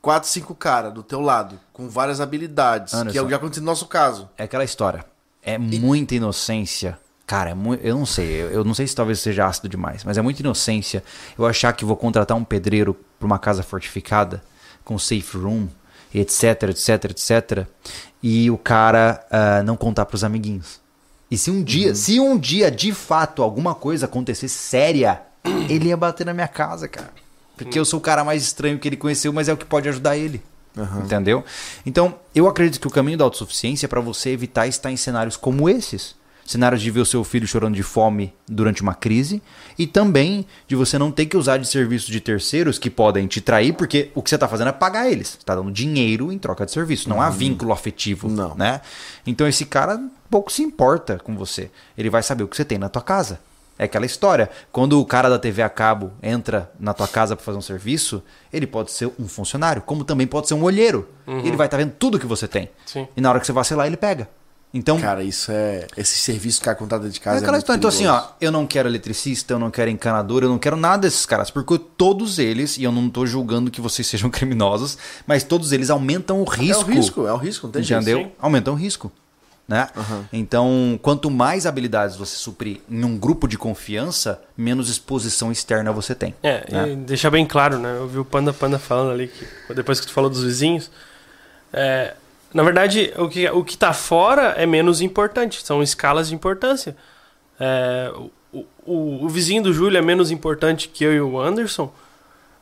quatro, 0.00 0.28
cinco 0.28 0.54
caras 0.54 0.92
do 0.92 1.02
teu 1.04 1.20
lado, 1.20 1.58
com 1.72 1.88
várias 1.88 2.20
habilidades, 2.20 2.90
que 2.92 2.96
é 2.96 3.00
Anderson. 3.00 3.22
o 3.24 3.28
que 3.28 3.34
aconteceu 3.34 3.62
no 3.62 3.66
nosso 3.70 3.86
caso. 3.86 4.28
É 4.36 4.42
aquela 4.44 4.64
história. 4.64 5.04
É 5.42 5.58
muita 5.58 6.14
inocência. 6.14 6.98
Cara, 7.26 7.50
é 7.50 7.54
mu- 7.54 7.74
eu 7.74 7.96
não 7.96 8.06
sei. 8.06 8.26
Eu, 8.42 8.50
eu 8.50 8.64
não 8.64 8.74
sei 8.74 8.86
se 8.86 8.94
talvez 8.94 9.20
seja 9.20 9.46
ácido 9.46 9.68
demais, 9.68 10.04
mas 10.04 10.18
é 10.18 10.22
muita 10.22 10.40
inocência 10.42 11.02
eu 11.38 11.46
achar 11.46 11.72
que 11.72 11.84
vou 11.84 11.96
contratar 11.96 12.36
um 12.36 12.44
pedreiro 12.44 12.94
pra 13.18 13.26
uma 13.26 13.38
casa 13.38 13.62
fortificada, 13.62 14.42
com 14.84 14.98
safe 14.98 15.36
room, 15.36 15.68
etc, 16.14 16.64
etc, 16.70 17.04
etc. 17.10 17.66
E 18.22 18.50
o 18.50 18.58
cara 18.58 19.24
ah, 19.30 19.62
não 19.62 19.76
contar 19.76 20.04
pros 20.06 20.22
amiguinhos. 20.24 20.80
E 21.30 21.38
se 21.38 21.50
um 21.50 21.62
dia, 21.62 21.94
se 21.94 22.20
um 22.20 22.38
dia 22.38 22.70
de 22.70 22.92
fato 22.92 23.42
alguma 23.42 23.74
coisa 23.74 24.04
acontecer 24.06 24.48
séria, 24.48 25.22
ele 25.68 25.88
ia 25.88 25.96
bater 25.96 26.26
na 26.26 26.34
minha 26.34 26.48
casa, 26.48 26.86
cara. 26.86 27.10
Porque 27.56 27.78
eu 27.78 27.84
sou 27.84 27.98
o 27.98 28.02
cara 28.02 28.22
mais 28.24 28.42
estranho 28.42 28.78
que 28.78 28.86
ele 28.88 28.96
conheceu, 28.96 29.32
mas 29.32 29.48
é 29.48 29.52
o 29.52 29.56
que 29.56 29.64
pode 29.64 29.88
ajudar 29.88 30.16
ele. 30.16 30.42
Entendeu? 31.04 31.44
Então, 31.84 32.14
eu 32.34 32.48
acredito 32.48 32.80
que 32.80 32.86
o 32.86 32.90
caminho 32.90 33.18
da 33.18 33.24
autossuficiência 33.24 33.86
é 33.86 33.88
para 33.88 34.00
você 34.00 34.30
evitar 34.30 34.66
estar 34.66 34.90
em 34.90 34.96
cenários 34.96 35.36
como 35.36 35.68
esses. 35.68 36.14
Cenários 36.44 36.82
de 36.82 36.90
ver 36.90 37.00
o 37.00 37.06
seu 37.06 37.22
filho 37.22 37.46
chorando 37.46 37.74
de 37.74 37.82
fome 37.82 38.34
durante 38.48 38.82
uma 38.82 38.94
crise 38.94 39.40
e 39.78 39.86
também 39.86 40.44
de 40.66 40.74
você 40.74 40.98
não 40.98 41.12
ter 41.12 41.26
que 41.26 41.36
usar 41.36 41.56
de 41.56 41.68
serviços 41.68 42.08
de 42.08 42.20
terceiros 42.20 42.78
que 42.78 42.90
podem 42.90 43.28
te 43.28 43.40
trair, 43.40 43.72
porque 43.74 44.10
o 44.14 44.20
que 44.20 44.28
você 44.28 44.34
está 44.34 44.48
fazendo 44.48 44.68
é 44.68 44.72
pagar 44.72 45.10
eles. 45.10 45.28
Você 45.28 45.36
está 45.36 45.54
dando 45.54 45.70
dinheiro 45.70 46.32
em 46.32 46.38
troca 46.38 46.66
de 46.66 46.72
serviço. 46.72 47.08
Não 47.08 47.22
há 47.22 47.30
vínculo 47.30 47.72
afetivo. 47.72 48.28
Não. 48.28 48.56
Né? 48.56 48.80
Então 49.24 49.46
esse 49.46 49.64
cara 49.64 50.00
pouco 50.28 50.50
se 50.50 50.62
importa 50.62 51.18
com 51.18 51.36
você. 51.36 51.70
Ele 51.96 52.10
vai 52.10 52.22
saber 52.22 52.42
o 52.42 52.48
que 52.48 52.56
você 52.56 52.64
tem 52.64 52.78
na 52.78 52.88
tua 52.88 53.02
casa. 53.02 53.38
É 53.78 53.84
aquela 53.84 54.06
história. 54.06 54.50
Quando 54.70 55.00
o 55.00 55.04
cara 55.04 55.28
da 55.28 55.38
TV 55.38 55.62
a 55.62 55.68
cabo 55.68 56.12
entra 56.22 56.70
na 56.78 56.92
tua 56.94 57.08
casa 57.08 57.34
para 57.34 57.44
fazer 57.44 57.58
um 57.58 57.62
serviço, 57.62 58.22
ele 58.52 58.66
pode 58.66 58.92
ser 58.92 59.10
um 59.18 59.26
funcionário, 59.26 59.82
como 59.82 60.04
também 60.04 60.26
pode 60.26 60.46
ser 60.48 60.54
um 60.54 60.62
olheiro. 60.62 61.08
Ele 61.26 61.56
vai 61.56 61.66
estar 61.66 61.76
vendo 61.78 61.92
tudo 61.98 62.18
que 62.18 62.26
você 62.26 62.46
tem. 62.46 62.68
Sim. 62.86 63.08
E 63.16 63.20
na 63.20 63.30
hora 63.30 63.40
que 63.40 63.46
você 63.46 63.52
vacilar, 63.52 63.86
ele 63.86 63.96
pega. 63.96 64.28
Então, 64.74 64.98
Cara, 64.98 65.22
isso 65.22 65.52
é. 65.52 65.86
Esse 65.98 66.18
serviço 66.18 66.62
que 66.62 66.68
a 66.70 66.74
contrata 66.74 67.06
de 67.06 67.18
é 67.18 67.22
casa. 67.22 67.36
aquela 67.38 67.52
muito 67.58 67.62
história. 67.62 67.78
Então, 67.78 67.88
assim, 67.90 68.06
ó, 68.06 68.22
eu 68.40 68.50
não 68.50 68.66
quero 68.66 68.88
eletricista, 68.88 69.52
eu 69.52 69.58
não 69.58 69.70
quero 69.70 69.90
encanador, 69.90 70.42
eu 70.42 70.48
não 70.48 70.58
quero 70.58 70.76
nada 70.76 71.02
desses 71.02 71.26
caras, 71.26 71.50
porque 71.50 71.78
todos 71.78 72.38
eles, 72.38 72.78
e 72.78 72.84
eu 72.84 72.90
não 72.90 73.10
tô 73.10 73.26
julgando 73.26 73.70
que 73.70 73.82
vocês 73.82 74.06
sejam 74.08 74.30
criminosos, 74.30 74.96
mas 75.26 75.44
todos 75.44 75.72
eles 75.72 75.90
aumentam 75.90 76.42
o 76.42 76.50
É 76.50 76.56
risco. 76.56 76.90
o 76.90 76.94
risco, 76.94 77.26
é 77.26 77.32
o 77.34 77.36
risco, 77.36 77.66
não 77.66 77.72
tem. 77.72 77.82
Entendeu? 77.82 78.18
Sim. 78.20 78.32
Aumentam 78.40 78.72
o 78.72 78.76
risco. 78.76 79.12
Né? 79.72 79.88
Então, 80.30 81.00
quanto 81.00 81.30
mais 81.30 81.64
habilidades 81.64 82.14
você 82.14 82.36
suprir 82.36 82.82
em 82.90 83.02
um 83.04 83.16
grupo 83.16 83.48
de 83.48 83.56
confiança, 83.56 84.42
menos 84.54 84.90
exposição 84.90 85.50
externa 85.50 85.90
você 85.90 86.14
tem. 86.14 86.34
É, 86.42 86.70
né? 86.70 86.92
e 86.92 86.96
deixar 86.96 87.30
bem 87.30 87.46
claro, 87.46 87.78
né? 87.78 87.96
Eu 87.96 88.06
vi 88.06 88.18
o 88.18 88.24
Panda 88.24 88.52
Panda 88.52 88.78
falando 88.78 89.12
ali, 89.12 89.28
que, 89.28 89.72
depois 89.72 89.98
que 89.98 90.06
tu 90.06 90.12
falou 90.12 90.28
dos 90.28 90.42
vizinhos. 90.42 90.90
É, 91.72 92.12
na 92.52 92.62
verdade, 92.62 93.14
o 93.16 93.30
que, 93.30 93.48
o 93.48 93.64
que 93.64 93.78
tá 93.78 93.94
fora 93.94 94.48
é 94.58 94.66
menos 94.66 95.00
importante, 95.00 95.64
são 95.64 95.82
escalas 95.82 96.28
de 96.28 96.34
importância. 96.34 96.94
É, 97.58 98.12
o, 98.52 98.66
o, 98.84 99.24
o 99.24 99.28
vizinho 99.30 99.62
do 99.62 99.72
Júlio 99.72 99.96
é 99.96 100.02
menos 100.02 100.30
importante 100.30 100.86
que 100.86 101.02
eu 101.02 101.14
e 101.14 101.20
o 101.22 101.40
Anderson 101.40 101.90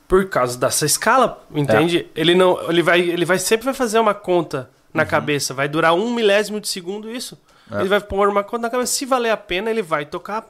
por 0.07 0.29
causa 0.29 0.57
dessa 0.57 0.87
escala, 0.87 1.45
entende? 1.53 2.07
Ele 2.15 2.37
não, 2.37 2.71
ele 2.71 2.85
vai, 2.85 3.01
ele 3.01 3.25
vai 3.25 3.41
sempre 3.41 3.65
vai 3.65 3.75
fazer 3.75 3.99
uma 3.99 4.15
conta 4.15 4.71
na 4.93 5.05
cabeça. 5.05 5.55
Vai 5.55 5.69
durar 5.69 5.95
um 5.95 6.13
milésimo 6.13 6.61
de 6.61 6.69
segundo 6.69 7.11
isso. 7.11 7.39
É. 7.71 7.81
Ele 7.81 7.89
vai 7.89 8.01
pôr 8.01 8.29
uma 8.29 8.43
conta 8.43 8.63
na 8.63 8.71
cabeça. 8.71 8.93
Se 8.93 9.07
valer 9.07 9.31
a 9.31 9.37
pena, 9.37 9.71
ele 9.71 9.83
vai 9.83 10.05
tocar. 10.05 10.47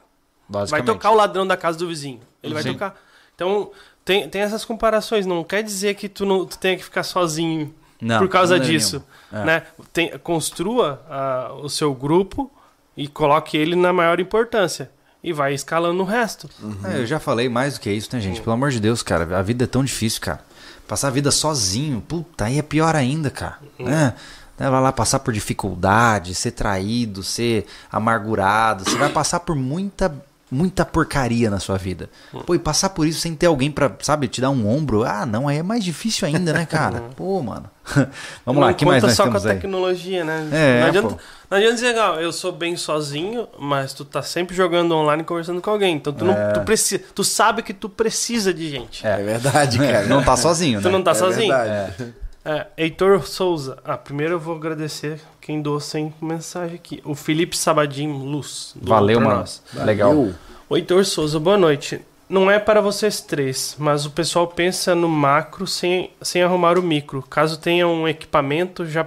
Vai 0.48 0.82
tocar 0.82 1.10
o 1.10 1.14
ladrão 1.14 1.46
da 1.46 1.56
casa 1.56 1.78
do 1.78 1.86
vizinho. 1.86 2.20
Ele 2.42 2.54
vai 2.54 2.62
Sim. 2.62 2.72
tocar. 2.72 3.00
Então, 3.34 3.70
tem, 4.04 4.28
tem 4.28 4.42
essas 4.42 4.64
comparações. 4.64 5.26
Não 5.26 5.44
quer 5.44 5.62
dizer 5.62 5.94
que 5.94 6.08
tu 6.08 6.26
não 6.26 6.44
tu 6.44 6.58
tenha 6.58 6.76
que 6.76 6.82
ficar 6.82 7.02
sozinho 7.02 7.72
Não, 8.00 8.18
por 8.18 8.28
causa 8.28 8.58
disso. 8.58 9.04
É. 9.32 9.44
Né? 9.44 9.62
Tem- 9.92 10.18
construa 10.18 11.04
ah, 11.08 11.52
o 11.62 11.68
seu 11.68 11.94
grupo 11.94 12.50
e 12.96 13.06
coloque 13.06 13.56
ele 13.56 13.76
na 13.76 13.92
maior 13.92 14.18
importância. 14.18 14.90
E 15.22 15.34
vai 15.34 15.52
escalando 15.52 16.02
o 16.02 16.06
resto. 16.06 16.48
É, 16.82 16.98
eu 16.98 17.06
já 17.06 17.20
falei 17.20 17.46
mais 17.46 17.74
do 17.74 17.80
que 17.80 17.90
isso, 17.90 18.08
né, 18.10 18.20
gente? 18.20 18.40
Pelo 18.40 18.54
amor 18.54 18.70
de 18.70 18.80
Deus, 18.80 19.02
cara. 19.02 19.38
A 19.38 19.42
vida 19.42 19.64
é 19.64 19.66
tão 19.66 19.84
difícil, 19.84 20.18
cara. 20.22 20.42
Passar 20.90 21.06
a 21.06 21.12
vida 21.12 21.30
sozinho, 21.30 22.00
puta, 22.00 22.46
aí 22.46 22.58
é 22.58 22.62
pior 22.62 22.96
ainda, 22.96 23.30
cara. 23.30 23.58
É. 23.78 23.84
Né, 23.84 24.14
Vai 24.58 24.82
lá 24.82 24.90
passar 24.90 25.20
por 25.20 25.32
dificuldade, 25.32 26.34
ser 26.34 26.50
traído, 26.50 27.22
ser 27.22 27.64
amargurado. 27.92 28.82
Você 28.82 28.98
vai 28.98 29.08
passar 29.08 29.38
por 29.38 29.54
muita, 29.54 30.12
muita 30.50 30.84
porcaria 30.84 31.48
na 31.48 31.58
sua 31.60 31.76
vida. 31.78 32.10
Pô, 32.46 32.54
e 32.54 32.58
passar 32.58 32.90
por 32.90 33.06
isso 33.06 33.20
sem 33.20 33.34
ter 33.34 33.46
alguém 33.46 33.70
pra, 33.70 33.92
sabe, 34.00 34.26
te 34.28 34.40
dar 34.40 34.50
um 34.50 34.68
ombro. 34.68 35.04
Ah, 35.04 35.24
não, 35.24 35.46
aí 35.46 35.58
é 35.58 35.62
mais 35.62 35.84
difícil 35.84 36.26
ainda, 36.26 36.52
né, 36.52 36.66
cara? 36.66 37.04
Pô, 37.16 37.40
mano. 37.42 37.70
Vamos 38.46 38.60
lá, 38.60 38.68
não 38.68 38.74
que 38.74 38.84
mais 38.84 38.96
conta 39.02 39.06
nós 39.08 39.16
só 39.16 39.24
com 39.24 39.30
temos 39.30 39.46
a 39.46 39.50
aí? 39.50 39.56
tecnologia, 39.56 40.24
né? 40.24 40.48
É, 40.52 40.80
não, 40.80 40.86
adianta, 40.88 41.16
não 41.50 41.58
adianta 41.58 41.74
dizer, 41.74 41.98
ah, 41.98 42.16
eu 42.20 42.32
sou 42.32 42.52
bem 42.52 42.76
sozinho, 42.76 43.48
mas 43.58 43.92
tu 43.92 44.04
tá 44.04 44.22
sempre 44.22 44.54
jogando 44.54 44.94
online 44.94 45.22
e 45.22 45.26
conversando 45.26 45.60
com 45.60 45.70
alguém. 45.70 45.96
Então 45.96 46.12
tu, 46.12 46.24
não, 46.24 46.34
tu, 46.54 46.60
precisa, 46.60 47.02
tu 47.14 47.24
sabe 47.24 47.62
que 47.62 47.72
tu 47.74 47.88
precisa 47.88 48.52
de 48.54 48.68
gente. 48.68 49.06
É 49.06 49.16
verdade, 49.22 49.78
cara. 49.78 50.06
Não 50.06 50.22
tá 50.22 50.36
sozinho, 50.36 50.80
Tu 50.80 50.84
né? 50.86 50.90
não 50.92 51.02
tá 51.02 51.10
É 51.12 51.14
sozinho. 51.14 51.48
verdade. 51.56 52.14
É, 52.44 52.66
Heitor 52.78 53.26
Souza. 53.26 53.78
Ah, 53.84 53.96
primeiro 53.98 54.34
eu 54.34 54.40
vou 54.40 54.56
agradecer 54.56 55.20
quem 55.50 55.60
doou 55.60 55.80
sem 55.80 56.14
mensagem 56.22 56.76
aqui. 56.76 57.02
O 57.04 57.12
Felipe 57.16 57.56
Sabadim 57.56 58.06
Luz. 58.12 58.72
Valeu, 58.80 59.20
mano. 59.20 59.38
nós. 59.40 59.60
Legal. 59.74 60.14
Valeu. 60.14 60.34
O 60.68 60.76
Heitor 60.76 61.04
Souza, 61.04 61.40
boa 61.40 61.58
noite. 61.58 62.00
Não 62.28 62.48
é 62.48 62.60
para 62.60 62.80
vocês 62.80 63.20
três, 63.20 63.74
mas 63.76 64.06
o 64.06 64.10
pessoal 64.12 64.46
pensa 64.46 64.94
no 64.94 65.08
macro 65.08 65.66
sem, 65.66 66.12
sem 66.22 66.40
arrumar 66.40 66.78
o 66.78 66.82
micro. 66.82 67.20
Caso 67.28 67.58
tenha 67.58 67.88
um 67.88 68.06
equipamento, 68.06 68.86
já, 68.86 69.04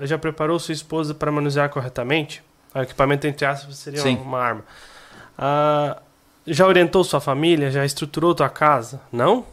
já 0.00 0.18
preparou 0.18 0.58
sua 0.58 0.72
esposa 0.74 1.14
para 1.14 1.30
manusear 1.30 1.68
corretamente? 1.68 2.42
O 2.74 2.80
equipamento, 2.80 3.28
entre 3.28 3.46
aspas, 3.46 3.76
seria 3.76 4.00
Sim. 4.00 4.16
uma 4.16 4.40
arma. 4.40 4.64
Ah, 5.38 5.98
já 6.44 6.66
orientou 6.66 7.04
sua 7.04 7.20
família? 7.20 7.70
Já 7.70 7.84
estruturou 7.84 8.34
tua 8.34 8.48
casa? 8.48 9.00
Não? 9.12 9.44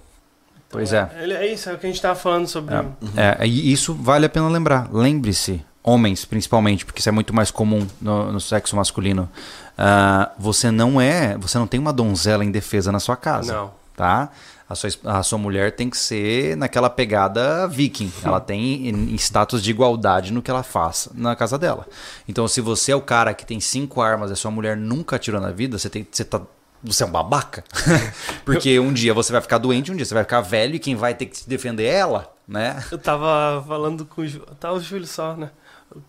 Pois 0.72 0.92
é. 0.92 1.08
Ele- 1.22 1.34
É 1.36 1.46
isso, 1.54 1.70
é 1.70 1.74
o 1.74 1.78
que 1.78 1.86
a 1.86 1.90
gente 1.90 1.98
estava 1.98 2.16
falando 2.18 2.48
sobre. 2.48 2.74
É, 3.16 3.46
e 3.46 3.72
isso 3.72 3.94
vale 3.94 4.26
a 4.26 4.30
pena 4.30 4.48
lembrar. 4.50 4.90
Lembre-se, 4.92 5.64
homens 5.84 6.26
principalmente, 6.26 6.86
porque 6.86 7.00
isso 7.00 7.10
é 7.10 7.12
muito 7.12 7.34
mais 7.34 7.50
comum 7.52 7.88
no, 8.02 8.32
no 8.32 8.40
sexo 8.40 8.76
masculino. 8.76 9.30
ah, 9.78 10.32
você 10.38 10.70
não 10.72 11.00
é, 11.02 11.38
você 11.38 11.58
não 11.58 11.66
tem 11.68 11.80
uma 11.80 11.92
donzela 11.94 12.46
indefesa 12.46 12.92
na 12.92 13.00
sua 13.00 13.16
casa, 13.18 13.54
Não. 13.54 13.72
tá? 13.96 14.30
A 14.70 14.76
sua, 14.76 14.90
a 15.04 15.22
sua 15.24 15.38
mulher 15.38 15.74
tem 15.76 15.90
que 15.90 15.98
ser 15.98 16.56
naquela 16.56 16.90
pegada 16.90 17.68
viking. 17.68 18.10
Ela 18.24 18.40
tem 18.42 18.88
em- 18.88 19.12
em 19.12 19.16
status 19.16 19.62
de 19.62 19.70
igualdade 19.70 20.32
no 20.32 20.42
que 20.42 20.50
ela 20.50 20.64
faz 20.64 21.10
na 21.14 21.36
casa 21.36 21.58
dela. 21.58 21.86
Então, 22.26 22.48
se 22.48 22.62
você 22.62 22.94
é 22.94 22.96
o 22.96 23.02
cara 23.02 23.34
que 23.34 23.46
tem 23.46 23.60
cinco 23.60 24.00
armas 24.02 24.30
e 24.30 24.34
a 24.34 24.36
sua 24.38 24.50
mulher 24.50 24.78
nunca 24.78 25.18
atirou 25.18 25.42
na 25.42 25.52
vida, 25.52 25.78
você 25.78 25.90
tem, 25.90 26.08
você 26.10 26.24
tá 26.24 26.40
você 26.84 27.04
é 27.04 27.06
um 27.06 27.12
babaca. 27.12 27.64
Porque 28.46 28.80
um 28.80 28.92
dia 28.94 29.14
você 29.14 29.32
vai 29.32 29.42
ficar 29.42 29.58
doente, 29.58 29.92
um 29.92 29.96
dia 29.96 30.06
você 30.06 30.14
vai 30.14 30.24
ficar 30.24 30.42
velho 30.42 30.76
e 30.76 30.80
quem 30.80 30.96
vai 30.96 31.14
ter 31.14 31.26
que 31.28 31.38
se 31.38 31.50
defender 31.50 31.84
é 31.86 31.98
ela, 31.98 32.32
né? 32.48 32.84
Eu 32.92 32.98
tava 32.98 33.64
falando 33.68 34.06
com 34.06 34.22
o 34.22 34.28
Ju... 34.28 34.40
Tava 34.60 34.76
o 34.76 34.80
Júlio 34.80 35.06
só, 35.06 35.36
né? 35.36 35.52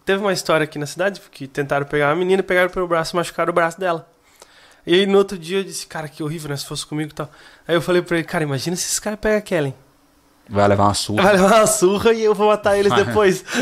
Teve 0.04 0.20
uma 0.22 0.32
história 0.32 0.64
aqui 0.64 0.78
na 0.78 0.86
cidade 0.86 1.20
que 1.30 1.46
tentaram 1.46 1.84
pegar 1.86 2.08
uma 2.10 2.16
menina, 2.16 2.42
pegaram 2.42 2.70
pelo 2.70 2.86
braço 2.86 3.14
e 3.14 3.16
machucaram 3.16 3.50
o 3.50 3.54
braço 3.54 3.78
dela. 3.80 4.08
E 4.86 4.94
aí 4.94 5.06
no 5.06 5.18
outro 5.18 5.38
dia 5.38 5.58
eu 5.58 5.64
disse, 5.64 5.86
cara, 5.86 6.08
que 6.08 6.22
horrível, 6.22 6.50
né? 6.50 6.56
Se 6.56 6.66
fosse 6.66 6.84
comigo 6.86 7.10
e 7.10 7.14
tal. 7.14 7.30
Aí 7.66 7.74
eu 7.74 7.80
falei 7.82 8.02
pra 8.02 8.16
ele, 8.18 8.26
cara, 8.26 8.42
imagina 8.44 8.74
se 8.76 8.90
esse 8.90 9.00
cara 9.00 9.16
pega 9.16 9.38
a 9.38 9.40
Kellen. 9.40 9.74
Vai 10.50 10.66
levar 10.68 10.84
uma 10.84 10.94
surra. 10.94 11.22
Vai 11.22 11.32
levar 11.36 11.56
uma 11.60 11.66
surra 11.66 12.12
e 12.12 12.22
eu 12.24 12.34
vou 12.34 12.48
matar 12.48 12.76
eles 12.76 12.92
depois. 12.96 13.44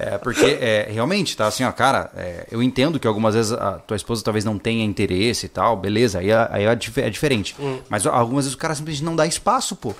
É, 0.00 0.16
porque 0.16 0.44
é, 0.60 0.86
realmente, 0.92 1.36
tá 1.36 1.48
assim, 1.48 1.64
ó, 1.64 1.72
cara, 1.72 2.08
é, 2.16 2.46
eu 2.52 2.62
entendo 2.62 3.00
que 3.00 3.06
algumas 3.08 3.34
vezes 3.34 3.50
a 3.50 3.72
tua 3.80 3.96
esposa 3.96 4.22
talvez 4.22 4.44
não 4.44 4.56
tenha 4.56 4.84
interesse 4.84 5.46
e 5.46 5.48
tal, 5.48 5.76
beleza, 5.76 6.20
aí, 6.20 6.30
é- 6.30 6.48
aí 6.52 6.64
é, 6.66 6.70
é 6.70 7.10
diferente. 7.10 7.56
Mas 7.88 8.06
ó, 8.06 8.10
algumas 8.12 8.44
vezes 8.44 8.54
o 8.54 8.58
cara 8.58 8.76
simplesmente 8.76 9.04
não 9.04 9.16
dá 9.16 9.26
espaço, 9.26 9.74
pô. 9.74 9.92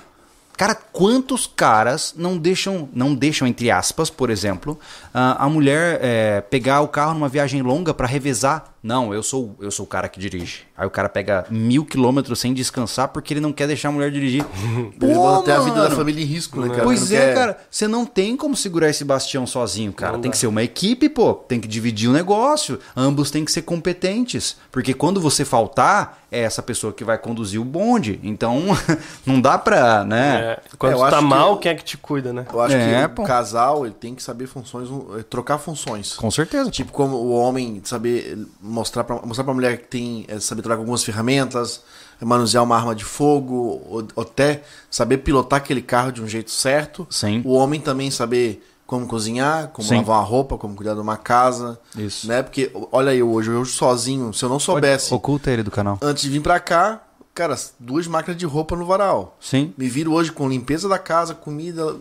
Cara, 0.59 0.75
quantos 0.75 1.47
caras 1.47 2.13
não 2.17 2.37
deixam, 2.37 2.89
não 2.93 3.15
deixam 3.15 3.47
entre 3.47 3.71
aspas, 3.71 4.09
por 4.09 4.29
exemplo, 4.29 4.77
a, 5.13 5.45
a 5.45 5.49
mulher 5.49 5.99
é, 6.01 6.41
pegar 6.41 6.81
o 6.81 6.87
carro 6.89 7.13
numa 7.13 7.29
viagem 7.29 7.61
longa 7.61 7.93
pra 7.93 8.05
revezar? 8.05 8.65
Não, 8.81 9.13
eu 9.13 9.21
sou, 9.21 9.55
eu 9.59 9.69
sou 9.71 9.85
o 9.85 9.87
cara 9.87 10.07
que 10.07 10.19
dirige. 10.19 10.61
Aí 10.77 10.87
o 10.87 10.89
cara 10.89 11.09
pega 11.09 11.45
mil 11.49 11.83
quilômetros 11.85 12.39
sem 12.39 12.53
descansar 12.53 13.09
porque 13.09 13.33
ele 13.33 13.41
não 13.41 13.51
quer 13.51 13.67
deixar 13.67 13.89
a 13.89 13.91
mulher 13.91 14.09
dirigir. 14.11 14.45
Eles 14.55 14.93
Pô, 14.97 15.07
botam 15.07 15.39
até 15.41 15.51
a 15.53 15.59
vida 15.59 15.83
da 15.89 15.91
família 15.91 16.23
em 16.23 16.25
risco, 16.25 16.59
né, 16.61 16.69
cara? 16.69 16.83
Pois 16.83 17.11
é, 17.11 17.19
quer- 17.27 17.33
cara. 17.35 17.57
Você 17.69 17.87
não 17.87 18.05
tem 18.05 18.37
como 18.37 18.55
segurar 18.55 18.89
esse 18.89 19.03
bastião 19.03 19.45
sozinho, 19.45 19.91
cara. 19.91 20.13
Não 20.13 20.21
tem 20.21 20.29
dá. 20.29 20.33
que 20.33 20.37
ser 20.37 20.47
uma 20.47 20.63
equipe, 20.63 21.09
pô. 21.09 21.33
Tem 21.33 21.59
que 21.59 21.67
dividir 21.67 22.09
o 22.09 22.13
negócio. 22.13 22.79
Ambos 22.95 23.29
têm 23.31 23.43
que 23.43 23.51
ser 23.51 23.63
competentes. 23.63 24.55
Porque 24.71 24.93
quando 24.93 25.19
você 25.19 25.43
faltar, 25.43 26.23
é 26.31 26.39
essa 26.41 26.61
pessoa 26.61 26.93
que 26.93 27.03
vai 27.03 27.17
conduzir 27.17 27.59
o 27.59 27.65
bonde. 27.65 28.19
Então, 28.23 28.63
não 29.25 29.41
dá 29.41 29.57
pra, 29.57 30.03
né? 30.05 30.57
É, 30.57 30.61
quando 30.77 30.93
É, 30.93 30.95
tu 30.95 30.99
tá 31.01 31.07
acho 31.07 31.17
que- 31.17 31.23
mal, 31.25 31.57
quem 31.57 31.71
é 31.71 31.75
que 31.75 31.83
te 31.83 31.97
cuida, 31.97 32.31
né? 32.31 32.45
Eu 32.51 32.61
acho 32.61 32.75
É, 32.75 33.07
que 33.07 33.15
pô. 33.15 33.23
o 33.23 33.25
casal 33.25 33.85
ele 33.85 33.95
tem 33.95 34.15
que 34.15 34.23
saber 34.23 34.47
funções, 34.47 34.89
um, 34.89 35.21
trocar 35.29 35.57
funções. 35.57 36.13
Com 36.13 36.31
certeza. 36.31 36.69
Tipo, 36.71 36.91
como 36.93 37.15
o 37.17 37.31
homem 37.31 37.81
saber 37.83 38.37
mostrar 38.69 39.03
pra, 39.03 39.15
mostrar 39.25 39.43
pra 39.43 39.53
mulher 39.53 39.77
que 39.79 39.85
tem, 39.87 40.25
é, 40.27 40.39
saber 40.39 40.61
trocar 40.61 40.75
com 40.77 40.81
algumas 40.83 41.03
ferramentas, 41.03 41.81
manusear 42.21 42.63
uma 42.63 42.75
arma 42.75 42.93
de 42.95 43.03
fogo, 43.03 43.53
ou, 43.89 44.07
ou 44.15 44.23
até 44.23 44.63
saber 44.89 45.17
pilotar 45.19 45.57
aquele 45.57 45.81
carro 45.81 46.11
de 46.11 46.21
um 46.21 46.27
jeito 46.27 46.51
certo. 46.51 47.07
Sim. 47.09 47.41
O 47.45 47.53
homem 47.53 47.79
também 47.81 48.09
saber 48.11 48.65
como 48.85 49.05
cozinhar, 49.05 49.67
como 49.67 49.87
Sim. 49.87 49.97
lavar 49.97 50.17
uma 50.17 50.23
roupa, 50.25 50.57
como 50.57 50.75
cuidar 50.75 50.95
de 50.95 50.99
uma 50.99 51.15
casa. 51.17 51.79
Isso. 51.95 52.27
Né? 52.27 52.41
Porque, 52.41 52.71
olha 52.91 53.13
eu 53.13 53.29
hoje, 53.31 53.51
eu 53.51 53.63
sozinho, 53.63 54.33
se 54.33 54.43
eu 54.43 54.49
não 54.49 54.59
soubesse, 54.59 55.13
Oculta 55.13 55.51
ele 55.51 55.61
do 55.63 55.69
canal. 55.71 55.97
antes 56.01 56.23
de 56.23 56.29
vir 56.29 56.41
pra 56.41 56.59
cá, 56.59 57.03
cara, 57.35 57.55
duas 57.79 58.07
máquinas 58.07 58.35
de 58.37 58.45
roupa 58.47 58.75
no 58.75 58.85
varal. 58.85 59.37
Sim, 59.39 59.73
Me 59.77 59.87
viro 59.87 60.11
hoje 60.13 60.31
com 60.31 60.49
limpeza 60.49 60.89
da 60.89 60.97
casa, 60.97 61.35
comida, 61.35 61.95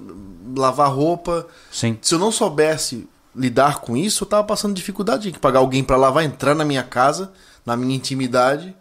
lavar 0.56 0.90
roupa. 0.90 1.46
sim. 1.70 1.98
Se 2.00 2.14
eu 2.14 2.18
não 2.18 2.32
soubesse 2.32 3.06
lidar 3.38 3.78
com 3.80 3.96
isso, 3.96 4.24
eu 4.24 4.28
tava 4.28 4.44
passando 4.44 4.74
dificuldade. 4.74 5.22
Tinha 5.22 5.32
que 5.32 5.38
pagar 5.38 5.60
alguém 5.60 5.82
pra 5.84 5.96
lavar, 5.96 6.24
entrar 6.24 6.54
na 6.54 6.64
minha 6.64 6.82
casa, 6.82 7.32
na 7.64 7.76
minha 7.76 7.94
intimidade, 7.96 8.74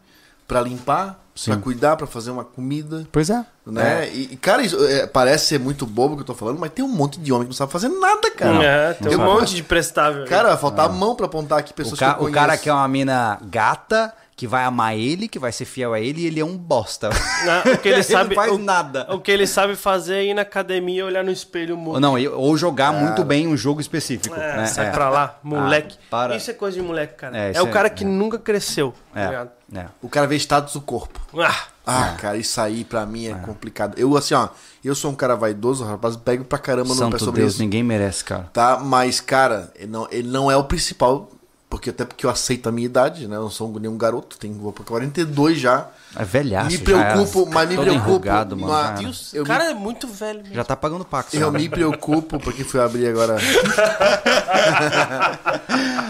pra 0.47 0.61
limpar, 0.61 1.23
Sim. 1.35 1.51
pra 1.51 1.59
cuidar, 1.61 1.95
pra 1.97 2.07
fazer 2.07 2.31
uma 2.31 2.43
comida. 2.43 3.07
Pois 3.11 3.29
é. 3.29 3.45
Né? 3.65 4.09
E, 4.13 4.33
e, 4.33 4.37
cara, 4.37 4.61
isso 4.63 4.77
é, 4.85 5.05
parece 5.05 5.45
ser 5.47 5.59
muito 5.59 5.85
bobo 5.85 6.13
o 6.13 6.17
que 6.17 6.21
eu 6.21 6.25
tô 6.27 6.33
falando, 6.33 6.57
mas 6.59 6.71
tem 6.71 6.83
um 6.83 6.87
monte 6.87 7.19
de 7.19 7.31
homem 7.33 7.43
que 7.45 7.49
não 7.49 7.55
sabe 7.57 7.71
fazer 7.71 7.89
nada, 7.89 8.31
cara. 8.31 8.63
é, 8.63 8.93
tem 8.93 9.15
um 9.15 9.23
monte 9.25 9.53
de 9.55 9.61
prestável. 9.63 10.25
Cara, 10.25 10.49
vai 10.49 10.57
faltar 10.57 10.85
a 10.85 10.89
mão 10.89 11.15
pra 11.15 11.25
apontar 11.25 11.59
aqui 11.59 11.71
O, 11.71 11.75
pessoas 11.75 11.99
ca- 11.99 12.13
que 12.15 12.23
eu 12.23 12.27
o 12.29 12.31
cara 12.31 12.57
que 12.57 12.69
é 12.69 12.73
uma 12.73 12.87
mina 12.87 13.37
gata, 13.43 14.13
que 14.37 14.45
vai 14.47 14.63
amar 14.63 14.95
ele, 14.95 15.27
que 15.27 15.39
vai 15.39 15.51
ser 15.51 15.65
fiel 15.65 15.93
a 15.93 15.99
ele, 15.99 16.21
e 16.21 16.25
ele 16.27 16.39
é 16.39 16.45
um 16.45 16.55
bosta. 16.55 17.09
Né? 17.09 17.73
O 17.73 17.77
que 17.79 17.89
ele 17.89 18.03
sabe. 18.03 18.35
não 18.35 18.43
faz 18.43 18.53
o, 18.53 18.57
nada. 18.59 19.07
O 19.09 19.19
que 19.19 19.31
ele 19.31 19.47
sabe 19.47 19.75
fazer 19.75 20.17
é 20.17 20.25
ir 20.25 20.33
na 20.35 20.43
academia, 20.43 21.03
olhar 21.03 21.23
no 21.23 21.31
espelho 21.31 21.75
Ou 21.75 21.81
mudo. 21.81 21.99
não, 21.99 22.13
ou 22.35 22.55
jogar 22.55 22.93
muito 22.93 23.23
bem 23.25 23.47
um 23.47 23.57
jogo 23.57 23.81
específico. 23.81 24.35
É, 24.35 24.57
né? 24.57 24.65
sai 24.67 24.87
É. 24.87 24.91
pra 24.91 25.09
lá, 25.09 25.39
moleque. 25.43 25.97
para. 26.09 26.35
Isso 26.35 26.51
é 26.51 26.53
coisa 26.53 26.79
de 26.79 26.83
moleque, 26.85 27.15
cara. 27.15 27.35
É, 27.35 27.51
É, 27.55 27.61
o 27.63 27.67
é- 27.67 27.71
cara 27.71 27.89
que 27.89 28.05
nunca 28.05 28.37
cresceu. 28.37 28.93
tá 29.11 29.19
É, 29.19 29.25
ligado? 29.25 29.49
é. 29.75 29.85
O 30.03 30.07
cara 30.07 30.27
vê 30.27 30.35
status 30.35 30.73
do 30.73 30.81
corpo. 30.81 31.19
Ah, 31.35 31.55
Ah, 31.89 32.15
cara, 32.19 32.37
isso 32.37 32.61
aí 32.61 32.83
pra 32.83 33.05
mim 33.07 33.27
é, 33.27 33.33
complicado. 33.33 33.97
Eu, 33.97 34.15
assim, 34.17 34.33
ó, 34.35 34.49
eu 34.83 34.93
sou 34.93 35.09
um 35.09 35.15
cara 35.15 35.35
vaidoso, 35.35 35.83
rapaz, 35.83 36.15
pego 36.17 36.43
pra 36.43 36.59
caramba 36.59 36.89
no 36.89 36.95
pé 36.95 36.99
Santo 36.99 37.23
sobre 37.23 37.41
Deus, 37.41 37.53
isso. 37.53 37.61
ninguém 37.63 37.81
merece, 37.81 38.23
cara. 38.25 38.49
Tá? 38.53 38.77
Mas, 38.77 39.19
cara, 39.19 39.71
ele 39.75 39.89
não, 39.89 40.07
ele 40.11 40.27
não 40.27 40.51
é 40.51 40.55
o 40.57 40.65
principal, 40.65 41.29
porque 41.69 41.89
até 41.89 42.05
porque 42.05 42.25
eu 42.25 42.29
aceito 42.29 42.69
a 42.69 42.71
minha 42.71 42.85
idade, 42.85 43.27
né? 43.27 43.35
Eu 43.35 43.41
não 43.41 43.49
sou 43.49 43.77
nenhum 43.79 43.97
garoto, 43.97 44.37
tenho 44.37 44.53
vou 44.53 44.71
pra 44.71 44.85
42 44.85 45.59
já. 45.59 45.89
É 46.15 46.23
velhaço, 46.23 46.71
me 46.71 46.77
já 46.77 46.83
preocupo, 46.83 47.41
era. 47.41 47.49
mas 47.51 47.69
me 47.69 47.75
Todo 47.75 47.85
preocupo. 47.85 48.09
enrugado, 48.09 48.57
mano, 48.57 48.73
já 48.73 48.87
era. 48.87 48.97
Deus, 48.99 49.33
eu 49.33 49.43
o 49.43 49.45
cara 49.45 49.65
é 49.65 49.73
muito 49.73 50.07
velho 50.07 50.39
mesmo. 50.39 50.55
Já 50.55 50.63
tá 50.63 50.77
pagando 50.77 51.03
pax. 51.03 51.33
Eu 51.33 51.41
já. 51.41 51.51
me 51.51 51.67
preocupo, 51.67 52.39
porque 52.39 52.63
fui 52.63 52.79
abrir 52.79 53.07
agora. 53.07 53.35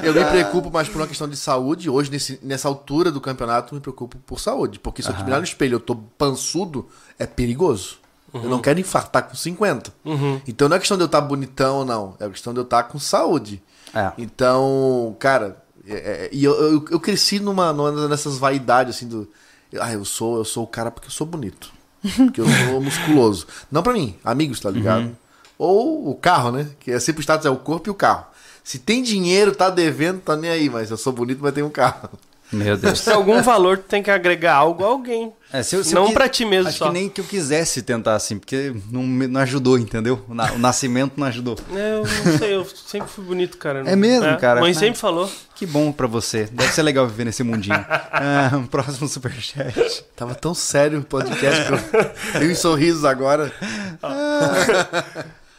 eu 0.03 0.13
me 0.13 0.25
preocupo 0.25 0.71
mais 0.71 0.87
por 0.87 1.01
uma 1.01 1.07
questão 1.07 1.27
de 1.27 1.35
saúde. 1.35 1.89
Hoje, 1.89 2.11
nesse, 2.11 2.39
nessa 2.43 2.67
altura 2.67 3.11
do 3.11 3.19
campeonato, 3.19 3.73
eu 3.73 3.77
me 3.77 3.81
preocupo 3.81 4.17
por 4.25 4.39
saúde. 4.39 4.79
Porque 4.79 5.01
se 5.01 5.09
eu 5.09 5.15
te 5.15 5.23
mirar 5.23 5.39
no 5.39 5.43
espelho 5.43 5.75
eu 5.75 5.79
tô 5.79 5.95
pançudo, 5.95 6.87
é 7.17 7.25
perigoso. 7.25 7.97
Eu 8.33 8.49
não 8.49 8.59
quero 8.59 8.79
infartar 8.79 9.27
com 9.27 9.35
50. 9.35 9.91
Então 10.47 10.69
não 10.69 10.77
é 10.77 10.79
questão 10.79 10.97
de 10.97 11.03
eu 11.03 11.07
estar 11.07 11.21
bonitão 11.21 11.77
ou 11.77 11.85
não. 11.85 12.15
É 12.19 12.29
questão 12.29 12.53
de 12.53 12.59
eu 12.59 12.63
estar 12.63 12.83
com 12.83 12.99
saúde. 12.99 13.61
É. 13.99 14.11
Então, 14.17 15.15
cara, 15.19 15.57
é- 15.87 15.93
é- 16.25 16.29
e 16.31 16.43
eu, 16.43 16.53
eu, 16.53 16.85
eu 16.91 16.99
cresci 16.99 17.39
numa, 17.39 17.71
numa 17.73 18.07
dessas 18.07 18.37
vaidades 18.37 18.95
assim 18.95 19.07
do. 19.07 19.27
Ah, 19.79 19.91
eu 19.91 20.05
sou, 20.05 20.37
eu 20.37 20.45
sou 20.45 20.63
o 20.63 20.67
cara 20.67 20.91
porque 20.91 21.07
eu 21.07 21.11
sou 21.11 21.25
bonito. 21.27 21.71
Porque 22.15 22.39
eu 22.41 22.45
sou 22.47 22.79
musculoso. 22.81 23.47
Não 23.71 23.81
pra 23.83 23.93
mim, 23.93 24.15
amigos, 24.23 24.59
tá 24.59 24.69
ligado? 24.69 25.17
ou 25.57 26.09
o 26.11 26.15
carro, 26.15 26.51
né? 26.51 26.69
Que 26.79 26.91
é 26.91 26.99
sempre 26.99 27.21
o 27.21 27.23
status 27.23 27.45
é 27.45 27.49
o 27.49 27.57
corpo 27.57 27.89
e 27.89 27.91
o 27.91 27.95
carro. 27.95 28.25
Se 28.63 28.77
tem 28.77 29.01
dinheiro, 29.01 29.55
tá 29.55 29.69
devendo, 29.69 30.19
tá 30.21 30.35
nem 30.35 30.51
aí, 30.51 30.69
mas 30.69 30.91
eu 30.91 30.97
sou 30.97 31.11
bonito, 31.11 31.39
mas 31.41 31.53
tenho 31.53 31.65
um 31.65 31.71
carro. 31.71 32.09
Meu 32.51 32.77
Deus. 32.77 32.99
Se 32.99 33.11
algum 33.11 33.41
valor 33.41 33.77
tu 33.77 33.83
tem 33.83 34.01
que 34.01 34.09
agregar 34.09 34.55
algo 34.55 34.83
a 34.83 34.87
alguém. 34.87 35.33
É, 35.51 35.61
se 35.63 35.75
eu- 35.75 35.83
se 35.83 35.93
não 35.93 36.11
pra 36.13 36.29
ti 36.29 36.45
mesmo 36.45 36.69
Acho 36.69 36.77
só. 36.77 36.87
que 36.87 36.93
nem 36.93 37.09
que 37.09 37.19
eu 37.19 37.25
quisesse 37.25 37.81
tentar 37.81 38.15
assim, 38.15 38.37
porque 38.39 38.73
não, 38.91 39.03
não 39.03 39.41
ajudou, 39.41 39.77
entendeu? 39.77 40.23
O 40.29 40.33
na- 40.33 40.51
o 40.53 40.57
nascimento 40.57 41.13
não 41.17 41.27
ajudou. 41.27 41.57
É, 41.75 41.93
Eu 41.95 42.03
não 42.31 42.37
sei, 42.37 42.55
eu 42.55 42.65
sempre 42.65 43.09
fui 43.09 43.23
bonito, 43.25 43.57
cara. 43.57 43.83
É 43.85 43.95
mesmo, 43.95 44.37
cara? 44.39 44.61
Mãe 44.61 44.71
Ah. 44.71 44.75
sempre 44.75 44.97
falou. 44.99 45.29
Que 45.55 45.65
bom 45.65 45.91
pra 45.91 46.07
você. 46.07 46.45
Deve 46.51 46.71
ser 46.71 46.83
legal 46.83 47.05
viver 47.07 47.25
nesse 47.25 47.43
mundinho. 47.43 47.75
Ah, 48.19 48.63
próximo 48.71 49.07
superchat. 49.07 50.03
Tava 50.15 50.33
tão 50.35 50.53
sério 50.53 50.99
o 50.99 51.03
podcast 51.03 51.65
que 51.65 51.73
eu 51.73 51.79
dei 52.39 52.51
uns 52.51 52.59
sorrisos 52.59 53.03
agora. 53.05 53.51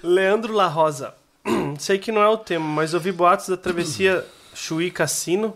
Leandro 0.02 0.52
La 0.54 0.66
Rosa. 0.66 1.14
Sei 1.78 1.98
que 1.98 2.10
não 2.12 2.22
é 2.22 2.28
o 2.28 2.36
tema, 2.36 2.64
mas 2.66 2.94
ouvi 2.94 3.12
boatos 3.12 3.48
da 3.48 3.56
travessia 3.56 4.24
Chuí 4.54 4.90
Cassino. 4.90 5.54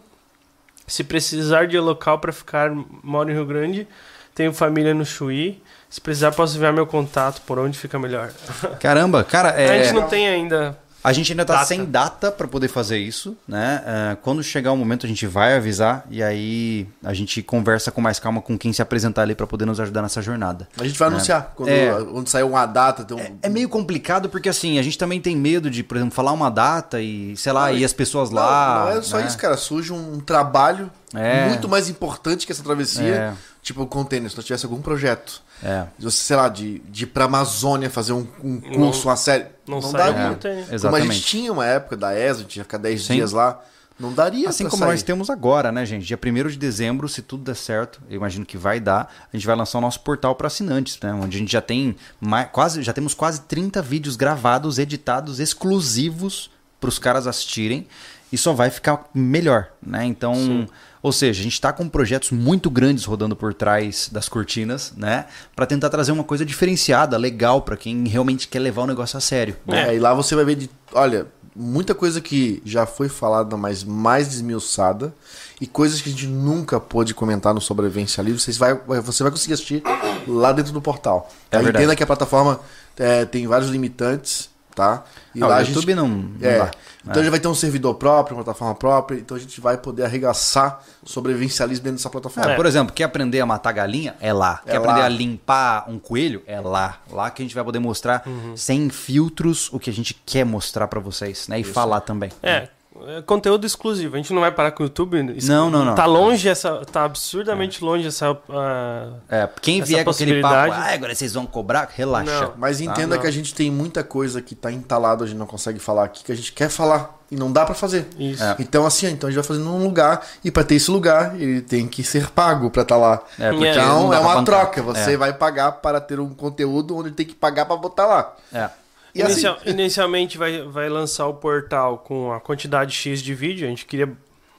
Se 0.92 1.02
precisar 1.02 1.66
de 1.68 1.78
local 1.78 2.18
pra 2.18 2.30
ficar, 2.34 2.70
moro 3.02 3.30
em 3.30 3.32
Rio 3.32 3.46
Grande. 3.46 3.88
Tenho 4.34 4.52
família 4.52 4.92
no 4.92 5.06
Chuí. 5.06 5.62
Se 5.88 5.98
precisar, 5.98 6.32
posso 6.32 6.54
enviar 6.54 6.70
meu 6.70 6.86
contato 6.86 7.40
por 7.46 7.58
onde 7.58 7.78
fica 7.78 7.98
melhor. 7.98 8.30
Caramba, 8.78 9.24
cara, 9.24 9.52
A 9.52 9.58
é, 9.58 9.84
gente 9.84 9.94
não 9.94 10.06
tem 10.06 10.28
ainda. 10.28 10.78
A 11.04 11.12
gente 11.12 11.32
ainda 11.32 11.44
tá 11.44 11.54
Data. 11.54 11.66
sem 11.66 11.84
data 11.84 12.30
pra 12.30 12.46
poder 12.46 12.68
fazer 12.68 12.98
isso, 12.98 13.36
né? 13.46 13.82
Ah, 13.86 14.16
quando 14.22 14.42
chegar 14.42 14.72
o 14.72 14.76
momento 14.76 15.04
a 15.06 15.08
gente 15.08 15.26
vai 15.26 15.56
avisar 15.56 16.04
e 16.10 16.22
aí 16.22 16.86
a 17.02 17.12
gente 17.12 17.42
conversa 17.42 17.90
com 17.90 18.00
mais 18.00 18.18
calma 18.18 18.40
com 18.40 18.56
quem 18.58 18.72
se 18.72 18.80
apresentar 18.82 19.22
ali 19.22 19.34
pra 19.34 19.46
poder 19.46 19.64
nos 19.64 19.80
ajudar 19.80 20.02
nessa 20.02 20.22
jornada. 20.22 20.68
A 20.78 20.84
gente 20.86 20.98
vai 20.98 21.08
anunciar 21.08 21.52
quando, 21.56 21.70
É. 21.70 21.92
onde 22.02 22.30
sair 22.30 22.42
uma 22.44 22.64
data. 22.66 23.04
Tem 23.04 23.16
um... 23.16 23.38
É 23.42 23.48
meio 23.48 23.68
complicado 23.68 24.28
porque 24.28 24.48
assim, 24.48 24.78
a 24.78 24.82
gente 24.82 24.96
também 24.98 25.20
tem 25.20 25.36
medo 25.36 25.70
de, 25.70 25.82
por 25.82 25.96
exemplo, 25.96 26.14
falar 26.14 26.32
uma 26.32 26.50
data 26.50 27.00
e, 27.00 27.36
sei 27.36 27.52
lá, 27.52 27.68
Não, 27.70 27.76
e 27.78 27.84
as 27.84 27.92
pessoas 27.92 28.30
Não, 28.30 28.36
lá. 28.36 28.84
não 28.92 28.98
é 28.98 29.02
só 29.02 29.18
né? 29.18 29.26
isso, 29.26 29.38
cara. 29.38 29.56
Surge 29.56 29.92
um 29.92 30.20
trabalho 30.20 30.90
É. 31.14 31.48
muito 31.48 31.68
mais 31.68 31.88
importante 31.88 32.46
que 32.46 32.52
essa 32.52 32.62
travessia. 32.62 33.02
É. 33.14 33.32
Tipo 33.62 33.82
o 33.82 33.86
container, 33.86 34.28
se 34.28 34.36
nós 34.36 34.44
tivesse 34.44 34.64
algum 34.66 34.80
projeto. 34.82 35.40
É. 35.62 35.86
sei 36.10 36.36
lá, 36.36 36.48
de, 36.48 36.80
de 36.80 37.04
ir 37.04 37.06
pra 37.06 37.24
Amazônia 37.26 37.88
fazer 37.88 38.12
um, 38.12 38.26
um 38.42 38.60
curso, 38.60 39.08
uma 39.08 39.16
série. 39.16 39.46
Não, 39.66 39.80
Não, 39.80 39.92
daria. 39.92 40.28
não 40.30 40.34
tem. 40.34 40.56
Como 40.60 40.70
a 40.70 40.74
Exatamente. 40.74 41.12
gente 41.14 41.26
tinha 41.26 41.52
uma 41.52 41.64
época 41.66 41.96
da 41.96 42.18
ESA, 42.18 42.40
a 42.40 42.42
gente 42.42 42.56
ia 42.56 42.64
ficar 42.64 42.78
10 42.78 43.02
Sim. 43.04 43.14
dias 43.14 43.32
lá. 43.32 43.60
Não 44.00 44.12
daria 44.12 44.48
Assim 44.48 44.64
como 44.68 44.78
sair. 44.80 44.90
nós 44.90 45.02
temos 45.04 45.30
agora, 45.30 45.70
né, 45.70 45.86
gente? 45.86 46.04
Dia 46.04 46.18
1 46.18 46.48
de 46.48 46.56
dezembro, 46.58 47.08
se 47.08 47.22
tudo 47.22 47.44
der 47.44 47.54
certo, 47.54 48.00
eu 48.10 48.16
imagino 48.16 48.44
que 48.44 48.56
vai 48.56 48.80
dar, 48.80 49.12
a 49.32 49.36
gente 49.36 49.46
vai 49.46 49.54
lançar 49.54 49.78
o 49.78 49.80
nosso 49.80 50.00
portal 50.00 50.34
para 50.34 50.48
assinantes, 50.48 50.98
né? 51.00 51.12
Onde 51.12 51.36
a 51.36 51.38
gente 51.38 51.52
já 51.52 51.60
tem 51.60 51.94
mais, 52.20 52.48
quase, 52.50 52.82
já 52.82 52.92
temos 52.92 53.14
quase 53.14 53.42
30 53.42 53.80
vídeos 53.82 54.16
gravados, 54.16 54.78
editados, 54.80 55.38
exclusivos 55.38 56.50
para 56.80 56.88
os 56.88 56.98
caras 56.98 57.28
assistirem 57.28 57.86
e 58.32 58.38
só 58.38 58.52
vai 58.52 58.70
ficar 58.70 59.04
melhor, 59.14 59.68
né? 59.80 60.04
Então, 60.04 60.66
ou 61.02 61.10
seja, 61.10 61.40
a 61.40 61.42
gente 61.42 61.54
está 61.54 61.72
com 61.72 61.88
projetos 61.88 62.30
muito 62.30 62.70
grandes 62.70 63.04
rodando 63.04 63.34
por 63.34 63.52
trás 63.52 64.08
das 64.12 64.28
cortinas, 64.28 64.92
né? 64.96 65.26
Para 65.54 65.66
tentar 65.66 65.90
trazer 65.90 66.12
uma 66.12 66.22
coisa 66.22 66.46
diferenciada, 66.46 67.16
legal 67.16 67.62
para 67.62 67.76
quem 67.76 68.06
realmente 68.06 68.46
quer 68.46 68.60
levar 68.60 68.82
o 68.82 68.86
negócio 68.86 69.16
a 69.16 69.20
sério. 69.20 69.56
né? 69.66 69.88
É, 69.88 69.96
e 69.96 69.98
lá 69.98 70.14
você 70.14 70.36
vai 70.36 70.44
ver 70.44 70.54
de. 70.54 70.70
Olha, 70.92 71.26
muita 71.56 71.92
coisa 71.92 72.20
que 72.20 72.62
já 72.64 72.86
foi 72.86 73.08
falada, 73.08 73.56
mas 73.56 73.82
mais 73.82 74.28
desmiuçada. 74.28 75.12
E 75.60 75.66
coisas 75.66 76.00
que 76.00 76.08
a 76.08 76.12
gente 76.12 76.26
nunca 76.26 76.78
pôde 76.78 77.14
comentar 77.14 77.52
no 77.52 77.60
Sobrevivência 77.60 78.22
Livre, 78.22 78.40
vocês 78.40 78.56
vai, 78.56 78.74
você 78.74 79.22
vai 79.22 79.30
conseguir 79.30 79.54
assistir 79.54 79.82
lá 80.26 80.52
dentro 80.52 80.72
do 80.72 80.80
portal. 80.80 81.30
É. 81.50 81.60
Entenda 81.60 81.96
que 81.96 82.02
a 82.02 82.06
plataforma 82.06 82.60
é, 82.96 83.24
tem 83.24 83.46
vários 83.46 83.70
limitantes, 83.70 84.50
tá? 84.74 85.04
E 85.34 85.38
Não, 85.40 85.48
lá 85.48 85.56
o 85.56 85.58
a 85.58 85.62
gente- 85.64 85.74
YouTube 85.74 85.94
não, 85.94 86.08
não 86.08 86.34
é, 86.40 86.58
dá. 86.58 86.70
então 87.08 87.22
já 87.24 87.30
vai 87.30 87.40
ter 87.40 87.48
um 87.48 87.54
servidor 87.54 87.94
próprio, 87.94 88.36
uma 88.36 88.44
plataforma 88.44 88.74
própria, 88.74 89.16
então 89.18 89.36
a 89.36 89.40
gente 89.40 89.60
vai 89.60 89.76
poder 89.78 90.04
arregaçar 90.04 90.80
sobrevivencialismo 91.04 91.84
dentro 91.84 91.96
dessa 91.98 92.10
plataforma. 92.10 92.52
É, 92.52 92.56
Por 92.56 92.66
exemplo, 92.66 92.92
quer 92.92 93.04
aprender 93.04 93.40
a 93.40 93.46
matar 93.46 93.72
galinha? 93.72 94.14
É 94.20 94.32
lá. 94.32 94.60
É 94.66 94.72
quer 94.72 94.76
aprender 94.78 95.00
lá. 95.00 95.06
a 95.06 95.08
limpar 95.08 95.84
um 95.88 95.98
coelho? 95.98 96.42
É 96.46 96.60
lá. 96.60 96.98
Lá 97.10 97.30
que 97.30 97.42
a 97.42 97.44
gente 97.44 97.54
vai 97.54 97.64
poder 97.64 97.78
mostrar 97.78 98.24
sem 98.56 98.88
filtros 98.90 99.68
o 99.72 99.78
que 99.78 99.90
a 99.90 99.92
gente 99.92 100.14
quer 100.26 100.44
mostrar 100.44 100.88
pra 100.88 101.00
vocês, 101.00 101.48
né? 101.48 101.60
E 101.60 101.64
falar 101.64 102.00
também. 102.00 102.30
É, 102.42 102.68
é 103.08 103.22
conteúdo 103.22 103.66
exclusivo. 103.66 104.14
A 104.14 104.18
gente 104.18 104.32
não 104.32 104.40
vai 104.40 104.50
parar 104.52 104.70
com 104.72 104.82
o 104.82 104.86
YouTube. 104.86 105.22
Não, 105.44 105.70
não, 105.70 105.84
não. 105.84 105.94
Tá 105.94 106.06
longe 106.06 106.48
essa. 106.48 106.84
Tá 106.90 107.04
absurdamente 107.04 107.82
longe 107.84 108.06
essa. 108.08 108.36
ah, 108.50 109.08
É, 109.28 109.48
quem 109.60 109.78
Essa 109.80 109.86
vier 109.88 110.04
com 110.04 110.10
aquele 110.10 110.40
papo, 110.40 110.72
ah, 110.72 110.92
agora 110.92 111.14
vocês 111.14 111.34
vão 111.34 111.46
cobrar, 111.46 111.88
relaxa. 111.94 112.40
Não. 112.42 112.52
Mas 112.56 112.78
Tá? 112.78 112.84
entenda 112.84 113.18
que 113.18 113.26
a 113.26 113.30
gente 113.30 113.54
tem 113.54 113.70
muita 113.70 114.02
coisa 114.04 114.40
que 114.42 114.54
tá 114.54 114.70
entalado, 114.70 115.24
a 115.24 115.26
gente 115.26 115.38
não 115.38 115.46
consegue 115.46 115.78
falar 115.78 116.04
aqui, 116.04 116.24
que 116.24 116.32
a 116.32 116.36
gente 116.36 116.52
quer 116.52 116.68
falar 116.68 117.18
e 117.30 117.36
não 117.36 117.50
dá 117.50 117.64
pra 117.64 117.74
fazer. 117.74 118.06
isso. 118.18 118.42
É. 118.42 118.56
Então 118.58 118.84
assim, 118.84 119.06
então 119.08 119.28
a 119.28 119.30
gente 119.30 119.40
vai 119.40 119.46
fazer 119.48 119.60
num 119.60 119.82
lugar 119.82 120.24
e 120.44 120.50
pra 120.50 120.62
ter 120.64 120.74
esse 120.74 120.90
lugar, 120.90 121.34
ele 121.40 121.62
tem 121.62 121.86
que 121.86 122.02
ser 122.04 122.28
pago 122.30 122.70
pra 122.70 122.82
estar 122.82 122.96
lá. 122.96 123.22
É, 123.38 123.46
É. 123.48 123.54
Então 123.54 124.12
é 124.12 124.18
uma 124.18 124.44
troca, 124.44 124.82
você 124.82 125.12
É. 125.12 125.16
vai 125.16 125.32
pagar 125.32 125.72
para 125.72 126.00
ter 126.00 126.20
um 126.20 126.28
conteúdo 126.34 126.96
onde 126.96 127.10
tem 127.10 127.24
que 127.26 127.34
pagar 127.34 127.64
pra 127.64 127.76
botar 127.76 128.06
lá. 128.06 128.34
É. 128.52 128.68
E 129.14 129.20
assim, 129.22 129.32
Inicial- 129.32 129.58
inicialmente 129.66 130.38
vai, 130.38 130.62
vai 130.62 130.88
lançar 130.88 131.26
o 131.26 131.34
portal 131.34 131.98
com 131.98 132.32
a 132.32 132.40
quantidade 132.40 132.92
X 132.94 133.22
de 133.22 133.34
vídeo. 133.34 133.66
A 133.66 133.70
gente 133.70 133.84
queria 133.84 134.06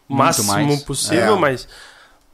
o 0.07 0.13
máximo 0.15 0.51
mais. 0.53 0.83
possível, 0.83 1.35
É. 1.35 1.39
mas 1.39 1.67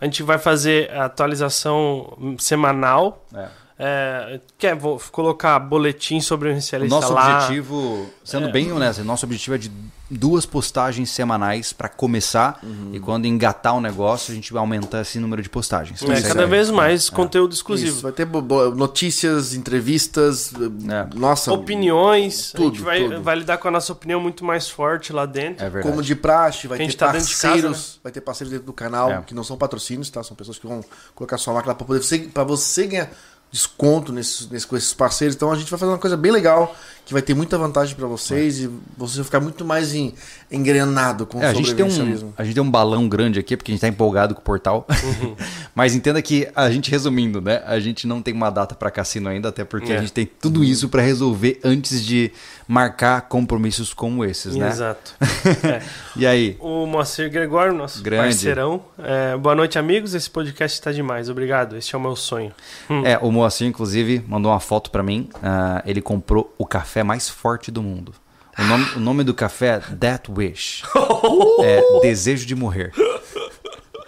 a 0.01 0.05
gente 0.05 0.21
vai 0.23 0.37
fazer 0.37 0.91
a 0.91 1.05
atualização 1.05 2.17
semanal. 2.37 3.25
É. 3.33 3.47
É, 3.81 4.41
quer 4.57 4.75
vou 4.75 5.01
colocar 5.09 5.57
boletim 5.57 6.19
sobre 6.19 6.49
o 6.49 6.53
residencialista 6.53 6.93
nosso 6.99 7.13
lá. 7.13 7.37
objetivo, 7.37 8.09
sendo 8.25 8.49
É. 8.49 8.51
bem 8.51 8.69
honesto, 8.73 9.05
nosso 9.05 9.25
objetivo 9.25 9.55
é 9.55 9.57
de 9.57 9.71
duas 10.11 10.45
postagens 10.45 11.09
semanais 11.11 11.71
pra 11.71 11.87
começar 11.87 12.59
e 12.91 12.99
quando 12.99 13.25
engatar 13.25 13.75
o 13.77 13.79
negócio 13.79 14.33
a 14.33 14.35
gente 14.35 14.51
vai 14.51 14.59
aumentar 14.59 15.01
esse 15.01 15.17
número 15.19 15.41
de 15.41 15.49
postagens. 15.49 16.01
É, 16.01 16.13
Isso 16.13 16.27
cada 16.27 16.43
aí. 16.43 16.49
vez 16.49 16.69
mais 16.69 17.07
É. 17.07 17.11
conteúdo 17.15 17.51
isso, 17.53 17.59
exclusivo. 17.61 18.01
vai 18.01 18.11
ter 18.11 18.27
notícias, 18.75 19.53
entrevistas, 19.53 20.51
É. 20.53 21.15
nossa, 21.15 21.53
Opiniões. 21.53 22.51
a 22.53 22.57
Tudo, 22.57 22.75
gente 22.75 22.83
vai, 22.83 23.03
tudo. 23.03 23.21
vai 23.21 23.35
lidar 23.37 23.57
com 23.59 23.67
a 23.67 23.71
nossa 23.71 23.93
opinião 23.93 24.19
muito 24.19 24.43
mais 24.43 24.69
forte 24.69 25.13
lá 25.13 25.25
dentro. 25.25 25.63
É 25.63 25.69
verdade. 25.69 25.87
como 25.89 26.03
de 26.03 26.15
praxe, 26.15 26.67
vai 26.67 26.77
a 26.83 26.85
ter 26.85 26.93
tá 26.95 27.11
dentro 27.13 27.27
de 27.27 27.33
casa, 27.35 27.47
parceiros, 27.53 27.99
vai 28.03 28.11
ter 28.11 28.19
parceiros 28.21 28.51
dentro 28.51 28.65
do 28.65 28.73
canal 28.73 29.09
É. 29.11 29.21
que 29.21 29.33
não 29.33 29.43
são 29.43 29.55
patrocínios, 29.57 30.09
tá? 30.09 30.21
São 30.23 30.35
pessoas 30.35 30.57
que 30.59 30.67
vão 30.67 30.83
colocar 31.15 31.37
sua 31.37 31.53
marca 31.53 31.69
lá 31.69 31.75
para 31.75 31.85
poder 31.85 32.01
você, 32.03 32.17
para 32.19 32.43
você 32.43 32.87
ganhar 32.87 33.09
desconto 33.51 34.11
nesses, 34.11 34.49
nesses, 34.49 34.65
com 34.65 34.77
esses 34.77 34.93
parceiros. 34.93 35.35
Então 35.35 35.51
a 35.51 35.55
gente 35.55 35.69
vai 35.69 35.79
fazer 35.79 35.91
uma 35.91 35.97
coisa 35.97 36.17
bem 36.17 36.31
legal, 36.31 36.75
que 37.09 37.13
vai 37.13 37.23
ter 37.23 37.33
muita 37.33 37.57
vantagem 37.57 37.95
para 37.95 38.05
vocês 38.05 38.59
e 38.59 38.69
você 38.95 39.15
vai 39.15 39.25
ficar 39.25 39.39
muito 39.39 39.65
mais 39.65 39.95
em, 39.95 40.13
engrenado 40.51 41.25
com 41.25 41.41
É, 41.41 41.47
a, 41.47 41.51
o 41.51 41.55
gente 41.55 41.73
tem 41.73 41.83
um, 41.83 42.33
a 42.37 42.43
gente 42.43 42.53
tem 42.53 42.61
um 42.61 42.69
balão 42.69 43.09
grande 43.09 43.39
aqui, 43.39 43.57
porque 43.57 43.71
a 43.71 43.73
gente 43.73 43.81
tá 43.81 43.87
empolgado 43.87 44.35
com 44.35 44.41
o 44.41 44.43
portal. 44.43 44.85
Mas 45.73 45.95
entenda 45.95 46.21
que 46.21 46.47
a 46.55 46.69
gente, 46.69 46.91
resumindo, 46.91 47.41
né? 47.41 47.63
A 47.65 47.79
gente 47.79 48.05
não 48.05 48.21
tem 48.21 48.31
uma 48.31 48.51
data 48.51 48.75
para 48.75 48.91
cassino 48.91 49.27
ainda, 49.27 49.49
até 49.49 49.65
porque 49.65 49.91
É. 49.91 49.97
a 49.97 50.01
gente 50.01 50.13
tem 50.13 50.23
tudo 50.39 50.63
isso 50.63 50.87
para 50.87 51.01
resolver 51.01 51.59
antes 51.63 52.05
de 52.05 52.31
marcar 52.67 53.21
compromissos 53.21 53.91
como 53.91 54.23
esses, 54.23 54.55
né? 54.55 54.69
Exato. 54.69 55.15
É. 55.63 55.81
E 56.15 56.27
aí? 56.27 56.57
O 56.59 56.85
Moacir 56.85 57.29
Gregório, 57.31 57.73
nosso 57.73 58.03
Grande. 58.03 58.25
parceirão. 58.25 58.83
É, 58.99 59.35
boa 59.35 59.55
noite, 59.55 59.79
amigos. 59.79 60.13
Esse 60.13 60.29
podcast 60.29 60.77
está 60.77 60.91
demais. 60.91 61.27
Obrigado. 61.27 61.75
Este 61.75 61.95
é 61.95 61.97
o 61.97 62.01
meu 62.01 62.15
sonho. 62.15 62.51
Hum. 62.89 63.03
É, 63.05 63.17
o 63.17 63.31
Moacir, 63.31 63.65
inclusive, 63.67 64.23
mandou 64.27 64.51
uma 64.51 64.59
foto 64.59 64.91
para 64.91 65.01
mim. 65.01 65.27
Ah, 65.41 65.81
ele 65.85 66.01
comprou 66.01 66.53
o 66.57 66.65
café 66.65 66.98
mais 67.03 67.29
forte 67.29 67.71
do 67.71 67.81
mundo. 67.81 68.13
O 68.57 68.63
nome, 68.63 68.85
o 68.95 68.99
nome 68.99 69.23
do 69.23 69.33
café 69.33 69.67
é 69.89 69.93
Death 69.95 70.29
Wish. 70.29 70.83
é 71.63 71.81
Desejo 72.01 72.45
de 72.45 72.55
Morrer. 72.55 72.91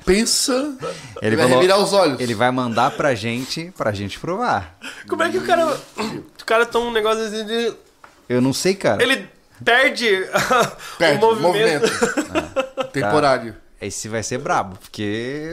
Pensa, 0.06 0.76
Ele 1.22 1.36
vai 1.36 1.46
falou- 1.46 1.62
revirar 1.62 1.80
os 1.80 1.94
olhos. 1.94 2.20
Ele 2.20 2.34
vai 2.34 2.52
mandar 2.52 2.92
pra 2.92 3.14
gente, 3.14 3.72
pra 3.78 3.92
gente 3.92 4.20
provar. 4.20 4.78
Como 5.08 5.22
é 5.24 5.30
que 5.30 5.38
o 5.38 5.46
cara. 5.46 5.78
O 5.98 6.46
cara 6.46 6.66
toma 6.66 6.88
um 6.88 6.92
negócio 6.92 7.24
assim 7.24 7.46
de. 7.46 7.74
Eu 8.28 8.42
não 8.42 8.52
sei, 8.52 8.74
cara. 8.74 9.02
Ele 9.02 9.28
perde, 9.64 10.26
Perde, 10.98 11.24
o 11.24 11.36
movimento. 11.36 11.88
Temporário. 12.92 13.56
Esse 13.80 14.10
vai 14.10 14.24
ser 14.24 14.40
brabo, 14.40 14.76
porque. 14.80 15.52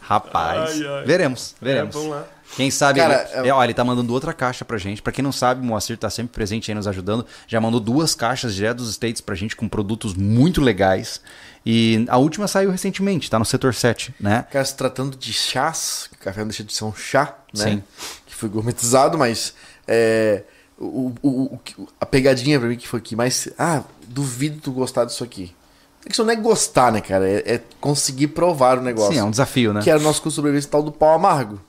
Rapaz. 0.00 0.70
Ai, 0.80 0.86
ai. 0.86 1.04
Veremos, 1.06 1.54
É, 1.60 1.64
veremos. 1.64 1.94
vamos 1.94 2.10
lá. 2.10 2.24
Quem 2.56 2.70
sabe. 2.70 2.98
Cara, 3.00 3.28
ele, 3.34 3.48
é- 3.48 3.52
ó, 3.52 3.62
ele 3.62 3.72
tá 3.74 3.84
mandando 3.84 4.12
outra 4.12 4.32
caixa 4.32 4.64
pra 4.64 4.76
gente. 4.76 5.00
Pra 5.00 5.12
quem 5.12 5.22
não 5.22 5.32
sabe, 5.32 5.60
o 5.60 5.64
Moacir 5.64 5.96
tá 5.96 6.10
sempre 6.10 6.32
presente 6.32 6.70
aí 6.70 6.74
nos 6.74 6.86
ajudando. 6.88 7.24
Já 7.46 7.60
mandou 7.60 7.78
duas 7.80 8.14
caixas 8.14 8.54
direto 8.54 8.78
dos 8.78 8.90
States 8.90 9.20
pra 9.20 9.34
gente 9.34 9.54
com 9.54 9.68
produtos 9.68 10.14
muito 10.14 10.60
legais. 10.60 11.20
E 11.64 12.04
a 12.08 12.16
última 12.16 12.48
saiu 12.48 12.70
recentemente, 12.70 13.30
tá 13.30 13.38
no 13.38 13.44
setor 13.44 13.74
7, 13.74 14.14
né? 14.18 14.46
Cara, 14.50 14.64
se 14.64 14.74
tratando 14.74 15.16
de 15.16 15.32
chás, 15.32 16.08
que 16.10 16.16
o 16.16 16.18
café 16.20 16.40
não 16.40 16.48
deixa 16.48 16.64
de 16.64 16.72
ser 16.72 16.84
um 16.84 16.94
chá, 16.94 17.34
né? 17.56 17.64
Sim. 17.64 17.82
Que 18.26 18.34
foi 18.34 18.48
gourmetizado, 18.48 19.16
mas 19.18 19.52
é, 19.86 20.42
o, 20.78 21.12
o- 21.22 21.60
o 21.78 21.88
a 22.00 22.06
pegadinha 22.06 22.58
pra 22.58 22.68
mim 22.68 22.76
que 22.76 22.88
foi 22.88 23.00
que 23.00 23.14
mais. 23.14 23.48
Ah, 23.58 23.82
duvido 24.08 24.58
tu 24.60 24.72
gostar 24.72 25.04
disso 25.04 25.22
aqui. 25.22 25.54
A 26.02 26.08
questão 26.08 26.24
não 26.24 26.32
é 26.32 26.36
gostar, 26.36 26.90
né, 26.90 27.02
cara? 27.02 27.28
É, 27.28 27.54
é 27.56 27.60
conseguir 27.78 28.28
provar 28.28 28.78
o 28.78 28.82
negócio. 28.82 29.12
Sim, 29.12 29.18
é 29.18 29.24
um 29.24 29.30
desafio, 29.30 29.74
né? 29.74 29.82
Que 29.82 29.90
era 29.90 29.98
o 29.98 30.02
nosso 30.02 30.22
curso 30.22 30.34
de 30.34 30.36
sobrevivência 30.36 30.70
tal 30.70 30.82
do 30.82 30.90
pau 30.90 31.14
amargo. 31.14 31.60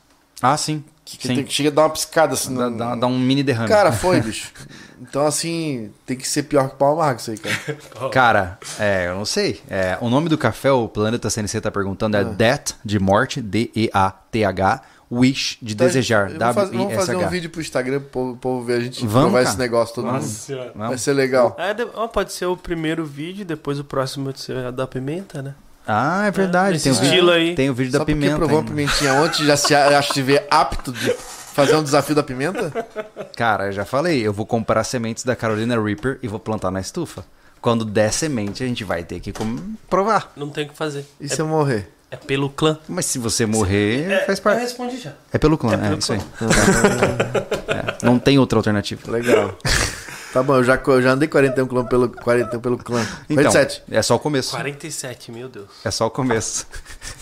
Ah, 0.41 0.57
sim. 0.57 0.83
que 1.03 1.27
Sim. 1.27 1.35
tem- 1.35 1.49
chega 1.49 1.69
a 1.69 1.71
dar 1.73 1.81
uma 1.83 1.89
piscada 1.89 2.33
assim. 2.35 2.55
Dá, 2.55 2.69
no- 2.69 2.77
dá- 2.77 2.95
dá 2.95 3.05
um 3.07 3.19
mini 3.19 3.43
derrame. 3.43 3.67
Cara, 3.67 3.91
foi, 3.91 4.21
bicho. 4.21 4.51
Então, 5.01 5.25
assim, 5.25 5.91
tem 6.05 6.15
que 6.15 6.25
ser 6.27 6.43
pior 6.43 6.69
que 6.69 6.75
o 6.75 6.77
pau 6.77 6.93
amargo 6.93 7.19
isso 7.19 7.31
aí, 7.31 7.37
cara. 7.37 7.77
Cara, 8.11 8.57
é, 8.79 9.07
eu 9.07 9.15
não 9.15 9.25
sei. 9.25 9.59
É, 9.69 9.97
o 9.99 10.09
nome 10.09 10.29
do 10.29 10.37
café, 10.37 10.71
o 10.71 10.87
Planeta 10.87 11.29
CNC 11.29 11.59
tá 11.59 11.69
perguntando, 11.71 12.15
Ah. 12.15 12.21
é 12.21 12.23
Death, 12.23 12.73
de 12.85 12.97
morte, 12.99 13.41
D-E-A-T-H, 13.41 14.81
Wish, 15.11 15.57
de 15.61 15.75
desejar, 15.75 16.31
Então, 16.31 16.39
Vamos 16.53 16.55
fazer, 16.55 16.77
vamos 16.77 16.93
fazer 16.95 17.15
um 17.17 17.27
vídeo 17.27 17.49
pro 17.49 17.59
Instagram 17.59 17.99
pro 17.99 18.09
povo, 18.09 18.37
povo 18.37 18.63
ver 18.65 18.75
a 18.75 18.79
gente 18.79 18.99
Vamos, 19.05 19.13
provar 19.31 19.39
cara. 19.39 19.49
esse 19.49 19.57
negócio 19.57 19.95
todo 19.95 20.07
mundo. 20.07 20.23
Senhora. 20.23 20.71
Vai 20.73 20.97
ser 20.97 21.11
legal. 21.13 21.57
É, 21.59 21.73
pode 22.07 22.31
ser 22.31 22.45
o 22.45 22.55
primeiro 22.55 23.03
vídeo, 23.05 23.43
depois 23.43 23.77
o 23.79 23.83
próximo 23.83 24.25
vai 24.25 24.33
ser 24.37 24.55
a 24.55 24.71
da 24.71 24.87
pimenta, 24.87 25.41
né? 25.41 25.55
Ah, 25.93 26.25
é 26.27 26.31
verdade. 26.31 26.81
Tem, 26.81 26.91
o 26.91 26.95
vídeo, 26.95 27.29
aí. 27.29 27.53
tem 27.55 27.69
o 27.69 27.73
vídeo 27.73 27.91
Só 27.91 27.99
da 27.99 28.05
pimenta. 28.05 28.35
provou 28.37 28.59
uma 28.59 28.61
ainda. 28.61 28.71
pimentinha 28.71 29.13
ontem, 29.15 29.45
já 29.45 29.57
se 29.57 29.75
acha 29.75 30.13
se 30.13 30.21
vê 30.21 30.41
apto 30.49 30.91
de 30.93 31.09
fazer 31.53 31.75
um 31.75 31.83
desafio 31.83 32.15
da 32.15 32.23
pimenta? 32.23 32.71
Cara, 33.35 33.65
eu 33.65 33.71
já 33.73 33.83
falei, 33.83 34.25
eu 34.25 34.31
vou 34.31 34.45
comprar 34.45 34.83
sementes 34.85 35.25
da 35.25 35.35
Carolina 35.35 35.77
Reaper 35.81 36.17
e 36.23 36.27
vou 36.29 36.39
plantar 36.39 36.71
na 36.71 36.79
estufa. 36.79 37.25
Quando 37.59 37.83
der 37.83 38.11
semente, 38.13 38.63
a 38.63 38.67
gente 38.67 38.83
vai 38.85 39.03
ter 39.03 39.19
que 39.19 39.33
provar. 39.89 40.31
Não 40.37 40.49
tem 40.49 40.65
o 40.65 40.69
que 40.69 40.75
fazer. 40.77 41.05
E 41.19 41.27
se 41.27 41.39
eu 41.41 41.45
morrer? 41.47 41.91
É 42.09 42.15
pelo 42.15 42.49
clã. 42.49 42.77
Mas 42.89 43.05
se 43.05 43.19
você 43.19 43.45
morrer, 43.45 44.25
faz 44.25 44.39
Eu 44.39 44.43
parte. 44.43 44.59
respondi 44.61 44.97
já. 44.97 45.11
É 45.31 45.37
pelo 45.37 45.57
clã, 45.57 45.73
É 45.73 45.75
é, 45.75 45.77
pelo 45.89 45.99
isso 45.99 46.13
aí. 46.13 46.19
É, 47.71 48.05
não 48.05 48.19
tem 48.19 48.37
outra 48.37 48.59
alternativa. 48.59 49.09
Legal. 49.11 49.57
Tá 50.33 50.41
bom, 50.41 50.55
eu 50.55 50.63
já, 50.63 50.81
eu 50.85 51.01
já 51.01 51.11
andei 51.11 51.27
41 51.27 51.67
km 51.67 51.83
pelo, 51.83 52.09
41 52.09 52.59
pelo 52.59 52.77
clã. 52.77 53.01
Então, 53.29 53.51
47. 53.51 53.83
é 53.91 54.01
só 54.01 54.15
o 54.15 54.19
começo. 54.19 54.51
47, 54.51 55.31
meu 55.31 55.49
Deus. 55.49 55.67
É 55.83 55.91
só 55.91 56.07
o 56.07 56.11
começo. 56.11 56.65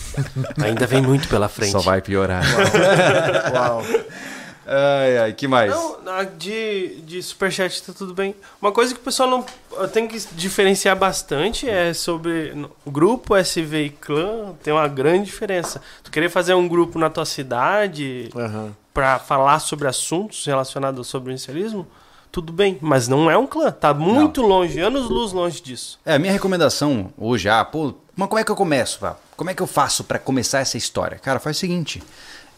Ainda 0.62 0.86
vem 0.86 1.02
muito 1.02 1.28
pela 1.28 1.48
frente. 1.48 1.72
Só 1.72 1.80
vai 1.80 2.00
piorar. 2.00 2.44
Uau. 3.52 3.82
Ai, 4.72 5.18
ai, 5.18 5.32
que 5.32 5.48
mais? 5.48 5.72
Não, 6.04 6.24
de, 6.38 7.00
de 7.00 7.20
superchat 7.20 7.82
tá 7.82 7.92
tudo 7.92 8.14
bem. 8.14 8.36
Uma 8.62 8.70
coisa 8.70 8.94
que 8.94 9.00
o 9.00 9.02
pessoal 9.02 9.28
não 9.28 9.44
tem 9.88 10.06
que 10.06 10.16
diferenciar 10.32 10.94
bastante 10.94 11.68
é 11.68 11.92
sobre 11.92 12.54
grupo 12.86 13.34
SV 13.34 13.82
e 13.82 13.90
clã, 13.90 14.54
tem 14.62 14.72
uma 14.72 14.86
grande 14.86 15.24
diferença. 15.24 15.82
Tu 16.04 16.10
querer 16.12 16.28
fazer 16.28 16.54
um 16.54 16.68
grupo 16.68 17.00
na 17.00 17.10
tua 17.10 17.24
cidade 17.24 18.30
Aham. 18.36 18.72
pra 18.94 19.18
falar 19.18 19.58
sobre 19.58 19.88
assuntos 19.88 20.46
relacionados 20.46 21.08
sobre 21.08 21.30
o 21.30 21.32
inicialismo, 21.32 21.84
tudo 22.30 22.52
bem, 22.52 22.78
mas 22.80 23.08
não 23.08 23.30
é 23.30 23.36
um 23.36 23.46
clã, 23.46 23.70
tá 23.70 23.92
muito 23.92 24.42
longe, 24.42 24.78
anos 24.80 25.08
luz 25.08 25.32
longe 25.32 25.60
disso. 25.60 25.98
É, 26.04 26.14
a 26.14 26.18
minha 26.18 26.32
recomendação 26.32 27.12
hoje, 27.18 27.48
ah, 27.48 27.64
pô, 27.64 27.94
mas 28.14 28.28
como 28.28 28.38
é 28.38 28.44
que 28.44 28.50
eu 28.50 28.56
começo, 28.56 29.00
Val? 29.00 29.20
Como 29.36 29.50
é 29.50 29.54
que 29.54 29.62
eu 29.62 29.66
faço 29.66 30.04
pra 30.04 30.18
começar 30.18 30.60
essa 30.60 30.76
história? 30.76 31.18
Cara, 31.18 31.40
faz 31.40 31.56
o 31.56 31.60
seguinte. 31.60 32.02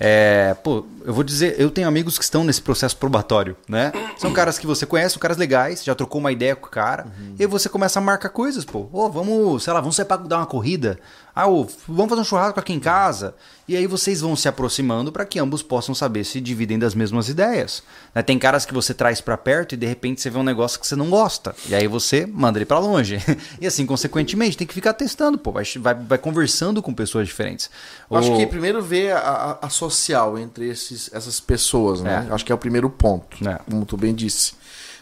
É, 0.04 0.56
pô, 0.64 0.84
eu 1.04 1.14
vou 1.14 1.22
dizer, 1.22 1.54
eu 1.60 1.70
tenho 1.70 1.86
amigos 1.86 2.18
que 2.18 2.24
estão 2.24 2.42
nesse 2.42 2.60
processo 2.60 2.96
probatório, 2.96 3.56
né? 3.68 3.92
São 4.18 4.32
caras 4.32 4.58
que 4.58 4.66
você 4.66 4.84
conhece, 4.84 5.10
são 5.10 5.20
caras 5.20 5.36
legais, 5.36 5.84
já 5.84 5.94
trocou 5.94 6.20
uma 6.20 6.32
ideia 6.32 6.56
com 6.56 6.66
o 6.66 6.70
cara, 6.70 7.06
e 7.38 7.42
aí 7.42 7.46
você 7.46 7.68
começa 7.68 8.00
a 8.00 8.02
marcar 8.02 8.30
coisas, 8.30 8.64
pô. 8.64 8.88
Ô, 8.92 9.08
vamos, 9.08 9.62
sei 9.62 9.72
lá, 9.72 9.80
vamos 9.80 9.94
sair 9.94 10.06
pra 10.06 10.16
dar 10.16 10.38
uma 10.38 10.46
corrida. 10.46 10.98
Ah, 11.34 11.48
ô, 11.48 11.66
vamos 11.88 12.10
fazer 12.10 12.20
um 12.20 12.24
churrasco 12.24 12.60
aqui 12.60 12.72
em 12.74 12.80
casa. 12.80 13.34
E 13.66 13.74
aí 13.76 13.86
vocês 13.86 14.20
vão 14.20 14.36
se 14.36 14.48
aproximando 14.48 15.10
para 15.10 15.24
que 15.24 15.38
ambos 15.38 15.62
possam 15.62 15.94
saber 15.94 16.24
se 16.24 16.40
dividem 16.42 16.78
das 16.78 16.94
mesmas 16.94 17.28
ideias. 17.30 17.82
né? 18.14 18.20
Tem 18.22 18.38
caras 18.38 18.66
que 18.66 18.74
você 18.74 18.92
traz 18.92 19.20
para 19.20 19.36
perto 19.38 19.72
e 19.72 19.76
de 19.78 19.86
repente 19.86 20.20
você 20.20 20.28
vê 20.28 20.38
um 20.38 20.42
negócio 20.42 20.78
que 20.78 20.86
você 20.86 20.94
não 20.94 21.09
gosta. 21.09 21.54
E 21.68 21.74
aí 21.74 21.86
você 21.86 22.26
manda 22.26 22.59
ele 22.59 22.66
para 22.66 22.78
longe. 22.78 23.18
e 23.60 23.66
assim, 23.66 23.86
consequentemente, 23.86 24.56
tem 24.59 24.66
que 24.66 24.74
ficar 24.74 24.92
testando, 24.92 25.38
pô. 25.38 25.52
Vai, 25.52 25.64
vai, 25.78 25.94
vai 25.94 26.18
conversando 26.18 26.82
com 26.82 26.92
pessoas 26.92 27.26
diferentes. 27.26 27.70
Eu 28.10 28.16
Acho 28.18 28.32
O- 28.34 28.36
que 28.36 28.46
primeiro 28.46 28.82
ver 28.82 29.12
a, 29.16 29.59
a- 29.62 29.70
social 29.70 30.38
entre 30.38 30.68
esses, 30.68 31.09
essas 31.14 31.40
pessoas, 31.40 32.02
né? 32.02 32.26
É. 32.28 32.34
Acho 32.34 32.44
que 32.44 32.52
é 32.52 32.54
o 32.54 32.59
primeiro 32.59 32.90
ponto, 32.90 33.38
É. 33.48 33.59
como 33.70 33.86
tu 33.86 33.96
bem 33.96 34.14
disse. 34.14 34.52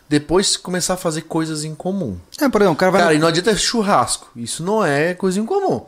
Depois 0.09 0.57
começar 0.57 0.95
a 0.95 0.97
fazer 0.97 1.23
coisas 1.23 1.65
em 1.65 1.75
comum. 1.75 2.17
É, 2.41 2.49
por 2.49 2.61
exemplo, 2.61 2.75
o 2.75 2.77
cara 2.79 2.93
vai. 2.93 3.01
Cara, 3.01 3.15
e 3.15 3.19
não 3.19 3.29
adianta 3.29 3.57
churrasco. 3.57 4.29
Isso 4.37 4.63
não 4.63 4.85
é 4.85 5.15
coisa 5.15 5.41
em 5.41 5.47
comum. 5.47 5.85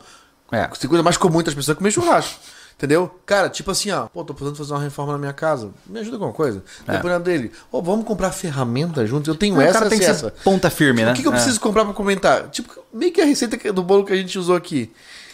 É. 0.53 0.67
Tem 0.67 0.89
coisa 0.89 1.03
mais 1.03 1.17
comum 1.17 1.39
entre 1.39 1.49
as 1.49 1.55
pessoas 1.55 1.75
é 1.75 1.77
comer 1.77 1.91
churrasco. 1.91 2.39
Entendeu? 2.75 3.09
Cara, 3.25 3.49
tipo 3.49 3.69
assim, 3.69 3.91
ó, 3.91 4.07
pô, 4.07 4.23
tô 4.25 4.33
precisando 4.33 4.57
fazer 4.57 4.73
uma 4.73 4.81
reforma 4.81 5.13
na 5.13 5.19
minha 5.19 5.31
casa. 5.31 5.69
Me 5.85 5.99
ajuda 5.99 6.17
com 6.17 6.25
alguma 6.25 6.35
coisa? 6.35 6.63
É. 6.87 6.93
Lembrando 6.93 7.23
dele, 7.23 7.51
ô, 7.71 7.81
vamos 7.81 8.03
comprar 8.05 8.31
ferramenta 8.31 9.05
juntos. 9.05 9.27
Eu 9.27 9.35
tenho 9.35 9.55
o 9.57 9.61
essa, 9.61 9.73
cara 9.73 9.89
tem 9.89 9.99
que 9.99 10.05
essa, 10.05 10.31
ponta 10.43 10.69
firme, 10.71 11.03
né? 11.05 11.11
O 11.11 11.15
que, 11.15 11.21
que 11.21 11.27
eu 11.27 11.31
É. 11.31 11.35
preciso 11.35 11.59
comprar 11.59 11.85
pra 11.85 11.93
comentar? 11.93 12.49
Tipo, 12.49 12.73
meio 12.91 13.13
que 13.13 13.21
a 13.21 13.25
receita 13.25 13.57
que- 13.57 13.71
do 13.71 13.83
bolo 13.83 14.03
que 14.03 14.11
a 14.11 14.15
gente 14.15 14.37
usou 14.39 14.55
aqui. 14.55 14.91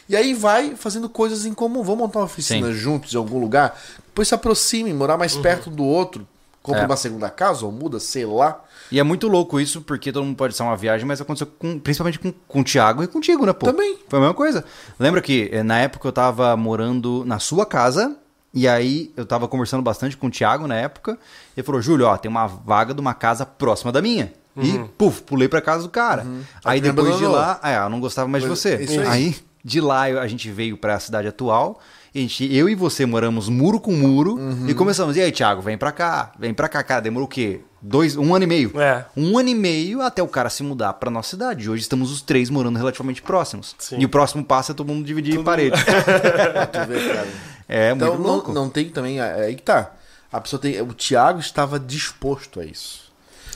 E 0.08 0.16
aí 0.16 0.34
vai 0.34 0.76
fazendo 0.76 1.08
coisas 1.08 1.46
em 1.46 1.54
comum. 1.54 1.82
Vamos 1.82 2.00
montar 2.00 2.20
uma 2.20 2.26
oficina 2.26 2.68
Sim. 2.68 2.74
juntos 2.74 3.14
em 3.14 3.18
algum 3.18 3.40
lugar. 3.40 3.80
Depois 4.08 4.28
se 4.28 4.36
aproxime, 4.36 4.94
morar 4.94 5.18
mais 5.18 5.36
perto 5.38 5.70
do 5.70 5.86
outro. 5.86 6.28
Compra 6.62 6.82
É. 6.82 6.86
uma 6.86 6.98
segunda 6.98 7.30
casa 7.30 7.66
ou 7.66 7.72
muda, 7.72 8.00
sei 8.02 8.26
lá. 8.26 8.60
E 8.91 8.99
é 8.99 9.03
muito 9.03 9.28
louco 9.28 9.60
isso, 9.60 9.82
porque 9.82 10.11
todo 10.11 10.24
mundo 10.26 10.36
pode 10.36 10.56
ser 10.56 10.64
uma 10.64 10.76
viagem, 10.76 11.06
mas 11.06 11.22
aconteceu 11.22 11.48
com- 11.60 11.78
principalmente 11.80 12.18
com, 12.20 12.32
com 12.48 12.61
o 12.61 12.64
Thiago 12.64 13.03
e 13.03 13.07
contigo, 13.07 13.45
né, 13.45 13.53
pô? 13.53 13.68
Também. 13.68 13.98
Foi 14.07 14.18
a 14.18 14.22
mesma 14.22 14.34
coisa. 14.34 14.66
Lembra 14.99 15.22
que 15.22 15.49
eh, 15.52 15.61
na 15.64 15.80
época 15.80 16.07
eu 16.07 16.11
tava 16.11 16.56
morando 16.57 17.24
na 17.26 17.38
sua 17.40 17.66
casa, 17.66 18.16
e 18.53 18.68
aí 18.68 19.11
eu 19.16 19.26
tava 19.26 19.48
conversando 19.48 19.84
bastante 19.84 20.18
com 20.18 20.28
o 20.28 20.32
Thiago 20.32 20.66
na 20.68 20.76
época, 20.76 21.20
e 21.56 21.60
ele 21.60 21.66
falou, 21.66 21.82
Júlio, 21.82 22.07
ó, 22.07 22.18
tem 22.18 22.30
uma 22.32 22.48
vaga 22.48 22.94
de 22.94 22.99
uma 22.99 23.14
casa 23.14 23.45
próxima 23.45 23.91
da 23.91 24.02
minha. 24.02 24.34
E, 24.57 24.78
puf, 24.98 25.22
pulei 25.22 25.48
pra 25.48 25.61
casa 25.61 25.84
do 25.84 25.90
cara. 25.90 26.24
Aí 26.66 26.76
Aí 26.76 26.82
depois 26.82 27.18
de 27.18 27.26
lá, 27.26 27.60
é, 27.64 27.78
eu 27.78 27.90
não 27.90 27.99
gostava 27.99 28.28
mais 28.28 28.44
de 28.44 28.49
você. 28.49 28.76
aí. 29.02 29.07
aí, 29.07 29.36
de 29.64 29.80
lá 29.80 30.02
a 30.03 30.28
gente 30.28 30.49
veio 30.52 30.76
pra 30.76 30.99
cidade 30.99 31.28
atual, 31.28 31.80
a 31.80 31.98
gente, 32.14 32.53
eu 32.56 32.68
e 32.69 32.76
você 32.76 33.06
moramos 33.06 33.49
muro 33.49 33.80
com 33.80 33.91
muro, 33.91 34.38
e 34.68 34.73
começamos, 34.73 35.15
e 35.18 35.22
aí, 35.22 35.31
Thiago, 35.31 35.61
vem 35.61 35.77
pra 35.77 35.91
cá, 35.91 36.31
vem 36.40 36.53
pra 36.53 36.68
cá, 36.69 36.84
cara, 36.84 37.02
demorou 37.02 37.26
o 37.26 37.30
quê? 37.30 37.61
Dois, 37.81 38.18
um 38.18 38.36
ano 38.36 38.44
e 38.44 38.48
meio. 38.48 38.72
É. 38.81 39.06
Um 39.15 39.38
ano 39.38 39.48
e 39.49 39.56
meio 39.56 40.02
até 40.02 40.22
o 40.22 40.27
cara 40.27 40.49
se 40.49 40.61
mudar 40.64 40.91
pra 40.94 41.10
nossa 41.10 41.30
cidade. 41.30 41.69
Hoje 41.69 41.81
estamos 41.84 42.11
os 42.11 42.22
três 42.22 42.49
morando 42.49 42.77
relativamente 42.77 43.22
próximos. 43.22 43.73
Sim. 43.80 43.98
E 43.99 44.06
o 44.06 44.10
próximo 44.10 44.44
passo 44.44 44.73
é 44.73 44.76
todo 44.76 44.88
mundo 44.90 45.06
dividir 45.06 45.41
parede. 45.44 45.81
Pra 45.86 46.65
tu 46.68 46.86
ver, 46.88 47.07
cara. 47.15 47.27
é 47.69 47.91
Então 47.91 48.10
muito 48.10 48.22
não, 48.22 48.30
louco. 48.34 48.52
não 48.53 48.69
tem 48.69 48.90
também. 48.90 49.19
É 49.22 49.45
aí 49.45 49.56
que 49.56 49.61
tá. 49.61 49.94
A 50.30 50.41
pessoa 50.41 50.61
tem. 50.61 50.81
O 50.81 50.94
Thiago 50.94 51.40
estava 51.40 51.80
disposto 51.80 52.60
a 52.60 52.65
isso. 52.65 53.09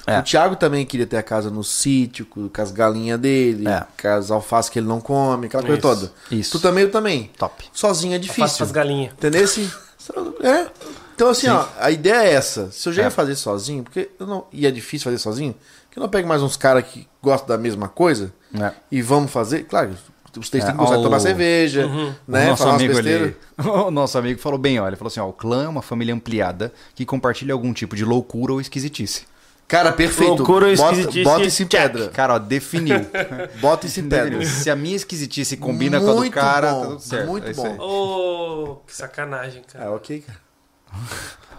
É. 0.05 0.19
O 0.19 0.23
Thiago 0.23 0.55
também 0.57 0.85
queria 0.85 1.05
ter 1.07 1.17
a 1.17 1.23
casa 1.23 1.49
no 1.49 1.63
sítio, 1.63 2.25
com, 2.25 2.49
as 2.57 2.71
galinhas 2.71 3.19
dele, 3.19 3.67
É. 3.67 3.85
com 4.01 4.07
as 4.07 4.29
alfaces 4.31 4.69
que 4.69 4.79
ele 4.79 4.87
não 4.87 4.99
come, 4.99 5.45
aquela 5.47 5.63
coisa 5.63 5.77
Isso. 5.77 5.81
toda. 5.87 6.11
Isso. 6.31 6.51
Tu 6.57 6.61
também, 6.61 6.83
eu 6.83 6.91
também. 6.91 7.29
Top. 7.37 7.63
Sozinho 7.71 8.13
é 8.13 8.17
Faço 8.17 8.27
difícil. 8.33 8.65
as 8.65 8.71
galinhas. 8.71 9.13
Entendeu? 9.13 9.43
Assim, 9.43 9.69
é. 10.43 10.67
Então, 11.15 11.29
assim, 11.29 11.47
ó, 11.47 11.65
a 11.79 11.89
ideia 11.91 12.23
é 12.23 12.33
essa. 12.33 12.69
Se 12.71 12.89
eu 12.89 12.93
já 12.93 13.03
É. 13.03 13.05
ia 13.05 13.11
fazer 13.11 13.35
sozinho, 13.35 13.83
porque 13.83 14.09
eu 14.19 14.25
não, 14.27 14.45
e 14.51 14.65
é 14.67 14.71
difícil 14.71 15.05
fazer 15.05 15.19
sozinho, 15.19 15.55
que 15.91 15.97
eu 15.99 16.01
não 16.01 16.09
pego 16.09 16.27
mais 16.27 16.41
uns 16.41 16.57
caras 16.57 16.83
que 16.85 17.07
gostam 17.21 17.47
da 17.55 17.57
mesma 17.57 17.87
coisa 17.87 18.33
É. 18.59 18.71
e 18.91 19.01
vamos 19.01 19.31
fazer. 19.31 19.63
Claro, 19.65 19.91
os 20.37 20.49
três 20.49 20.63
É, 20.63 20.67
têm 20.67 20.75
que 20.75 20.79
gostar 20.81 20.95
ó, 20.95 20.97
de 20.97 21.03
tomar 21.03 21.17
o- 21.17 21.19
cerveja, 21.21 21.85
O 21.85 22.15
né? 22.31 22.47
nosso 22.47 22.63
Falar 22.63 22.75
amigo 22.75 22.97
ali, 22.97 23.35
o 23.87 23.91
nosso 23.91 24.17
amigo 24.17 24.39
falou 24.41 24.57
bem, 24.57 24.79
olha, 24.79 24.89
ele 24.89 24.95
falou 24.95 25.09
assim, 25.09 25.19
ó, 25.19 25.29
o 25.29 25.33
clã 25.33 25.65
é 25.65 25.67
uma 25.67 25.83
família 25.83 26.13
ampliada 26.15 26.73
que 26.95 27.05
compartilha 27.05 27.53
algum 27.53 27.71
tipo 27.71 27.95
de 27.95 28.03
loucura 28.03 28.51
ou 28.53 28.59
esquisitice. 28.59 29.31
Cara, 29.67 29.91
perfeito. 29.91 30.35
Loucura 30.35 30.67
ou 30.67 30.75
bota, 30.75 30.91
esquisitice, 30.91 31.23
bota 31.23 31.43
isso 31.45 31.63
em 31.63 31.65
check. 31.67 31.81
pedra. 31.81 32.09
Cara, 32.09 32.33
ó, 32.35 32.39
definiu. 32.39 33.05
Bota 33.59 33.87
isso 33.87 33.99
em 33.99 34.07
pedra. 34.07 34.45
Se 34.45 34.69
a 34.69 34.75
minha 34.75 34.95
esquisitice 34.95 35.57
combina 35.57 35.99
com 35.99 36.09
a 36.09 36.11
do 36.11 36.17
Muito 36.17 36.33
cara, 36.33 36.71
bom, 36.73 36.81
tá 36.81 36.87
tudo 36.89 36.99
certo. 37.01 37.27
muito 37.27 37.47
É 37.49 37.53
bom. 37.53 37.77
Ô, 37.79 38.75
que 38.85 38.95
sacanagem, 38.95 39.63
cara. 39.71 39.85
É, 39.85 39.89
ok, 39.89 40.21
cara. 40.21 40.39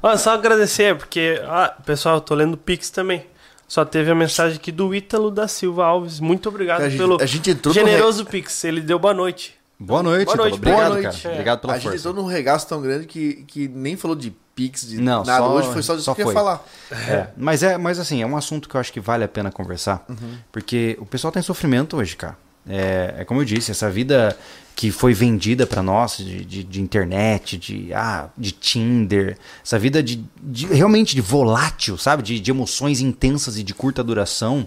Olha, 0.03 0.17
só 0.19 0.33
agradecer, 0.35 0.97
porque, 0.97 1.41
ah, 1.45 1.75
pessoal, 1.85 2.17
eu 2.17 2.21
tô 2.21 2.35
lendo 2.35 2.55
o 2.55 2.59
Pix 2.59 2.91
também. 2.91 3.27
Só 3.67 3.85
teve 3.85 4.11
a 4.11 4.15
mensagem 4.15 4.57
aqui 4.59 4.71
do 4.71 4.95
Ítalo 4.95 5.31
da 5.31 5.49
Silva 5.49 5.87
Alves. 5.87 6.21
Muito 6.21 6.49
obrigado 6.49 6.83
A 6.83 6.89
gente- 6.89 6.99
pelo 6.99 7.21
a 7.21 7.27
gente 7.27 7.51
entrou 7.51 7.75
no 7.75 7.81
generoso 7.81 8.25
Pix. 8.27 8.63
Ele 8.65 8.81
deu 8.81 8.99
boa 8.99 9.15
noite. 9.15 9.55
Boa 9.81 10.03
noite, 10.03 10.27
Boa 10.27 10.37
noite. 10.37 10.55
Obrigado, 10.55 10.79
boa 10.79 11.01
noite. 11.03 11.23
cara. 11.23 11.29
É. 11.29 11.33
Obrigado 11.33 11.61
pela 11.61 11.73
a 11.73 11.77
gente 11.79 11.85
força. 11.91 12.09
entrou 12.09 12.15
num 12.23 12.29
regaço 12.29 12.69
tão 12.69 12.81
grande 12.81 13.07
que, 13.07 13.45
que 13.49 13.67
nem 13.67 13.97
falou 13.97 14.15
de 14.15 14.33
Pix, 14.55 14.87
de 14.89 14.99
Não, 15.01 15.25
nada. 15.25 15.39
só- 15.45 15.53
Hoje 15.55 15.73
foi 15.73 15.83
só 15.83 15.95
disso 15.95 16.05
só 16.05 16.15
que 16.15 16.23
eu 16.23 16.29
ia 16.29 16.33
falar. 16.33 16.65
É, 16.91 17.27
mas 17.37 17.63
é, 17.63 17.77
mas 17.77 17.99
assim, 17.99 18.23
é 18.23 18.27
um 18.27 18.37
assunto 18.37 18.69
que 18.69 18.75
eu 18.77 18.81
acho 18.81 18.93
que 18.93 19.01
vale 19.01 19.25
a 19.25 19.29
pena 19.29 19.51
conversar, 19.51 20.07
porque 20.53 20.97
o 21.01 21.07
pessoal 21.07 21.33
tá 21.33 21.41
em 21.41 21.43
sofrimento 21.43 21.97
hoje, 21.97 22.17
cara. 22.17 22.37
É, 22.67 23.17
é 23.19 23.25
como 23.25 23.41
eu 23.41 23.45
disse, 23.45 23.71
essa 23.71 23.91
vida 23.91 24.37
que 24.75 24.91
foi 24.91 25.13
vendida 25.13 25.67
pra 25.67 25.83
nós 25.83 26.17
de, 26.17 26.45
de, 26.45 26.65
de 26.65 26.81
internet, 26.81 27.59
de 27.59 27.93
ah, 27.93 28.29
de 28.39 28.53
Tinder, 28.53 29.37
essa 29.65 29.79
vida 29.79 30.03
de, 30.03 30.25
de- 30.43 30.67
realmente 30.67 31.15
de 31.15 31.21
volátil, 31.21 31.99
sabe, 31.99 32.23
de, 32.23 32.41
de 32.41 32.51
emoções 32.51 33.01
intensas 33.01 33.59
e 33.59 33.63
de 33.63 33.75
curta 33.75 34.03
duração, 34.03 34.67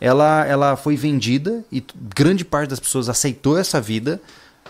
ela 0.00 0.44
ela 0.46 0.76
foi 0.76 0.94
vendida 0.96 1.64
e 1.72 1.82
grande 2.14 2.44
parte 2.44 2.70
das 2.70 2.80
pessoas 2.80 3.08
aceitou 3.08 3.56
essa 3.58 3.80
vida, 3.80 4.20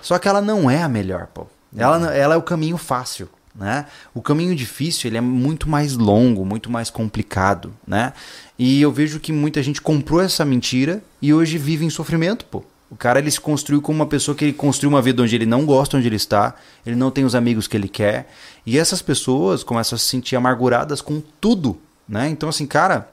só 0.01 0.19
que 0.19 0.29
ela 0.29 0.41
não 0.41 0.70
é 0.70 0.83
a 0.83 0.89
melhor, 0.89 1.27
pô. 1.35 1.47
Ela, 1.77 2.15
ela 2.15 2.35
é 2.35 2.39
o 2.39 2.43
caminho 2.43 2.77
fácil, 2.77 3.29
né? 3.55 3.87
O 4.15 4.23
caminho 4.23 4.55
difícil 4.55 5.09
ele 5.09 5.19
é 5.19 5.20
muito 5.20 5.69
mais 5.69 5.97
longo, 5.97 6.45
muito 6.45 6.70
mais 6.70 6.91
complicado, 6.91 7.73
né? 7.87 8.12
E 8.59 8.81
eu 8.81 8.91
vejo 8.91 9.20
que 9.20 9.33
muita 9.33 9.62
gente 9.62 9.81
comprou 9.81 10.20
essa 10.20 10.45
mentira 10.45 11.03
e 11.20 11.33
hoje 11.35 11.59
vive 11.59 11.85
em 11.85 11.91
sofrimento, 11.91 12.45
pô. 12.47 12.65
O 12.91 12.97
cara 12.97 13.19
ele 13.19 13.31
se 13.31 13.41
construiu 13.41 13.81
como 13.81 14.01
uma 14.01 14.07
pessoa 14.07 14.35
que 14.35 14.45
ele 14.45 14.53
construiu 14.53 14.91
uma 14.91 15.01
vida 15.01 15.23
onde 15.23 15.35
ele 15.35 15.47
não 15.47 15.65
gosta 15.65 15.97
onde 15.97 16.07
ele 16.07 16.16
está, 16.16 16.55
ele 16.85 16.95
não 16.95 17.11
tem 17.11 17.24
os 17.24 17.35
amigos 17.35 17.66
que 17.66 17.77
ele 17.77 17.89
quer, 17.89 18.31
e 18.66 18.79
essas 18.79 19.01
pessoas 19.01 19.65
começam 19.65 19.97
a 19.97 19.99
se 19.99 20.05
sentir 20.05 20.37
amarguradas 20.37 21.01
com 21.01 21.23
tudo, 21.41 21.81
né? 22.07 22.29
Então 22.29 22.51
assim, 22.51 22.66
cara, 22.66 23.09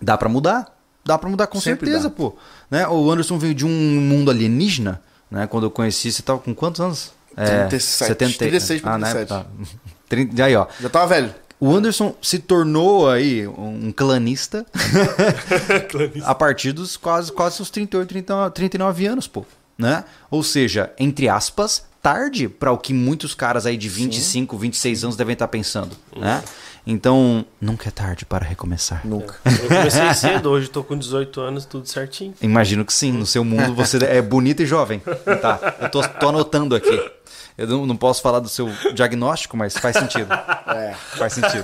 dá 0.00 0.18
pra 0.18 0.28
mudar. 0.28 0.74
Dá 1.06 1.18
pra 1.18 1.28
mudar 1.28 1.46
com 1.48 1.60
Sempre 1.60 1.86
certeza, 1.86 2.08
dá. 2.08 2.14
pô. 2.14 2.34
Né? 2.70 2.88
O 2.88 3.10
Anderson 3.10 3.38
veio 3.38 3.54
de 3.54 3.66
um 3.66 3.68
mundo 3.68 4.30
alienígena, 4.30 5.02
né? 5.30 5.46
Quando 5.46 5.64
eu 5.64 5.70
conheci, 5.70 6.10
você 6.10 6.22
tava 6.22 6.38
com 6.38 6.54
quantos 6.54 6.80
anos? 6.80 7.12
37, 7.34 8.38
36 8.38 8.80
pra 8.82 8.94
ah, 8.94 8.98
né? 8.98 9.12
37. 9.12 9.28
Tá. 9.28 9.46
Trinta- 10.08 10.44
Aí, 10.44 10.54
ó. 10.56 10.66
Já 10.80 10.88
tava 10.88 11.06
velho. 11.06 11.34
O 11.60 11.74
Anderson 11.74 12.14
se 12.20 12.38
tornou 12.40 13.08
aí 13.08 13.46
um 13.46 13.90
clanista 13.96 14.66
a 16.24 16.34
partir 16.34 16.72
dos 16.72 16.96
quase, 16.96 17.32
quase 17.32 17.62
os 17.62 17.70
38, 17.70 18.08
39, 18.08 18.50
39 18.54 19.06
anos, 19.06 19.26
pô. 19.26 19.44
Né? 19.76 20.04
Ou 20.30 20.42
seja, 20.42 20.92
entre 20.98 21.28
aspas, 21.28 21.84
tarde 22.02 22.48
para 22.48 22.70
o 22.70 22.78
que 22.78 22.92
muitos 22.94 23.34
caras 23.34 23.66
aí 23.66 23.76
de 23.76 23.88
25, 23.88 24.56
26 24.56 25.04
anos 25.04 25.16
devem 25.16 25.32
estar 25.32 25.48
pensando, 25.48 25.96
né? 26.16 26.42
Então, 26.86 27.46
nunca 27.58 27.88
é 27.88 27.90
tarde 27.90 28.26
para 28.26 28.44
recomeçar. 28.44 29.00
Nunca. 29.06 29.36
Eu 29.46 29.68
comecei 29.68 30.12
cedo, 30.14 30.50
hoje 30.50 30.68
tô 30.68 30.84
com 30.84 30.96
18 30.98 31.40
anos, 31.40 31.64
tudo 31.64 31.88
certinho. 31.88 32.34
Imagino 32.42 32.84
que 32.84 32.92
sim, 32.92 33.10
no 33.10 33.24
seu 33.24 33.42
mundo 33.42 33.74
você 33.74 33.96
é 34.04 34.20
bonito 34.20 34.62
e 34.62 34.66
jovem. 34.66 35.00
Tá, 35.40 35.76
eu 35.80 35.88
tô, 35.88 36.06
tô 36.06 36.28
anotando 36.28 36.74
aqui. 36.76 37.10
Eu 37.56 37.66
não, 37.68 37.86
não 37.86 37.96
posso 37.96 38.20
falar 38.20 38.40
do 38.40 38.48
seu 38.48 38.68
diagnóstico, 38.94 39.56
mas 39.56 39.76
faz 39.76 39.96
sentido. 39.96 40.28
É. 40.66 40.92
Faz 40.94 41.34
sentido. 41.34 41.62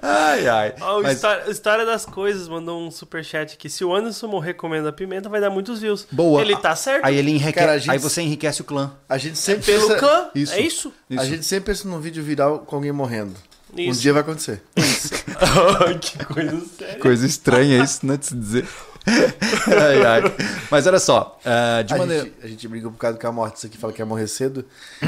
Ai, 0.00 0.48
ai. 0.48 0.74
Ó, 0.80 1.00
o 1.00 1.02
Mas- 1.02 1.16
História, 1.16 1.50
História 1.50 1.84
das 1.86 2.06
Coisas 2.06 2.48
mandou 2.48 2.80
um 2.80 2.90
superchat 2.90 3.54
aqui. 3.54 3.68
Se 3.68 3.84
o 3.84 3.94
Anderson 3.94 4.28
morrer 4.28 4.54
comendo 4.54 4.88
a 4.88 4.92
pimenta, 4.92 5.28
vai 5.28 5.40
dar 5.40 5.50
muitos 5.50 5.80
views. 5.80 6.06
Boa. 6.10 6.40
Ele 6.40 6.56
tá 6.56 6.74
certo. 6.74 7.04
Aí 7.04 7.16
ele 7.16 7.30
enriquece, 7.32 7.52
Cara, 7.54 7.72
a 7.72 7.78
gente- 7.78 7.90
aí 7.90 7.98
você 7.98 8.22
enriquece 8.22 8.60
o 8.62 8.64
clã. 8.64 8.92
A 9.08 9.18
gente 9.18 9.36
sempre 9.38 9.64
Pelo 9.66 9.88
pensa- 9.88 9.98
clã, 9.98 10.28
Isso. 10.34 10.52
é 10.54 10.60
isso? 10.60 10.92
A 11.18 11.24
gente 11.24 11.44
sempre 11.44 11.72
pensa 11.74 11.86
num 11.88 12.00
vídeo 12.00 12.22
viral 12.22 12.60
com 12.60 12.76
alguém 12.76 12.92
morrendo. 12.92 13.34
Um 13.74 13.80
Isso. 13.80 14.00
dia 14.00 14.12
vai 14.12 14.22
acontecer. 14.22 14.62
que 16.00 16.24
coisa 16.24 16.62
séria. 16.78 16.98
Coisa 16.98 17.26
estranha 17.26 17.82
isso, 17.84 18.06
né, 18.06 18.16
de 18.16 18.26
se 18.26 18.34
dizer. 18.34 18.66
ai, 19.66 20.04
ai. 20.04 20.22
Mas 20.70 20.86
olha 20.86 20.98
só, 20.98 21.38
ah, 21.44 21.82
de 21.82 21.92
a, 21.94 21.98
maneira... 21.98 22.24
gente, 22.24 22.34
a 22.42 22.46
gente 22.48 22.68
briga 22.68 22.90
por 22.90 22.98
causa 22.98 23.16
do 23.16 23.20
que 23.20 23.26
a 23.26 23.32
morte, 23.32 23.56
isso 23.56 23.66
aqui 23.66 23.76
fala 23.78 23.92
que 23.92 24.00
ia 24.00 24.06
morrer 24.06 24.26
cedo. 24.28 24.64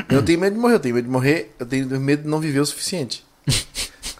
Eu 0.08 0.16
não 0.16 0.22
tenho 0.22 0.38
medo 0.40 0.54
de 0.54 0.60
morrer, 0.60 0.74
eu 0.74 0.80
tenho 0.80 0.94
medo 0.94 1.04
de 1.04 1.10
morrer, 1.10 1.54
eu 1.58 1.66
tenho 1.66 2.00
medo 2.00 2.22
de 2.22 2.28
não 2.28 2.40
viver 2.40 2.60
o 2.60 2.66
suficiente. 2.66 3.24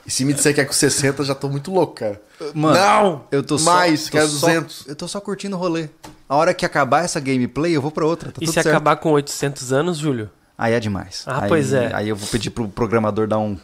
E 0.07 0.11
se 0.11 0.25
me 0.25 0.35
disser 0.35 0.55
que 0.55 0.61
é 0.61 0.65
com 0.65 0.73
60, 0.73 1.23
eu 1.23 1.27
já 1.27 1.35
tô 1.35 1.49
muito 1.49 1.73
louco, 1.73 1.95
cara. 1.95 2.21
Mano, 2.55 2.75
não! 2.79 3.25
eu 3.33 3.43
tô 3.43 3.59
mais, 3.61 4.03
só, 4.03 4.11
quero 4.11 4.27
tô 4.29 4.33
só- 4.35 4.47
200. 4.49 4.87
eu 4.89 4.97
tô 4.97 5.09
só 5.09 5.19
curtindo 5.21 5.57
o 5.57 5.59
rolê. 5.59 5.89
A 6.29 6.37
hora 6.37 6.53
que 6.53 6.65
acabar 6.67 7.05
essa 7.05 7.19
gameplay, 7.21 7.73
eu 7.75 7.81
vou 7.83 7.91
pra 7.91 8.05
outra. 8.05 8.31
Tá 8.31 8.37
E 8.41 8.45
tudo 8.45 8.49
se 8.49 8.55
certo. 8.55 8.69
acabar 8.69 8.97
com 8.97 9.13
800 9.13 9.73
anos, 9.73 9.99
Júlio? 9.99 10.31
Aí 10.57 10.73
é 10.73 10.79
demais. 10.79 11.25
Ah, 11.27 11.43
Aí- 11.45 11.49
pois 11.49 11.73
é. 11.73 11.91
Aí 11.95 12.09
eu 12.09 12.15
vou 12.17 12.29
pedir 12.29 12.51
pro 12.51 12.69
programador 12.69 13.27
dar 13.27 13.39
um 13.39 13.59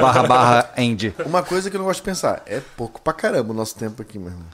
barra 0.00 0.22
barra 0.24 0.70
end. 0.76 1.14
Uma 1.26 1.42
coisa 1.42 1.68
que 1.70 1.76
eu 1.76 1.78
não 1.78 1.86
gosto 1.86 2.00
de 2.00 2.04
pensar, 2.04 2.42
é 2.46 2.60
pouco 2.76 3.00
pra 3.00 3.12
caramba 3.12 3.52
o 3.52 3.56
nosso 3.56 3.74
tempo 3.74 4.02
aqui, 4.02 4.18
meu 4.18 4.28
irmão. 4.28 4.44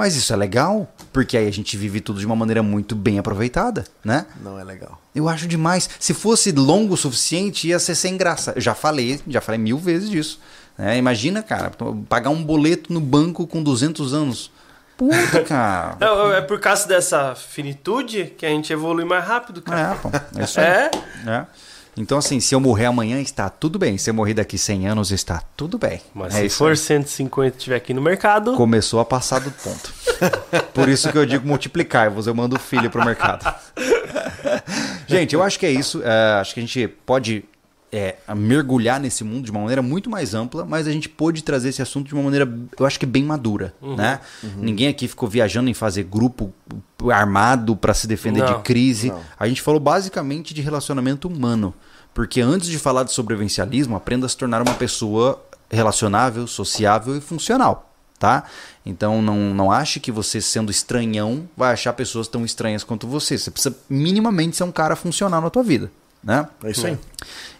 Mas 0.00 0.16
isso 0.16 0.32
é 0.32 0.36
legal, 0.36 0.90
porque 1.12 1.36
aí 1.36 1.46
a 1.46 1.52
gente 1.52 1.76
vive 1.76 2.00
tudo 2.00 2.20
de 2.20 2.24
uma 2.24 2.34
maneira 2.34 2.62
muito 2.62 2.96
bem 2.96 3.18
aproveitada, 3.18 3.84
né? 4.02 4.24
Não 4.42 4.58
é 4.58 4.64
legal. 4.64 4.98
Eu 5.14 5.28
acho 5.28 5.46
demais. 5.46 5.90
Se 6.00 6.14
fosse 6.14 6.52
longo 6.52 6.94
o 6.94 6.96
suficiente, 6.96 7.68
ia 7.68 7.78
ser 7.78 7.94
sem 7.94 8.16
graça. 8.16 8.54
Eu 8.56 8.62
já 8.62 8.74
falei, 8.74 9.20
já 9.28 9.42
falei 9.42 9.60
mil 9.60 9.76
vezes 9.76 10.08
disso. 10.08 10.40
né? 10.78 10.96
Imagina, 10.96 11.42
cara, 11.42 11.70
pagar 12.08 12.30
um 12.30 12.42
boleto 12.42 12.90
no 12.90 12.98
banco 12.98 13.46
com 13.46 13.62
200 13.62 14.14
anos. 14.14 14.50
Puta, 14.96 15.44
cara. 15.44 15.98
É, 16.00 16.38
é 16.38 16.40
por 16.40 16.58
causa 16.58 16.88
dessa 16.88 17.34
finitude 17.34 18.32
que 18.38 18.46
a 18.46 18.48
gente 18.48 18.72
evolui 18.72 19.04
mais 19.04 19.22
rápido, 19.22 19.60
cara. 19.60 19.92
É, 19.92 19.94
pô. 19.96 20.10
É 20.40 20.44
isso 20.44 20.58
aí. 20.60 20.66
É? 20.66 20.90
É. 21.26 21.46
Então, 21.96 22.18
assim, 22.18 22.40
se 22.40 22.54
eu 22.54 22.60
morrer 22.60 22.86
amanhã, 22.86 23.20
está 23.20 23.48
tudo 23.48 23.78
bem. 23.78 23.98
Se 23.98 24.10
eu 24.10 24.14
morrer 24.14 24.34
daqui 24.34 24.56
100 24.56 24.88
anos, 24.88 25.10
está 25.10 25.42
tudo 25.56 25.78
bem. 25.78 26.00
Mas 26.14 26.34
é 26.34 26.48
se 26.48 26.50
for 26.50 26.70
aí. 26.70 26.76
150 26.76 27.54
e 27.54 27.58
estiver 27.58 27.76
aqui 27.76 27.92
no 27.92 28.00
mercado, 28.00 28.54
Começou 28.54 29.00
a 29.00 29.04
passar 29.04 29.40
do 29.40 29.50
ponto. 29.50 29.92
Por 30.72 30.88
isso 30.88 31.10
que 31.10 31.18
eu 31.18 31.26
digo 31.26 31.46
multiplicar-vos, 31.46 32.26
eu 32.26 32.34
mando 32.34 32.56
o 32.56 32.58
filho 32.58 32.90
pro 32.90 33.04
mercado. 33.04 33.52
gente, 35.06 35.34
eu 35.34 35.42
acho 35.42 35.58
que 35.58 35.66
é 35.66 35.70
isso. 35.70 36.02
É, 36.04 36.40
acho 36.40 36.54
que 36.54 36.60
a 36.60 36.62
gente 36.62 36.88
pode 36.88 37.44
é, 37.92 38.16
mergulhar 38.36 39.00
nesse 39.00 39.24
mundo 39.24 39.44
de 39.44 39.50
uma 39.50 39.60
maneira 39.60 39.82
muito 39.82 40.08
mais 40.08 40.34
ampla, 40.34 40.64
mas 40.64 40.86
a 40.86 40.92
gente 40.92 41.08
pôde 41.08 41.42
trazer 41.42 41.70
esse 41.70 41.82
assunto 41.82 42.08
de 42.08 42.14
uma 42.14 42.22
maneira, 42.22 42.48
eu 42.78 42.86
acho 42.86 42.98
que 43.00 43.06
bem 43.06 43.24
madura, 43.24 43.74
né? 43.96 44.20
Ninguém 44.56 44.88
aqui 44.88 45.08
ficou 45.08 45.28
viajando 45.28 45.68
em 45.68 45.74
fazer 45.74 46.04
grupo 46.04 46.52
armado 47.10 47.74
para 47.74 47.94
se 47.94 48.06
defender 48.06 48.40
Não, 48.40 48.58
de 48.58 48.62
crise. 48.62 49.08
não. 49.08 49.20
A 49.38 49.48
gente 49.48 49.62
falou 49.62 49.80
basicamente 49.80 50.52
de 50.54 50.60
relacionamento 50.60 51.26
humano. 51.26 51.74
Porque 52.12 52.40
antes 52.40 52.68
de 52.68 52.78
falar 52.78 53.04
de 53.04 53.12
sobrevivencialismo, 53.12 53.94
aprenda 53.94 54.26
a 54.26 54.28
se 54.28 54.36
tornar 54.36 54.60
uma 54.62 54.74
pessoa 54.74 55.40
relacionável, 55.70 56.46
sociável 56.46 57.16
e 57.16 57.20
funcional. 57.20 57.86
Tá? 58.18 58.44
Então 58.84 59.22
não, 59.22 59.54
não 59.54 59.72
ache 59.72 59.98
que 59.98 60.12
você 60.12 60.42
sendo 60.42 60.70
estranhão 60.70 61.48
vai 61.56 61.72
achar 61.72 61.94
pessoas 61.94 62.28
tão 62.28 62.44
estranhas 62.44 62.84
quanto 62.84 63.06
você. 63.06 63.38
Você 63.38 63.50
precisa 63.50 63.74
minimamente 63.88 64.56
ser 64.56 64.64
um 64.64 64.72
cara 64.72 64.94
funcional 64.94 65.40
na 65.40 65.48
tua 65.48 65.62
vida. 65.62 65.90
Né? 66.22 66.46
É 66.62 66.70
isso 66.70 66.86
aí. 66.86 66.98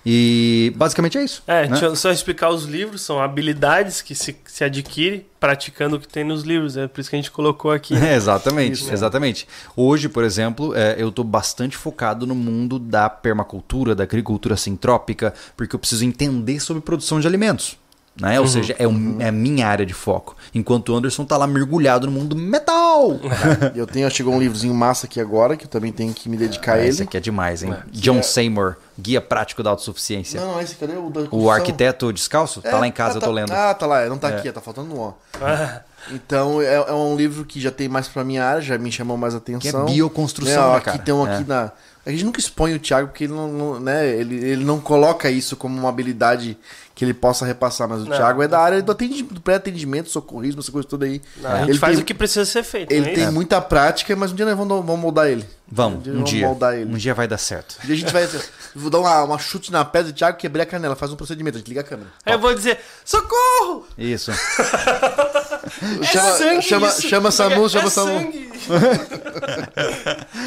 E 0.05 0.73
basicamente 0.77 1.19
é 1.19 1.25
isso. 1.25 1.43
É, 1.47 1.63
né? 1.63 1.69
deixa 1.69 1.87
eu 1.87 1.97
só 1.97 2.11
explicar 2.11 2.51
os 2.51 2.65
livros, 2.65 3.03
são 3.03 3.21
habilidades 3.21 4.01
que 4.01 4.15
se, 4.15 4.35
se 4.47 4.65
adquire 4.65 5.27
praticando 5.39 5.97
o 5.97 6.01
que 6.01 6.09
tem 6.09 6.25
nos 6.25 6.43
livros, 6.43 6.77
é 6.77 6.87
por 6.87 7.01
isso 7.01 7.11
que 7.11 7.17
a 7.17 7.19
gente 7.19 7.31
colocou 7.31 7.71
aqui. 7.71 7.95
É, 7.95 8.15
exatamente, 8.17 8.83
Isso. 8.83 8.93
exatamente. 8.93 9.47
Hoje, 9.77 10.09
por 10.09 10.25
exemplo, 10.25 10.75
é, 10.75 10.97
eu 10.99 11.09
estou 11.09 11.25
bastante 11.25 11.77
focado 11.77 12.27
no 12.27 12.35
mundo 12.35 12.79
da 12.79 13.11
permacultura, 13.11 13.95
da 13.95 14.05
agricultura 14.05 14.57
sintrópica, 14.57 15.35
porque 15.57 15.75
eu 15.75 15.81
preciso 15.81 16.05
entender 16.05 16.61
sobre 16.61 16.83
produção 16.83 17.21
de 17.21 17.27
alimentos. 17.27 17.79
Né? 18.21 18.39
Ou 18.41 18.47
seja, 18.47 18.75
é, 18.79 18.87
um- 18.87 19.17
é 19.21 19.29
a 19.29 19.33
minha 19.33 19.67
área 19.67 19.87
de 19.87 19.95
foco. 19.95 20.37
Enquanto 20.55 20.91
o 20.93 20.97
Anderson 20.97 21.25
tá 21.25 21.37
lá 21.37 21.47
mergulhado 21.47 22.07
no 22.07 22.13
mundo 22.13 22.35
metal. 22.37 23.19
Eu 23.75 23.87
tenho, 23.87 24.11
chegou 24.11 24.35
um 24.35 24.39
livrozinho 24.39 24.75
massa 24.75 25.07
aqui 25.07 25.21
agora, 25.21 25.57
que 25.57 25.65
eu 25.65 25.69
também 25.69 25.91
tenho 25.93 26.13
que 26.13 26.29
me 26.29 26.37
dedicar 26.37 26.73
a 26.73 26.75
Ah, 26.75 26.79
ele. 26.81 26.89
Esse 26.89 27.03
aqui 27.05 27.17
é 27.17 27.21
demais, 27.21 27.63
hein? 27.63 27.73
É. 27.73 27.83
John 27.93 28.19
é- 28.19 28.23
Seymour, 28.23 28.77
Guia 28.99 29.21
Prático 29.21 29.63
da 29.63 29.71
Autossuficiência. 29.71 30.39
Não, 30.41 30.53
não, 30.55 30.61
esse 30.61 30.75
cadê 30.75 30.95
o 30.97 31.09
da 31.09 31.23
o 31.31 31.51
arquiteto 31.51 32.13
descalço? 32.13 32.61
É, 32.65 32.71
tá 32.71 32.79
lá 32.79 32.87
em 32.87 32.93
casa, 32.93 33.15
ah, 33.15 33.17
eu 33.17 33.21
tô 33.21 33.27
tá- 33.27 33.33
lendo. 33.33 33.53
Ah, 33.53 33.73
tá 33.75 33.87
lá, 33.87 34.05
não 34.07 34.19
tá 34.19 34.29
aqui, 34.29 34.51
tá 34.53 34.61
faltando 34.61 34.95
um 34.95 34.99
ó. 35.01 35.13
Então 36.11 36.61
é, 36.63 36.75
é 36.77 36.93
um 36.93 37.15
livro 37.15 37.45
que 37.45 37.61
já 37.61 37.71
tem 37.71 37.87
mais 37.89 38.09
pra 38.09 38.25
minha 38.25 38.43
área, 38.45 38.63
já 38.63 38.79
me 38.79 38.91
chamou 38.91 39.17
mais 39.19 39.35
atenção. 39.35 39.85
Que 39.85 39.93
é 39.93 39.95
bioconstrução, 39.95 40.55
Né, 40.55 40.67
ó, 40.69 40.71
né, 40.73 40.77
aqui 40.79 40.85
cara? 40.87 40.99
tem 40.99 41.15
um 41.15 41.25
aqui 41.25 41.43
É. 41.43 41.47
na. 41.47 41.73
A 42.11 42.13
gente 42.13 42.25
nunca 42.25 42.41
expõe 42.41 42.75
o 42.75 42.79
Thiago 42.79 43.09
porque 43.09 43.25
ele 43.25 43.33
não, 43.33 43.49
não- 43.53 43.81
né, 43.81 44.09
ele, 44.09 44.35
ele 44.37 44.65
não 44.65 44.81
coloca 44.81 45.31
isso 45.31 45.57
como 45.57 45.79
uma 45.79 45.89
habilidade 45.89 46.57
que 46.95 47.05
ele 47.05 47.15
possa 47.15 47.47
repassar, 47.47 47.89
mas 47.89 48.03
o 48.03 48.05
Não. 48.05 48.15
Thiago 48.15 48.43
é 48.43 48.49
da 48.49 48.59
área 48.61 48.83
do, 48.83 48.93
do 48.95 49.41
pré-atendimento, 49.41 50.11
socorrismo, 50.11 50.61
essa 50.61 50.71
coisa 50.71 50.87
toda 50.87 51.07
aí. 51.07 51.23
não, 51.39 51.51
a 51.51 51.59
gente 51.61 51.71
Ele 51.71 51.79
faz 51.79 51.95
tem- 51.95 52.03
o 52.03 52.05
que 52.05 52.13
precisa 52.13 52.45
ser 52.45 52.63
feito. 52.63 52.93
Ele 52.93 53.07
né? 53.07 53.13
tem 53.15 53.31
muita 53.31 53.59
prática, 53.59 54.15
mas 54.15 54.33
um 54.33 54.35
dia 54.35 54.45
nós 54.45 54.55
vamos, 54.55 54.85
vamos 54.85 55.01
moldar 55.01 55.27
ele. 55.29 55.47
Vamos, 55.67 56.07
um 56.07 56.13
vamos 56.13 56.29
dia. 56.31 56.47
moldar 56.47 56.75
ele. 56.75 56.93
Um 56.93 56.99
dia 56.99 57.15
vai 57.15 57.27
dar 57.27 57.39
certo. 57.39 57.79
Um 57.83 57.87
dia 57.87 57.95
a 57.95 57.99
gente 57.99 58.13
vai. 58.13 58.29
Vou 58.75 58.91
dar 58.91 58.99
uma, 58.99 59.23
uma 59.25 59.39
chute 59.39 59.73
na 59.73 59.83
pedra 59.85 60.13
do 60.13 60.17
Thiago, 60.17 60.37
quebrei 60.37 60.63
a 60.63 60.67
canela, 60.67 60.95
faz 60.95 61.11
um 61.13 61.17
procedimento, 61.17 61.57
a 61.57 61.59
gente 61.61 61.69
liga 61.69 61.81
a 61.81 61.85
câmera. 61.85 62.09
Aí 62.27 62.35
eu 62.35 62.39
vou 62.39 62.55
dizer, 62.55 62.79
socorro! 63.05 63.87
Isso. 63.97 64.31
chama, 66.05 66.29
é 66.29 66.33
sangue 66.39 66.63
chama, 66.63 66.89
isso. 66.89 67.09
chama 67.09 67.31
Samu, 67.31 67.67
é 67.67 67.69
chama 67.69 67.87
é 67.87 67.91
Samu. 67.91 68.19
sangue. 68.21 68.51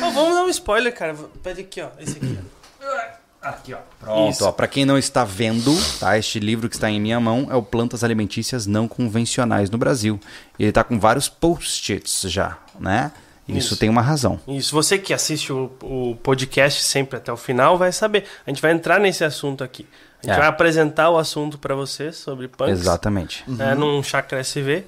Ó, 0.02 0.10
vamos 0.12 0.36
dar 0.36 0.44
um 0.44 0.50
spoiler, 0.50 0.94
cara. 0.94 1.16
Pede 1.42 1.62
aqui, 1.62 1.82
ó. 1.82 1.90
Esse 2.00 2.18
aqui, 2.18 2.40
ó. 2.40 3.24
Aqui, 3.44 3.74
ó. 3.74 3.78
Pronto, 4.00 4.32
Isso. 4.32 4.46
ó, 4.46 4.52
pra 4.54 4.68
quem 4.68 4.86
não 4.86 4.98
está 4.98 5.26
vendo, 5.26 5.76
tá? 6.00 6.18
Este 6.18 6.40
livro 6.40 6.70
que 6.70 6.76
está 6.76 6.90
em 6.90 7.00
minha 7.02 7.20
mão 7.20 7.48
é 7.52 7.56
o 7.56 7.62
Plantas 7.62 8.02
Alimentícias 8.04 8.66
Não 8.66 8.88
Convencionais 8.88 9.70
no 9.70 9.78
Brasil. 9.78 10.18
Ele 10.58 10.72
tá 10.72 10.82
com 10.84 10.98
vários 10.98 11.28
post-its 11.28 12.22
já, 12.32 12.58
né? 12.80 13.12
Isso, 13.46 13.74
Isso. 13.74 13.78
tem 13.78 13.90
uma 13.90 14.02
razão. 14.02 14.40
Isso, 14.48 14.74
você 14.74 14.98
que 14.98 15.14
assiste 15.14 15.52
o, 15.52 15.70
o 15.82 16.16
podcast 16.24 16.82
sempre 16.86 17.18
até 17.18 17.34
o 17.34 17.36
final 17.36 17.78
vai 17.78 17.92
saber. 17.92 18.24
A 18.48 18.50
gente 18.50 18.62
vai 18.62 18.72
entrar 18.72 18.98
nesse 19.02 19.26
assunto 19.26 19.62
aqui. 19.62 19.86
A 20.24 20.28
gente 20.28 20.36
É. 20.36 20.40
vai 20.40 20.48
apresentar 20.48 21.10
o 21.10 21.18
assunto 21.18 21.58
pra 21.58 21.76
vocês 21.76 22.16
sobre 22.16 22.48
punks. 22.48 22.80
Exatamente. 22.80 23.44
É, 23.60 23.76
num 23.76 24.02
Chakra 24.02 24.40
SV. 24.40 24.86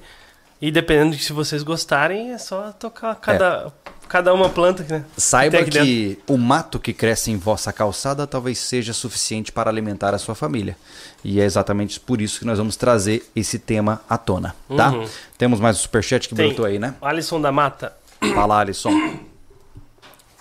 E 0.60 0.70
dependendo 0.70 1.14
de 1.14 1.22
se 1.22 1.32
vocês 1.34 1.62
gostarem, 1.62 2.32
é 2.32 2.38
só 2.38 2.72
tocar 2.72 3.14
cada, 3.16 3.70
cada 4.08 4.32
uma 4.32 4.48
planta, 4.48 4.82
né? 4.88 5.04
Saiba 5.14 5.58
aqui 5.58 5.70
que 5.70 6.18
o 6.26 6.38
mato 6.38 6.80
que 6.80 6.94
cresce 6.94 7.30
em 7.30 7.36
vossa 7.36 7.70
calçada 7.74 8.26
talvez 8.26 8.58
seja 8.58 8.94
suficiente 8.94 9.52
para 9.52 9.68
alimentar 9.68 10.14
a 10.14 10.18
sua 10.18 10.34
família. 10.34 10.74
E 11.22 11.38
é 11.38 11.44
exatamente 11.44 12.00
por 12.00 12.22
isso 12.22 12.38
que 12.38 12.46
nós 12.46 12.56
vamos 12.56 12.74
trazer 12.74 13.30
esse 13.36 13.58
tema 13.58 14.00
à 14.08 14.16
tona, 14.16 14.56
tá? 14.74 14.92
Uhum. 14.92 15.06
Temos 15.36 15.60
mais 15.60 15.76
um 15.76 15.80
superchat 15.80 16.26
que 16.26 16.34
Tem. 16.34 16.46
brotou 16.48 16.64
aí, 16.64 16.78
né? 16.78 16.94
Alisson 17.02 17.38
da 17.38 17.52
Mata. 17.52 17.92
Fala, 18.34 18.58
Alisson. 18.60 18.90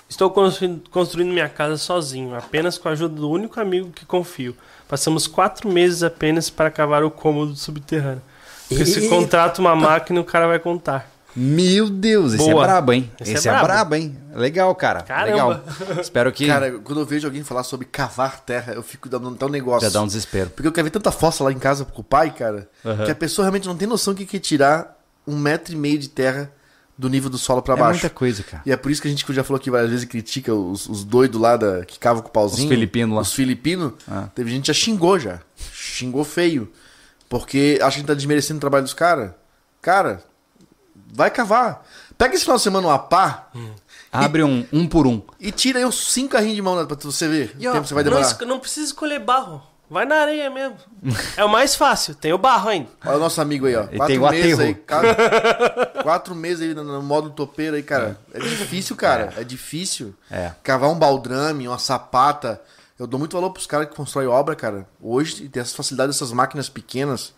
Estou 0.08 0.30
construindo, 0.30 0.90
construindo 0.90 1.34
minha 1.34 1.50
casa 1.50 1.78
sozinho, 1.78 2.36
apenas 2.36 2.78
com 2.78 2.88
a 2.88 2.92
ajuda 2.92 3.16
do 3.16 3.30
único 3.30 3.60
amigo 3.60 3.90
que 3.92 4.06
confio. 4.06 4.56
Passamos 4.88 5.28
quatro 5.28 5.70
meses 5.70 6.04
apenas 6.04 6.50
para 6.50 6.70
cavar 6.70 7.04
o 7.04 7.10
cômodo 7.12 7.56
subterrâneo. 7.56 8.22
Porque 8.68 8.86
se 8.86 9.08
contrata 9.10 9.62
uma 9.62 9.76
máquina, 9.76 10.20
o 10.20 10.24
cara 10.24 10.48
vai 10.48 10.60
contar. 10.60 11.10
Meu 11.36 11.90
Deus, 11.90 12.34
esse 12.34 12.50
Boa. 12.50 12.64
é 12.64 12.68
brabo, 12.68 12.94
hein? 12.94 13.12
Esse 13.20 13.34
Esse, 13.34 13.48
é 13.50 13.52
é, 13.52 13.54
brabo. 13.54 13.68
brabo, 13.68 13.96
hein? 13.96 14.18
Legal, 14.34 14.74
cara. 14.74 15.02
Caramba. 15.02 15.64
Legal. 15.90 16.00
Espero 16.02 16.32
que 16.32 16.48
Cara, 16.48 16.72
quando 16.80 17.02
eu 17.02 17.06
vejo 17.06 17.28
alguém 17.28 17.44
falar 17.44 17.64
sobre 17.64 17.86
cavar 17.86 18.40
terra, 18.40 18.74
eu 18.74 18.82
fico 18.82 19.10
dando 19.10 19.28
até 19.30 19.46
um 19.46 19.50
negócio. 19.50 19.86
já 19.88 19.94
dá 19.94 20.02
um 20.02 20.08
desespero. 20.08 20.50
Porque 20.52 20.66
eu 20.68 20.72
quero 20.72 20.86
ver 20.86 20.92
tanta 20.92 21.12
fossa 21.12 21.44
lá 21.44 21.52
em 21.52 21.60
casa 21.60 21.84
com 21.84 22.00
o 22.00 22.04
pai, 22.04 22.32
cara, 22.32 22.70
Aham. 22.86 23.04
que 23.04 23.12
a 23.12 23.16
pessoa 23.16 23.44
realmente 23.46 23.68
não 23.68 23.76
tem 23.76 23.86
noção 23.88 24.14
do 24.14 24.18
que 24.20 24.26
que 24.26 24.38
é 24.38 24.40
tirar 24.40 24.98
um 25.28 25.38
metro 25.38 25.74
e 25.74 25.78
meio 25.78 26.00
de 26.00 26.08
terra 26.08 26.50
do 26.98 27.10
nível 27.10 27.30
do 27.30 27.38
solo 27.38 27.62
pra 27.62 27.74
É 27.76 27.78
baixo. 27.78 28.00
muita 28.00 28.10
coisa, 28.10 28.42
cara. 28.44 28.64
E 28.66 28.72
é 28.72 28.78
por 28.78 28.90
isso 28.92 29.02
que 29.02 29.08
a 29.08 29.12
gente 29.12 29.26
já 29.34 29.44
falou 29.44 29.58
aqui 29.60 29.70
várias 29.70 29.90
vezes 29.90 30.04
e 30.06 30.08
critica 30.08 30.54
os, 30.54 30.88
os 30.88 31.04
doidos 31.04 31.40
lá 31.42 31.58
da, 31.58 31.84
que 31.86 32.00
cavam 32.00 32.22
com 32.22 32.30
o 32.30 32.32
pauzinho. 32.32 32.64
Os 32.68 32.74
filipinos 32.74 33.16
lá. 33.16 33.22
Os 33.22 33.34
filipinos. 33.34 33.94
Ah. 34.08 34.30
Teve 34.34 34.50
gente 34.52 34.62
que 34.62 34.68
já 34.68 34.74
xingou 34.74 35.20
já. 35.20 35.40
Xingou 35.74 36.24
feio. 36.24 36.72
Porque 37.28 37.78
acha 37.82 37.92
que 37.92 37.96
a 37.96 38.00
gente 38.00 38.06
tá 38.08 38.14
desmerecendo 38.14 38.58
o 38.58 38.62
trabalho 38.62 38.84
dos 38.84 38.94
caras. 38.94 39.32
Cara, 39.82 40.24
vai 41.14 41.30
cavar. 41.30 41.86
Pega 42.18 42.34
esse 42.36 42.44
final 42.44 42.58
de 42.58 42.64
semana 42.64 42.88
uma 42.88 42.98
pá 43.00 43.50
Abre 44.12 44.42
um 44.42 44.66
um 44.72 44.88
por 44.88 45.06
um. 45.06 45.22
e 45.38 45.52
tira 45.52 45.80
aí 45.80 45.86
uns 45.86 46.14
cinco 46.14 46.30
carrinhos 46.30 46.56
de 46.56 46.62
mão 46.62 46.86
pra 46.86 46.96
você 46.96 47.28
ver 47.28 47.54
E, 47.60 47.68
o 47.68 47.70
ó, 47.70 47.74
tempo 47.74 47.84
que 47.84 47.90
você 47.90 47.94
vai 47.94 48.04
não, 48.06 48.12
demorar. 48.12 48.32
es- 48.32 48.48
não 48.48 48.60
precisa 48.60 48.86
escolher 48.88 49.20
barro. 49.20 49.62
Vai 49.90 50.06
na 50.06 50.16
areia 50.16 50.50
mesmo. 50.50 50.78
é 51.38 51.44
o 51.46 51.50
mais 51.50 51.76
fácil. 51.76 52.16
Tem 52.16 52.34
o 52.34 52.38
barro 52.38 52.70
ainda. 52.70 52.90
Olha 53.06 53.18
o 53.18 53.20
nosso 53.20 53.40
amigo 53.40 53.68
aí, 53.68 53.76
ó. 53.76 53.84
Ele 53.84 53.98
Quatro 53.98 54.08
tem 54.08 54.18
o 54.18 54.30
meses 54.32 54.54
aterro. 54.54 54.62
aí. 54.62 54.76
Quatro, 54.76 56.04
quatro 56.04 56.36
meses 56.36 56.62
aí 56.62 56.74
no, 56.74 57.02
modo 57.02 57.30
topeiro 57.30 57.76
aí, 57.76 57.84
cara. 57.84 58.18
É, 58.34 58.40
difícil, 58.40 58.96
cara. 58.96 59.34
É. 59.38 59.44
difícil. 59.44 60.14
É. 60.30 60.52
Cavar 60.64 60.90
um 60.90 60.98
baldrame, 60.98 61.68
uma 61.68 61.78
sapata. 61.78 62.62
Eu 62.98 63.06
dou 63.06 63.20
muito 63.20 63.34
valor 63.34 63.50
pros 63.50 63.68
caras 63.68 63.90
que 63.90 63.94
constroem 63.96 64.26
obra, 64.28 64.56
cara. 64.56 64.88
Hoje 65.02 65.50
tem 65.50 65.62
essa 65.62 65.76
facilidade 65.76 66.14
dessas 66.14 66.32
máquinas 66.32 66.70
pequenas. 66.70 67.34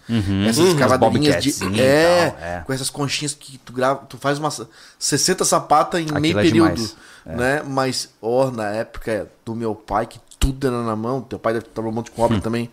Essas 0.48 0.74
cavadeirinhas 0.76 1.44
de. 1.44 1.52
bobcatzinhas 1.52 1.78
e 1.78 1.82
É, 1.82 2.30
tal, 2.30 2.40
é. 2.48 2.64
Com 2.65 2.74
essas 2.74 2.90
conchinhas 2.91 3.34
que 3.34 3.57
tu 3.57 3.74
grava. 3.74 4.06
Tu 4.07 4.18
faz 4.19 4.38
uma 4.38 4.52
60 4.99 5.44
sapatas 5.44 5.99
em 5.99 6.03
Aquilo 6.03 6.22
meio 6.22 6.40
é 6.40 6.44
período. 6.44 6.76
demais. 6.76 6.95
Né? 7.26 7.64
Mas, 7.65 8.10
ó, 8.22 8.52
na 8.52 8.69
época 8.69 9.28
do 9.44 9.56
meu 9.56 9.74
pai, 9.76 10.06
que 10.06 10.19
tudo 10.40 10.68
era 10.68 10.82
na 10.84 10.96
mão. 10.96 11.22
Teu 11.22 11.40
pai 11.40 11.54
deve 11.54 11.66
trabalhar 11.66 11.92
um 11.92 11.96
monte 11.96 12.12
com 12.12 12.22
Hum. 12.22 12.26
obra 12.26 12.40
também. 12.42 12.70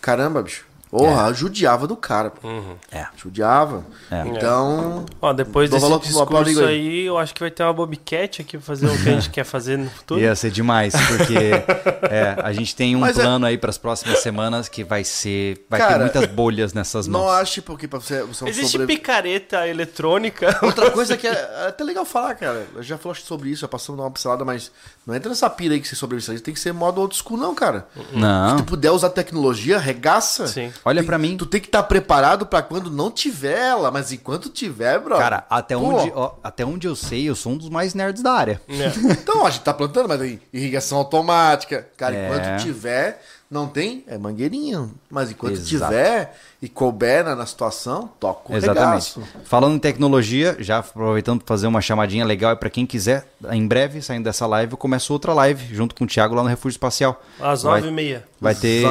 Caramba, 0.00 0.42
bicho. 0.42 0.64
Porra, 0.98 1.32
judiava 1.34 1.86
do 1.86 1.96
cara. 1.96 2.30
pô. 2.30 2.48
É. 2.90 3.06
Judiava. 3.16 3.84
É. 4.10 4.26
Então. 4.26 5.04
Ó, 5.20 5.32
depois 5.32 5.68
Dou 5.70 5.78
desse 5.78 5.90
valor 5.90 6.00
discurso 6.44 6.64
aí. 6.64 6.66
aí, 6.88 7.06
eu 7.06 7.18
acho 7.18 7.34
que 7.34 7.40
vai 7.40 7.50
ter 7.50 7.62
uma 7.62 7.72
Bobcat 7.72 8.40
aqui 8.42 8.56
pra 8.56 8.66
fazer 8.66 8.86
o 8.86 9.02
que 9.02 9.08
a 9.08 9.12
gente 9.12 9.30
quer 9.30 9.44
fazer 9.44 9.76
no 9.76 9.90
futuro. 9.90 10.20
Ia 10.20 10.34
ser 10.34 10.50
demais, 10.50 10.94
porque 10.94 11.36
é, 12.10 12.36
a 12.42 12.52
gente 12.52 12.74
tem 12.74 12.94
um 12.96 13.00
Mas 13.00 13.18
é- 13.18 13.22
plano 13.22 13.46
aí 13.46 13.58
para 13.58 13.70
as 13.70 13.78
próximas 13.78 14.18
semanas 14.20 14.68
que 14.68 14.82
vai 14.84 15.04
ser. 15.04 15.64
Vai 15.68 15.80
ter 15.80 15.86
Cara, 15.86 15.98
muitas 16.04 16.26
bolhas 16.26 16.72
nessas 16.72 17.06
mãos. 17.08 17.22
Não 17.22 17.30
ache 17.30 17.60
porque 17.60 17.86
pra 17.88 17.98
você, 18.00 18.22
você 18.22 18.44
é 18.44 18.48
Existe 18.48 18.72
sobre- 18.72 18.86
picareta 18.86 19.66
eletrônica. 19.66 20.58
Outra 20.62 20.90
coisa 20.90 21.16
que 21.16 21.26
é, 21.26 21.30
é 21.30 21.68
até 21.68 21.84
legal 21.84 22.04
falar, 22.04 22.34
cara. 22.34 22.66
Eu 22.74 22.82
já 22.82 22.96
falou 22.98 23.14
sobre 23.14 23.50
isso, 23.50 23.60
já 23.62 23.68
passamos 23.68 24.00
uma 24.00 24.10
pincelada, 24.10 24.44
mas 24.44 24.70
não 25.06 25.14
entra 25.14 25.28
nessa 25.28 25.48
pira 25.50 25.74
aí 25.74 25.80
que 25.80 25.88
você 25.88 25.94
sobrevive. 25.96 26.40
Tem 26.40 26.54
que 26.54 26.60
ser 26.60 26.72
modo 26.72 27.00
old 27.00 27.14
school, 27.16 27.36
não, 27.38 27.54
cara. 27.54 27.86
Não. 28.12 28.50
Se 28.50 28.56
tu 28.56 28.64
puder 28.64 28.90
usar 28.90 29.10
tecnologia, 29.10 29.78
regaça. 29.78 30.46
Sim. 30.46 30.72
Olha 30.86 31.02
pra 31.02 31.18
mim. 31.18 31.36
Tu 31.36 31.44
tem 31.46 31.60
que 31.60 31.66
estar 31.66 31.82
preparado 31.82 32.46
pra 32.46 32.62
quando 32.62 32.88
não 32.90 33.10
tiver 33.10 33.58
ela, 33.58 33.90
mas 33.90 34.12
enquanto 34.12 34.48
tiver, 34.48 35.00
bro. 35.00 35.16
Cara, 35.18 35.44
até 35.50 35.74
Pô, 35.76 35.82
onde, 35.82 36.12
ó, 36.14 36.34
até 36.44 36.64
onde 36.64 36.86
eu 36.86 36.94
sei, 36.94 37.28
eu 37.28 37.34
sou 37.34 37.52
um 37.52 37.56
dos 37.56 37.68
mais 37.68 37.92
nerds 37.92 38.22
da 38.22 38.32
área. 38.32 38.60
É. 38.68 38.86
Então, 39.26 39.44
a 39.44 39.50
gente 39.50 39.62
tá 39.64 39.74
plantando, 39.74 40.08
mas 40.08 40.20
aí, 40.20 40.40
irrigação 40.52 40.98
automática. 40.98 41.88
Cara, 41.96 42.14
É. 42.14 42.26
enquanto 42.28 42.62
tiver, 42.62 43.20
não 43.50 43.68
tem, 43.68 44.02
é 44.06 44.18
mangueirinha. 44.18 44.88
Mas 45.08 45.30
enquanto 45.30 45.54
Exato. 45.54 45.92
tiver 45.92 46.36
e 46.60 46.68
couber 46.68 47.24
na, 47.24 47.36
na 47.36 47.46
situação, 47.46 48.10
toca 48.18 48.52
o 48.52 48.56
Exatamente. 48.56 48.84
regaço. 49.16 49.22
Falando 49.44 49.76
em 49.76 49.78
tecnologia, 49.78 50.56
já 50.58 50.78
aproveitando 50.78 51.38
para 51.38 51.46
fazer 51.54 51.66
uma 51.66 51.80
chamadinha 51.80 52.24
legal 52.24 52.50
é 52.52 52.56
para 52.56 52.68
quem 52.70 52.84
quiser, 52.84 53.26
em 53.52 53.66
breve, 53.66 54.02
saindo 54.02 54.24
dessa 54.24 54.46
live, 54.46 54.72
eu 54.72 54.78
começo 54.78 55.12
outra 55.12 55.32
live 55.32 55.74
junto 55.74 55.94
com 55.94 56.04
o 56.04 56.06
Thiago 56.06 56.34
lá 56.34 56.42
no 56.42 56.48
Refúgio 56.48 56.74
Espacial. 56.74 57.22
Às 57.40 57.62
Vai- 57.62 57.80
nove 57.80 57.92
e 57.92 57.94
meia. 57.94 58.24
Vai 58.40 58.54
ter, 58.54 58.84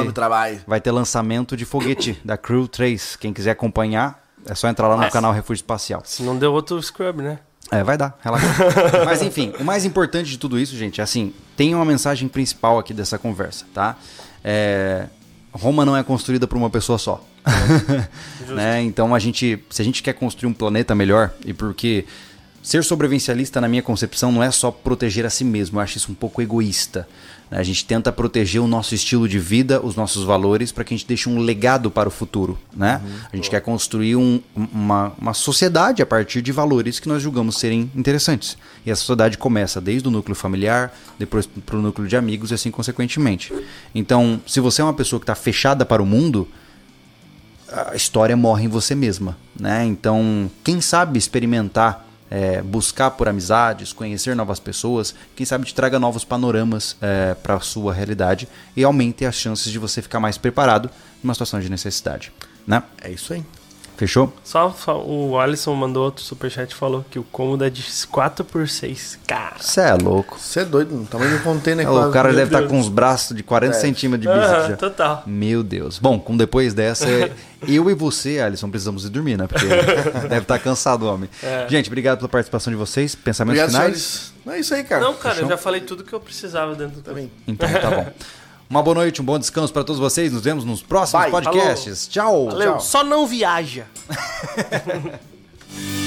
vai 0.66 0.80
ter 0.80 0.90
lançamento 0.90 1.56
de 1.56 1.64
foguete 1.64 2.18
da 2.24 2.36
Crew 2.36 2.66
3. 2.66 3.16
Quem 3.16 3.32
quiser 3.32 3.50
acompanhar, 3.52 4.24
é 4.46 4.54
só 4.54 4.68
entrar 4.68 4.88
lá 4.88 4.96
no 4.96 5.10
canal 5.10 5.32
Refúgio 5.32 5.60
Espacial. 5.60 6.02
Se 6.04 6.22
não 6.22 6.36
deu 6.36 6.52
outro 6.52 6.82
scrub, 6.82 7.20
né? 7.22 7.38
É, 7.70 7.82
vai 7.82 7.96
dar, 7.98 8.16
relaxa. 8.22 8.46
Mas 9.04 9.22
enfim, 9.22 9.52
o 9.58 9.64
mais 9.64 9.84
importante 9.84 10.30
de 10.30 10.38
tudo 10.38 10.56
isso, 10.58 10.76
gente, 10.76 11.00
é 11.00 11.04
assim, 11.04 11.34
tem 11.56 11.74
uma 11.74 11.84
mensagem 11.84 12.28
principal 12.28 12.78
aqui 12.78 12.94
dessa 12.94 13.18
conversa, 13.18 13.64
tá? 13.74 13.96
É, 14.48 15.06
Roma 15.52 15.84
não 15.84 15.96
é 15.96 16.04
construída 16.04 16.46
por 16.46 16.56
uma 16.56 16.70
pessoa 16.70 16.98
só. 16.98 17.20
né? 18.54 18.80
Então 18.82 19.12
a 19.12 19.18
gente, 19.18 19.58
se 19.68 19.82
a 19.82 19.84
gente 19.84 20.04
quer 20.04 20.12
construir 20.12 20.48
um 20.48 20.54
planeta 20.54 20.94
melhor, 20.94 21.32
e 21.44 21.52
porque 21.52 22.04
ser 22.62 22.84
sobrevivencialista 22.84 23.60
na 23.60 23.66
minha 23.66 23.82
concepção 23.82 24.30
não 24.30 24.40
é 24.40 24.50
só 24.52 24.70
proteger 24.70 25.26
a 25.26 25.30
si 25.30 25.42
mesmo, 25.42 25.78
eu 25.78 25.82
acho 25.82 25.98
isso 25.98 26.12
um 26.12 26.14
pouco 26.14 26.40
egoísta. 26.40 27.08
Né? 27.50 27.58
A 27.58 27.62
gente 27.62 27.84
tenta 27.84 28.10
proteger 28.12 28.60
o 28.60 28.66
nosso 28.66 28.94
estilo 28.94 29.28
de 29.28 29.38
vida, 29.38 29.80
os 29.80 29.94
nossos 29.96 30.24
valores, 30.24 30.72
para 30.72 30.84
que 30.84 30.94
a 30.94 30.96
gente 30.96 31.06
deixe 31.06 31.28
um 31.28 31.38
legado 31.38 31.90
para 31.90 32.08
o 32.08 32.12
futuro. 32.12 32.58
Né? 32.74 33.00
a 33.32 33.36
gente 33.36 33.48
quer 33.48 33.60
construir 33.60 34.16
um- 34.16 34.40
uma, 34.54 35.12
uma 35.20 35.32
sociedade 35.34 36.02
a 36.02 36.06
partir 36.06 36.42
de 36.42 36.52
valores 36.52 37.00
que 37.00 37.08
nós 37.08 37.22
julgamos 37.22 37.58
serem 37.58 37.90
interessantes. 37.94 38.56
E 38.84 38.90
a 38.90 38.96
sociedade 38.96 39.38
começa 39.38 39.80
desde 39.80 40.06
o 40.08 40.10
núcleo 40.10 40.34
familiar, 40.34 40.94
depois 41.18 41.46
para 41.46 41.76
o 41.76 41.82
núcleo 41.82 42.06
de 42.06 42.16
amigos 42.16 42.50
e 42.50 42.54
assim 42.54 42.70
consequentemente. 42.70 43.52
Então, 43.94 44.40
se 44.46 44.60
você 44.60 44.80
é 44.82 44.84
uma 44.84 44.94
pessoa 44.94 45.18
que 45.18 45.24
está 45.24 45.34
fechada 45.34 45.84
para 45.86 46.02
o 46.02 46.06
mundo, 46.06 46.46
a 47.70 47.96
história 47.96 48.36
morre 48.36 48.64
em 48.64 48.68
você 48.68 48.94
mesma, 48.94 49.36
né? 49.58 49.84
Então, 49.84 50.50
quem 50.62 50.80
sabe 50.80 51.18
experimentar, 51.18 52.05
é, 52.30 52.62
buscar 52.62 53.10
por 53.12 53.28
amizades, 53.28 53.92
conhecer 53.92 54.34
novas 54.34 54.60
pessoas, 54.60 55.14
quem 55.34 55.46
sabe 55.46 55.64
te 55.64 55.74
traga 55.74 55.98
novos 55.98 56.24
panoramas 56.24 56.96
para 57.42 57.54
a 57.54 57.60
sua 57.60 57.92
realidade 57.92 58.48
e 58.76 58.84
aumente 58.84 59.24
as 59.24 59.34
chances 59.34 59.70
de 59.70 59.78
você 59.78 60.02
ficar 60.02 60.20
mais 60.20 60.36
preparado 60.36 60.90
numa 61.22 61.34
situação 61.34 61.60
de 61.60 61.70
necessidade, 61.70 62.32
né? 62.66 62.82
É 63.00 63.10
isso 63.10 63.32
aí. 63.32 63.44
Fechou? 63.96 64.30
Só, 64.44 64.70
só 64.78 65.02
o 65.02 65.38
Alisson 65.40 65.74
mandou 65.74 66.04
outro 66.04 66.22
superchat 66.22 66.70
e 66.70 66.74
falou 66.74 67.04
que 67.10 67.18
o 67.18 67.22
cômodo 67.24 67.64
é 67.64 67.70
de 67.70 67.82
4 68.10 68.44
por 68.44 68.68
6 68.68 69.18
Cara. 69.26 69.56
Você 69.58 69.80
é 69.80 69.94
louco. 69.94 70.38
Você 70.38 70.60
é 70.60 70.64
doido, 70.66 70.94
no 70.94 71.06
tamanho 71.06 71.38
de 71.38 71.42
container 71.42 71.88
o 71.88 71.92
quase. 71.94 72.12
cara 72.12 72.28
meu 72.28 72.36
deve 72.36 72.48
estar 72.48 72.58
Deus. 72.60 72.70
com 72.70 72.78
os 72.80 72.88
braços 72.90 73.34
de 73.34 73.42
40 73.42 73.74
É. 73.74 73.80
centímetros 73.80 74.30
de 74.30 74.38
bíceps 74.40 74.68
já. 74.68 74.76
total. 74.76 75.22
Meu 75.26 75.62
Deus. 75.62 75.98
Bom, 75.98 76.20
com 76.20 76.36
depois 76.36 76.74
dessa, 76.74 77.06
eu 77.66 77.88
e 77.90 77.94
você, 77.94 78.38
Alisson, 78.38 78.68
precisamos 78.68 79.06
ir 79.06 79.08
dormir, 79.08 79.38
né? 79.38 79.46
Porque 79.46 79.64
deve 80.28 80.42
estar 80.42 80.58
cansado 80.58 81.06
o 81.06 81.12
homem. 81.14 81.30
É. 81.42 81.66
Gente, 81.68 81.86
obrigado 81.88 82.18
pela 82.18 82.28
participação 82.28 82.70
de 82.70 82.76
vocês. 82.76 83.14
Pensamentos 83.14 83.62
Obrigado, 83.62 83.82
finais? 83.82 84.02
senhores. 84.02 84.32
Não 84.44 84.52
é 84.52 84.60
isso 84.60 84.74
aí, 84.74 84.84
cara. 84.84 85.02
Não, 85.02 85.14
cara, 85.14 85.30
eu 85.30 85.34
Fechou? 85.36 85.48
já 85.50 85.56
falei 85.56 85.80
tudo 85.80 86.04
que 86.04 86.12
eu 86.12 86.20
precisava 86.20 86.74
dentro 86.74 86.96
do 86.96 87.02
Também. 87.02 87.30
Então 87.48 87.66
tá 87.72 87.90
bom. 87.90 88.06
Uma 88.68 88.82
boa 88.82 88.96
noite, 88.96 89.22
um 89.22 89.24
bom 89.24 89.38
descanso 89.38 89.72
para 89.72 89.84
todos 89.84 90.00
vocês. 90.00 90.32
Nos 90.32 90.42
vemos 90.42 90.64
nos 90.64 90.82
próximos 90.82 91.30
Bye. 91.30 91.30
podcasts. 91.30 92.08
Tchau. 92.08 92.46
Valeu, 92.46 92.72
Tchau. 92.72 92.80
só 92.80 93.04
não 93.04 93.26
viaja. 93.26 93.86